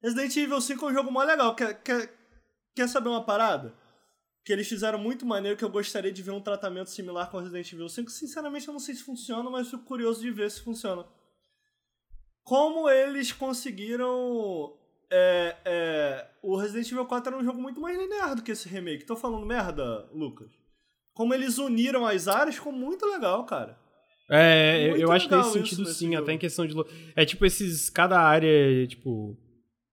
Resident 0.02 0.36
Evil 0.38 0.62
5 0.62 0.86
é 0.86 0.92
um 0.92 0.94
jogo 0.94 1.12
mó 1.12 1.24
legal. 1.24 1.56
Quer, 1.56 1.82
quer, 1.82 2.10
quer 2.76 2.88
saber 2.88 3.10
uma 3.10 3.24
parada? 3.26 3.74
Que 4.46 4.52
eles 4.54 4.68
fizeram 4.68 4.98
muito 5.00 5.26
maneiro 5.26 5.58
que 5.58 5.64
eu 5.64 5.70
gostaria 5.70 6.12
de 6.12 6.22
ver 6.22 6.32
um 6.32 6.42
tratamento 6.42 6.90
similar 6.90 7.30
com 7.30 7.38
Resident 7.40 7.72
Evil 7.72 7.88
5. 7.90 8.10
Sinceramente, 8.12 8.68
eu 8.68 8.74
não 8.74 8.80
sei 8.80 8.96
se 8.96 9.04
funciona, 9.04 9.50
mas 9.50 9.70
fico 9.70 9.84
curioso 9.84 10.22
de 10.22 10.32
ver 10.32 10.50
se 10.52 10.62
funciona. 10.62 11.06
Como 12.44 12.90
eles 12.90 13.32
conseguiram. 13.32 14.74
É, 15.12 15.56
é, 15.66 16.28
o 16.42 16.56
Resident 16.58 16.92
Evil 16.92 17.06
4 17.06 17.34
era 17.34 17.42
um 17.42 17.46
jogo 17.46 17.62
muito 17.62 17.80
mais 17.80 17.98
linear 17.98 18.36
do 18.36 18.42
que 18.42 18.52
esse 18.52 18.68
remake. 18.68 19.06
Tô 19.06 19.16
falando 19.16 19.46
merda, 19.46 20.10
Lucas? 20.14 20.50
Como 21.14 21.34
eles 21.34 21.58
uniram 21.60 22.06
as 22.06 22.28
áreas 22.28 22.56
ficou 22.56 22.74
muito 22.74 23.06
legal, 23.06 23.46
cara. 23.46 23.78
É, 24.30 24.86
eu- 24.86 24.90
Muito 24.92 25.02
eu 25.04 25.12
acho 25.12 25.30
que 25.30 25.36
nesse 25.36 25.52
sentido 25.52 25.80
nesse 25.84 25.94
sim, 25.96 26.12
jogo. 26.12 26.24
até 26.24 26.34
em 26.34 26.38
questão 26.38 26.66
de. 26.66 26.74
É 27.16 27.26
tipo 27.26 27.46
esses. 27.46 27.90
Cada 27.90 28.20
área, 28.20 28.88
tipo. 28.88 29.38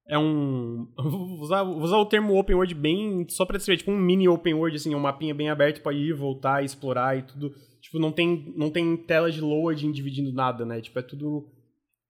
é 0.09 0.19
um. 0.19 0.87
Vou 0.97 1.41
usar, 1.41 1.63
vou 1.63 1.81
usar 1.83 1.99
o 1.99 2.07
termo 2.07 2.39
open 2.39 2.57
world 2.57 2.75
bem. 2.75 3.27
Só 3.29 3.45
pra 3.45 3.57
descrever, 3.59 3.79
tipo 3.79 3.91
um 3.91 3.99
mini 3.99 4.29
open 4.29 4.55
world, 4.55 4.77
assim, 4.77 4.95
um 4.95 5.01
mapinha 5.01 5.35
bem 5.35 5.51
aberto 5.51 5.83
pra 5.83 5.93
ir, 5.93 6.15
voltar, 6.15 6.65
explorar 6.65 7.19
e 7.19 7.23
tudo. 7.23 7.53
Tipo, 7.83 7.99
não 7.99 8.11
tem, 8.13 8.53
não 8.57 8.71
tem 8.71 8.97
tela 8.97 9.31
de 9.31 9.41
loading 9.41 9.91
dividindo 9.93 10.33
nada, 10.33 10.65
né? 10.65 10.81
Tipo, 10.81 10.99
é 10.99 11.03
tudo 11.03 11.47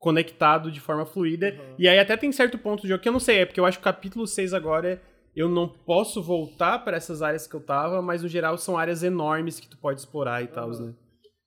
conectado 0.00 0.72
de 0.72 0.80
forma 0.80 1.06
fluida. 1.06 1.50
Uhum. 1.50 1.74
E 1.78 1.86
aí 1.86 1.98
até 1.98 2.16
tem 2.16 2.32
certo 2.32 2.58
ponto 2.58 2.82
do 2.82 2.88
jogo 2.88 3.00
que 3.00 3.08
eu 3.08 3.12
não 3.12 3.20
sei, 3.20 3.40
é 3.40 3.46
porque 3.46 3.60
eu 3.60 3.66
acho 3.66 3.78
que 3.78 3.82
o 3.82 3.84
capítulo 3.84 4.26
6 4.26 4.52
agora 4.52 5.00
eu 5.36 5.48
não 5.48 5.68
posso 5.68 6.20
voltar 6.20 6.80
para 6.80 6.96
essas 6.96 7.22
áreas 7.22 7.46
que 7.46 7.54
eu 7.54 7.60
tava, 7.60 8.02
mas 8.02 8.22
no 8.22 8.28
geral 8.28 8.58
são 8.58 8.76
áreas 8.76 9.02
enormes 9.04 9.60
que 9.60 9.68
tu 9.68 9.76
pode 9.76 10.00
explorar 10.00 10.42
e 10.42 10.46
uhum. 10.46 10.52
tal, 10.52 10.70
né? 10.70 10.94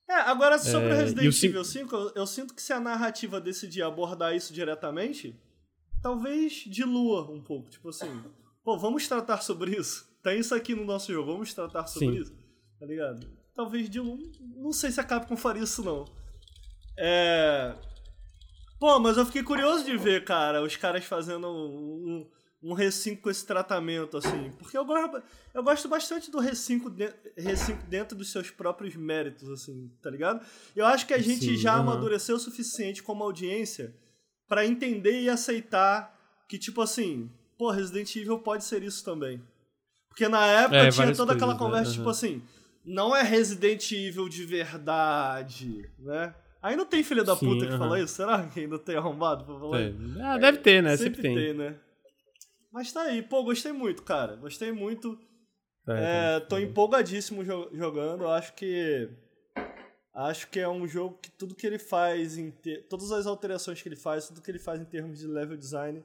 É, 0.09 0.13
agora 0.13 0.59
sobre 0.59 0.89
é, 0.89 0.93
Resident 0.93 1.43
Evil 1.43 1.63
5, 1.63 1.95
eu, 1.95 2.11
eu 2.15 2.27
sinto 2.27 2.53
que 2.53 2.61
se 2.61 2.71
a 2.71 2.79
narrativa 2.79 3.41
decidir 3.41 3.81
abordar 3.81 4.35
isso 4.35 4.53
diretamente, 4.53 5.35
talvez 6.01 6.65
dilua 6.67 7.31
um 7.31 7.41
pouco. 7.41 7.69
Tipo 7.69 7.89
assim, 7.89 8.21
pô, 8.63 8.77
vamos 8.77 9.07
tratar 9.07 9.41
sobre 9.41 9.71
isso. 9.71 10.07
Tem 10.21 10.39
isso 10.39 10.53
aqui 10.53 10.75
no 10.75 10.85
nosso 10.85 11.11
jogo, 11.11 11.31
vamos 11.31 11.53
tratar 11.53 11.87
sobre 11.87 12.15
Sim. 12.15 12.21
isso. 12.21 12.33
Tá 12.79 12.85
ligado? 12.85 13.25
Talvez 13.55 13.89
dilua. 13.89 14.17
Não 14.55 14.71
sei 14.71 14.91
se 14.91 14.99
a 14.99 15.03
Capcom 15.03 15.35
faria 15.35 15.63
isso, 15.63 15.83
não. 15.83 16.05
É. 16.97 17.73
Pô, 18.83 18.99
mas 18.99 19.15
eu 19.15 19.25
fiquei 19.25 19.41
curioso 19.41 19.85
de 19.85 19.95
ver, 19.95 20.25
cara, 20.25 20.61
os 20.61 20.75
caras 20.75 21.05
fazendo 21.05 21.47
um, 21.47 22.29
um 22.61 22.75
R5 22.75 23.21
com 23.21 23.29
esse 23.29 23.45
tratamento, 23.45 24.17
assim. 24.17 24.51
Porque 24.59 24.77
eu 24.77 24.83
gosto, 24.83 25.23
eu 25.53 25.63
gosto 25.63 25.87
bastante 25.87 26.29
do 26.29 26.39
R5, 26.39 26.89
de, 26.89 27.07
R5 27.41 27.77
dentro 27.87 28.17
dos 28.17 28.29
seus 28.29 28.51
próprios 28.51 28.93
méritos, 28.93 29.47
assim, 29.47 29.89
tá 30.01 30.09
ligado? 30.09 30.45
Eu 30.75 30.85
acho 30.85 31.07
que 31.07 31.13
a 31.13 31.17
gente 31.17 31.45
Sim, 31.45 31.55
já 31.55 31.75
amadureceu 31.75 32.35
o 32.35 32.39
suficiente 32.39 33.01
como 33.01 33.23
audiência 33.23 33.95
para 34.49 34.65
entender 34.65 35.21
e 35.21 35.29
aceitar 35.29 36.43
que, 36.49 36.59
tipo 36.59 36.81
assim, 36.81 37.31
pô, 37.57 37.71
Resident 37.71 38.13
Evil 38.17 38.39
pode 38.39 38.65
ser 38.65 38.83
isso 38.83 39.01
também. 39.05 39.41
Porque 40.09 40.27
na 40.27 40.45
época 40.45 40.75
é, 40.75 40.89
tinha 40.89 41.15
toda 41.15 41.31
aquela 41.31 41.57
conversa, 41.57 41.91
né? 41.91 41.95
tipo 41.95 42.09
assim, 42.09 42.43
não 42.83 43.15
é 43.15 43.23
Resident 43.23 43.89
Evil 43.93 44.27
de 44.27 44.43
verdade, 44.43 45.89
né? 45.97 46.35
Ainda 46.63 46.85
tem 46.85 47.03
filho 47.03 47.25
da 47.25 47.35
Sim, 47.35 47.45
puta 47.45 47.65
que 47.65 47.71
uh 47.73 47.75
-huh. 47.75 47.77
fala 47.77 47.99
isso? 47.99 48.15
Será 48.15 48.47
que 48.47 48.61
ainda 48.61 48.79
tem 48.79 48.95
arrombado 48.95 49.43
pra 49.43 49.59
falar 49.59 49.81
isso? 49.81 49.99
Ah, 50.21 50.37
deve 50.37 50.59
ter, 50.59 50.81
né? 50.81 50.95
Sempre, 50.95 51.21
Sempre 51.21 51.21
tem. 51.21 51.35
tem. 51.35 51.53
né? 51.53 51.75
Mas 52.71 52.91
tá 52.93 53.01
aí, 53.01 53.21
pô, 53.21 53.43
gostei 53.43 53.73
muito, 53.73 54.01
cara. 54.01 54.37
Gostei 54.37 54.71
muito. 54.71 55.19
É, 55.87 56.37
é, 56.37 56.39
tô 56.39 56.57
empolgadíssimo 56.57 57.43
jogando. 57.43 58.27
Acho 58.27 58.53
que. 58.53 59.09
Acho 60.15 60.47
que 60.47 60.59
é 60.59 60.69
um 60.69 60.87
jogo 60.87 61.17
que 61.21 61.29
tudo 61.31 61.53
que 61.53 61.67
ele 61.67 61.79
faz, 61.79 62.37
em 62.37 62.49
ter, 62.49 62.87
todas 62.87 63.11
as 63.11 63.25
alterações 63.25 63.81
que 63.81 63.89
ele 63.89 63.95
faz, 63.95 64.27
tudo 64.27 64.41
que 64.41 64.49
ele 64.49 64.59
faz 64.59 64.79
em 64.79 64.85
termos 64.85 65.19
de 65.19 65.27
level 65.27 65.57
design, 65.57 66.03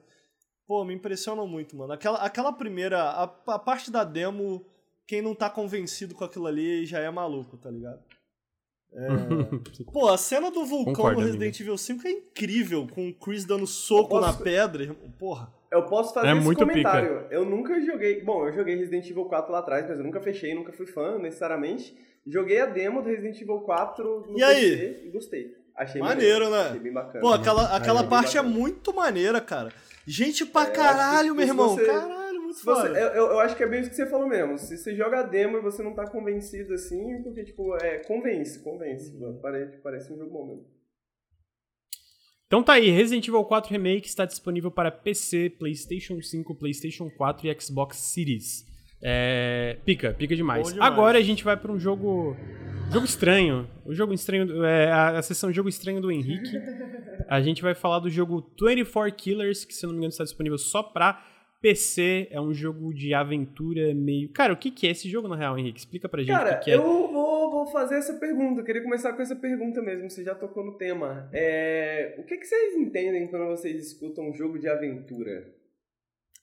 pô, 0.66 0.82
me 0.82 0.94
impressionam 0.94 1.46
muito, 1.46 1.76
mano. 1.76 1.92
Aquela, 1.92 2.18
aquela 2.18 2.52
primeira. 2.52 3.00
A, 3.00 3.22
a 3.22 3.59
parte 3.59 3.92
da 3.92 4.02
demo, 4.02 4.66
quem 5.06 5.22
não 5.22 5.36
tá 5.36 5.48
convencido 5.48 6.16
com 6.16 6.24
aquilo 6.24 6.46
ali 6.46 6.84
já 6.84 6.98
é 6.98 7.09
maluco, 7.11 7.56
tá 7.56 7.70
ligado? 7.70 8.02
É... 8.93 9.09
Pô, 9.93 10.09
a 10.09 10.16
cena 10.16 10.51
do 10.51 10.64
vulcão 10.64 10.95
Concordo, 10.95 11.20
no 11.20 11.26
Resident 11.26 11.55
amigo. 11.55 11.62
Evil 11.62 11.78
5 11.78 12.09
é 12.09 12.11
incrível, 12.11 12.86
com 12.93 13.09
o 13.09 13.14
Chris 13.14 13.45
dando 13.45 13.66
soco 13.66 14.11
posso... 14.11 14.26
na 14.26 14.32
pedra. 14.32 14.95
Porra. 15.18 15.53
Eu 15.70 15.84
posso 15.84 16.14
fazer 16.14 16.28
é 16.28 16.39
esse 16.39 16.55
comentário. 16.55 17.22
Pica. 17.22 17.34
Eu 17.34 17.45
nunca 17.45 17.78
joguei. 17.80 18.22
Bom, 18.22 18.47
eu 18.47 18.53
joguei 18.53 18.74
Resident 18.76 19.09
Evil 19.11 19.26
4 19.26 19.53
lá 19.53 19.59
atrás, 19.59 19.86
mas 19.86 19.99
eu 19.99 20.05
nunca 20.05 20.20
fechei, 20.20 20.55
nunca 20.55 20.72
fui 20.72 20.86
fã 20.86 21.18
necessariamente. 21.18 21.95
Joguei 22.26 22.61
a 22.61 22.66
demo 22.66 23.03
do 23.03 23.09
Resident 23.09 23.41
Evil 23.41 23.61
4 23.61 24.26
no 24.28 24.39
e 24.39 24.41
PC 24.41 24.45
aí? 24.45 25.07
e 25.07 25.11
gostei. 25.11 25.55
Achei 25.76 26.01
maneiro, 26.01 26.47
maneiro, 26.47 26.51
né? 26.51 26.68
Achei 26.70 26.80
bem 26.80 26.93
bacana. 26.93 27.20
Pô, 27.20 27.32
aquela, 27.32 27.76
aquela 27.76 28.05
parte 28.05 28.36
é 28.36 28.43
muito 28.43 28.95
maneira, 28.95 29.41
cara. 29.41 29.70
Gente 30.07 30.45
pra 30.47 30.62
é, 30.62 30.70
caralho, 30.70 31.34
meu 31.34 31.47
irmão. 31.47 31.76
Você... 31.76 31.84
Caralho 31.84 32.17
muito 32.49 32.64
você, 32.64 32.88
eu, 32.88 33.26
eu, 33.26 33.40
acho 33.40 33.55
que 33.57 33.62
é 33.62 33.66
bem 33.66 33.80
isso 33.80 33.90
que 33.90 33.96
você 33.96 34.07
falou 34.07 34.26
mesmo. 34.26 34.59
Se 34.59 34.76
você 34.76 34.94
joga 34.96 35.20
a 35.20 35.22
demo 35.22 35.59
e 35.59 35.61
você 35.61 35.82
não 35.82 35.94
tá 35.94 36.09
convencido 36.09 36.72
assim, 36.72 37.22
porque, 37.22 37.44
tipo, 37.44 37.76
é, 37.76 37.99
convence, 37.99 38.62
convence. 38.62 39.14
Uhum. 39.16 39.38
Parece, 39.40 39.76
parece 39.78 40.12
um 40.12 40.16
jogo 40.16 40.30
bom 40.30 40.46
mesmo. 40.46 40.66
Então 42.46 42.62
tá 42.62 42.74
aí, 42.74 42.88
Resident 42.88 43.28
Evil 43.28 43.44
4 43.44 43.70
Remake 43.70 44.09
está 44.09 44.24
disponível 44.24 44.70
para 44.70 44.90
PC, 44.90 45.51
PlayStation 45.59 46.20
5, 46.22 46.55
PlayStation 46.55 47.11
4 47.11 47.46
e 47.46 47.61
Xbox 47.61 47.99
Series. 47.99 48.66
É, 49.03 49.76
pica, 49.84 50.14
pica 50.14 50.34
demais. 50.34 50.68
demais. 50.68 50.90
Agora 50.90 51.18
a 51.18 51.22
gente 51.22 51.44
vai 51.44 51.57
para 51.57 51.70
um 51.70 51.78
jogo 51.78 52.34
jogo 52.90 53.05
estranho. 53.05 53.68
O 53.84 53.94
jogo 53.94 54.14
estranho 54.14 54.64
é 54.64 54.90
a, 54.90 55.18
a 55.18 55.22
sessão 55.22 55.53
jogo 55.53 55.68
estranho 55.68 56.01
do 56.01 56.11
Henrique. 56.11 56.51
A 57.28 57.42
gente 57.42 57.61
vai 57.61 57.74
falar 57.74 57.99
do 57.99 58.09
jogo 58.09 58.51
24 58.59 59.14
Killers, 59.14 59.62
que 59.62 59.74
se 59.74 59.84
eu 59.84 59.88
não 59.88 59.92
me 59.92 59.99
engano 59.99 60.12
está 60.12 60.24
disponível 60.24 60.57
só 60.57 60.82
para 60.82 61.22
PC, 61.61 62.28
é 62.30 62.40
um 62.40 62.54
jogo 62.54 62.94
de 62.94 63.12
aventura 63.12 63.92
meio. 63.94 64.30
Cara, 64.30 64.52
o 64.52 64.56
que, 64.56 64.70
que 64.70 64.86
é 64.86 64.90
esse 64.90 65.09
jogo 65.09 65.26
na 65.26 65.36
real, 65.36 65.59
Henrique? 65.59 65.80
Explica 65.80 66.09
pra 66.09 66.22
gente 66.22 66.30
Cara, 66.30 66.56
o 66.56 66.59
que, 66.59 66.64
que 66.66 66.70
é. 66.70 66.76
Eu 66.76 66.82
vou, 66.82 67.50
vou 67.50 67.66
fazer 67.66 67.96
essa 67.96 68.14
pergunta. 68.14 68.61
Eu 68.61 68.64
queria 68.64 68.82
começar 68.82 69.12
com 69.12 69.22
essa 69.22 69.34
pergunta 69.34 69.82
mesmo, 69.82 70.09
você 70.09 70.22
já 70.22 70.34
tocou 70.34 70.64
no 70.64 70.78
tema. 70.78 71.28
É... 71.32 72.14
O 72.18 72.24
que, 72.24 72.36
que 72.36 72.44
vocês 72.44 72.74
entendem 72.76 73.26
quando 73.26 73.46
vocês 73.46 73.86
escutam 73.86 74.30
um 74.30 74.34
jogo 74.34 74.59
de 74.59 74.68
aventura? 74.68 75.52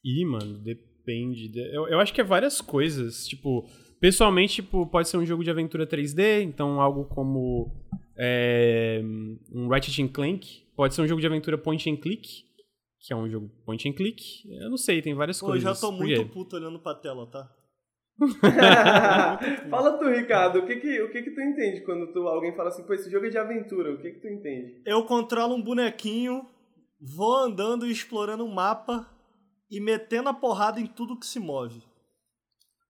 Ih, 0.03 0.26
mano, 0.26 0.59
depende. 0.59 1.51
Eu, 1.74 1.88
eu 1.88 1.99
acho 1.99 2.13
que 2.13 2.20
é 2.20 2.24
várias 2.24 2.59
coisas. 2.59 3.26
Tipo, 3.26 3.66
pessoalmente, 4.01 4.55
tipo, 4.55 4.86
pode 4.86 5.07
ser 5.07 5.16
um 5.16 5.26
jogo 5.26 5.45
de 5.45 5.49
aventura 5.49 5.88
3D, 5.88 6.41
então 6.41 6.82
algo 6.82 7.05
como 7.05 7.72
é, 8.18 9.01
um 9.49 9.70
Ratchet 9.70 10.09
Clank. 10.09 10.66
Pode 10.76 10.93
ser 10.93 11.01
um 11.01 11.07
jogo 11.07 11.22
de 11.22 11.28
aventura 11.28 11.57
point 11.57 11.89
and 11.89 11.95
click 11.95 12.43
que 13.06 13.14
é 13.14 13.16
um 13.16 13.30
jogo 13.30 13.49
point 13.64 13.88
and 13.88 13.93
click. 13.93 14.24
Eu 14.49 14.70
não 14.70 14.78
sei, 14.78 15.01
tem 15.01 15.14
várias 15.14 15.39
Pô, 15.39 15.47
coisas. 15.47 15.64
Eu 15.64 15.74
já 15.74 15.80
tô 15.80 15.91
muito 15.91 16.28
puto 16.30 16.56
olhando 16.56 16.80
pra 16.80 16.95
tela, 16.95 17.30
tá? 17.30 17.47
fala 19.70 19.97
tu, 19.99 20.10
Ricardo, 20.10 20.60
o 20.60 20.66
que 20.66 20.78
que, 20.78 21.01
o 21.01 21.12
que 21.12 21.22
que 21.22 21.32
tu 21.32 21.41
entende 21.41 21.82
quando 21.82 22.12
tu, 22.14 22.20
alguém 22.28 22.56
fala 22.56 22.70
assim, 22.70 22.84
pô, 22.84 22.93
esse 22.93 23.12
jogo 23.12 23.26
é 23.26 23.30
de 23.30 23.38
aventura, 23.38 23.93
o 23.93 24.01
que 24.01 24.10
que 24.10 24.22
tu 24.22 24.28
entende? 24.28 24.82
Eu 24.86 25.03
controlo 25.03 25.53
um 25.53 25.62
bonequinho, 25.62 26.47
vou 26.99 27.36
andando 27.36 27.86
e 27.86 27.91
explorando 27.91 28.43
um 28.43 28.53
mapa 28.53 29.08
e 29.70 29.80
metendo 29.80 30.30
a 30.30 30.34
porrada 30.34 30.80
em 30.80 30.88
tudo 30.88 31.20
que 31.20 31.26
se 31.26 31.39
move. 31.39 31.84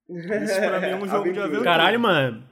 Isso 0.08 0.28
pra 0.28 0.80
mim 0.80 0.88
é 0.88 0.96
um 0.96 1.08
jogo 1.10 1.34
de 1.34 1.40
aventura. 1.40 1.64
Caralho, 1.64 2.00
mano. 2.00 2.48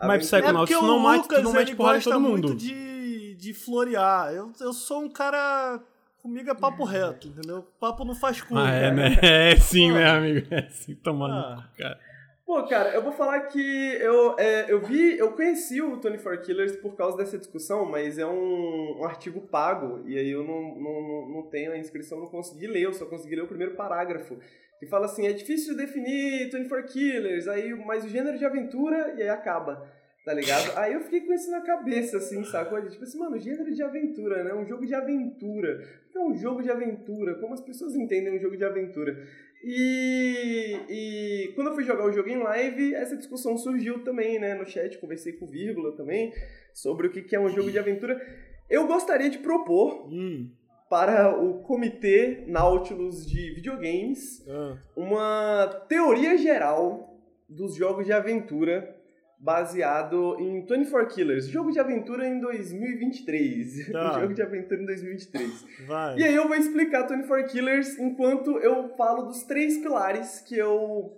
Mas 0.00 0.26
Psychonauts 0.26 0.74
é 0.74 0.80
não, 0.80 0.98
mate, 0.98 1.42
não 1.42 1.52
mete 1.52 1.76
porrada 1.76 1.98
em 1.98 2.02
todo 2.02 2.20
mundo. 2.20 2.48
muito 2.48 2.56
de, 2.56 3.36
de 3.36 3.52
florear. 3.52 4.32
Eu, 4.32 4.50
eu 4.60 4.72
sou 4.72 5.02
um 5.02 5.10
cara 5.10 5.80
Comigo 6.22 6.50
é 6.50 6.54
papo 6.54 6.84
reto, 6.84 7.28
entendeu? 7.28 7.66
Papo 7.78 8.04
não 8.04 8.14
faz 8.14 8.42
curva. 8.42 8.68
Ah, 8.68 8.72
é, 8.72 8.90
né? 8.90 9.16
É 9.22 9.56
sim, 9.56 9.92
né, 9.92 10.06
amigo? 10.06 10.46
É 10.50 10.66
assim, 10.66 10.94
tomando 10.94 11.34
ah. 11.34 11.70
cara. 11.76 11.98
Pô, 12.44 12.62
cara, 12.66 12.94
eu 12.94 13.02
vou 13.02 13.12
falar 13.12 13.40
que 13.40 13.60
eu, 13.60 14.34
é, 14.38 14.72
eu 14.72 14.80
vi, 14.80 15.18
eu 15.18 15.32
conheci 15.32 15.82
o 15.82 15.98
Tony 15.98 16.16
for 16.16 16.38
Killers 16.38 16.76
por 16.76 16.96
causa 16.96 17.14
dessa 17.18 17.36
discussão, 17.36 17.84
mas 17.84 18.16
é 18.16 18.26
um, 18.26 19.00
um 19.00 19.04
artigo 19.04 19.38
pago, 19.42 20.02
e 20.06 20.18
aí 20.18 20.30
eu 20.30 20.42
não, 20.42 20.74
não, 20.76 21.28
não 21.28 21.42
tenho 21.42 21.72
a 21.72 21.78
inscrição, 21.78 22.18
não 22.18 22.26
consegui 22.26 22.66
ler, 22.66 22.84
eu 22.84 22.94
só 22.94 23.04
consegui 23.04 23.36
ler 23.36 23.42
o 23.42 23.48
primeiro 23.48 23.74
parágrafo, 23.74 24.38
que 24.80 24.86
fala 24.86 25.04
assim, 25.04 25.26
é 25.26 25.32
difícil 25.34 25.76
de 25.76 25.84
definir 25.84 26.48
Tony 26.50 26.66
for 26.66 26.82
Killers, 26.84 27.46
aí, 27.48 27.74
mas 27.84 28.02
o 28.02 28.08
gênero 28.08 28.38
de 28.38 28.46
aventura, 28.46 29.14
e 29.18 29.22
aí 29.22 29.28
acaba 29.28 29.86
tá 30.24 30.34
ligado? 30.34 30.76
Aí 30.76 30.92
eu 30.92 31.00
fiquei 31.00 31.22
com 31.22 31.32
isso 31.32 31.50
na 31.50 31.60
cabeça, 31.60 32.18
assim, 32.18 32.44
sacou? 32.44 32.80
Tipo 32.88 33.04
assim, 33.04 33.18
mano, 33.18 33.38
gênero 33.38 33.72
de 33.74 33.82
aventura, 33.82 34.44
né? 34.44 34.54
Um 34.54 34.66
jogo 34.66 34.86
de 34.86 34.94
aventura. 34.94 35.82
O 36.08 36.12
que 36.12 36.18
é 36.18 36.20
um 36.20 36.34
jogo 36.36 36.62
de 36.62 36.70
aventura? 36.70 37.34
Como 37.36 37.54
as 37.54 37.60
pessoas 37.60 37.94
entendem 37.94 38.36
um 38.36 38.40
jogo 38.40 38.56
de 38.56 38.64
aventura? 38.64 39.26
E, 39.64 40.76
e 40.88 41.52
quando 41.54 41.68
eu 41.68 41.74
fui 41.74 41.84
jogar 41.84 42.06
o 42.06 42.12
jogo 42.12 42.28
em 42.28 42.38
live, 42.38 42.94
essa 42.94 43.16
discussão 43.16 43.56
surgiu 43.56 44.04
também, 44.04 44.38
né? 44.38 44.54
No 44.54 44.66
chat, 44.66 44.98
conversei 44.98 45.32
com 45.32 45.46
o 45.46 45.48
Vírgula 45.48 45.96
também, 45.96 46.32
sobre 46.72 47.08
o 47.08 47.10
que 47.10 47.34
é 47.34 47.40
um 47.40 47.48
jogo 47.48 47.70
de 47.70 47.78
aventura. 47.78 48.20
Eu 48.68 48.86
gostaria 48.86 49.30
de 49.30 49.38
propor 49.38 50.08
hum. 50.12 50.50
para 50.90 51.36
o 51.42 51.62
Comitê 51.62 52.44
Nautilus 52.46 53.26
de 53.26 53.54
Videogames 53.54 54.46
ah. 54.46 54.76
uma 54.94 55.66
teoria 55.88 56.36
geral 56.36 57.18
dos 57.48 57.74
jogos 57.74 58.04
de 58.04 58.12
aventura 58.12 58.94
baseado 59.40 60.36
em 60.40 60.66
24 60.66 61.14
Killers, 61.14 61.48
jogo 61.48 61.70
de 61.70 61.78
aventura 61.78 62.26
em 62.26 62.40
2023. 62.40 63.88
Tá. 63.92 64.20
jogo 64.20 64.34
de 64.34 64.42
aventura 64.42 64.82
em 64.82 64.86
2023. 64.86 65.64
Vai. 65.86 66.18
E 66.18 66.24
aí 66.24 66.34
eu 66.34 66.46
vou 66.46 66.56
explicar 66.56 67.06
24 67.08 67.50
Killers 67.50 67.98
enquanto 67.98 68.58
eu 68.58 68.94
falo 68.96 69.22
dos 69.22 69.44
três 69.44 69.78
pilares 69.78 70.40
que 70.40 70.56
eu 70.56 71.16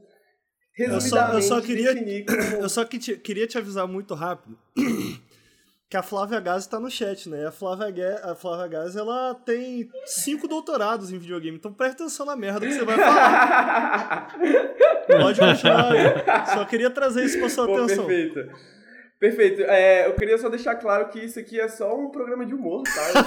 resumidamente 0.72 1.04
eu 1.04 1.10
só, 1.10 1.32
eu 1.34 1.42
só 1.42 1.60
queria, 1.60 1.94
como... 1.94 2.40
Eu 2.62 2.68
só 2.68 2.84
que 2.84 2.98
te, 2.98 3.16
queria 3.16 3.46
te 3.46 3.58
avisar 3.58 3.86
muito 3.86 4.14
rápido 4.14 4.58
que 5.90 5.96
a 5.96 6.02
Flávia 6.04 6.38
Gazi 6.38 6.68
tá 6.68 6.78
no 6.78 6.88
chat, 6.88 7.28
né? 7.28 7.48
A 7.48 7.50
Flávia, 7.50 8.20
a 8.22 8.32
Flávia 8.36 8.68
Gazi, 8.68 8.96
ela 8.96 9.34
tem 9.34 9.90
cinco 10.06 10.46
doutorados 10.46 11.10
em 11.10 11.18
videogame, 11.18 11.56
então 11.56 11.72
presta 11.72 12.04
atenção 12.04 12.24
na 12.24 12.36
merda 12.36 12.64
que 12.64 12.72
você 12.72 12.84
vai 12.84 12.96
falar. 12.96 14.36
Pode 15.08 15.40
continuar. 15.40 16.46
Só 16.46 16.64
queria 16.64 16.90
trazer 16.90 17.24
isso 17.24 17.40
pra 17.40 17.48
sua 17.48 17.66
Pô, 17.66 17.74
atenção. 17.74 18.06
Perfeito. 18.06 18.52
Perfeito. 19.20 19.60
É, 19.64 20.06
eu 20.06 20.14
queria 20.14 20.38
só 20.38 20.48
deixar 20.48 20.76
claro 20.76 21.08
que 21.10 21.18
isso 21.18 21.38
aqui 21.38 21.60
é 21.60 21.68
só 21.68 21.94
um 21.94 22.08
programa 22.08 22.46
de 22.46 22.54
humor, 22.54 22.82
tá? 22.84 23.20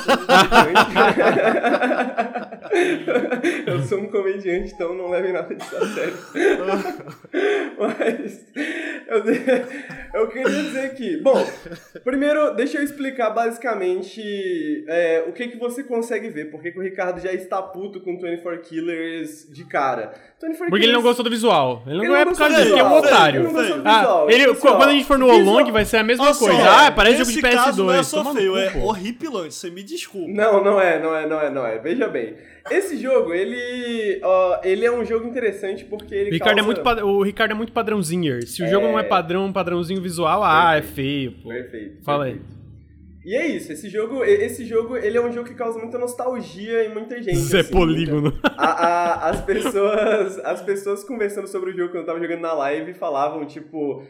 Eu 3.68 3.80
sou 3.84 4.00
um 4.00 4.08
comediante, 4.08 4.74
então 4.76 4.96
não 4.96 5.12
levem 5.12 5.32
nada 5.32 5.54
disso 5.54 5.76
a 5.78 5.88
sério. 5.88 6.18
Mas 7.78 8.46
eu, 9.08 10.22
eu 10.22 10.28
queria 10.30 10.64
dizer 10.64 10.86
aqui. 10.86 11.18
Bom, 11.18 11.46
primeiro 12.04 12.56
deixa 12.56 12.78
eu 12.80 12.84
explicar 12.84 13.30
basicamente 13.30 14.86
é, 14.88 15.24
o 15.28 15.32
que, 15.32 15.50
que 15.50 15.58
você 15.58 15.84
consegue 15.84 16.30
ver. 16.30 16.50
Porque 16.50 16.72
que 16.72 16.80
o 16.80 16.82
Ricardo 16.82 17.22
já 17.22 17.32
está 17.32 17.62
puto 17.62 18.02
com 18.02 18.18
24 18.18 18.62
Killers 18.62 19.48
de 19.50 19.66
cara. 19.66 20.14
24 20.42 20.70
Porque 20.70 20.86
ele 20.86 20.94
não 20.94 21.02
gostou 21.02 21.24
do 21.24 21.30
visual. 21.30 21.84
Ele 21.86 21.98
não, 21.98 22.04
ele 22.04 22.14
não 22.14 22.20
é 22.20 22.26
por 22.26 22.38
causa 22.38 22.56
disso, 22.56 22.74
que 22.74 22.80
é 22.80 22.84
um 22.84 22.94
otário. 22.94 23.40
Ele 23.42 23.48
não 23.48 23.54
gostou 23.54 23.78
do 23.78 23.84
visual. 23.84 24.28
Ah, 24.28 24.34
ele, 24.34 24.56
quando 24.56 24.84
a 24.84 24.92
gente 24.92 25.06
for 25.06 25.18
no 25.18 25.28
Olong, 25.28 25.72
vai 25.72 25.83
ser 25.86 25.98
a 25.98 26.04
mesma 26.04 26.26
Nossa, 26.26 26.40
coisa. 26.40 26.62
É, 26.62 26.88
ah, 26.88 26.92
parece 26.92 27.20
jogo 27.20 27.32
de 27.32 27.42
PS2. 27.42 27.78
Não 27.78 27.92
é 27.92 28.04
só 28.04 28.34
feio, 28.34 28.58
é 28.58 28.78
horripilante. 28.78 29.54
Você 29.54 29.70
me 29.70 29.84
desculpa. 29.84 30.32
Não, 30.32 30.64
não 30.64 30.80
é, 30.80 31.02
não 31.02 31.16
é, 31.16 31.28
não 31.28 31.40
é, 31.40 31.50
não 31.50 31.66
é. 31.66 31.78
Veja 31.80 32.08
bem. 32.08 32.36
Esse 32.70 32.98
jogo, 32.98 33.34
ele, 33.34 34.22
uh, 34.24 34.60
ele 34.64 34.86
é 34.86 34.92
um 34.92 35.04
jogo 35.06 35.28
interessante 35.28 35.84
porque 35.84 36.16
ele 36.16 36.30
o 36.30 36.34
Ricardo, 36.34 36.60
é 36.60 36.64
causa... 36.64 36.80
é 36.80 36.84
muito, 36.84 37.06
o 37.06 37.24
Ricardo 37.24 37.52
é 37.52 37.56
muito 37.56 37.74
padrãozinho. 37.74 38.46
Se 38.48 38.62
o 38.62 38.66
é... 38.66 38.70
jogo 38.70 38.88
não 38.88 38.98
é 38.98 39.04
padrão, 39.04 39.52
padrãozinho 39.52 40.02
visual, 40.02 40.42
perfeito, 40.42 40.68
ah, 40.68 40.78
é 40.78 40.82
feio. 40.82 41.32
Pô. 41.44 41.50
Perfeito. 41.50 42.04
Fala 42.04 42.26
perfeito. 42.26 42.46
aí. 42.50 42.64
E 43.26 43.36
é 43.36 43.48
isso, 43.48 43.72
esse 43.72 43.88
jogo, 43.90 44.22
esse 44.26 44.66
jogo, 44.66 44.98
ele 44.98 45.18
é 45.18 45.22
um 45.22 45.32
jogo 45.32 45.48
que 45.48 45.56
causa 45.56 45.80
muita 45.80 45.98
nostalgia 45.98 46.86
em 46.86 46.94
muita 46.94 47.22
gente. 47.22 47.38
Zé 47.38 47.62
assim, 47.62 47.72
Polígono. 47.72 48.38
A, 48.44 48.66
a, 48.66 49.30
as, 49.30 49.42
pessoas, 49.42 50.40
as 50.40 50.62
pessoas 50.62 51.04
conversando 51.06 51.48
sobre 51.48 51.72
o 51.72 51.74
jogo 51.74 51.90
quando 51.90 52.02
eu 52.02 52.06
tava 52.06 52.20
jogando 52.20 52.42
na 52.42 52.54
live 52.54 52.94
falavam, 52.94 53.46
tipo, 53.46 54.04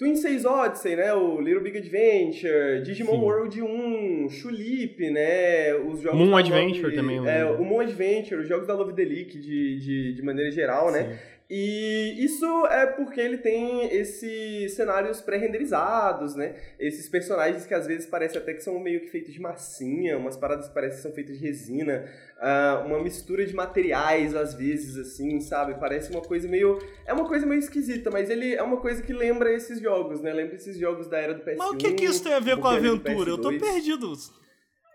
Twin 0.00 0.16
Sails 0.16 0.46
Odyssey, 0.46 0.96
né? 0.96 1.12
O 1.12 1.38
Little 1.42 1.62
Big 1.62 1.76
Adventure, 1.76 2.80
Digimon 2.82 3.16
Sim. 3.16 3.20
World 3.20 3.62
1, 3.62 4.30
Chulip, 4.30 5.10
né? 5.10 5.74
Os 5.74 6.00
jogos 6.00 6.18
Moon 6.18 6.34
Adventure 6.38 6.84
Love, 6.84 6.96
também. 6.96 7.28
É, 7.28 7.44
o 7.44 7.62
Moon 7.62 7.80
Adventure, 7.80 8.40
os 8.40 8.48
jogos 8.48 8.66
da 8.66 8.72
Love 8.72 8.94
Delic 8.94 9.38
de, 9.38 9.78
de, 9.78 10.14
de 10.14 10.22
maneira 10.22 10.50
geral, 10.50 10.90
né? 10.90 11.02
Sim. 11.02 11.08
né? 11.08 11.18
E 11.50 12.14
isso 12.24 12.46
é 12.66 12.86
porque 12.86 13.20
ele 13.20 13.36
tem 13.36 13.92
esses 13.92 14.72
cenários 14.74 15.20
pré-renderizados, 15.20 16.36
né? 16.36 16.54
Esses 16.78 17.08
personagens 17.08 17.66
que 17.66 17.74
às 17.74 17.88
vezes 17.88 18.06
parece 18.06 18.38
até 18.38 18.54
que 18.54 18.62
são 18.62 18.78
meio 18.78 19.00
que 19.00 19.08
feitos 19.08 19.34
de 19.34 19.40
massinha, 19.40 20.16
umas 20.16 20.36
paradas 20.36 20.68
que 20.68 20.74
parecem 20.74 20.98
que 20.98 21.02
são 21.02 21.12
feitas 21.12 21.36
de 21.36 21.44
resina, 21.44 22.04
uh, 22.38 22.86
uma 22.86 23.02
mistura 23.02 23.44
de 23.44 23.52
materiais 23.52 24.36
às 24.36 24.54
vezes, 24.54 24.96
assim, 24.96 25.40
sabe? 25.40 25.74
Parece 25.80 26.12
uma 26.12 26.22
coisa 26.22 26.46
meio. 26.46 26.78
É 27.04 27.12
uma 27.12 27.26
coisa 27.26 27.44
meio 27.44 27.58
esquisita, 27.58 28.12
mas 28.12 28.30
ele 28.30 28.54
é 28.54 28.62
uma 28.62 28.76
coisa 28.76 29.02
que 29.02 29.12
lembra 29.12 29.52
esses 29.52 29.80
jogos, 29.80 30.20
né? 30.20 30.32
Lembra 30.32 30.54
esses 30.54 30.78
jogos 30.78 31.08
da 31.08 31.18
era 31.18 31.34
do 31.34 31.42
PS1. 31.42 31.56
Mas 31.58 31.70
o 31.70 31.76
que, 31.76 31.92
que 31.94 32.04
isso 32.04 32.22
tem 32.22 32.32
a 32.32 32.38
ver 32.38 32.58
com 32.58 32.68
a 32.68 32.76
aventura? 32.76 33.28
Eu 33.28 33.38
tô 33.38 33.50
perdido. 33.58 34.12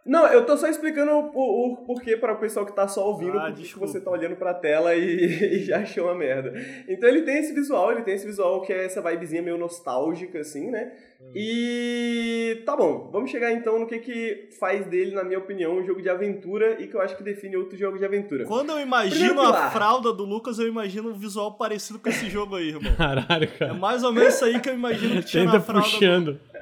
Não, 0.06 0.28
eu 0.28 0.46
tô 0.46 0.56
só 0.56 0.68
explicando 0.68 1.12
o, 1.12 1.74
o 1.74 1.78
porquê 1.78 2.16
para 2.16 2.34
o 2.34 2.38
pessoal 2.38 2.64
que 2.64 2.72
tá 2.72 2.88
só 2.88 3.08
ouvindo, 3.08 3.40
ah, 3.40 3.52
porque 3.52 3.80
você 3.80 4.00
tá 4.00 4.12
olhando 4.12 4.36
pra 4.36 4.54
tela 4.54 4.94
e, 4.94 5.02
e, 5.58 5.64
já 5.64 5.80
achou 5.80 6.06
uma 6.06 6.14
merda. 6.14 6.54
Então 6.88 7.10
ele 7.10 7.24
tem 7.24 7.40
esse 7.40 7.54
visual, 7.54 7.92
ele 7.92 8.04
tem 8.04 8.14
esse 8.14 8.26
visual 8.26 8.62
que 8.62 8.72
é 8.72 8.86
essa 8.86 9.02
vibezinha 9.02 9.42
meio 9.42 9.58
nostálgica, 9.58 10.40
assim, 10.40 10.70
né? 10.70 10.92
Hum. 11.20 11.32
E 11.34 12.62
tá 12.68 12.76
bom, 12.76 13.10
vamos 13.12 13.32
chegar 13.32 13.52
então 13.52 13.80
no 13.80 13.88
que 13.88 13.98
que 13.98 14.50
faz 14.60 14.86
dele, 14.86 15.16
na 15.16 15.24
minha 15.24 15.40
opinião, 15.40 15.76
um 15.76 15.84
jogo 15.84 16.04
de 16.04 16.10
aventura 16.10 16.80
e 16.80 16.88
que 16.88 16.96
eu 16.96 17.02
acho 17.02 17.18
que 17.18 17.24
define 17.24 17.58
outro 17.58 17.76
jogo 17.76 17.98
de 17.98 18.06
aventura. 18.06 18.46
Quando 18.46 18.74
eu 18.74 18.80
imagino 18.80 19.42
a 19.42 19.72
fralda 19.72 20.14
do 20.14 20.24
Lucas, 20.24 20.60
eu 20.60 20.68
imagino 20.68 21.10
um 21.10 21.18
visual 21.18 21.58
parecido 21.58 21.98
com 21.98 22.10
esse 22.10 22.30
jogo 22.30 22.58
aí, 22.58 22.68
irmão. 22.68 22.94
Caralho, 22.96 23.48
cara. 23.58 23.72
É 23.72 23.74
mais 23.74 24.04
ou 24.04 24.14
menos 24.14 24.36
isso 24.36 24.46
aí 24.46 24.60
que 24.60 24.70
eu 24.70 24.76
imagino 24.76 25.16
que 25.16 25.30
tinha 25.30 25.46
Tenta 25.46 25.58
na 25.58 25.64
fralda 25.64 25.90
puxando. 25.90 26.34
Do... 26.34 26.55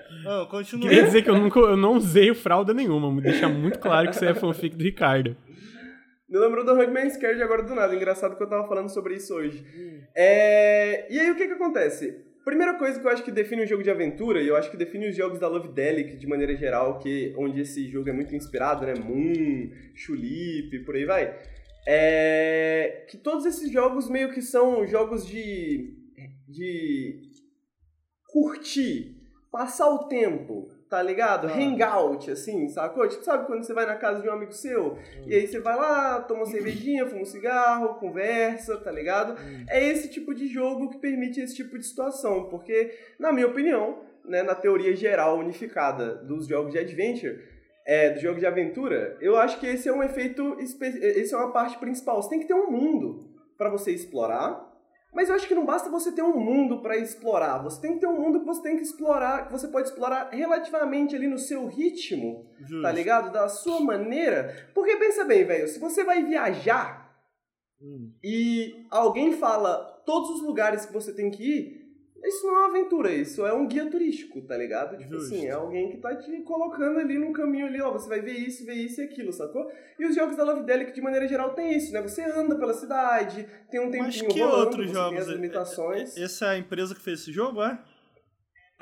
Continua. 0.49 0.89
Queria 0.89 1.03
dizer 1.03 1.21
que 1.21 1.29
eu, 1.29 1.37
nunca, 1.37 1.59
eu 1.59 1.77
não 1.77 1.93
usei 1.97 2.33
fralda 2.33 2.73
nenhuma, 2.73 3.11
me 3.11 3.21
deixa 3.21 3.47
muito 3.47 3.79
claro 3.79 4.09
que 4.09 4.15
isso 4.15 4.25
é 4.25 4.33
fanfic 4.33 4.75
do 4.75 4.83
Ricardo. 4.83 5.35
Me 6.33 6.39
lembrou 6.39 6.65
do 6.65 6.73
Hugman 6.73 7.09
Scared 7.11 7.43
agora 7.43 7.61
do 7.61 7.75
nada. 7.75 7.93
Engraçado 7.93 8.35
que 8.35 8.41
eu 8.41 8.49
tava 8.49 8.67
falando 8.67 8.89
sobre 8.89 9.13
isso 9.13 9.35
hoje. 9.35 9.63
Hum. 9.75 10.01
É... 10.15 11.13
E 11.13 11.19
aí 11.19 11.29
o 11.29 11.35
que 11.35 11.45
que 11.45 11.53
acontece? 11.53 12.25
Primeira 12.43 12.73
coisa 12.73 12.99
que 12.99 13.05
eu 13.05 13.11
acho 13.11 13.23
que 13.23 13.31
define 13.31 13.63
um 13.63 13.67
jogo 13.67 13.83
de 13.83 13.91
aventura, 13.91 14.41
e 14.41 14.47
eu 14.47 14.55
acho 14.57 14.71
que 14.71 14.75
define 14.75 15.09
os 15.09 15.15
jogos 15.15 15.39
da 15.39 15.47
Love 15.47 15.69
Delic 15.69 16.17
de 16.17 16.27
maneira 16.27 16.55
geral, 16.55 16.97
que, 16.97 17.33
onde 17.37 17.61
esse 17.61 17.87
jogo 17.87 18.09
é 18.09 18.13
muito 18.13 18.35
inspirado, 18.35 18.85
né? 18.85 18.95
Moon, 18.95 19.69
Chulip, 19.95 20.79
por 20.85 20.95
aí 20.95 21.05
vai. 21.05 21.39
É... 21.87 23.05
Que 23.09 23.17
todos 23.17 23.45
esses 23.45 23.71
jogos 23.71 24.09
meio 24.09 24.31
que 24.33 24.41
são 24.41 24.87
jogos 24.87 25.27
de. 25.27 25.93
de. 26.49 27.21
curtir 28.27 29.22
passar 29.53 29.87
o 29.87 30.05
tempo, 30.05 30.71
tá 30.89 30.99
ligado? 30.99 31.45
Ah. 31.47 31.55
Hangout, 31.55 32.31
assim, 32.31 32.67
sacou? 32.69 33.07
Tipo, 33.07 33.23
sabe 33.23 33.45
quando 33.45 33.63
você 33.63 33.71
vai 33.71 33.85
na 33.85 33.95
casa 33.95 34.19
de 34.19 34.27
um 34.27 34.31
amigo 34.31 34.51
seu? 34.51 34.93
Hum. 34.93 34.97
E 35.27 35.35
aí 35.35 35.45
você 35.45 35.59
vai 35.59 35.75
lá, 35.75 36.19
toma 36.21 36.39
uma 36.39 36.45
cervejinha, 36.47 37.05
fuma 37.05 37.21
um 37.21 37.25
cigarro, 37.25 37.99
conversa, 37.99 38.77
tá 38.77 38.91
ligado? 38.91 39.33
Hum. 39.33 39.65
É 39.69 39.87
esse 39.87 40.09
tipo 40.09 40.33
de 40.33 40.47
jogo 40.47 40.89
que 40.89 40.97
permite 40.97 41.39
esse 41.39 41.55
tipo 41.55 41.77
de 41.77 41.85
situação, 41.85 42.45
porque, 42.45 42.97
na 43.19 43.31
minha 43.31 43.45
opinião, 43.45 43.99
né, 44.25 44.41
na 44.41 44.55
teoria 44.55 44.95
geral 44.95 45.37
unificada 45.37 46.15
dos 46.15 46.47
jogos 46.47 46.71
de 46.71 46.79
adventure, 46.79 47.39
é, 47.85 48.09
do 48.09 48.19
jogo 48.19 48.39
de 48.39 48.47
aventura, 48.47 49.15
eu 49.21 49.37
acho 49.37 49.59
que 49.59 49.67
esse 49.67 49.87
é 49.87 49.93
um 49.93 50.01
efeito, 50.01 50.57
esse 50.59 51.31
é 51.31 51.37
uma 51.37 51.51
parte 51.51 51.77
principal. 51.77 52.23
Você 52.23 52.29
tem 52.29 52.39
que 52.39 52.47
ter 52.47 52.55
um 52.55 52.71
mundo 52.71 53.29
para 53.55 53.69
você 53.69 53.91
explorar, 53.91 54.72
mas 55.13 55.29
eu 55.29 55.35
acho 55.35 55.47
que 55.47 55.55
não 55.55 55.65
basta 55.65 55.89
você 55.89 56.11
ter 56.11 56.23
um 56.23 56.37
mundo 56.37 56.81
para 56.81 56.97
explorar. 56.97 57.61
Você 57.63 57.79
tem 57.81 57.93
que 57.93 57.99
ter 57.99 58.07
um 58.07 58.19
mundo 58.19 58.39
que 58.39 58.45
você 58.45 58.61
tem 58.61 58.77
que 58.77 58.83
explorar, 58.83 59.45
que 59.45 59.51
você 59.51 59.67
pode 59.67 59.87
explorar 59.87 60.29
relativamente 60.31 61.15
ali 61.15 61.27
no 61.27 61.37
seu 61.37 61.67
ritmo, 61.67 62.45
tá 62.51 62.65
Justo. 62.65 62.81
tá 62.81 62.91
ligado? 62.91 63.31
Da 63.31 63.47
sua 63.47 63.79
maneira. 63.79 64.71
Porque 64.73 64.95
pensa 64.95 65.23
bem, 65.23 65.45
velho, 65.45 65.67
se 65.67 65.79
você 65.79 66.03
vai 66.03 66.23
viajar 66.23 67.15
hum. 67.81 68.11
e 68.23 68.85
alguém 68.89 69.33
fala 69.33 70.01
todos 70.05 70.29
os 70.31 70.41
lugares 70.41 70.85
que 70.85 70.93
você 70.93 71.13
tem 71.13 71.29
que 71.29 71.43
ir, 71.43 71.82
isso 72.23 72.45
não 72.47 72.55
é 72.55 72.59
uma 72.59 72.67
aventura, 72.69 73.11
isso 73.11 73.45
é 73.45 73.53
um 73.53 73.67
guia 73.67 73.89
turístico, 73.89 74.41
tá 74.41 74.55
ligado? 74.57 74.97
Tipo 74.97 75.11
Justo. 75.11 75.33
assim, 75.35 75.47
é 75.47 75.51
alguém 75.51 75.89
que 75.89 75.97
tá 75.97 76.15
te 76.15 76.31
colocando 76.41 76.99
ali 76.99 77.17
num 77.17 77.33
caminho 77.33 77.65
ali, 77.65 77.81
ó, 77.81 77.91
você 77.91 78.07
vai 78.07 78.21
ver 78.21 78.33
isso, 78.33 78.65
ver 78.65 78.75
isso 78.75 79.01
e 79.01 79.03
aquilo, 79.03 79.33
sacou? 79.33 79.69
E 79.99 80.05
os 80.05 80.15
jogos 80.15 80.35
da 80.35 80.43
Love 80.43 80.63
Delic, 80.63 80.93
de 80.93 81.01
maneira 81.01 81.27
geral, 81.27 81.53
tem 81.53 81.75
isso, 81.75 81.91
né? 81.91 82.01
Você 82.01 82.21
anda 82.23 82.55
pela 82.55 82.73
cidade, 82.73 83.47
tem 83.69 83.79
um 83.79 83.91
tempinho 83.91 84.03
Mas 84.05 84.21
que 84.21 84.39
rolando, 84.39 84.59
outros 84.61 84.91
jogos? 84.91 85.09
Tem 85.11 85.19
as 85.19 85.27
limitações. 85.27 86.17
Essa 86.17 86.45
é 86.45 86.49
a 86.51 86.57
empresa 86.57 86.95
que 86.95 87.01
fez 87.01 87.21
esse 87.21 87.31
jogo, 87.31 87.61
é? 87.61 87.77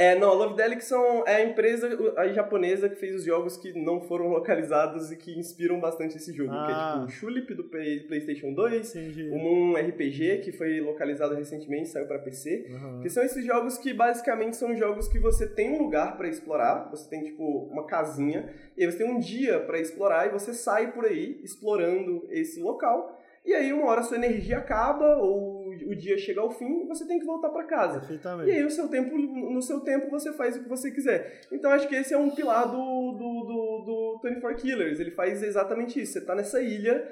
É, 0.02 0.18
não, 0.18 0.32
a 0.32 0.34
Love 0.34 0.56
Delic 0.56 0.84
são, 0.84 1.24
é 1.28 1.36
a 1.36 1.46
empresa 1.46 1.88
a 2.18 2.28
japonesa 2.30 2.90
que 2.90 2.96
fez 2.96 3.18
os 3.18 3.24
jogos 3.24 3.56
que 3.56 3.72
não 3.80 4.02
foram 4.02 4.30
localizados 4.30 5.12
e 5.12 5.16
que 5.16 5.38
inspiram 5.38 5.80
bastante 5.80 6.18
esse 6.18 6.34
jogo, 6.34 6.52
ah. 6.52 6.66
que 6.66 6.72
é 6.72 6.76
tipo 6.76 6.88
ah. 6.88 7.06
o 7.06 7.10
Shulip 7.10 7.54
do 7.54 7.66
Play, 7.66 8.00
PlayStation 8.00 8.52
2, 8.52 8.96
Entendi. 8.96 9.30
o 9.30 9.38
Moon 9.38 9.76
RPG, 9.76 10.40
que 10.40 10.52
foi 10.52 10.82
localizado 10.82 11.36
recentemente, 11.36 11.90
saiu 11.90 12.08
para 12.08 12.18
PC, 12.18 12.66
uhum. 12.68 13.00
que 13.02 13.12
são 13.12 13.24
esses 13.24 13.46
jogos 13.46 13.78
que 13.78 13.94
basicamente 13.94 14.58
são 14.58 14.76
jogos 14.76 15.08
que 15.08 15.20
você 15.20 15.46
tem 15.46 15.70
um 15.70 15.84
lugar 15.84 16.18
para 16.18 16.28
explorar, 16.28 16.90
você 16.90 17.08
tem 17.08 17.24
tipo 17.24 17.44
uma 17.72 17.86
casinha, 17.86 18.50
e 18.76 18.84
você 18.88 18.98
tem 18.98 19.08
um 19.08 19.20
dia 19.20 19.60
para 19.60 19.80
explorar 19.80 20.26
e 20.26 20.32
você 20.32 20.52
sai 20.52 20.94
por 20.94 21.06
aí 21.06 21.40
explorando 21.44 22.26
esse 22.32 22.60
local. 22.60 23.22
E 23.46 23.54
aí, 23.54 23.72
uma 23.74 23.88
hora 23.88 24.04
sua 24.04 24.18
energia 24.18 24.58
acaba, 24.58 25.18
ou 25.18 25.61
o 25.86 25.96
dia 25.96 26.18
chega 26.18 26.42
ao 26.42 26.52
fim, 26.52 26.84
e 26.84 26.88
você 26.88 27.06
tem 27.06 27.20
que 27.20 27.26
voltar 27.26 27.50
para 27.50 27.64
casa. 27.64 28.00
Perfeitamente. 28.00 28.50
E 28.50 28.54
aí, 28.54 28.64
o 28.64 28.70
seu 28.70 28.88
tempo, 28.88 29.18
no 29.18 29.62
seu 29.62 29.80
tempo, 29.82 30.10
você 30.10 30.34
faz 30.34 30.56
o 30.56 30.64
que 30.64 30.70
você 30.70 30.92
quiser. 30.92 31.42
Então, 31.52 31.72
acho 31.72 31.88
que 31.88 31.96
esse 31.96 32.14
é 32.14 32.18
um 32.18 32.32
pilar 32.32 32.66
do, 32.68 33.12
do, 33.12 33.44
do, 33.46 34.20
do 34.20 34.30
24 34.30 34.62
Killers. 34.62 35.00
Ele 35.00 35.12
faz 35.12 35.42
exatamente 35.44 36.02
isso. 36.02 36.14
Você 36.14 36.22
tá 36.26 36.36
nessa 36.36 36.62
ilha 36.62 37.08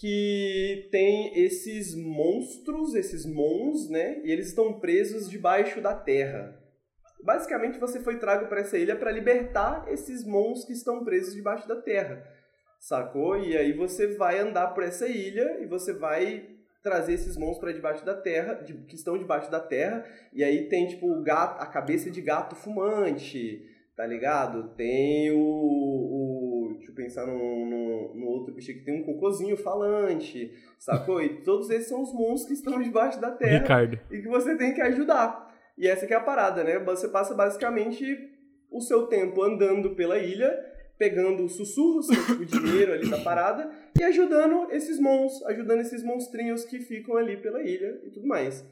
que 0.00 0.88
tem 0.90 1.38
esses 1.42 1.94
monstros, 1.94 2.94
esses 2.94 3.24
mons, 3.24 3.88
né? 3.88 4.20
E 4.24 4.30
eles 4.30 4.48
estão 4.48 4.78
presos 4.78 5.28
debaixo 5.28 5.80
da 5.80 5.94
terra. 5.94 6.60
Basicamente, 7.22 7.78
você 7.78 8.00
foi 8.00 8.18
trago 8.18 8.46
para 8.46 8.60
essa 8.60 8.76
ilha 8.78 8.94
para 8.94 9.10
libertar 9.10 9.86
esses 9.88 10.24
mons 10.24 10.64
que 10.64 10.72
estão 10.72 11.04
presos 11.04 11.34
debaixo 11.34 11.66
da 11.66 11.76
terra 11.76 12.36
sacou? 12.86 13.38
E 13.38 13.56
aí 13.56 13.72
você 13.72 14.14
vai 14.16 14.38
andar 14.38 14.68
por 14.68 14.82
essa 14.82 15.08
ilha 15.08 15.58
e 15.60 15.66
você 15.66 15.92
vai 15.92 16.55
trazer 16.86 17.14
esses 17.14 17.36
monstros 17.36 17.58
para 17.58 17.72
debaixo 17.72 18.06
da 18.06 18.14
terra, 18.14 18.54
de, 18.54 18.72
que 18.72 18.94
estão 18.94 19.18
debaixo 19.18 19.50
da 19.50 19.58
terra, 19.58 20.04
e 20.32 20.44
aí 20.44 20.68
tem 20.68 20.86
tipo 20.86 21.10
o 21.10 21.20
gato, 21.20 21.60
a 21.60 21.66
cabeça 21.66 22.08
de 22.08 22.22
gato 22.22 22.54
fumante, 22.54 23.68
tá 23.96 24.06
ligado? 24.06 24.68
Tem 24.76 25.32
o, 25.32 25.40
o 25.40 26.74
deixa 26.76 26.92
eu 26.92 26.94
pensar 26.94 27.26
no, 27.26 28.14
no, 28.14 28.26
outro 28.26 28.54
bicho 28.54 28.72
que 28.72 28.84
tem 28.84 29.00
um 29.00 29.02
cocôzinho 29.02 29.56
falante, 29.56 30.52
sacou? 30.78 31.20
E 31.20 31.42
todos 31.42 31.70
esses 31.70 31.88
são 31.88 32.02
os 32.02 32.12
monstros 32.12 32.46
que 32.46 32.52
estão 32.54 32.80
debaixo 32.80 33.20
da 33.20 33.32
terra 33.32 33.58
Ricardo. 33.58 33.98
e 34.08 34.22
que 34.22 34.28
você 34.28 34.56
tem 34.56 34.72
que 34.72 34.80
ajudar. 34.80 35.44
E 35.76 35.88
essa 35.88 36.06
que 36.06 36.14
é 36.14 36.16
a 36.16 36.20
parada, 36.20 36.62
né? 36.62 36.78
Você 36.78 37.08
passa 37.08 37.34
basicamente 37.34 38.04
o 38.70 38.80
seu 38.80 39.08
tempo 39.08 39.42
andando 39.42 39.96
pela 39.96 40.18
ilha 40.18 40.54
pegando 40.98 41.48
sussurros, 41.48 42.08
o 42.08 42.44
dinheiro 42.44 42.92
ali 42.92 43.08
da 43.10 43.18
parada, 43.20 43.70
e 43.98 44.02
ajudando 44.04 44.70
esses 44.72 44.98
mons, 44.98 45.42
ajudando 45.46 45.80
esses 45.80 46.02
monstrinhos 46.02 46.64
que 46.64 46.78
ficam 46.80 47.16
ali 47.16 47.36
pela 47.36 47.62
ilha 47.62 48.00
e 48.04 48.10
tudo 48.10 48.26
mais. 48.26 48.64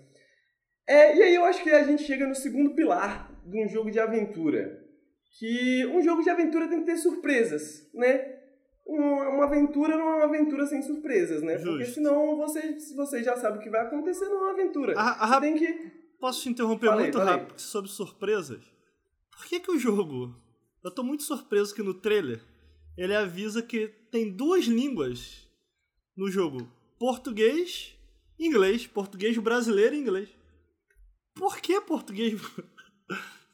É, 0.87 1.17
e 1.17 1.23
aí 1.23 1.35
eu 1.35 1.45
acho 1.45 1.63
que 1.63 1.71
a 1.71 1.83
gente 1.83 2.03
chega 2.03 2.27
no 2.27 2.35
segundo 2.35 2.75
pilar 2.75 3.31
de 3.47 3.59
um 3.63 3.69
jogo 3.69 3.91
de 3.91 3.99
aventura? 3.99 4.83
Que 5.39 5.85
um 5.87 6.01
jogo 6.03 6.23
de 6.23 6.31
aventura 6.31 6.69
tem 6.69 6.81
que 6.81 6.87
ter 6.87 6.97
surpresas, 6.97 7.91
né? 7.95 8.33
Uma, 8.87 9.29
uma 9.31 9.45
aventura 9.47 9.97
não 9.97 10.09
é 10.11 10.17
uma 10.17 10.25
aventura 10.25 10.67
sem 10.67 10.83
surpresas, 10.83 11.43
né? 11.43 11.55
Justo. 11.57 11.71
Porque 11.71 11.87
senão 11.87 12.37
você, 12.37 12.79
se 12.79 12.95
você 12.95 13.23
já 13.23 13.35
sabe 13.37 13.59
o 13.59 13.61
que 13.61 13.71
vai 13.71 13.81
acontecer, 13.81 14.27
não 14.27 14.37
é 14.37 14.41
uma 14.43 14.53
aventura. 14.53 14.93
A- 14.99 15.25
a 15.25 15.27
você 15.27 15.33
rap- 15.33 15.41
tem 15.43 15.55
que. 15.57 15.93
Posso 16.21 16.43
te 16.43 16.49
interromper 16.51 16.87
Falei, 16.87 17.05
muito 17.05 17.19
falei. 17.19 17.35
rápido 17.35 17.59
sobre 17.59 17.91
surpresas? 17.91 18.63
Por 19.31 19.47
que 19.47 19.59
que 19.61 19.71
o 19.71 19.79
jogo... 19.79 20.35
Eu 20.85 20.91
tô 20.91 21.03
muito 21.03 21.23
surpreso 21.23 21.75
que 21.75 21.83
no 21.83 21.95
trailer 21.95 22.45
ele 22.95 23.17
avisa 23.17 23.63
que 23.63 23.89
tem 24.11 24.31
duas 24.31 24.67
línguas 24.67 25.49
no 26.15 26.31
jogo. 26.31 26.71
Português 26.99 27.97
e 28.39 28.47
inglês. 28.47 28.87
Português 28.87 29.37
brasileiro 29.39 29.95
e 29.95 29.99
inglês. 29.99 30.29
Por 31.35 31.59
que 31.59 31.81
português... 31.81 32.39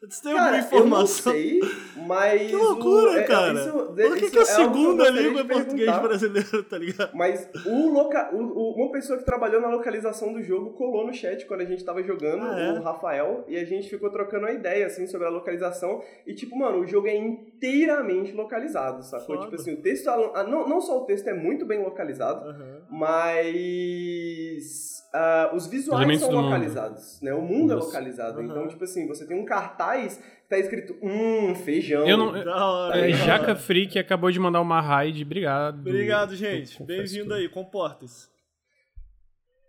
Você 0.08 0.22
tem 0.22 0.34
Cara, 0.34 0.46
alguma 0.56 0.66
informação? 0.66 1.36
eu 1.36 1.60
não 1.60 1.66
sei, 1.66 1.70
mas. 2.06 2.50
Que 2.50 2.56
loucura, 2.56 3.10
o- 3.10 3.16
é- 3.18 3.22
cara. 3.24 3.52
Isso, 3.60 3.72
Por 3.72 3.94
que, 4.16 4.24
isso 4.24 4.30
que 4.32 4.38
a 4.38 4.38
é 4.38 4.38
que 4.38 4.38
eu 4.38 4.44
segunda 4.46 5.10
língua 5.10 5.40
é 5.40 5.42
de 5.44 5.48
português 5.52 5.98
brasileiro, 5.98 6.62
tá 6.64 6.78
ligado? 6.78 7.14
Mas 7.14 7.46
o 7.66 7.92
loca... 7.92 8.30
o- 8.34 8.38
o- 8.38 8.74
uma 8.82 8.90
pessoa 8.92 9.18
que 9.18 9.26
trabalhou 9.26 9.60
na 9.60 9.68
localização 9.68 10.32
do 10.32 10.42
jogo 10.42 10.70
colou 10.72 11.06
no 11.06 11.12
chat 11.12 11.44
quando 11.44 11.60
a 11.60 11.64
gente 11.66 11.84
tava 11.84 12.02
jogando, 12.02 12.44
Ah, 12.44 12.58
é? 12.58 12.72
o 12.72 12.82
Rafael, 12.82 13.44
e 13.46 13.58
a 13.58 13.64
gente 13.66 13.90
ficou 13.90 14.08
trocando 14.10 14.46
uma 14.46 14.52
ideia, 14.52 14.86
assim, 14.86 15.06
sobre 15.06 15.26
a 15.26 15.30
localização. 15.30 16.00
E, 16.26 16.34
tipo, 16.34 16.56
mano, 16.56 16.78
o 16.80 16.86
jogo 16.86 17.06
é 17.06 17.14
inteiramente 17.16 18.32
localizado, 18.32 19.04
sacou? 19.04 19.36
Foda. 19.36 19.50
Tipo 19.50 19.56
assim, 19.60 19.74
o 19.74 19.82
texto... 19.82 20.06
Não, 20.48 20.66
não 20.66 20.80
só 20.80 21.02
o 21.02 21.04
texto 21.04 21.28
é 21.28 21.34
muito 21.34 21.66
bem 21.66 21.82
localizado, 21.82 22.48
Aham. 22.48 22.80
mas 22.90 25.00
ah, 25.12 25.50
os 25.52 25.66
visuais 25.66 26.02
Elementos 26.02 26.26
são 26.26 26.40
localizados, 26.40 27.20
né? 27.20 27.34
O 27.34 27.42
mundo 27.42 27.72
é 27.72 27.76
Isso. 27.76 27.86
localizado. 27.86 28.38
Aham. 28.38 28.48
Então, 28.48 28.68
tipo 28.68 28.84
assim, 28.84 29.08
você 29.08 29.26
tem 29.26 29.36
um 29.36 29.44
cartaz 29.44 30.16
que 30.18 30.48
tá 30.48 30.58
escrito, 30.58 30.96
hum, 31.02 31.54
feijão. 31.54 32.06
Eu 32.06 32.16
não- 32.16 32.28
hora. 32.28 33.10
É. 33.10 33.12
Jaca 33.12 33.56
Freak 33.56 33.98
acabou 33.98 34.30
de 34.30 34.38
mandar 34.38 34.60
uma 34.60 34.80
raid, 34.80 35.22
obrigado. 35.22 35.80
Obrigado, 35.80 36.36
gente. 36.36 36.82
Bem-vindo 36.82 37.34
aí, 37.34 37.48
comportem-se. 37.48 38.30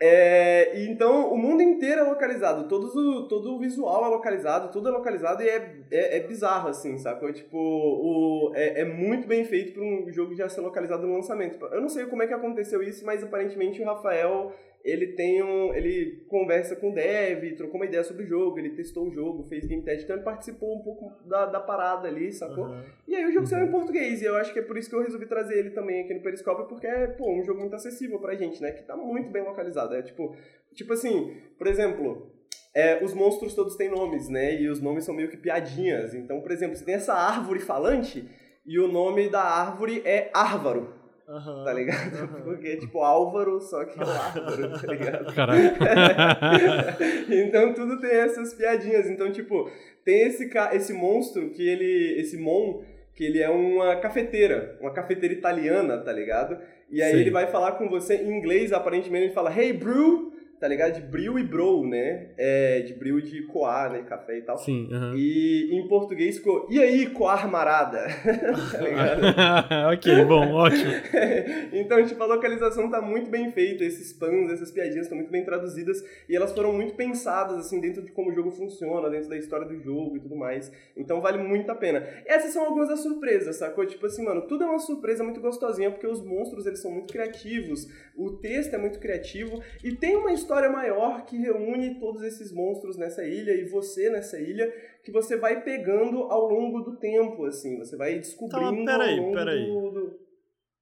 É, 0.03 0.83
então, 0.83 1.31
o 1.31 1.37
mundo 1.37 1.61
inteiro 1.61 2.01
é 2.01 2.03
localizado, 2.03 2.67
todos 2.67 2.95
o, 2.95 3.27
todo 3.27 3.53
o 3.53 3.59
visual 3.59 4.03
é 4.03 4.07
localizado, 4.07 4.71
tudo 4.71 4.89
é 4.89 4.91
localizado 4.91 5.43
e 5.43 5.47
é, 5.47 5.77
é, 5.91 6.17
é 6.17 6.19
bizarro, 6.21 6.69
assim, 6.69 6.97
sacou? 6.97 7.31
Tipo, 7.31 7.55
o, 7.55 8.51
é, 8.55 8.81
é 8.81 8.83
muito 8.83 9.27
bem 9.27 9.45
feito 9.45 9.73
para 9.73 9.83
um 9.83 10.11
jogo 10.11 10.33
já 10.33 10.49
ser 10.49 10.61
localizado 10.61 11.05
no 11.05 11.13
lançamento. 11.13 11.63
Eu 11.67 11.79
não 11.81 11.89
sei 11.89 12.07
como 12.07 12.23
é 12.23 12.27
que 12.27 12.33
aconteceu 12.33 12.81
isso, 12.81 13.05
mas 13.05 13.23
aparentemente 13.23 13.79
o 13.79 13.85
Rafael, 13.85 14.51
ele 14.83 15.07
tem 15.07 15.43
um... 15.43 15.73
ele 15.73 16.25
conversa 16.27 16.75
com 16.75 16.91
o 16.91 16.93
dev, 16.93 17.55
trocou 17.55 17.79
uma 17.79 17.85
ideia 17.85 18.03
sobre 18.03 18.23
o 18.23 18.27
jogo, 18.27 18.59
ele 18.59 18.71
testou 18.71 19.07
o 19.07 19.11
jogo, 19.11 19.43
fez 19.43 19.65
game 19.65 19.83
test, 19.83 20.03
então 20.03 20.15
ele 20.15 20.25
participou 20.25 20.75
um 20.75 20.81
pouco 20.81 21.11
da, 21.27 21.45
da 21.45 21.59
parada 21.59 22.07
ali, 22.07 22.31
sacou? 22.31 22.65
Aham. 22.65 22.83
E 23.07 23.15
aí 23.15 23.25
o 23.25 23.31
jogo 23.31 23.45
saiu 23.45 23.67
em 23.67 23.71
português, 23.71 24.21
e 24.21 24.25
eu 24.25 24.35
acho 24.35 24.53
que 24.53 24.59
é 24.59 24.63
por 24.63 24.77
isso 24.77 24.89
que 24.89 24.95
eu 24.95 25.03
resolvi 25.03 25.25
trazer 25.25 25.57
ele 25.57 25.71
também 25.71 26.03
aqui 26.03 26.13
no 26.13 26.21
Periscope, 26.21 26.67
porque 26.69 26.87
é, 26.87 27.07
pô, 27.07 27.31
um 27.31 27.43
jogo 27.43 27.59
muito 27.59 27.75
acessível 27.75 28.19
pra 28.19 28.35
gente, 28.35 28.61
né? 28.61 28.71
Que 28.71 28.83
tá 28.83 28.95
muito 28.95 29.29
bem 29.29 29.43
localizado. 29.43 29.95
É 29.95 30.01
tipo, 30.01 30.35
tipo 30.73 30.93
assim, 30.93 31.35
por 31.57 31.67
exemplo, 31.67 32.31
é, 32.73 33.03
os 33.03 33.13
monstros 33.13 33.53
todos 33.53 33.75
têm 33.75 33.89
nomes, 33.89 34.29
né? 34.29 34.59
E 34.59 34.69
os 34.69 34.81
nomes 34.81 35.03
são 35.03 35.13
meio 35.13 35.29
que 35.29 35.37
piadinhas. 35.37 36.13
Então, 36.13 36.41
por 36.41 36.51
exemplo, 36.51 36.75
você 36.75 36.85
tem 36.85 36.95
essa 36.95 37.13
árvore 37.13 37.59
falante, 37.59 38.27
e 38.65 38.79
o 38.79 38.87
nome 38.87 39.29
da 39.29 39.41
árvore 39.41 40.01
é 40.05 40.29
Árvaro, 40.33 40.93
Aham. 41.31 41.63
tá 41.63 41.73
ligado? 41.73 42.15
Aham. 42.15 42.41
Porque 42.43 42.67
é 42.67 42.75
tipo 42.75 42.99
Álvaro, 43.01 43.61
só 43.61 43.85
que 43.85 43.99
é 43.99 44.03
o 44.03 44.09
Árvaro, 44.09 44.79
tá 44.79 44.87
ligado? 44.91 45.33
Caralho. 45.33 45.71
então 47.31 47.73
tudo 47.73 47.99
tem 48.01 48.11
essas 48.11 48.53
piadinhas. 48.53 49.09
Então, 49.09 49.31
tipo, 49.31 49.71
tem 50.03 50.27
esse, 50.27 50.49
esse 50.73 50.93
monstro 50.93 51.49
que 51.51 51.67
ele. 51.67 52.19
Esse 52.19 52.37
Mon, 52.37 52.83
que 53.15 53.23
ele 53.23 53.41
é 53.41 53.49
uma 53.49 53.95
cafeteira, 53.97 54.77
uma 54.81 54.91
cafeteira 54.91 55.33
italiana, 55.33 55.97
tá 55.99 56.11
ligado? 56.11 56.57
E 56.89 57.01
aí 57.01 57.13
Sim. 57.13 57.19
ele 57.19 57.31
vai 57.31 57.47
falar 57.47 57.73
com 57.73 57.89
você 57.89 58.15
em 58.15 58.37
inglês, 58.37 58.73
aparentemente 58.73 59.25
ele 59.25 59.33
fala, 59.33 59.55
hey 59.57 59.71
brew, 59.71 60.33
tá 60.61 60.67
ligado? 60.67 60.93
De 60.93 61.01
bril 61.01 61.39
e 61.39 61.43
bro, 61.43 61.87
né? 61.87 62.27
É, 62.37 62.81
de 62.81 62.93
bril 62.93 63.19
de 63.19 63.41
coar, 63.47 63.91
né? 63.91 64.03
Café 64.03 64.37
e 64.37 64.41
tal. 64.43 64.59
Sim. 64.59 64.87
E 65.15 65.69
em 65.71 65.87
português 65.87 66.37
ficou, 66.37 66.67
e 66.69 66.79
aí, 66.79 67.07
coar 67.07 67.49
marada? 67.49 68.05
tá 68.71 68.77
ligado? 68.79 69.21
ok, 69.91 70.25
bom, 70.25 70.53
ótimo. 70.53 70.91
então, 71.73 72.05
tipo, 72.05 72.21
a 72.21 72.27
localização 72.27 72.91
tá 72.91 73.01
muito 73.01 73.27
bem 73.27 73.51
feita, 73.51 73.83
esses 73.83 74.13
pans, 74.13 74.51
essas 74.51 74.69
piadinhas 74.69 75.07
estão 75.07 75.17
muito 75.17 75.31
bem 75.31 75.43
traduzidas 75.43 76.03
e 76.29 76.35
elas 76.35 76.53
foram 76.53 76.71
muito 76.73 76.93
pensadas, 76.93 77.57
assim, 77.57 77.81
dentro 77.81 78.03
de 78.03 78.11
como 78.11 78.29
o 78.29 78.35
jogo 78.35 78.51
funciona, 78.51 79.09
dentro 79.09 79.29
da 79.29 79.37
história 79.37 79.65
do 79.65 79.79
jogo 79.79 80.17
e 80.17 80.19
tudo 80.19 80.35
mais. 80.35 80.71
Então 80.95 81.19
vale 81.21 81.39
muito 81.39 81.71
a 81.71 81.75
pena. 81.75 82.07
Essas 82.23 82.53
são 82.53 82.63
algumas 82.63 82.87
das 82.87 82.99
surpresas, 82.99 83.55
sacou? 83.55 83.83
Tipo 83.87 84.05
assim, 84.05 84.23
mano, 84.23 84.43
tudo 84.43 84.63
é 84.63 84.67
uma 84.67 84.77
surpresa 84.77 85.23
muito 85.23 85.41
gostosinha 85.41 85.89
porque 85.89 86.05
os 86.05 86.23
monstros, 86.23 86.67
eles 86.67 86.79
são 86.79 86.91
muito 86.91 87.11
criativos, 87.11 87.87
o 88.15 88.29
texto 88.33 88.75
é 88.75 88.77
muito 88.77 88.99
criativo 88.99 89.59
e 89.83 89.95
tem 89.95 90.15
uma 90.15 90.31
história 90.31 90.50
maior 90.69 91.25
que 91.25 91.37
reúne 91.37 91.99
todos 91.99 92.21
esses 92.23 92.51
monstros 92.53 92.97
nessa 92.97 93.23
ilha 93.25 93.51
e 93.53 93.69
você 93.69 94.09
nessa 94.09 94.39
ilha 94.39 94.71
que 95.03 95.11
você 95.11 95.37
vai 95.37 95.63
pegando 95.63 96.23
ao 96.23 96.47
longo 96.47 96.81
do 96.81 96.97
tempo, 96.97 97.45
assim, 97.45 97.77
você 97.77 97.95
vai 97.95 98.19
descobrindo 98.19 98.85
Tá, 98.85 98.97
peraí, 98.97 99.17
ao 99.17 99.23
longo 99.23 99.35
peraí. 99.35 99.65
do... 99.65 99.91
do... 99.91 100.19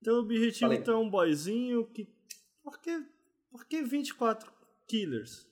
Teu 0.04 0.16
objetivo 0.16 0.62
Falei. 0.62 0.78
então 0.78 0.96
é 0.96 1.04
um 1.04 1.10
boyzinho 1.10 1.86
que. 1.88 2.08
Por 2.64 2.80
que, 2.80 3.04
por 3.52 3.66
que 3.66 3.82
24 3.82 4.52
killers? 4.88 5.48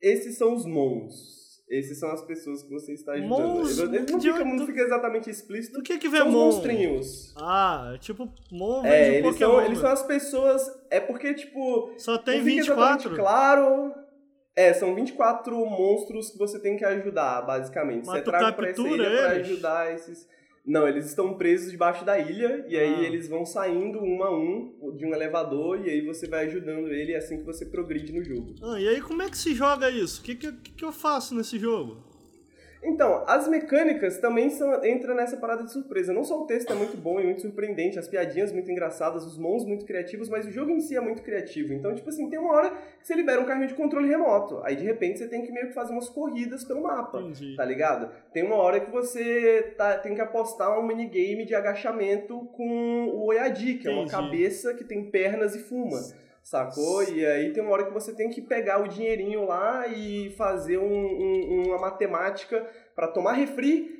Esses 0.00 0.36
são 0.36 0.54
os 0.54 0.66
mons. 0.66 1.45
Esses 1.68 1.98
são 1.98 2.10
as 2.12 2.22
pessoas 2.22 2.62
que 2.62 2.70
você 2.70 2.92
está 2.92 3.12
ajudando. 3.14 3.28
Mons? 3.40 3.78
Ele 3.78 3.98
não, 4.10 4.20
fica, 4.20 4.44
não 4.44 4.66
fica 4.66 4.80
exatamente 4.82 5.28
explícito. 5.28 5.78
Do 5.78 5.82
que 5.82 5.98
que 5.98 6.08
vem 6.08 6.20
São 6.20 6.28
os 6.28 6.34
Mon? 6.34 6.44
monstrinhos. 6.44 7.34
Ah, 7.36 7.92
é 7.94 7.98
tipo 7.98 8.32
Mon 8.52 8.82
vem 8.82 8.92
É, 8.92 9.04
de 9.10 9.16
eles 9.16 9.32
Pokémon. 9.32 9.50
são, 9.56 9.64
eles 9.64 9.78
são 9.78 9.88
né? 9.88 9.92
as 9.94 10.02
pessoas. 10.04 10.62
É 10.90 11.00
porque, 11.00 11.34
tipo. 11.34 11.92
Só 11.98 12.18
tem 12.18 12.38
não 12.38 12.44
fica 12.44 12.56
24. 12.56 13.10
exatamente 13.10 13.16
claro. 13.20 13.94
É, 14.54 14.72
são 14.72 14.94
24 14.94 15.54
monstros 15.66 16.30
que 16.30 16.38
você 16.38 16.58
tem 16.60 16.76
que 16.76 16.84
ajudar, 16.84 17.42
basicamente. 17.42 18.06
Mas 18.06 18.18
você 18.18 18.22
tu 18.22 18.30
traga 18.30 18.52
pra 18.52 18.68
essa 18.70 18.82
captura 18.82 19.04
pra 19.04 19.34
eles? 19.34 19.48
ajudar 19.50 19.92
esses. 19.94 20.28
Não, 20.66 20.88
eles 20.88 21.06
estão 21.06 21.34
presos 21.34 21.70
debaixo 21.70 22.04
da 22.04 22.18
ilha, 22.18 22.64
e 22.68 22.76
aí 22.76 22.94
Ah. 22.96 23.02
eles 23.02 23.28
vão 23.28 23.46
saindo 23.46 24.00
um 24.02 24.22
a 24.24 24.36
um 24.36 24.92
de 24.96 25.06
um 25.06 25.14
elevador, 25.14 25.86
e 25.86 25.90
aí 25.90 26.00
você 26.00 26.26
vai 26.26 26.46
ajudando 26.46 26.88
ele, 26.88 27.12
é 27.12 27.18
assim 27.18 27.38
que 27.38 27.44
você 27.44 27.64
progride 27.64 28.12
no 28.12 28.24
jogo. 28.24 28.54
Ah, 28.62 28.80
e 28.80 28.88
aí 28.88 29.00
como 29.00 29.22
é 29.22 29.30
que 29.30 29.38
se 29.38 29.54
joga 29.54 29.88
isso? 29.90 30.20
O 30.20 30.24
que, 30.24 30.34
que, 30.34 30.52
que, 30.52 30.72
que 30.72 30.84
eu 30.84 30.92
faço 30.92 31.34
nesse 31.36 31.58
jogo? 31.58 31.98
Então, 32.86 33.24
as 33.26 33.48
mecânicas 33.48 34.18
também 34.18 34.48
são, 34.48 34.84
entra 34.84 35.12
nessa 35.12 35.36
parada 35.36 35.64
de 35.64 35.72
surpresa. 35.72 36.12
Não 36.12 36.22
só 36.22 36.40
o 36.40 36.46
texto 36.46 36.72
é 36.72 36.76
muito 36.76 36.96
bom 36.96 37.20
e 37.20 37.24
muito 37.24 37.42
surpreendente, 37.42 37.98
as 37.98 38.06
piadinhas 38.06 38.52
muito 38.52 38.70
engraçadas, 38.70 39.24
os 39.26 39.36
mons 39.36 39.64
muito 39.64 39.84
criativos, 39.84 40.28
mas 40.28 40.46
o 40.46 40.52
jogo 40.52 40.70
em 40.70 40.80
si 40.80 40.96
é 40.96 41.00
muito 41.00 41.20
criativo. 41.22 41.72
Então, 41.72 41.92
tipo 41.94 42.08
assim, 42.08 42.30
tem 42.30 42.38
uma 42.38 42.52
hora 42.52 42.70
que 42.70 43.06
você 43.06 43.14
libera 43.14 43.40
um 43.40 43.44
carrinho 43.44 43.66
de 43.66 43.74
controle 43.74 44.08
remoto. 44.08 44.60
Aí, 44.62 44.76
de 44.76 44.84
repente, 44.84 45.18
você 45.18 45.26
tem 45.26 45.42
que 45.42 45.50
meio 45.50 45.66
que 45.66 45.74
fazer 45.74 45.92
umas 45.92 46.08
corridas 46.08 46.64
pelo 46.64 46.82
mapa. 46.82 47.18
Entendi. 47.20 47.56
Tá 47.56 47.64
ligado? 47.64 48.08
Tem 48.32 48.44
uma 48.44 48.56
hora 48.56 48.78
que 48.78 48.90
você 48.90 49.74
tá, 49.76 49.98
tem 49.98 50.14
que 50.14 50.20
apostar 50.20 50.78
um 50.78 50.86
minigame 50.86 51.44
de 51.44 51.56
agachamento 51.56 52.48
com 52.52 53.08
o 53.08 53.26
Oyadi, 53.26 53.74
que 53.74 53.88
é 53.88 53.90
uma 53.90 54.02
Entendi. 54.02 54.12
cabeça 54.12 54.74
que 54.74 54.84
tem 54.84 55.10
pernas 55.10 55.56
e 55.56 55.58
fuma. 55.58 55.98
Sacou? 56.46 57.02
E 57.02 57.26
aí 57.26 57.52
tem 57.52 57.60
uma 57.60 57.72
hora 57.72 57.86
que 57.86 57.92
você 57.92 58.14
tem 58.14 58.30
que 58.30 58.40
pegar 58.40 58.80
o 58.80 58.86
dinheirinho 58.86 59.44
lá 59.44 59.88
e 59.88 60.30
fazer 60.36 60.78
um- 60.78 60.84
um- 60.86 61.64
uma 61.66 61.78
matemática 61.78 62.64
para 62.94 63.08
tomar 63.08 63.32
refri, 63.32 63.90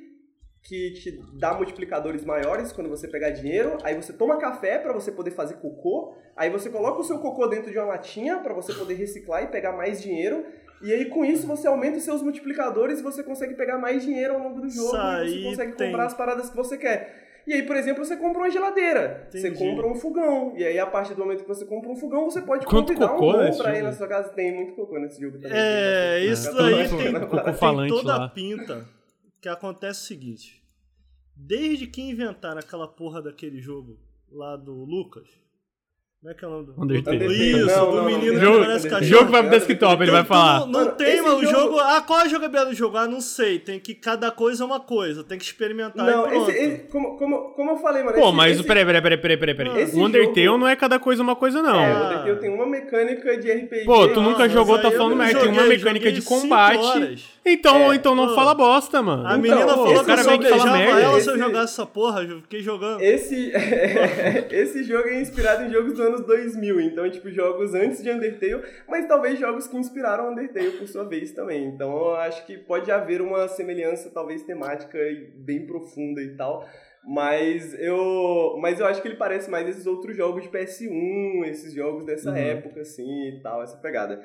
que 0.63 0.91
te 0.93 1.19
dá 1.37 1.53
multiplicadores 1.53 2.23
maiores 2.23 2.71
quando 2.71 2.89
você 2.89 3.05
pegar 3.05 3.31
dinheiro. 3.31 3.77
Aí 3.83 3.95
você 3.95 4.13
toma 4.13 4.37
café 4.37 4.77
para 4.79 4.93
você 4.93 5.11
poder 5.11 5.31
fazer 5.31 5.55
cocô. 5.55 6.15
Aí 6.37 6.49
você 6.49 6.69
coloca 6.69 7.01
o 7.01 7.03
seu 7.03 7.19
cocô 7.19 7.47
dentro 7.47 7.69
de 7.69 7.77
uma 7.77 7.87
latinha 7.87 8.37
para 8.39 8.53
você 8.53 8.73
poder 8.73 8.93
reciclar 8.93 9.43
e 9.43 9.47
pegar 9.47 9.73
mais 9.73 10.01
dinheiro. 10.01 10.45
E 10.81 10.93
aí 10.93 11.05
com 11.05 11.25
isso 11.25 11.45
você 11.47 11.67
aumenta 11.67 11.97
os 11.97 12.03
seus 12.03 12.21
multiplicadores 12.21 12.99
e 12.99 13.03
você 13.03 13.23
consegue 13.23 13.55
pegar 13.55 13.77
mais 13.77 14.03
dinheiro 14.03 14.35
ao 14.35 14.39
longo 14.39 14.61
do 14.61 14.69
jogo 14.69 14.95
Isso 14.95 15.35
e 15.35 15.43
você 15.43 15.49
consegue 15.49 15.71
tem- 15.73 15.87
comprar 15.87 16.05
as 16.05 16.13
paradas 16.13 16.49
que 16.49 16.55
você 16.55 16.77
quer. 16.77 17.26
E 17.47 17.53
aí, 17.53 17.63
por 17.63 17.77
exemplo, 17.77 18.03
você 18.03 18.17
compra 18.17 18.39
uma 18.41 18.49
geladeira, 18.49 19.25
você 19.31 19.47
Entendi. 19.47 19.57
compra 19.57 19.87
um 19.87 19.95
fogão. 19.95 20.53
E 20.57 20.65
aí, 20.65 20.77
a 20.77 20.85
partir 20.85 21.13
do 21.13 21.19
momento 21.21 21.43
que 21.43 21.47
você 21.47 21.65
compra 21.65 21.89
um 21.89 21.95
fogão, 21.95 22.25
você 22.25 22.41
pode 22.41 22.65
Quanto 22.65 22.87
convidar 22.87 23.07
cocô 23.07 23.29
um 23.29 23.31
bom 23.31 23.43
nesse 23.43 23.57
pra 23.63 23.79
ir 23.79 23.83
na 23.83 23.93
sua 23.93 24.05
casa. 24.05 24.29
Tem 24.33 24.53
muito 24.53 24.73
cocô 24.73 24.99
nesse 24.99 25.21
jogo 25.21 25.37
também. 25.39 25.57
É, 25.57 26.19
Tem 26.19 26.31
isso 26.31 26.59
aí 26.61 26.89
tem, 26.89 27.13
tem 27.13 27.87
toda 27.87 28.17
lá. 28.17 28.25
a 28.25 28.29
pinta 28.29 28.85
que 29.39 29.47
acontece 29.47 30.01
o 30.01 30.05
seguinte. 30.07 30.61
Desde 31.33 31.87
que 31.87 32.01
inventaram 32.01 32.59
aquela 32.59 32.87
porra 32.87 33.21
daquele 33.21 33.61
jogo 33.61 33.97
lá 34.29 34.57
do 34.57 34.73
Lucas, 34.83 35.29
Como 36.27 36.31
é 36.31 36.33
que 36.33 36.43
é 36.43 36.47
o 36.47 36.51
nome 36.51 36.65
do 36.65 36.73
Undertale. 36.83 37.25
Isso, 37.25 37.65
Não, 37.67 37.85
do 37.85 37.85
não, 37.85 37.95
não, 37.95 38.05
menino 38.05 38.33
não, 38.33 38.39
que 38.39 38.45
Jogo, 38.45 38.59
parece 38.65 38.89
cachorro. 38.89 39.05
jogo 39.09 39.31
vai 39.31 39.41
pro 39.43 39.51
desktop, 39.51 40.03
ele 40.03 40.11
vai 40.11 40.21
Então, 40.21 40.25
falar. 40.37 40.59
Não, 40.59 40.67
não 40.67 40.79
Mano, 40.81 40.91
tem, 40.91 41.21
mano. 41.21 41.37
O 41.37 41.45
jogo- 41.45 41.55
jogo. 41.57 41.79
Ah, 41.79 42.01
qual 42.05 42.19
é 42.19 42.23
a 42.23 42.27
jogabilidade 42.27 42.69
do 42.71 42.75
jogo? 42.75 42.97
Ah, 42.97 43.07
não 43.07 43.21
sei. 43.21 43.59
Tem 43.59 43.79
que. 43.79 43.93
Cada 43.95 44.29
coisa 44.29 44.63
é 44.63 44.65
uma 44.65 44.79
coisa. 44.81 45.23
Tem 45.23 45.37
que 45.37 45.45
experimentar 45.45 46.05
Não, 46.05 46.25
e 46.25 46.29
pronto. 46.29 46.51
esse, 46.51 46.59
esse- 46.59 46.77
como, 46.91 47.17
como, 47.17 47.37
como 47.51 47.71
eu 47.71 47.77
falei, 47.77 48.03
mano. 48.03 48.17
Pô, 48.17 48.25
esse- 48.27 48.35
mas 48.35 48.57
esse, 48.59 48.67
peraí, 48.67 48.85
peraí, 48.85 49.01
peraí, 49.01 49.17
peraí, 49.17 49.37
peraí, 49.37 49.55
peraí. 49.55 49.81
Esse 49.83 49.95
O 49.95 50.03
Undertale 50.03 50.43
jogo- 50.45 50.57
não 50.57 50.67
é 50.67 50.75
cada 50.75 50.99
coisa 50.99 51.23
uma 51.23 51.35
coisa, 51.35 51.61
não. 51.61 51.79
É, 51.79 51.91
Ah. 51.93 51.97
o 51.97 52.05
Undertale 52.07 52.39
tem 52.41 52.49
uma 52.53 52.65
mecânica 52.65 53.37
de 53.37 53.49
RPG. 53.49 53.85
Pô, 53.85 54.07
tu 54.09 54.15
Não, 54.21 54.29
nunca 54.31 54.49
jogou, 54.49 54.77
tá 54.81 54.91
falando 54.91 55.15
merda. 55.15 55.39
Tem 55.39 55.49
uma 55.49 55.63
mecânica 55.63 56.11
de 56.11 56.21
combate. 56.23 57.25
Então, 57.49 57.91
É, 57.91 57.95
então 57.95 58.13
não 58.15 58.27
pô. 58.27 58.35
fala 58.35 58.53
bosta, 58.53 59.01
mano. 59.01 59.23
A 59.25 59.29
Então, 59.37 59.41
menina 59.41 59.67
falou 59.67 59.87
que 59.99 60.05
cara 60.05 60.21
eu 60.21 60.23
só 60.25 60.37
que 60.37 60.43
fala 60.47 60.63
beijava 60.63 60.77
merda. 60.77 61.01
ela 61.01 61.19
se 61.21 61.27
eu 61.29 61.33
Esse- 61.35 61.43
jogasse 61.43 61.73
essa 61.73 61.85
porra. 61.85 62.23
Eu 62.23 62.41
fiquei 62.41 62.61
jogando. 62.61 63.01
Esse, 63.01 63.51
esse 64.51 64.83
jogo 64.83 65.07
é 65.07 65.21
inspirado 65.21 65.63
em 65.63 65.71
jogos 65.71 65.93
dos 65.93 66.01
anos 66.01 66.21
2000, 66.25 66.81
então 66.81 67.05
é 67.05 67.09
tipo 67.09 67.29
jogos 67.31 67.73
antes 67.73 68.03
de 68.03 68.09
Undertale, 68.11 68.61
mas 68.87 69.07
talvez 69.07 69.39
jogos 69.39 69.67
que 69.67 69.77
inspiraram 69.77 70.31
Undertale 70.31 70.71
por 70.71 70.87
sua 70.87 71.03
vez 71.03 71.31
também. 71.31 71.65
Então 71.65 71.89
eu 71.91 72.15
acho 72.15 72.45
que 72.45 72.57
pode 72.57 72.91
haver 72.91 73.21
uma 73.21 73.47
semelhança, 73.47 74.09
talvez 74.13 74.43
temática 74.43 74.97
e 74.97 75.31
bem 75.35 75.65
profunda 75.65 76.21
e 76.21 76.35
tal. 76.35 76.65
Mas 77.09 77.73
eu, 77.79 78.57
mas 78.61 78.81
eu 78.81 78.85
acho 78.85 79.01
que 79.01 79.07
ele 79.07 79.15
parece 79.15 79.49
mais 79.49 79.65
esses 79.69 79.87
outros 79.87 80.15
jogos 80.17 80.43
de 80.43 80.49
PS1, 80.49 81.45
esses 81.45 81.71
jogos 81.73 82.05
dessa 82.05 82.31
Uhum. 82.31 82.35
época, 82.35 82.81
assim, 82.81 83.29
e 83.29 83.39
tal, 83.41 83.63
essa 83.63 83.77
pegada. 83.77 84.21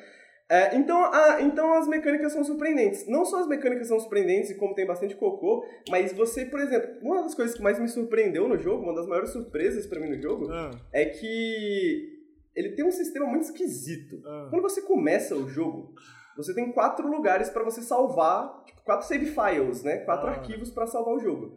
É, 0.55 0.77
então, 0.77 1.03
a- 1.13 1.41
então 1.41 1.73
as 1.73 1.89
mecânicas 1.89 2.31
são 2.33 2.45
surpreendentes. 2.45 3.09
Não 3.09 3.25
só 3.25 3.41
as 3.41 3.47
mecânicas 3.49 3.87
são 3.89 3.99
surpreendentes 3.99 4.51
e 4.51 4.55
como 4.59 4.75
tem 4.75 4.87
bastante 4.87 5.15
cocô, 5.17 5.65
mas 5.89 6.13
você, 6.13 6.45
por 6.45 6.61
exemplo, 6.61 6.91
uma 7.01 7.23
das 7.23 7.35
coisas 7.35 7.57
que 7.57 7.63
mais 7.63 7.79
me 7.79 7.89
surpreendeu 7.89 8.47
no 8.47 8.59
jogo, 8.59 8.83
uma 8.83 8.95
das 8.95 9.07
maiores 9.07 9.31
surpresas 9.31 9.87
pra 9.87 9.99
mim 9.99 10.11
no 10.11 10.21
jogo, 10.21 10.53
Ah, 10.53 10.71
é 10.93 11.07
que 11.07 12.21
ele 12.55 12.73
tem 12.77 12.85
um 12.85 12.91
sistema 12.93 13.25
muito 13.27 13.45
esquisito. 13.45 14.21
ah. 14.27 14.49
Quando 14.51 14.61
você 14.61 14.83
começa 14.83 15.35
o 15.35 15.49
jogo, 15.49 15.95
você 16.37 16.55
tem 16.55 16.71
quatro 16.71 17.09
lugares 17.09 17.49
pra 17.49 17.63
você 17.65 17.81
salvar, 17.81 18.63
tipo, 18.67 18.83
quatro 18.85 19.07
save 19.07 19.25
files, 19.25 19.83
né? 19.83 19.99
Quatro 20.05 20.27
Ah. 20.29 20.33
arquivos 20.33 20.71
pra 20.71 20.87
salvar 20.87 21.15
o 21.15 21.19
jogo. 21.19 21.57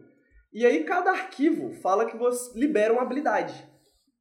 E 0.54 0.66
aí 0.66 0.86
cada 0.86 1.12
arquivo 1.12 1.74
fala 1.82 2.06
que 2.06 2.16
você 2.16 2.58
libera 2.58 2.94
uma 2.94 3.02
habilidade. 3.02 3.54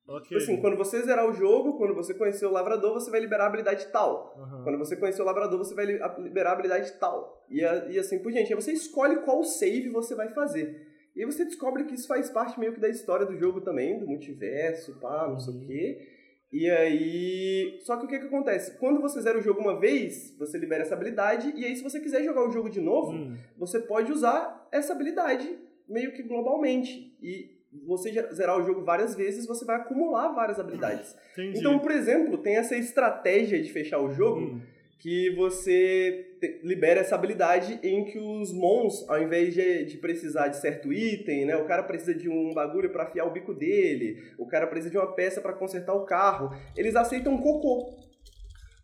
Ok. 0.06 0.22
Tipo 0.28 0.36
assim, 0.36 0.60
quando 0.60 0.76
você 0.76 1.00
zerar 1.02 1.26
o 1.28 1.32
jogo, 1.32 1.78
quando 1.78 1.94
você 1.94 2.12
conhecer 2.12 2.44
o 2.46 2.50
lavrador, 2.50 2.92
você 2.92 3.10
vai 3.10 3.20
liberar 3.20 3.44
a 3.44 3.46
habilidade 3.46 3.86
tal. 3.90 4.34
Aham. 4.38 4.62
Quando 4.64 4.78
você 4.78 4.96
conhecer 4.96 5.22
o 5.22 5.24
labrador, 5.24 5.58
você 5.58 5.74
vai 5.74 5.86
liberar 5.86 6.50
a 6.50 6.52
habilidade 6.52 6.92
tal. 7.00 7.42
E, 7.48 7.64
a- 7.64 7.86
e 7.90 7.98
assim 7.98 8.18
por 8.18 8.30
diante. 8.30 8.52
Aí 8.52 8.60
você 8.60 8.72
escolhe 8.72 9.16
qual 9.22 9.42
save 9.42 9.88
você 9.88 10.14
vai 10.14 10.28
fazer. 10.34 10.92
E 11.16 11.20
aí 11.20 11.26
você 11.26 11.44
descobre 11.44 11.84
que 11.84 11.94
isso 11.94 12.06
faz 12.08 12.28
parte 12.28 12.58
meio 12.60 12.74
que 12.74 12.80
da 12.80 12.88
história 12.88 13.24
do 13.24 13.36
jogo 13.36 13.60
também, 13.62 13.98
do 13.98 14.06
multiverso, 14.06 14.98
pá, 15.00 15.26
não 15.28 15.38
sei 15.38 15.54
o 15.54 15.60
quê. 15.66 16.08
E 16.52 16.68
aí. 16.70 17.78
Só 17.82 17.96
que 17.96 18.04
o 18.04 18.08
que, 18.08 18.18
que 18.18 18.26
acontece? 18.26 18.76
Quando 18.78 19.00
você 19.00 19.20
zera 19.22 19.38
o 19.38 19.42
jogo 19.42 19.60
uma 19.60 19.78
vez, 19.78 20.36
você 20.38 20.58
libera 20.58 20.82
essa 20.82 20.94
habilidade, 20.94 21.52
e 21.56 21.64
aí 21.64 21.74
se 21.76 21.82
você 21.82 21.98
quiser 22.00 22.22
jogar 22.24 22.46
o 22.46 22.50
jogo 22.52 22.68
de 22.68 22.80
novo, 22.80 23.12
Hum. 23.12 23.36
você 23.56 23.80
pode 23.80 24.12
usar 24.12 24.68
essa 24.70 24.92
habilidade 24.92 25.58
meio 25.88 26.12
que 26.12 26.22
globalmente. 26.22 27.16
E 27.22 27.53
você 27.86 28.10
zerar 28.32 28.58
o 28.58 28.64
jogo 28.64 28.84
várias 28.84 29.14
vezes, 29.14 29.46
você 29.46 29.64
vai 29.64 29.76
acumular 29.76 30.28
várias 30.32 30.58
habilidades. 30.60 31.14
Entendi. 31.32 31.58
Então, 31.58 31.78
por 31.78 31.90
exemplo, 31.90 32.38
tem 32.38 32.56
essa 32.56 32.76
estratégia 32.76 33.60
de 33.62 33.72
fechar 33.72 33.98
o 34.00 34.12
jogo 34.12 34.40
Hum. 34.40 34.60
que 34.98 35.30
você 35.34 36.36
te- 36.40 36.60
libera 36.62 37.00
essa 37.00 37.14
habilidade 37.14 37.78
em 37.82 38.04
que 38.04 38.18
os 38.18 38.52
mons, 38.52 39.04
ao 39.08 39.20
invés 39.22 39.52
de, 39.52 39.84
de 39.84 39.96
precisar 39.98 40.48
de 40.48 40.56
certo 40.58 40.92
item, 40.92 41.44
né, 41.44 41.56
o 41.56 41.64
cara 41.66 41.82
precisa 41.82 42.14
de 42.14 42.28
um 42.28 42.54
bagulho 42.54 42.90
pra 42.90 43.02
afiar 43.04 43.26
o 43.26 43.30
bico 43.30 43.52
dele, 43.52 44.22
o 44.38 44.46
cara 44.46 44.66
precisa 44.66 44.90
de 44.90 44.96
uma 44.96 45.12
peça 45.12 45.40
pra 45.40 45.52
consertar 45.52 45.92
o 45.94 46.04
carro, 46.06 46.56
eles 46.76 46.96
aceitam 46.96 47.36
cocô. 47.36 47.92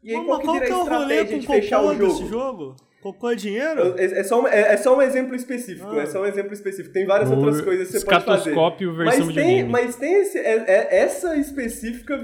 E 0.03 0.11
aí 0.11 0.17
Mas 0.17 0.27
qual 0.27 0.39
que 0.41 0.45
qual 0.47 0.59
que 0.59 0.65
é 0.65 0.67
a 0.75 0.79
estratégia 0.79 1.39
de 1.39 1.47
fechar 1.47 1.81
cocô 1.81 1.91
o 1.93 1.95
jogo? 1.97 2.13
desse 2.13 2.27
jogo? 2.27 2.77
Cocô 3.03 3.31
é 3.31 3.35
dinheiro? 3.35 3.95
É, 3.99 4.05
é 4.05 4.23
só 4.25 4.43
um, 4.43 4.47
é, 4.47 4.75
é 4.75 4.77
só 4.77 4.95
um 4.97 5.01
exemplo 5.01 5.35
específico, 5.35 5.89
Ah. 5.91 6.03
é 6.03 6.07
só 6.07 6.21
um 6.21 6.27
exemplo 6.27 6.53
específico. 6.53 6.93
Tem 6.93 7.07
várias 7.07 7.31
O 7.31 7.35
outras 7.35 7.63
coisas 7.63 7.87
que 7.91 7.99
você 7.99 8.05
pode 8.05 8.25
fazer. 8.25 8.51
Escatoscópio 8.51 8.95
versão 8.95 9.25
Mas 9.27 9.35
tem, 9.35 9.65
mas 9.65 9.97
tem 9.97 10.15
esse, 10.21 10.39
é- 10.39 10.65
é- 10.69 10.97
essa 10.99 11.35
específica 11.37 12.21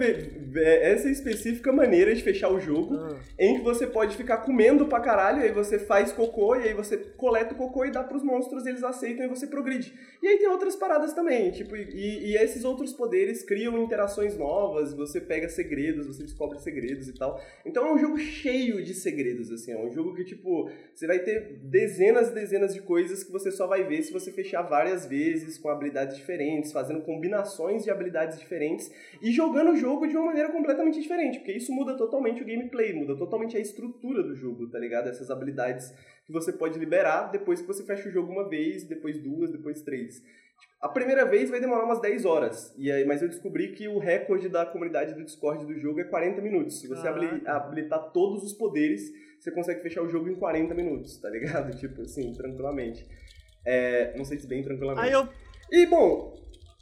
é- 0.59 0.93
essa 0.93 1.09
específica 1.09 1.73
maneira 1.73 2.15
de 2.15 2.23
fechar 2.23 2.51
o 2.51 2.61
jogo 2.61 2.95
Ah. 2.95 3.17
em 3.39 3.57
que 3.57 3.63
você 3.63 3.87
pode 3.87 4.17
ficar 4.19 4.39
comendo 4.39 4.85
pra 4.87 5.01
caralho, 5.01 5.43
aí 5.43 5.51
você 5.51 5.79
faz 5.79 6.13
cocô, 6.13 6.55
e 6.57 6.65
aí 6.69 6.75
você 6.75 6.97
coleta 7.17 7.55
o 7.55 7.57
cocô 7.57 7.87
e 7.87 7.91
dá 7.91 8.05
pros 8.05 8.23
monstros, 8.23 8.67
eles 8.67 8.85
aceitam 8.85 9.25
e 9.25 9.29
você 9.29 9.47
progride. 9.47 9.95
E 10.23 10.29
aí 10.29 10.37
tem 10.39 10.49
outras 10.49 10.77
paradas 10.77 11.15
também, 11.15 11.51
tipo, 11.53 11.75
e, 11.75 12.33
e 12.33 12.37
esses 12.37 12.65
outros 12.65 12.93
poderes 12.93 13.43
criam 13.43 13.83
interações 13.83 14.37
novas, 14.37 14.93
você 14.93 15.21
pega 15.23 15.49
segredos, 15.49 16.07
você 16.07 16.23
descobre 16.23 16.59
segredos 16.61 17.09
e 17.09 17.15
tal. 17.15 17.41
Então 17.65 17.87
é 17.87 17.93
um 17.95 17.99
jogo 17.99 18.19
cheio 18.19 18.83
de 18.85 18.93
segredos, 18.93 19.51
assim, 19.51 19.73
é 19.73 19.79
um 19.79 19.91
jogo 19.91 20.15
que, 20.15 20.25
tipo, 20.25 20.66
você 20.95 21.07
vai 21.07 21.19
ter 21.19 21.59
dezenas 21.63 22.31
e 22.31 22.35
dezenas 22.35 22.75
de 22.75 22.81
coisas 22.81 23.23
que 23.23 23.33
você 23.33 23.51
só 23.51 23.67
vai 23.67 23.85
ver 23.85 24.03
se 24.03 24.13
você 24.13 24.33
fechar 24.33 24.63
várias 24.63 25.07
vezes, 25.07 25.59
com 25.59 25.69
habilidades 25.69 26.17
diferentes, 26.17 26.73
fazendo 26.73 27.03
combinações 27.03 27.85
de 27.85 27.91
habilidades 27.91 28.39
diferentes, 28.39 28.91
e 29.21 29.31
jogando 29.33 29.73
o 29.73 29.77
jogo 29.77 30.07
de 30.07 30.17
uma 30.17 30.27
maneira 30.27 30.51
completamente 30.51 31.01
diferente, 31.01 31.39
porque 31.39 31.53
isso 31.53 31.73
muda 31.73 31.97
totalmente 31.97 32.43
o 32.43 32.47
gameplay, 32.47 32.93
muda 32.93 33.17
totalmente 33.17 33.57
a 33.57 33.61
estrutura 33.61 34.23
do 34.23 34.35
jogo, 34.35 34.69
tá 34.69 34.79
ligado? 34.79 35.09
Essas 35.09 35.31
habilidades 35.31 35.93
que 36.27 36.33
você 36.33 36.53
pode 36.53 36.79
liberar 36.79 37.31
depois 37.31 37.61
que 37.61 37.67
você 37.67 37.85
fecha 37.85 38.09
o 38.09 38.13
jogo 38.13 38.33
uma 38.33 38.49
vez, 38.49 38.85
depois 38.85 39.19
duas, 39.19 39.51
depois 39.51 39.83
três. 39.83 40.17
Tipo, 40.21 40.75
A 40.81 40.89
primeira 40.89 41.25
vez 41.25 41.51
vai 41.51 41.61
demorar 41.61 41.85
umas 41.85 42.01
10 42.01 42.25
horas, 42.25 42.75
e 42.79 42.91
aí, 42.91 43.05
mas 43.05 43.23
eu 43.23 43.29
descobri 43.29 43.73
que 43.73 43.89
o 43.89 43.99
recorde 43.99 44.49
da 44.49 44.65
comunidade 44.65 45.15
do 45.15 45.25
Discord 45.25 45.65
do 45.67 45.79
jogo 45.79 46.01
é 46.01 46.05
40 46.05 46.41
minutos. 46.41 46.81
Se 46.81 46.89
você 46.89 47.03
Caraca. 47.03 47.51
habilitar 47.51 48.13
todos 48.13 48.43
os 48.43 48.53
poderes, 48.53 49.13
você 49.47 49.53
consegue 49.53 49.83
fechar 49.83 50.03
o 50.03 50.09
jogo 50.09 50.29
em 50.29 50.35
40 50.35 50.75
minutos, 50.75 51.17
tá 51.19 51.31
ligado? 51.31 51.75
Tipo 51.79 52.03
assim, 52.03 52.33
tranquilamente. 52.33 53.07
É, 53.65 54.17
não 54.17 54.25
sei 54.25 54.39
se 54.39 54.47
bem 54.47 54.63
tranquilamente. 54.63 55.07
Aí 55.07 55.13
eu. 55.13 55.29
E 55.71 55.87
bom, 55.87 56.35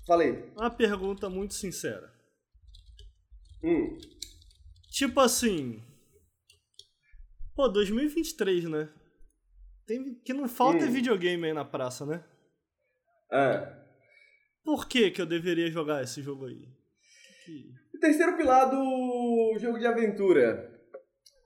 falei. 0.07 0.51
Uma 0.57 0.71
pergunta 0.71 1.29
muito 1.29 1.55
sincera. 1.55 2.11
Hum, 3.63 3.97
Tipo 4.91 5.21
assim. 5.21 5.83
Pô, 7.57 7.69
2023, 7.69 8.65
né? 8.65 8.89
Tem, 9.87 10.15
que 10.25 10.33
não 10.33 10.49
falta 10.49 10.85
Hum. 10.87 10.91
videogame 10.91 11.47
aí 11.47 11.53
na 11.53 11.65
praça, 11.65 12.07
né? 12.07 12.25
ah. 13.31 13.81
Por 14.65 14.89
que 14.89 15.11
que 15.11 15.21
eu 15.21 15.27
deveria 15.27 15.71
jogar 15.71 16.03
esse 16.03 16.23
jogo 16.23 16.47
aí? 16.47 16.67
Que- 17.45 17.71
terceiro 18.01 18.35
pilar 18.37 18.71
do 18.71 19.59
jogo 19.59 19.79
de 19.79 19.87
aventura. 19.87 20.73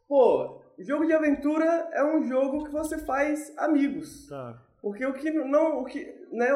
Pô, 0.07 0.58
jogo 0.79 1.07
de 1.07 1.13
aventura 1.13 1.89
é 1.93 2.05
um 2.05 2.23
jogo 2.23 2.65
que 2.65 2.71
você 2.71 2.99
faz 2.99 3.53
amigos. 3.57 4.29
Tá. 4.29 4.63
Porque 4.81 5.05
o 5.05 5.13
que 5.13 5.31
não, 5.31 5.81
o 5.81 5.85
que, 5.85 6.15
né, 6.31 6.49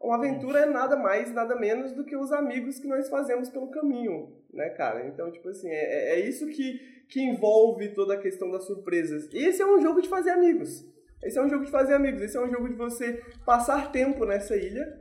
uma 0.00 0.16
aventura 0.16 0.60
é 0.60 0.66
nada 0.66 0.96
mais, 0.96 1.32
nada 1.32 1.54
menos 1.54 1.92
do 1.92 2.04
que 2.04 2.16
os 2.16 2.32
amigos 2.32 2.78
que 2.78 2.88
nós 2.88 3.08
fazemos 3.08 3.48
pelo 3.48 3.68
caminho, 3.68 4.32
né, 4.52 4.70
cara? 4.70 5.06
Então, 5.06 5.30
tipo 5.30 5.48
assim, 5.48 5.68
é, 5.68 6.14
é 6.14 6.20
isso 6.20 6.46
que, 6.46 7.04
que 7.08 7.22
envolve 7.22 7.90
toda 7.90 8.14
a 8.14 8.20
questão 8.20 8.50
das 8.50 8.64
surpresas. 8.64 9.28
E 9.32 9.38
esse 9.38 9.62
é 9.62 9.66
um 9.66 9.80
jogo 9.80 10.00
de 10.00 10.08
fazer 10.08 10.30
amigos. 10.30 10.84
Esse 11.22 11.38
é 11.38 11.42
um 11.42 11.48
jogo 11.48 11.64
de 11.64 11.70
fazer 11.70 11.94
amigos. 11.94 12.22
Esse 12.22 12.36
é 12.36 12.40
um 12.40 12.50
jogo 12.50 12.68
de 12.68 12.74
você 12.74 13.22
passar 13.44 13.92
tempo 13.92 14.24
nessa 14.24 14.56
ilha, 14.56 14.98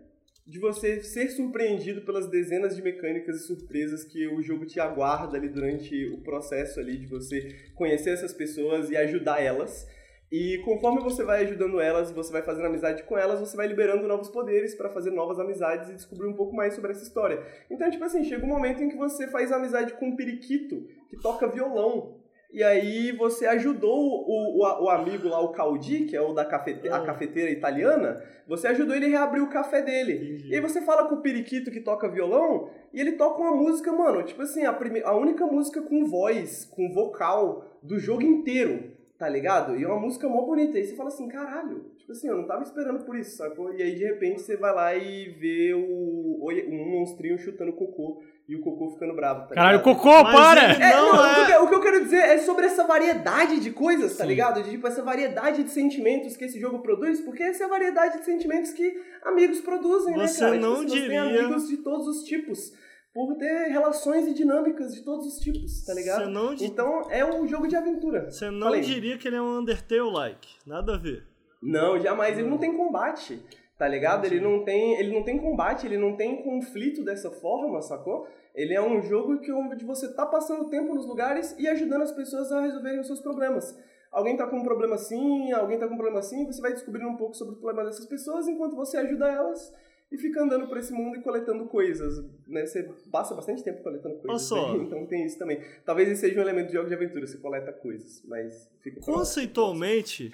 de 0.50 0.58
você 0.58 1.04
ser 1.04 1.30
surpreendido 1.30 2.02
pelas 2.02 2.28
dezenas 2.28 2.76
de 2.76 2.82
mecânicas 2.82 3.36
e 3.38 3.46
surpresas 3.46 4.04
que 4.04 4.28
o 4.28 4.42
jogo 4.42 4.66
te 4.66 4.80
aguarda 4.80 5.38
ali 5.38 5.48
durante 5.48 6.08
o 6.08 6.18
processo 6.22 6.80
ali 6.80 6.98
de 6.98 7.06
você 7.06 7.56
conhecer 7.76 8.10
essas 8.10 8.34
pessoas 8.34 8.90
e 8.90 8.98
ajudar 8.98 9.40
elas. 9.40 9.88
E 10.32 10.58
conforme 10.66 11.02
você 11.02 11.24
vai 11.24 11.44
ajudando 11.44 11.80
elas, 11.80 12.12
você 12.12 12.32
vai 12.32 12.42
fazendo 12.42 12.66
amizade 12.66 13.04
com 13.04 13.16
elas, 13.16 13.40
você 13.40 13.56
vai 13.56 13.68
liberando 13.68 14.08
novos 14.08 14.30
poderes 14.30 14.74
para 14.74 14.90
fazer 14.90 15.12
novas 15.12 15.40
amizades 15.40 15.90
e 15.90 15.94
descobrir 15.94 16.28
um 16.28 16.36
pouco 16.36 16.56
mais 16.56 16.74
sobre 16.74 16.92
essa 16.92 17.04
história. 17.04 17.44
Então, 17.70 17.90
tipo 17.92 18.04
assim, 18.04 18.24
chega 18.24 18.44
um 18.44 18.50
momento 18.50 18.82
em 18.82 18.90
que 18.90 18.98
você 18.98 19.28
faz 19.28 19.52
amizade 19.52 19.94
com 19.94 20.08
um 20.08 20.16
periquito 20.16 20.88
que 21.12 21.18
toca 21.18 21.48
violão. 21.48 22.19
E 22.52 22.64
aí 22.64 23.12
você 23.12 23.46
ajudou 23.46 23.96
o, 23.96 24.64
o, 24.64 24.84
o 24.86 24.90
amigo 24.90 25.28
lá, 25.28 25.40
o 25.40 25.50
Caldi, 25.50 26.06
que 26.06 26.16
é 26.16 26.22
o 26.22 26.34
da 26.34 26.44
cafete, 26.44 26.90
a 26.90 26.98
Ah. 26.98 27.06
cafeteira 27.06 27.52
italiana, 27.52 28.24
você 28.48 28.68
ajudou 28.70 28.96
ele 28.96 29.06
a 29.06 29.10
reabrir 29.10 29.44
o 29.44 29.50
café 29.50 29.82
dele. 29.84 30.14
Entendi. 30.14 30.50
E 30.50 30.56
aí 30.56 30.62
você 30.62 30.82
fala 30.82 31.08
com 31.08 31.16
o 31.16 31.22
periquito 31.22 31.70
que 31.70 31.80
toca 31.80 32.10
violão, 32.10 32.70
e 32.92 33.00
ele 33.00 33.12
toca 33.12 33.40
uma 33.40 33.56
música, 33.56 33.92
mano, 33.92 34.24
tipo 34.24 34.42
assim, 34.42 34.66
a, 34.66 34.74
prime... 34.74 35.02
a 35.04 35.16
única 35.16 35.46
música 35.46 35.80
com 35.82 36.06
voz, 36.06 36.66
com 36.66 36.92
vocal 36.92 37.66
do 37.84 38.00
jogo 38.00 38.24
inteiro, 38.24 38.94
tá 39.20 39.30
ligado? 39.30 39.78
E 39.78 39.84
é 39.84 39.88
uma 39.88 40.00
música 40.00 40.28
mó 40.28 40.42
bonita. 40.42 40.76
E 40.76 40.82
aí 40.82 40.88
você 40.88 40.96
fala 40.96 41.10
assim, 41.10 41.28
caralho, 41.28 41.86
tipo 42.00 42.12
assim, 42.14 42.30
eu 42.30 42.38
não 42.38 42.48
tava 42.48 42.64
esperando 42.64 43.06
por 43.06 43.16
isso, 43.16 43.38
sacou? 43.38 43.72
E 43.76 43.84
aí 43.84 43.94
de 43.94 44.06
repente 44.06 44.42
você 44.42 44.58
vai 44.58 44.74
lá 44.74 44.96
e 44.96 45.30
vê 45.30 45.74
o, 45.76 46.40
o- 46.42 46.50
um 46.52 46.90
monstrinho 47.00 47.38
chutando 47.38 47.74
cocô 47.74 48.24
e 48.50 48.56
o 48.56 48.62
cocô 48.62 48.90
ficando 48.92 49.16
bravo, 49.16 49.48
tá 49.48 49.54
Caralho, 49.54 49.78
ligado? 49.78 49.96
cocô, 49.96 50.24
Mas 50.24 50.34
para! 50.36 50.62
É, 50.74 50.96
Não, 50.96 51.14
não, 51.14 51.26
é- 51.26 51.30
O, 51.32 51.36
que 51.36 51.40
eu, 51.42 51.46
quero- 51.46 51.64
o 51.64 51.68
que 51.70 51.76
eu 51.76 51.82
quero 51.82 52.04
dizer 52.04 52.18
é 52.18 52.38
sobre 52.40 52.66
essa 52.66 52.84
variedade 52.86 53.60
de 53.60 53.70
coisas, 53.72 54.18
tá 54.18 54.24
Sim. 54.24 54.30
ligado? 54.30 54.64
De, 54.64 54.72
tipo, 54.72 54.88
essa 54.88 55.04
variedade 55.04 55.64
de 55.64 55.70
sentimentos 55.70 56.36
que 56.36 56.46
esse 56.46 56.60
jogo 56.60 56.80
produz, 56.80 57.22
porque 57.22 57.44
essa 57.44 57.64
é 57.64 57.66
a 57.68 57.70
variedade 57.70 58.18
de 58.18 58.26
sentimentos 58.26 58.72
que 58.72 58.92
amigos 59.24 59.62
produzem, 59.62 60.16
Você 60.16 60.44
né, 60.44 60.50
cara? 60.50 60.60
não 60.62 60.76
tipo, 60.80 60.88
assim, 60.88 60.88
você 60.88 61.08
tem 61.08 61.22
diria- 61.28 61.44
amigos 61.46 61.68
de 61.68 61.78
todos 61.78 62.08
os 62.08 62.24
tipos. 62.24 62.72
por 63.14 63.36
ter 63.38 63.70
relações 63.70 64.28
e 64.28 64.34
dinâmicas 64.36 64.94
de 64.94 65.04
todos 65.04 65.26
os 65.26 65.40
tipos, 65.40 65.84
tá 65.84 65.94
ligado? 65.96 66.26
Você 66.26 66.30
não, 66.30 66.54
di- 66.54 66.66
Então 66.66 67.02
é 67.10 67.26
um 67.26 67.48
jogo 67.48 67.68
de 67.68 67.76
aventura. 67.76 68.30
você 68.32 68.50
não 68.52 68.68
Falei. 68.68 68.82
diria 68.82 69.18
que 69.18 69.28
ele 69.28 69.36
é 69.36 69.42
um 69.42 69.58
Undertale-like. 69.60 70.48
Nada 70.66 70.94
a 70.94 70.98
ver. 70.98 71.24
Não, 71.62 72.00
jamais. 72.00 72.38
Ele 72.38 72.48
não 72.48 72.60
tem 72.60 72.72
combate, 72.78 73.42
tá 73.80 73.88
ligado? 73.88 74.26
Ele 74.26 74.42
não 74.42 74.66
tem, 74.66 75.00
ele 75.00 75.14
não 75.14 75.24
tem 75.24 75.40
combate, 75.40 75.88
ele 75.88 75.98
não 75.98 76.14
tem 76.18 76.44
conflito 76.44 77.02
dessa 77.02 77.32
forma, 77.32 77.82
sacou? 77.82 78.28
Ele 78.54 78.74
é 78.74 78.82
um 78.82 79.02
jogo 79.02 79.40
que 79.40 79.50
onde 79.54 79.86
você 79.86 80.14
tá 80.14 80.26
passando 80.26 80.70
tempo 80.70 80.94
nos 80.94 81.08
lugares 81.08 81.56
e 81.58 81.66
ajudando 81.66 82.02
as 82.02 82.12
pessoas 82.12 82.52
a 82.52 82.62
resolverem 82.62 83.00
os 83.00 83.08
seus 83.08 83.22
problemas. 83.22 83.74
Alguém 84.12 84.36
tá 84.36 84.46
com 84.46 84.58
um 84.58 84.64
problema 84.64 84.96
assim, 84.96 85.54
alguém 85.54 85.80
tá 85.80 85.88
com 85.88 85.94
um 85.94 85.98
problema 85.98 86.20
assim, 86.20 86.46
você 86.46 86.60
vai 86.60 86.74
descobrindo 86.74 87.08
um 87.08 87.16
pouco 87.16 87.36
sobre 87.36 87.54
o 87.54 87.58
problema 87.58 87.86
dessas 87.86 88.06
pessoas 88.06 88.50
enquanto 88.50 88.76
você 88.76 88.98
ajuda 88.98 89.32
elas 89.32 89.74
e 90.12 90.18
fica 90.18 90.44
andando 90.44 90.68
por 90.68 90.78
esse 90.78 90.92
mundo 90.92 91.18
e 91.18 91.22
coletando 91.22 91.66
coisas, 91.68 92.22
né? 92.48 92.66
Você 92.66 92.84
passa 93.10 93.34
bastante 93.34 93.64
tempo 93.64 93.82
coletando 93.82 94.16
coisas, 94.16 94.52
Olha 94.52 94.62
só. 94.62 94.78
né? 94.78 94.84
então 94.84 95.06
tem 95.06 95.26
isso 95.26 95.40
também. 95.40 95.62
Talvez 95.86 96.10
esse 96.10 96.20
seja 96.20 96.38
um 96.38 96.42
elemento 96.42 96.68
de 96.68 96.74
jogo 96.74 96.90
de 96.90 96.96
aventura, 96.96 97.26
você 97.26 97.38
coleta 97.38 97.72
coisas, 97.72 98.22
mas 98.26 98.70
fica. 98.82 99.00
Conceitualmente, 99.00 100.32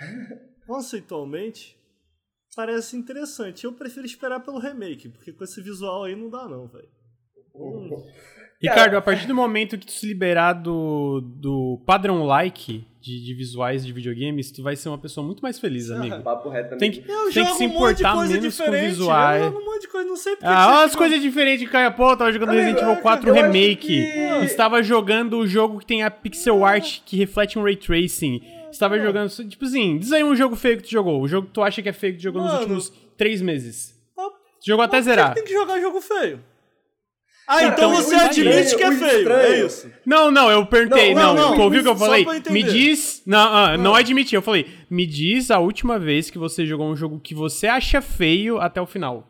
conceitualmente, 0.66 1.78
parece 2.56 2.96
interessante. 2.96 3.66
Eu 3.66 3.74
prefiro 3.74 4.06
esperar 4.06 4.40
pelo 4.40 4.60
remake, 4.60 5.10
porque 5.10 5.32
com 5.32 5.44
esse 5.44 5.62
visual 5.62 6.04
aí 6.06 6.16
não 6.16 6.30
dá 6.30 6.48
não, 6.48 6.68
velho. 6.68 6.88
Ricardo, 8.62 8.96
a 8.98 9.02
partir 9.02 9.28
do 9.28 9.36
momento 9.36 9.78
que 9.78 9.86
tu 9.86 9.92
se 9.92 10.08
liberar 10.08 10.54
do, 10.54 11.22
do 11.22 11.82
padrão 11.86 12.24
like 12.24 12.86
de, 13.02 13.24
de 13.24 13.34
visuais 13.34 13.86
de 13.86 13.94
videogames, 13.94 14.50
tu 14.52 14.64
vai 14.64 14.76
ser 14.76 14.90
uma 14.90 14.98
pessoa 14.98 15.26
muito 15.26 15.42
mais 15.42 15.60
feliz, 15.60 15.92
amigo. 15.92 16.24
Papo 16.24 16.50
reto 16.50 16.76
Tem 16.78 16.90
que, 16.90 17.00
Eu 17.08 17.32
tem 17.32 17.46
que 17.46 17.54
se 17.54 17.64
um 17.64 17.68
importar 17.68 18.14
coisa 18.14 18.34
menos 18.34 18.58
com 18.58 18.72
visuais. 18.72 19.42
Eu 19.42 19.48
jogo 19.50 19.60
um 19.62 19.66
monte 19.66 19.82
de 19.82 19.88
coisa, 19.90 20.10
não 20.10 20.16
sei 20.16 20.36
porque 20.36 20.48
Ah, 20.48 20.68
olha 20.78 20.86
as 20.86 20.96
coisas 20.96 21.22
diferentes, 21.22 21.70
cara. 21.70 21.92
Pô, 21.92 22.12
eu 22.12 22.18
tava 22.18 22.32
jogando 22.32 22.50
Amigo, 22.50 22.64
Resident 22.64 22.82
Evil 22.82 22.94
é, 22.98 23.02
4 23.02 23.30
eu 23.30 23.36
acho 23.36 23.44
Remake. 23.44 23.78
que- 23.88 24.46
Estava 24.46 24.82
jogando 24.82 25.38
o 25.38 25.46
jogo 25.46 25.80
que 25.80 25.86
tem 25.86 26.02
a 26.04 26.10
pixel 26.10 26.66
art 26.66 27.02
que 27.06 27.16
reflete 27.18 27.60
um 27.60 27.64
ray 27.64 27.76
tracing. 27.76 28.42
Estava 28.76 29.00
jogando. 29.00 29.30
Tipo 29.50 29.66
assim, 29.66 29.98
diz 29.98 30.12
aí 30.12 30.24
um 30.24 30.36
jogo 30.36 30.56
feio 30.56 30.78
que 30.78 30.84
tu 30.84 30.92
jogou. 30.92 31.22
O 31.22 31.28
jogo 31.28 31.48
que 31.48 31.54
tu 31.54 31.64
acha 31.64 31.82
que 31.82 31.90
é 31.90 31.94
feio 31.94 32.14
que 32.14 32.20
tu 32.20 32.24
jogou 32.24 32.42
nos 32.42 32.52
Mano. 32.52 32.62
últimos 32.64 32.94
três 33.18 33.42
meses. 33.42 33.94
Ah, 34.18 34.30
Tu 34.62 34.68
jogou 34.68 34.84
até 34.86 35.02
zerar. 35.02 35.34
Tem 35.34 35.44
que 35.44 35.54
jogar 35.54 35.80
jogo 35.80 36.00
feio. 36.02 36.44
Ah, 37.48 37.58
Cara, 37.60 37.68
então 37.68 37.92
o 37.92 37.96
você 37.98 38.16
estranho- 38.16 38.30
admite 38.52 38.76
que 38.76 38.84
é 38.84 38.92
feio, 38.92 39.18
estranho- 39.20 39.54
é 39.54 39.66
isso. 39.66 39.92
Não, 40.04 40.32
não, 40.32 40.50
eu 40.50 40.66
perguntei. 40.66 41.14
Não, 41.14 41.36
Não, 41.36 41.50
não, 41.50 41.56
tu 41.56 41.62
ouviu 41.62 41.82
o 41.82 41.84
que 41.84 41.90
eu 41.90 41.96
falei? 41.96 42.26
Me 42.50 42.64
diz. 42.64 43.22
Não, 43.26 43.38
ah, 43.56 43.78
não 43.78 43.94
admiti. 43.94 44.34
Eu 44.34 44.42
falei, 44.42 44.66
me 44.90 45.06
diz 45.06 45.52
a 45.52 45.60
última 45.60 46.00
vez 46.00 46.32
que 46.32 46.40
você 46.40 46.66
jogou 46.66 46.88
um 46.90 46.96
jogo 46.96 47.20
que 47.20 47.36
você 47.36 47.68
acha 47.68 48.02
feio 48.02 48.60
até 48.60 48.82
o 48.82 48.88
final. 48.88 49.28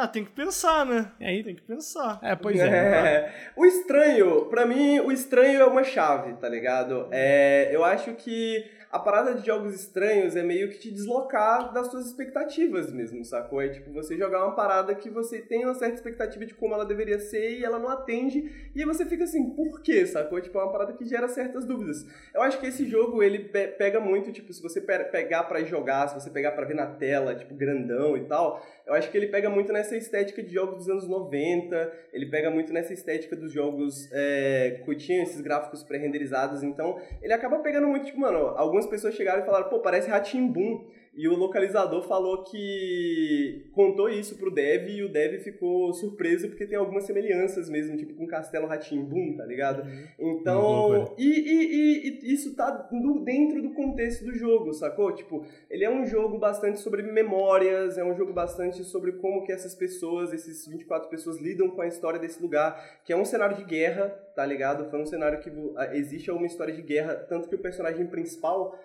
Ah, 0.00 0.06
tem 0.08 0.24
que 0.24 0.30
pensar, 0.30 0.86
né? 0.86 1.10
É 1.20 1.28
aí. 1.28 1.42
Tem 1.42 1.54
que 1.54 1.62
pensar. 1.62 2.18
É, 2.22 2.36
pois 2.36 2.58
é. 2.60 2.66
É, 2.68 3.34
o 3.56 3.64
estranho, 3.66 4.46
pra 4.46 4.64
mim, 4.64 5.00
o 5.00 5.10
estranho 5.10 5.60
é 5.60 5.64
uma 5.64 5.82
chave, 5.82 6.34
tá 6.34 6.48
ligado? 6.48 7.08
É, 7.10 7.68
eu 7.74 7.84
acho 7.84 8.14
que 8.14 8.64
a 8.90 8.98
parada 8.98 9.34
de 9.34 9.44
jogos 9.44 9.74
estranhos 9.74 10.34
é 10.34 10.42
meio 10.42 10.70
que 10.70 10.78
te 10.78 10.90
deslocar 10.90 11.74
das 11.74 11.88
suas 11.88 12.06
expectativas 12.06 12.90
mesmo, 12.90 13.22
sacou? 13.22 13.60
É 13.60 13.68
tipo 13.68 13.92
você 13.92 14.16
jogar 14.16 14.42
uma 14.46 14.54
parada 14.54 14.94
que 14.94 15.10
você 15.10 15.40
tem 15.40 15.64
uma 15.66 15.74
certa 15.74 15.96
expectativa 15.96 16.46
de 16.46 16.54
como 16.54 16.72
ela 16.72 16.86
deveria 16.86 17.18
ser 17.18 17.58
e 17.58 17.64
ela 17.64 17.78
não 17.78 17.90
atende, 17.90 18.70
e 18.74 18.80
aí 18.80 18.86
você 18.86 19.04
fica 19.04 19.24
assim, 19.24 19.50
por 19.50 19.82
quê, 19.82 20.06
sacou? 20.06 20.40
Tipo, 20.40 20.58
é 20.58 20.62
uma 20.62 20.72
parada 20.72 20.94
que 20.94 21.04
gera 21.04 21.28
certas 21.28 21.66
dúvidas. 21.66 22.06
Eu 22.34 22.40
acho 22.40 22.58
que 22.58 22.66
esse 22.66 22.86
jogo, 22.88 23.22
ele 23.22 23.40
pe- 23.40 23.68
pega 23.68 24.00
muito, 24.00 24.32
tipo, 24.32 24.52
se 24.54 24.62
você 24.62 24.80
pe- 24.80 25.04
pegar 25.04 25.42
pra 25.44 25.62
jogar, 25.64 26.08
se 26.08 26.14
você 26.14 26.30
pegar 26.30 26.52
pra 26.52 26.64
ver 26.64 26.74
na 26.74 26.86
tela, 26.86 27.34
tipo, 27.34 27.54
grandão 27.54 28.16
e 28.16 28.24
tal, 28.24 28.64
eu 28.88 28.94
acho 28.94 29.10
que 29.10 29.16
ele 29.18 29.26
pega 29.26 29.50
muito 29.50 29.70
nessa 29.70 29.94
estética 29.96 30.42
de 30.42 30.52
jogos 30.52 30.78
dos 30.78 30.88
anos 30.88 31.06
90, 31.06 31.92
ele 32.10 32.26
pega 32.26 32.50
muito 32.50 32.72
nessa 32.72 32.94
estética 32.94 33.36
dos 33.36 33.52
jogos 33.52 34.08
é, 34.12 34.80
que 34.82 34.94
tinham 34.96 35.22
esses 35.22 35.42
gráficos 35.42 35.82
pré-renderizados, 35.82 36.62
então 36.62 36.98
ele 37.22 37.34
acaba 37.34 37.58
pegando 37.58 37.86
muito, 37.86 38.06
tipo, 38.06 38.18
mano, 38.18 38.38
algumas 38.56 38.86
pessoas 38.86 39.14
chegaram 39.14 39.42
e 39.42 39.44
falaram, 39.44 39.68
pô, 39.68 39.80
parece 39.80 40.08
Ratimbum, 40.08 40.86
e 41.18 41.28
o 41.28 41.34
localizador 41.36 42.02
falou 42.04 42.44
que 42.44 43.66
contou 43.72 44.08
isso 44.08 44.36
pro 44.38 44.50
dev 44.50 44.88
e 44.88 45.02
o 45.02 45.08
dev 45.12 45.40
ficou 45.42 45.92
surpreso 45.92 46.48
porque 46.48 46.64
tem 46.66 46.78
algumas 46.78 47.04
semelhanças 47.04 47.68
mesmo, 47.68 47.96
tipo 47.96 48.14
com 48.14 48.26
Castelo 48.26 48.66
Ratimbum, 48.66 49.36
tá 49.36 49.44
ligado? 49.44 49.82
Então, 50.18 50.62
Loucura. 50.88 51.14
e, 51.18 51.24
e, 51.28 52.08
e- 52.08 52.20
e 52.22 52.32
isso 52.32 52.54
tá 52.54 52.88
no- 52.92 53.24
dentro 53.24 53.60
do 53.60 53.70
contexto 53.74 54.24
do 54.24 54.32
jogo, 54.34 54.72
sacou? 54.72 55.12
Tipo, 55.12 55.44
ele 55.68 55.84
é 55.84 55.90
um 55.90 56.06
jogo 56.06 56.38
bastante 56.38 56.78
sobre 56.78 57.02
memórias, 57.02 57.98
é 57.98 58.04
um 58.04 58.16
jogo 58.16 58.32
bastante 58.32 58.84
sobre 58.84 59.12
como 59.12 59.44
que 59.44 59.52
essas 59.52 59.74
pessoas, 59.74 60.32
esses 60.32 60.66
24 60.66 61.08
pessoas 61.10 61.38
lidam 61.40 61.68
com 61.70 61.80
a 61.80 61.86
história 61.88 62.18
desse 62.20 62.40
lugar, 62.40 63.00
que 63.04 63.12
é 63.12 63.16
um 63.16 63.24
cenário 63.24 63.56
de 63.56 63.64
guerra, 63.64 64.08
tá 64.34 64.46
ligado? 64.46 64.88
Foi 64.90 65.00
um 65.00 65.06
cenário 65.06 65.40
que 65.40 65.50
existe 65.94 66.30
uma 66.30 66.46
história 66.46 66.72
de 66.72 66.82
guerra, 66.82 67.14
tanto 67.14 67.48
que 67.48 67.54
o 67.54 67.58
personagem 67.58 68.06
principal 68.06 68.78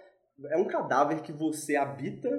é 0.49 0.57
um 0.57 0.65
cadáver 0.65 1.21
que 1.21 1.31
você 1.31 1.75
habita, 1.75 2.29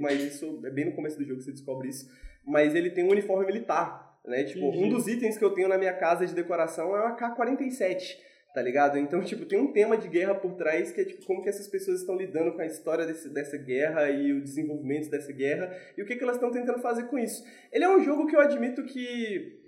mas 0.00 0.20
isso 0.20 0.60
é 0.64 0.70
bem 0.70 0.86
no 0.86 0.92
começo 0.92 1.16
do 1.18 1.24
jogo 1.24 1.38
que 1.38 1.44
você 1.44 1.52
descobre 1.52 1.88
isso, 1.88 2.08
mas 2.44 2.74
ele 2.74 2.90
tem 2.90 3.04
um 3.04 3.10
uniforme 3.10 3.46
militar, 3.46 4.18
né? 4.24 4.44
Tipo, 4.44 4.66
um 4.66 4.88
dos 4.88 5.06
itens 5.08 5.36
que 5.38 5.44
eu 5.44 5.50
tenho 5.50 5.68
na 5.68 5.78
minha 5.78 5.94
casa 5.94 6.26
de 6.26 6.34
decoração 6.34 6.94
é 6.96 7.00
uma 7.00 7.16
K-47, 7.16 8.16
tá 8.54 8.62
ligado? 8.62 8.98
Então, 8.98 9.22
tipo, 9.22 9.46
tem 9.46 9.58
um 9.58 9.72
tema 9.72 9.96
de 9.96 10.08
guerra 10.08 10.34
por 10.34 10.54
trás 10.54 10.92
que 10.92 11.00
é, 11.00 11.04
tipo, 11.04 11.24
como 11.26 11.42
que 11.42 11.48
essas 11.48 11.68
pessoas 11.68 12.00
estão 12.00 12.16
lidando 12.16 12.52
com 12.52 12.60
a 12.60 12.66
história 12.66 13.06
desse, 13.06 13.28
dessa 13.28 13.56
guerra 13.56 14.10
e 14.10 14.32
o 14.32 14.42
desenvolvimento 14.42 15.10
dessa 15.10 15.32
guerra 15.32 15.74
e 15.96 16.02
o 16.02 16.06
que, 16.06 16.16
que 16.16 16.22
elas 16.22 16.36
estão 16.36 16.50
tentando 16.50 16.80
fazer 16.80 17.04
com 17.04 17.18
isso. 17.18 17.42
Ele 17.72 17.84
é 17.84 17.88
um 17.88 18.02
jogo 18.02 18.26
que 18.26 18.36
eu 18.36 18.40
admito 18.40 18.84
que... 18.84 19.60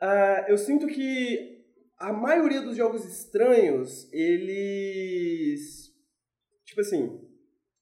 ah, 0.00 0.44
eu 0.48 0.56
sinto 0.56 0.86
que 0.86 1.54
a 1.98 2.12
maioria 2.12 2.60
dos 2.60 2.76
jogos 2.76 3.04
estranhos, 3.04 4.10
eles... 4.12 5.83
Tipo 6.74 6.80
assim, 6.80 7.20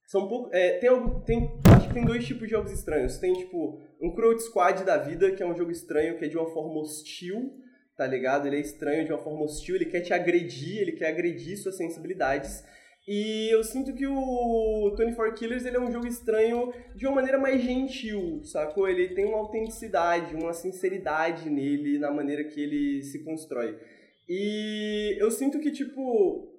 são 0.07 0.27
um 0.27 0.29
pouco. 0.29 0.55
É, 0.55 0.79
tem, 0.79 0.91
tem, 1.25 1.61
acho 1.75 1.89
que 1.89 1.95
tem 1.95 2.05
dois 2.05 2.27
tipos 2.27 2.43
de 2.43 2.51
jogos 2.51 2.71
estranhos. 2.71 3.17
Tem, 3.17 3.33
tipo, 3.33 3.81
um 4.03 4.15
Crowd 4.15 4.43
Squad 4.43 4.85
da 4.85 4.99
vida, 4.99 5.33
que 5.33 5.43
é 5.43 5.47
um 5.47 5.57
jogo 5.57 5.71
estranho, 5.71 6.19
que 6.19 6.27
é 6.27 6.29
de 6.29 6.37
uma 6.37 6.51
forma 6.53 6.79
hostil, 6.79 7.55
tá 7.97 8.07
ligado? 8.07 8.47
Ele 8.47 8.57
é 8.57 8.61
estranho 8.61 9.07
de 9.07 9.11
uma 9.11 9.23
forma 9.23 9.45
hostil, 9.45 9.77
ele 9.77 9.87
quer 9.87 10.03
te 10.03 10.13
agredir, 10.13 10.83
ele 10.83 10.93
quer 10.93 11.09
agredir 11.09 11.57
suas 11.57 11.79
sensibilidades. 11.79 12.63
E 13.09 13.49
eu 13.51 13.65
sinto 13.65 13.95
que 13.95 14.07
o 14.07 14.95
24 14.97 15.35
Killers 15.35 15.65
ele 15.65 15.79
é 15.79 15.81
um 15.81 15.91
jogo 15.91 16.07
estranho 16.07 16.71
de 16.95 17.07
uma 17.07 17.17
maneira 17.17 17.39
mais 17.39 17.63
gentil, 17.63 18.45
sacou? 18.45 18.87
Ele 18.87 19.15
tem 19.15 19.25
uma 19.25 19.39
autenticidade, 19.39 20.37
uma 20.37 20.53
sinceridade 20.53 21.49
nele, 21.49 21.99
na 21.99 22.11
maneira 22.11 22.45
que 22.45 22.61
ele 22.61 23.03
se 23.03 23.25
constrói. 23.25 23.79
E 24.29 25.17
eu 25.19 25.31
sinto 25.31 25.59
que, 25.59 25.73
tipo, 25.73 26.52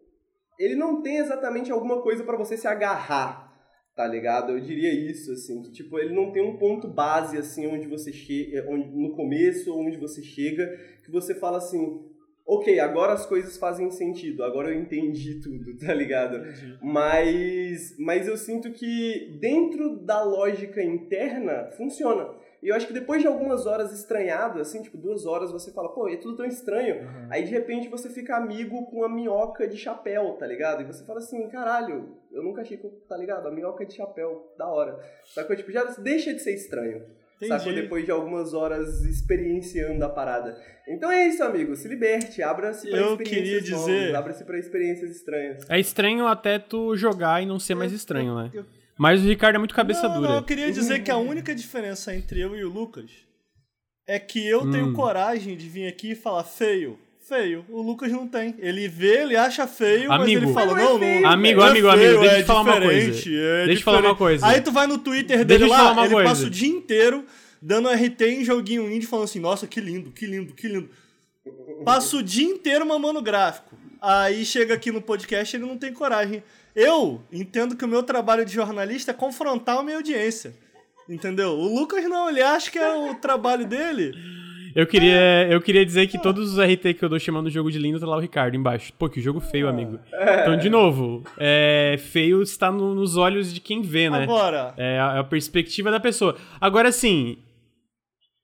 ele 0.60 0.76
não 0.76 1.02
tem 1.02 1.18
exatamente 1.18 1.72
alguma 1.72 2.02
coisa 2.02 2.24
pra 2.24 2.38
você 2.38 2.58
se 2.58 2.68
agarrar, 2.68 3.52
tá 3.96 4.08
ligado? 4.08 4.52
Eu 4.52 4.60
diria 4.60 4.94
isso, 4.94 5.32
assim, 5.32 5.62
que 5.62 5.72
tipo, 5.72 5.98
ele 6.00 6.14
não 6.14 6.32
tem 6.32 6.44
um 6.44 6.58
ponto 6.58 6.88
base, 6.88 7.38
assim, 7.38 7.68
onde 7.68 7.88
você 7.88 8.12
chega, 8.12 8.66
onde, 8.70 8.90
no 8.90 9.16
começo, 9.16 9.78
onde 9.78 9.98
você 9.98 10.22
chega, 10.22 10.68
que 11.04 11.12
você 11.12 11.36
fala 11.36 11.58
assim, 11.58 12.00
ok, 12.46 12.80
agora 12.80 13.14
as 13.14 13.26
coisas 13.26 13.58
fazem 13.58 13.90
sentido, 13.90 14.44
agora 14.44 14.70
eu 14.70 14.80
entendi 14.80 15.40
tudo, 15.42 15.78
tá 15.78 15.94
ligado? 15.94 16.38
Entendi. 16.38 16.78
Mas, 16.82 17.96
mas 18.00 18.28
eu 18.28 18.38
sinto 18.38 18.72
que 18.72 19.38
dentro 19.40 19.98
da 20.04 20.24
lógica 20.24 20.84
interna 20.84 21.70
funciona. 21.78 22.43
E 22.64 22.70
eu 22.70 22.76
acho 22.76 22.88
que 22.88 22.94
depois 22.94 23.22
de 23.22 23.28
algumas 23.28 23.66
horas 23.66 23.92
estranhado, 23.92 24.60
assim, 24.62 24.82
tipo 24.82 24.98
duas 24.98 25.26
horas, 25.26 25.52
você 25.52 25.70
fala, 25.74 25.90
pô, 25.90 26.08
é 26.08 26.16
tudo 26.16 26.38
tão 26.38 26.46
estranho. 26.46 27.02
Uhum. 27.04 27.28
Aí 27.30 27.44
de 27.44 27.52
repente 27.52 27.90
você 27.90 28.10
fica 28.10 28.38
amigo 28.38 28.86
com 28.86 29.04
a 29.04 29.10
minhoca 29.10 29.68
de 29.68 29.76
chapéu, 29.76 30.38
tá 30.40 30.48
ligado? 30.48 30.82
E 30.82 30.86
você 30.86 31.06
fala 31.06 31.20
assim, 31.20 31.48
caralho, 31.50 32.16
eu 32.32 32.42
nunca 32.42 32.62
achei 32.62 32.78
que, 32.78 32.86
eu- 32.86 33.04
tá 33.10 33.18
ligado? 33.18 33.46
A 33.48 33.52
minhoca 33.52 33.86
de 33.86 33.94
chapéu, 33.94 34.54
da 34.58 34.66
hora. 34.68 34.98
Sacou? 35.26 35.56
Tipo, 35.58 35.72
já 35.74 35.84
deixa 36.00 36.34
de 36.34 36.40
ser 36.40 36.54
estranho. 36.56 37.04
Sacou? 37.46 37.72
Entendi. 37.72 37.82
Depois 37.82 38.06
de 38.06 38.12
algumas 38.12 38.54
horas 38.54 39.04
experienciando 39.04 40.06
a 40.06 40.08
parada. 40.10 40.58
Então 40.88 41.12
é 41.12 41.28
isso, 41.28 41.44
amigo. 41.44 41.76
Se 41.76 41.88
liberte, 41.90 42.42
abra-se 42.42 42.90
pra 42.90 42.98
Eu 43.00 43.12
experiências 43.12 43.60
queria 43.64 43.76
novas, 43.78 43.94
dizer- 43.94 44.16
Abra-se 44.16 44.44
pra 44.46 44.58
experiências 44.58 45.12
estranhas. 45.12 45.70
É 45.70 45.80
estranho 45.80 46.26
até 46.28 46.58
tu 46.60 46.96
jogar 46.96 47.44
e 47.44 47.46
não 47.46 47.60
ser 47.60 47.76
mais 47.76 47.92
estranho, 47.92 48.36
né? 48.36 48.50
eu- 48.54 48.66
Mas 48.98 49.22
o 49.24 49.28
Ricardo 49.28 49.56
é 49.56 49.60
muito 49.60 49.74
cabeça 49.74 50.08
não, 50.08 50.16
dura. 50.16 50.30
Não, 50.30 50.36
eu 50.38 50.44
queria 50.44 50.72
dizer 50.72 51.04
que 51.04 51.10
a 51.12 51.18
única 51.18 51.54
diferença 51.56 52.16
entre 52.16 52.40
eu 52.40 52.56
e 52.56 52.64
o 52.64 52.70
Lucas 52.70 53.10
é 54.08 54.20
que 54.20 54.48
eu 54.48 54.70
tenho 54.70 54.88
Hum. 54.88 54.94
coragem 54.94 55.56
de 55.58 55.68
vir 55.68 55.88
aqui 55.88 56.12
e 56.12 56.16
falar 56.16 56.44
feio. 56.44 57.00
Feio. 57.28 57.66
O 57.70 57.82
Lucas 57.82 58.12
não 58.12 58.28
tem. 58.28 58.54
Ele 58.60 58.88
vê, 58.88 59.22
ele 59.24 59.36
acha 59.38 59.66
feio, 59.66 60.10
mas 60.10 60.22
Amigo. 60.22 60.44
ele 60.44 60.54
fala, 60.54 60.74
Mas 60.74 60.84
não 60.84 60.90
é 60.90 60.92
não, 60.92 61.00
feio, 61.00 61.22
não. 61.22 61.30
Amigo, 61.30 61.62
é 61.62 61.70
amigo, 61.70 61.92
feio, 61.92 62.08
amigo, 62.08 62.20
deixa 62.22 62.36
eu 62.36 62.40
é 62.40 62.42
te 62.42 62.46
falar 62.46 62.62
uma 62.62 62.82
coisa. 62.82 63.00
é 63.00 63.12
Deixa 63.12 63.30
eu 63.72 63.76
te 63.78 63.84
falar 63.84 64.00
uma 64.02 64.16
coisa. 64.16 64.46
Aí 64.46 64.62
tu 64.62 64.72
vai 64.72 64.88
no 64.88 64.98
Twitter 64.98 65.46
dele 65.46 65.66
lá, 65.66 65.94
uma 65.94 66.06
ele 66.06 66.14
coisa. 66.16 66.30
passa 66.30 66.46
o 66.46 66.50
dia 66.50 66.68
inteiro 66.70 67.26
dando 67.62 67.88
RT 67.90 68.22
em 68.24 68.44
joguinho 68.44 68.92
indie 68.92 69.08
falando 69.08 69.24
assim, 69.24 69.40
nossa, 69.40 69.66
que 69.66 69.80
lindo, 69.80 70.12
que 70.12 70.26
lindo, 70.26 70.54
que 70.54 70.68
lindo. 70.68 70.90
Passa 71.86 72.18
o 72.18 72.22
dia 72.24 72.46
inteiro 72.46 72.86
mamando 72.86 73.22
gráfico. 73.22 73.74
Aí 74.02 74.46
chega 74.46 74.74
aqui 74.74 74.92
no 74.92 75.02
podcast 75.02 75.56
ele 75.56 75.66
não 75.66 75.78
tem 75.78 75.94
coragem. 75.94 76.44
Eu 76.76 77.22
entendo 77.32 77.76
que 77.76 77.86
o 77.86 77.88
meu 77.88 78.04
trabalho 78.04 78.46
de 78.46 78.54
jornalista 78.54 79.12
é 79.12 79.14
confrontar 79.14 79.78
a 79.78 79.84
minha 79.84 79.98
audiência. 79.98 80.54
Entendeu? 81.10 81.50
O 81.52 81.80
Lucas 81.80 82.04
não, 82.06 82.30
ele 82.30 82.42
acha 82.42 82.72
que 82.72 82.80
é 82.80 82.96
o 82.96 83.16
trabalho 83.16 83.68
dele. 83.68 84.14
Eu 84.76 84.88
queria, 84.88 85.48
eu 85.52 85.62
queria 85.62 85.86
dizer 85.86 86.08
que 86.08 86.18
todos 86.20 86.54
os 86.54 86.58
RT 86.60 86.96
que 86.96 87.04
eu 87.06 87.10
dou 87.10 87.20
chamando 87.20 87.46
o 87.46 87.50
jogo 87.52 87.70
de 87.70 87.78
lindo 87.78 88.00
tá 88.00 88.08
lá 88.08 88.18
o 88.18 88.20
Ricardo 88.20 88.56
embaixo. 88.56 88.92
Pô, 88.98 89.08
que 89.08 89.22
jogo 89.22 89.40
feio, 89.40 89.68
amigo. 89.68 90.00
Então, 90.42 90.58
de 90.58 90.68
novo, 90.68 91.24
é, 91.38 91.96
feio 92.12 92.42
está 92.42 92.72
no- 92.72 92.96
nos 92.96 93.16
olhos 93.16 93.54
de 93.54 93.60
quem 93.60 93.84
vê, 93.84 94.10
né? 94.10 94.24
Agora, 94.24 94.74
É 94.76 95.00
a, 95.00 95.16
é 95.18 95.20
a 95.20 95.24
perspectiva 95.24 95.92
da 95.92 96.00
pessoa. 96.00 96.36
Agora, 96.60 96.92
sim, 96.92 97.38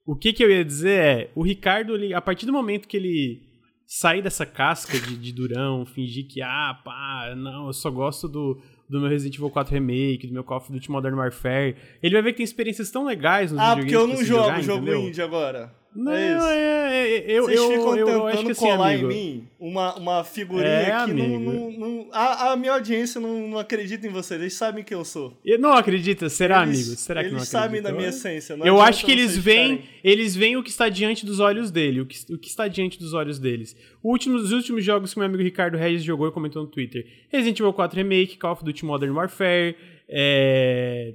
o 0.05 0.15
que, 0.15 0.31
que 0.31 0.43
eu 0.43 0.51
ia 0.51 0.63
dizer 0.63 0.99
é: 1.03 1.29
o 1.33 1.41
Ricardo, 1.41 1.95
ele, 1.95 2.13
a 2.13 2.21
partir 2.21 2.45
do 2.45 2.53
momento 2.53 2.87
que 2.87 2.97
ele 2.97 3.48
sair 3.91 4.21
dessa 4.21 4.45
casca 4.45 4.99
de, 4.99 5.17
de 5.17 5.33
durão, 5.33 5.83
fingir 5.83 6.27
que, 6.27 6.43
ah, 6.43 6.79
pá, 6.85 7.33
não, 7.35 7.65
eu 7.65 7.73
só 7.73 7.89
gosto 7.89 8.27
do, 8.27 8.61
do 8.87 8.99
meu 8.99 9.09
Resident 9.09 9.33
Evil 9.33 9.49
4 9.49 9.73
Remake, 9.73 10.27
do 10.27 10.33
meu 10.33 10.43
Call 10.43 10.57
of 10.57 10.71
Duty 10.71 10.91
Modern 10.91 11.15
Warfare, 11.15 11.75
ele 12.03 12.13
vai 12.13 12.21
ver 12.21 12.31
que 12.33 12.37
tem 12.37 12.43
experiências 12.43 12.91
tão 12.91 13.03
legais 13.03 13.51
nos 13.51 13.59
ah, 13.59 13.75
porque 13.75 13.95
eu 13.95 14.05
não 14.05 14.23
jogo 14.23 14.43
jogar, 14.43 14.61
jogo 14.61 14.83
entendeu? 14.83 15.01
indie 15.07 15.23
agora. 15.23 15.73
Não, 15.95 16.11
é 16.11 16.37
isso. 16.37 16.45
é, 16.45 17.07
é, 17.17 17.31
eu, 17.31 17.43
Vocês 17.45 17.59
eu, 17.59 17.67
ficam 17.71 17.97
eu, 17.97 18.05
tentando 18.05 18.27
acho 18.27 18.45
que 18.45 18.51
assim, 18.51 18.59
colar 18.61 18.95
em 18.95 19.03
mim 19.03 19.47
uma, 19.59 19.95
uma 19.95 20.23
figurinha 20.23 20.69
É, 20.69 21.05
que 21.05 21.13
não, 21.13 21.39
não, 21.39 21.71
não- 21.71 22.07
a, 22.11 22.51
a 22.51 22.55
minha 22.55 22.73
audiência 22.73 23.19
não, 23.19 23.47
não 23.47 23.57
acredita 23.59 24.05
em 24.05 24.09
vocês, 24.11 24.39
eles 24.39 24.53
sabem 24.53 24.83
quem 24.83 24.95
eu 24.97 25.03
sou. 25.03 25.35
Eu 25.43 25.57
não 25.59 25.73
acredita, 25.73 26.29
será, 26.29 26.61
Eles- 26.63 26.79
amigo? 26.85 26.95
Será 26.99 27.21
que 27.21 27.27
eles 27.29 27.37
não 27.39 27.45
sabem 27.45 27.81
da 27.81 27.89
acredita? 27.89 27.93
minha 27.97 28.05
Eu- 28.07 28.09
essência. 28.09 28.53
Eu 28.63 28.81
acho 28.81 29.03
que 29.05 29.11
eles 29.11 29.35
veem, 29.37 29.81
eles 30.03 30.35
veem 30.35 30.57
o 30.57 30.63
que 30.63 30.69
está 30.69 30.89
diante 30.89 31.25
dos 31.25 31.39
olhos 31.39 31.71
dele, 31.71 32.01
o 32.01 32.05
que, 32.05 32.33
o 32.33 32.37
que 32.37 32.47
está 32.49 32.67
diante 32.67 32.99
dos 32.99 33.13
olhos 33.13 33.39
deles. 33.39 33.75
O 34.03 34.09
último- 34.11 34.35
os 34.37 34.51
últimos 34.51 34.83
jogos 34.85 35.11
que 35.13 35.19
meu 35.19 35.27
amigo 35.27 35.41
Ricardo 35.43 35.75
Regis 35.77 36.03
jogou 36.03 36.27
e 36.27 36.31
comentou 36.31 36.61
no 36.61 36.67
Twitter: 36.69 37.05
Resident 37.29 37.59
Evil 37.59 37.73
4 37.73 37.97
Remake, 37.97 38.37
Call 38.37 38.51
of 38.53 38.63
Duty 38.63 38.85
Modern 38.85 39.11
Warfare, 39.13 39.75
é... 40.07 41.13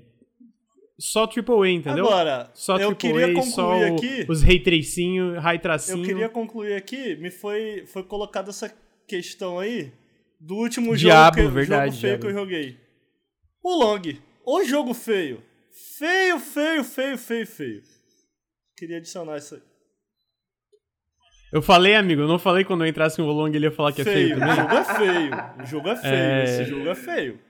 só 0.98 1.24
AAA, 1.26 1.70
entendeu? 1.70 2.06
Agora, 2.06 2.50
só 2.54 2.76
eu 2.76 2.88
AAA, 2.90 2.94
queria 2.96 3.42
só 3.42 3.62
concluir 3.64 3.90
o- 3.90 3.94
aqui. 3.96 4.26
os 4.28 4.42
ray 4.42 4.60
tracinho, 4.60 5.40
ray 5.40 5.56
Eu 5.56 5.60
tracinho. 5.60 6.04
queria 6.04 6.28
concluir 6.28 6.74
aqui, 6.74 7.16
me 7.16 7.30
foi, 7.30 7.84
foi 7.86 8.02
colocada 8.04 8.50
essa 8.50 8.72
questão 9.08 9.58
aí 9.58 9.92
do 10.40 10.54
último 10.56 10.96
Diabo, 10.96 11.38
jogo, 11.38 11.48
que, 11.48 11.54
verdade, 11.54 11.90
jogo 11.90 12.00
feio 12.00 12.18
Diabo. 12.18 12.20
que 12.22 12.28
eu 12.28 12.34
joguei. 12.40 12.80
O 13.62 13.74
Long. 13.76 14.02
O 14.46 14.62
jogo 14.64 14.92
feio. 14.94 15.42
Feio, 15.98 16.38
feio, 16.38 16.84
feio, 16.84 17.18
feio, 17.18 17.46
feio. 17.46 17.82
Queria 18.76 18.98
adicionar 18.98 19.38
isso 19.38 19.54
aí. 19.54 19.62
Eu 21.52 21.62
falei, 21.62 21.94
amigo, 21.94 22.22
eu 22.22 22.28
não 22.28 22.38
falei 22.38 22.64
quando 22.64 22.84
eu 22.84 22.88
entrasse 22.88 23.20
no 23.20 23.26
Long 23.30 23.48
ele 23.48 23.66
ia 23.66 23.70
falar 23.70 23.92
que 23.92 24.00
é 24.00 24.04
feio 24.04 24.36
feio. 24.36 24.38
também. 24.38 24.52
O 24.52 24.56
jogo 24.56 24.74
é 24.74 24.84
feio. 24.84 25.32
O 25.62 25.66
jogo 25.66 25.88
é 25.88 25.96
feio. 25.96 26.14
É. 26.14 26.44
Esse 26.44 26.64
jogo 26.64 26.88
é 26.88 26.94
feio. 26.94 27.40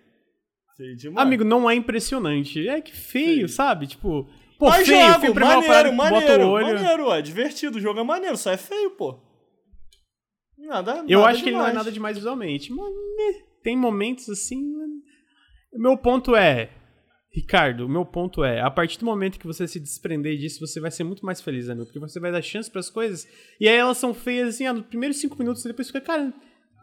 Demais. 0.96 1.26
Amigo, 1.26 1.44
não 1.44 1.70
é 1.70 1.74
impressionante. 1.74 2.68
É 2.68 2.80
que 2.80 2.92
feio, 2.94 3.48
sabe? 3.48 3.86
Tipo, 3.86 4.28
pô, 4.59 4.68
Mas 4.68 4.86
feio, 4.86 5.06
jogo, 5.06 5.20
feio 5.20 5.32
é 5.32 5.34
maneiro, 5.34 5.92
maneiro, 5.92 6.51
maneiro, 6.52 7.12
é 7.12 7.22
divertido. 7.22 7.78
O 7.78 7.80
jogo 7.80 8.01
é 8.01 8.05
maneiro, 8.05 8.36
só 8.36 8.51
é 8.51 8.56
feio, 8.56 8.90
pô. 8.90 9.20
Nada, 10.59 11.05
Eu 11.06 11.20
nada 11.20 11.30
acho 11.30 11.42
que 11.42 11.51
ele 11.51 11.56
não 11.56 11.62
é 11.64 11.68
demais. 11.68 11.74
nada 11.74 11.92
demais 11.92 12.16
visualmente, 12.16 12.72
mas 12.72 12.88
né, 12.90 13.42
tem 13.62 13.76
momentos 13.76 14.28
assim. 14.28 14.60
né. 14.62 14.86
O 15.74 15.78
meu 15.80 15.96
ponto 15.98 16.34
é, 16.34 16.70
Ricardo, 17.32 17.84
o 17.84 17.88
meu 17.88 18.06
ponto 18.06 18.42
é, 18.44 18.60
a 18.60 18.70
partir 18.70 18.98
do 18.98 19.05
momento 19.05 19.38
que 19.38 19.46
você 19.46 19.66
se 19.68 19.78
desprender 19.78 20.38
disso, 20.38 20.60
você 20.60 20.80
vai 20.80 20.90
ser 20.90 21.05
muito 21.05 21.26
mais 21.26 21.40
feliz, 21.42 21.68
amigo, 21.68 21.86
porque 21.86 21.98
você 21.98 22.18
vai 22.18 22.32
dar 22.32 22.40
chance 22.40 22.70
pras 22.70 22.88
coisas 22.88 23.26
e 23.60 23.68
aí 23.68 23.76
elas 23.76 23.98
são 23.98 24.14
feias 24.14 24.51
assim, 24.55 24.66
ah, 24.66 24.72
nos 24.72 24.86
primeiros 24.86 25.18
cinco 25.18 25.36
minutos 25.38 25.64
e 25.64 25.68
depois 25.68 25.88
fica, 25.88 26.01
cara, 26.01 26.32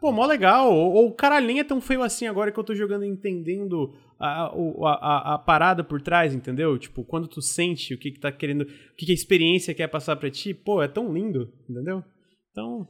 pô, 0.02 0.10
mó 0.10 0.26
legal, 0.26 0.74
ou, 0.74 0.94
ou 0.94 1.14
caralho, 1.14 1.46
nem 1.46 1.60
é 1.60 1.64
tão 1.64 1.80
feio 1.80 2.02
assim 2.02 2.26
agora 2.26 2.50
que 2.50 2.58
eu 2.58 2.64
tô 2.64 2.74
jogando 2.74 3.04
entendendo 3.04 3.94
a, 4.18 4.46
a, 4.46 4.48
a, 4.48 5.34
a 5.34 5.38
parada 5.38 5.84
por 5.84 6.02
trás, 6.02 6.34
entendeu? 6.34 6.76
Tipo, 6.76 7.04
quando 7.04 7.28
tu 7.28 7.40
sente 7.40 7.94
o 7.94 7.98
que 7.98 8.10
que 8.10 8.18
tá 8.18 8.32
querendo, 8.32 8.62
o 8.62 8.96
que 8.96 9.06
que 9.06 9.12
a 9.12 9.14
experiência 9.14 9.72
quer 9.72 9.86
passar 9.86 10.16
pra 10.16 10.28
ti, 10.28 10.52
pô, 10.52 10.82
é 10.82 10.88
tão 10.88 11.14
lindo, 11.14 11.52
entendeu? 11.70 12.02
Então, 12.50 12.88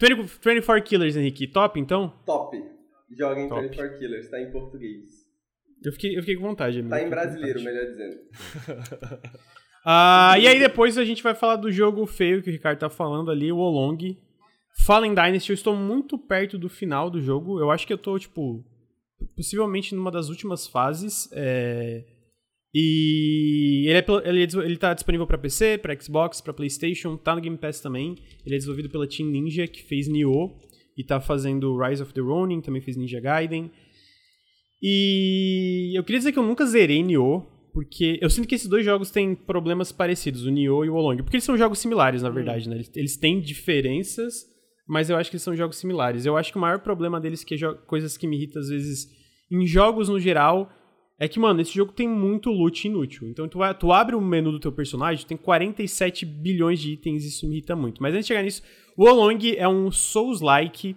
20, 0.00 0.40
24 0.44 0.82
Killers, 0.82 1.16
Henrique, 1.16 1.46
top 1.46 1.78
então? 1.78 2.12
Top. 2.26 2.60
Joguem 3.16 3.48
Top. 3.48 3.62
24 3.62 3.98
Killers, 4.00 4.28
tá 4.28 4.40
em 4.40 4.50
português. 4.50 5.22
Eu 5.84 5.92
fiquei, 5.92 6.16
eu 6.16 6.22
fiquei 6.22 6.34
com 6.34 6.42
vontade, 6.42 6.80
amigo. 6.80 6.90
Tá 6.90 7.02
em 7.02 7.08
brasileiro, 7.08 7.62
melhor 7.62 7.86
dizendo. 7.86 8.16
Ah, 9.84 10.36
e 10.38 10.46
aí 10.46 10.60
depois 10.60 10.96
a 10.96 11.04
gente 11.04 11.24
vai 11.24 11.34
falar 11.34 11.56
do 11.56 11.72
jogo 11.72 12.06
feio 12.06 12.40
que 12.40 12.48
o 12.48 12.52
Ricardo 12.52 12.78
tá 12.78 12.88
falando 12.88 13.32
ali, 13.32 13.50
o 13.50 13.56
Olong. 13.56 14.16
Fallen 14.84 15.14
Dynasty, 15.14 15.50
eu 15.50 15.54
estou 15.54 15.76
muito 15.76 16.18
perto 16.18 16.58
do 16.58 16.68
final 16.68 17.10
do 17.10 17.20
jogo. 17.20 17.60
Eu 17.60 17.70
acho 17.70 17.86
que 17.86 17.92
eu 17.92 17.98
tô, 17.98 18.18
tipo, 18.18 18.64
possivelmente 19.36 19.94
numa 19.94 20.10
das 20.10 20.28
últimas 20.28 20.66
fases. 20.66 21.28
é, 21.32 22.04
E 22.74 23.84
ele, 23.86 23.98
é, 23.98 24.28
ele, 24.28 24.42
é 24.42 24.64
ele 24.64 24.76
tá 24.76 24.94
disponível 24.94 25.26
pra 25.26 25.36
PC, 25.38 25.78
pra 25.78 25.98
Xbox, 25.98 26.40
pra 26.40 26.54
Playstation, 26.54 27.16
tá 27.16 27.34
no 27.34 27.40
Game 27.40 27.58
Pass 27.58 27.80
também. 27.80 28.16
Ele 28.44 28.54
é 28.54 28.58
desenvolvido 28.58 28.88
pela 28.88 29.06
Team 29.06 29.28
Ninja, 29.28 29.66
que 29.66 29.82
fez 29.82 30.08
Nioh 30.08 30.50
e 30.96 31.04
tá 31.04 31.20
fazendo 31.20 31.78
Rise 31.78 32.02
of 32.02 32.12
the 32.12 32.20
Ronin, 32.20 32.60
também 32.60 32.80
fez 32.82 32.96
Ninja 32.96 33.20
Gaiden. 33.20 33.70
E 34.80 35.96
eu 35.96 36.02
queria 36.02 36.18
dizer 36.18 36.32
que 36.32 36.38
eu 36.38 36.42
nunca 36.42 36.66
zerei 36.66 37.02
Nioh, 37.02 37.46
porque 37.72 38.18
eu 38.20 38.28
sinto 38.28 38.48
que 38.48 38.54
esses 38.54 38.68
dois 38.68 38.84
jogos 38.84 39.10
têm 39.10 39.34
problemas 39.34 39.92
parecidos, 39.92 40.44
o 40.44 40.50
Nioh 40.50 40.84
e 40.84 40.90
o 40.90 40.94
Olong. 40.94 41.22
Porque 41.22 41.36
eles 41.36 41.44
são 41.44 41.56
jogos 41.56 41.78
similares, 41.78 42.22
na 42.22 42.28
verdade, 42.34 42.68
né? 42.68 42.76
Eles, 42.76 42.90
eles 42.96 43.16
têm 43.16 43.40
diferenças, 43.40 44.44
mas 44.86 45.08
eu 45.10 45.16
acho 45.16 45.30
que 45.30 45.38
são 45.38 45.56
jogos 45.56 45.76
similares. 45.78 46.24
Eu 46.26 46.36
acho 46.36 46.50
que 46.52 46.58
o 46.58 46.60
maior 46.60 46.80
problema 46.80 47.20
deles, 47.20 47.44
que 47.44 47.54
é 47.54 47.74
coisas 47.86 48.16
que 48.16 48.26
me 48.26 48.36
irritam 48.36 48.60
às 48.60 48.68
vezes 48.68 49.08
em 49.50 49.66
jogos 49.66 50.08
no 50.08 50.18
geral, 50.18 50.70
é 51.18 51.28
que, 51.28 51.38
mano, 51.38 51.60
esse 51.60 51.72
jogo 51.74 51.92
tem 51.92 52.08
muito 52.08 52.50
loot 52.50 52.86
inútil. 52.88 53.28
Então 53.28 53.46
tu, 53.48 53.58
tu 53.78 53.92
abre 53.92 54.16
o 54.16 54.20
menu 54.20 54.50
do 54.50 54.58
teu 54.58 54.72
personagem, 54.72 55.26
tem 55.26 55.36
47 55.36 56.26
bilhões 56.26 56.80
de 56.80 56.92
itens, 56.94 57.24
isso 57.24 57.46
me 57.46 57.56
irrita 57.56 57.76
muito. 57.76 58.02
Mas 58.02 58.12
antes 58.14 58.24
de 58.26 58.28
chegar 58.28 58.42
nisso, 58.42 58.62
o 58.96 59.04
Olong 59.04 59.54
é 59.56 59.68
um 59.68 59.90
Souls-like, 59.90 60.96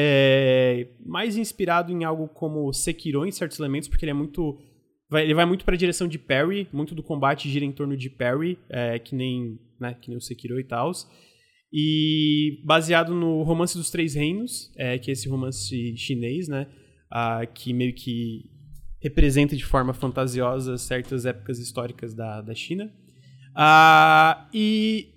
é, 0.00 0.88
mais 1.04 1.36
inspirado 1.36 1.92
em 1.92 2.04
algo 2.04 2.28
como 2.28 2.72
Sekiro 2.72 3.26
em 3.26 3.30
certos 3.32 3.58
elementos, 3.58 3.88
porque 3.88 4.04
ele 4.04 4.10
é 4.10 4.14
muito. 4.14 4.58
vai- 5.10 5.22
ele 5.24 5.34
vai 5.34 5.44
muito 5.46 5.64
pra 5.64 5.76
direção 5.76 6.08
de 6.08 6.18
parry, 6.18 6.68
muito 6.72 6.94
do 6.94 7.02
combate 7.02 7.48
gira 7.48 7.64
em 7.64 7.72
torno 7.72 7.96
de 7.96 8.08
parry, 8.10 8.58
é, 8.68 8.98
que 8.98 9.14
nem, 9.14 9.58
né, 9.80 9.94
que 10.00 10.08
nem 10.08 10.16
o 10.18 10.20
Sekiro 10.20 10.58
e 10.58 10.64
tal. 10.64 10.90
E 11.72 12.60
baseado 12.64 13.14
no 13.14 13.42
Romance 13.42 13.76
dos 13.76 13.90
Três 13.90 14.14
Reinos, 14.14 14.72
é, 14.76 14.98
que 14.98 15.10
é 15.10 15.12
esse 15.12 15.28
romance 15.28 15.96
chinês, 15.96 16.48
né, 16.48 16.66
ah, 17.10 17.44
que 17.46 17.72
meio 17.72 17.94
que 17.94 18.50
representa 19.00 19.56
de 19.56 19.64
forma 19.64 19.92
fantasiosa 19.92 20.78
certas 20.78 21.26
épocas 21.26 21.58
históricas 21.58 22.14
da, 22.14 22.40
da 22.40 22.54
China. 22.54 22.92
Ah, 23.54 24.48
e 24.52 25.14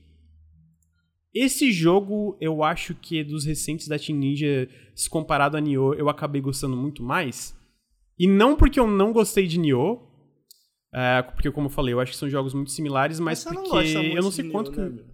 esse 1.33 1.71
jogo, 1.71 2.37
eu 2.41 2.63
acho 2.63 2.95
que 2.95 3.23
dos 3.23 3.45
recentes 3.45 3.87
da 3.87 3.99
Team 3.99 4.17
Ninja, 4.17 4.67
se 4.95 5.09
comparado 5.09 5.55
a 5.55 5.61
Nioh, 5.61 5.93
eu 5.93 6.09
acabei 6.09 6.41
gostando 6.41 6.75
muito 6.75 7.03
mais. 7.03 7.55
E 8.17 8.27
não 8.27 8.55
porque 8.55 8.79
eu 8.79 8.87
não 8.87 9.13
gostei 9.13 9.47
de 9.47 9.59
Nioh, 9.59 10.01
é, 10.93 11.21
porque 11.21 11.51
como 11.51 11.67
eu 11.67 11.71
falei, 11.71 11.93
eu 11.93 11.99
acho 11.99 12.11
que 12.11 12.17
são 12.17 12.29
jogos 12.29 12.53
muito 12.53 12.71
similares, 12.71 13.19
mas, 13.19 13.45
não 13.45 13.53
porque 13.63 13.97
muito 13.97 14.17
eu 14.17 14.23
não 14.23 14.31
sei 14.31 14.45
Nioh, 14.45 14.51
quanto 14.51 14.71
que... 14.71 14.79
né, 14.79 14.89
meu? 14.89 15.05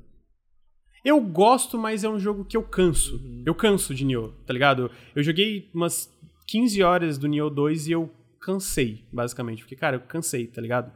Eu 1.05 1.21
gosto, 1.21 1.77
mas 1.77 2.03
é 2.03 2.09
um 2.09 2.17
jogo 2.17 2.43
que 2.43 2.57
eu 2.57 2.63
canso. 2.63 3.21
Eu 3.45 3.53
canso 3.53 3.93
de 3.93 4.03
Nioh, 4.03 4.33
tá 4.43 4.51
ligado? 4.51 4.89
Eu 5.15 5.21
joguei 5.21 5.69
umas 5.71 6.11
15 6.47 6.81
horas 6.81 7.19
do 7.19 7.27
Nioh 7.27 7.53
2 7.53 7.87
e 7.87 7.91
eu 7.91 8.09
cansei, 8.41 9.05
basicamente. 9.13 9.59
Porque, 9.59 9.75
cara, 9.75 9.97
eu 9.97 9.99
cansei, 9.99 10.47
tá 10.47 10.59
ligado? 10.59 10.91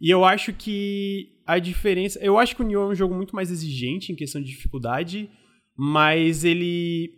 E 0.00 0.08
eu 0.08 0.24
acho 0.24 0.52
que 0.52 1.32
a 1.44 1.58
diferença. 1.58 2.20
Eu 2.20 2.38
acho 2.38 2.54
que 2.54 2.62
o 2.62 2.64
Nioh 2.64 2.84
é 2.88 2.92
um 2.92 2.94
jogo 2.94 3.12
muito 3.16 3.34
mais 3.34 3.50
exigente 3.50 4.12
em 4.12 4.14
questão 4.14 4.40
de 4.40 4.46
dificuldade, 4.46 5.28
mas 5.76 6.44
ele. 6.44 7.14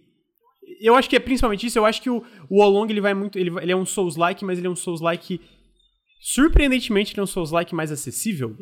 Eu 0.81 0.95
acho 0.95 1.11
que 1.11 1.17
é 1.17 1.21
principalmente 1.21 1.67
isso. 1.67 1.79
Eu 1.79 1.85
acho 1.85 2.01
que 2.01 2.09
o, 2.09 2.25
o 2.49 2.63
Olong 2.63 2.91
ele 2.91 3.03
vai 3.03 3.13
muito. 3.13 3.39
Ele, 3.39 3.51
ele 3.61 3.73
é 3.73 3.77
um 3.77 3.85
Souls-like, 3.85 4.47
mas 4.47 4.57
ele 4.57 4.67
é 4.67 4.71
um 4.71 4.77
Souls-like. 4.77 5.43
Surpreendentemente, 6.23 7.13
ele 7.13 7.21
é 7.21 7.23
um 7.23 7.27
Souls-like 7.27 7.75
mais 7.75 7.93
acessível. 7.93 8.57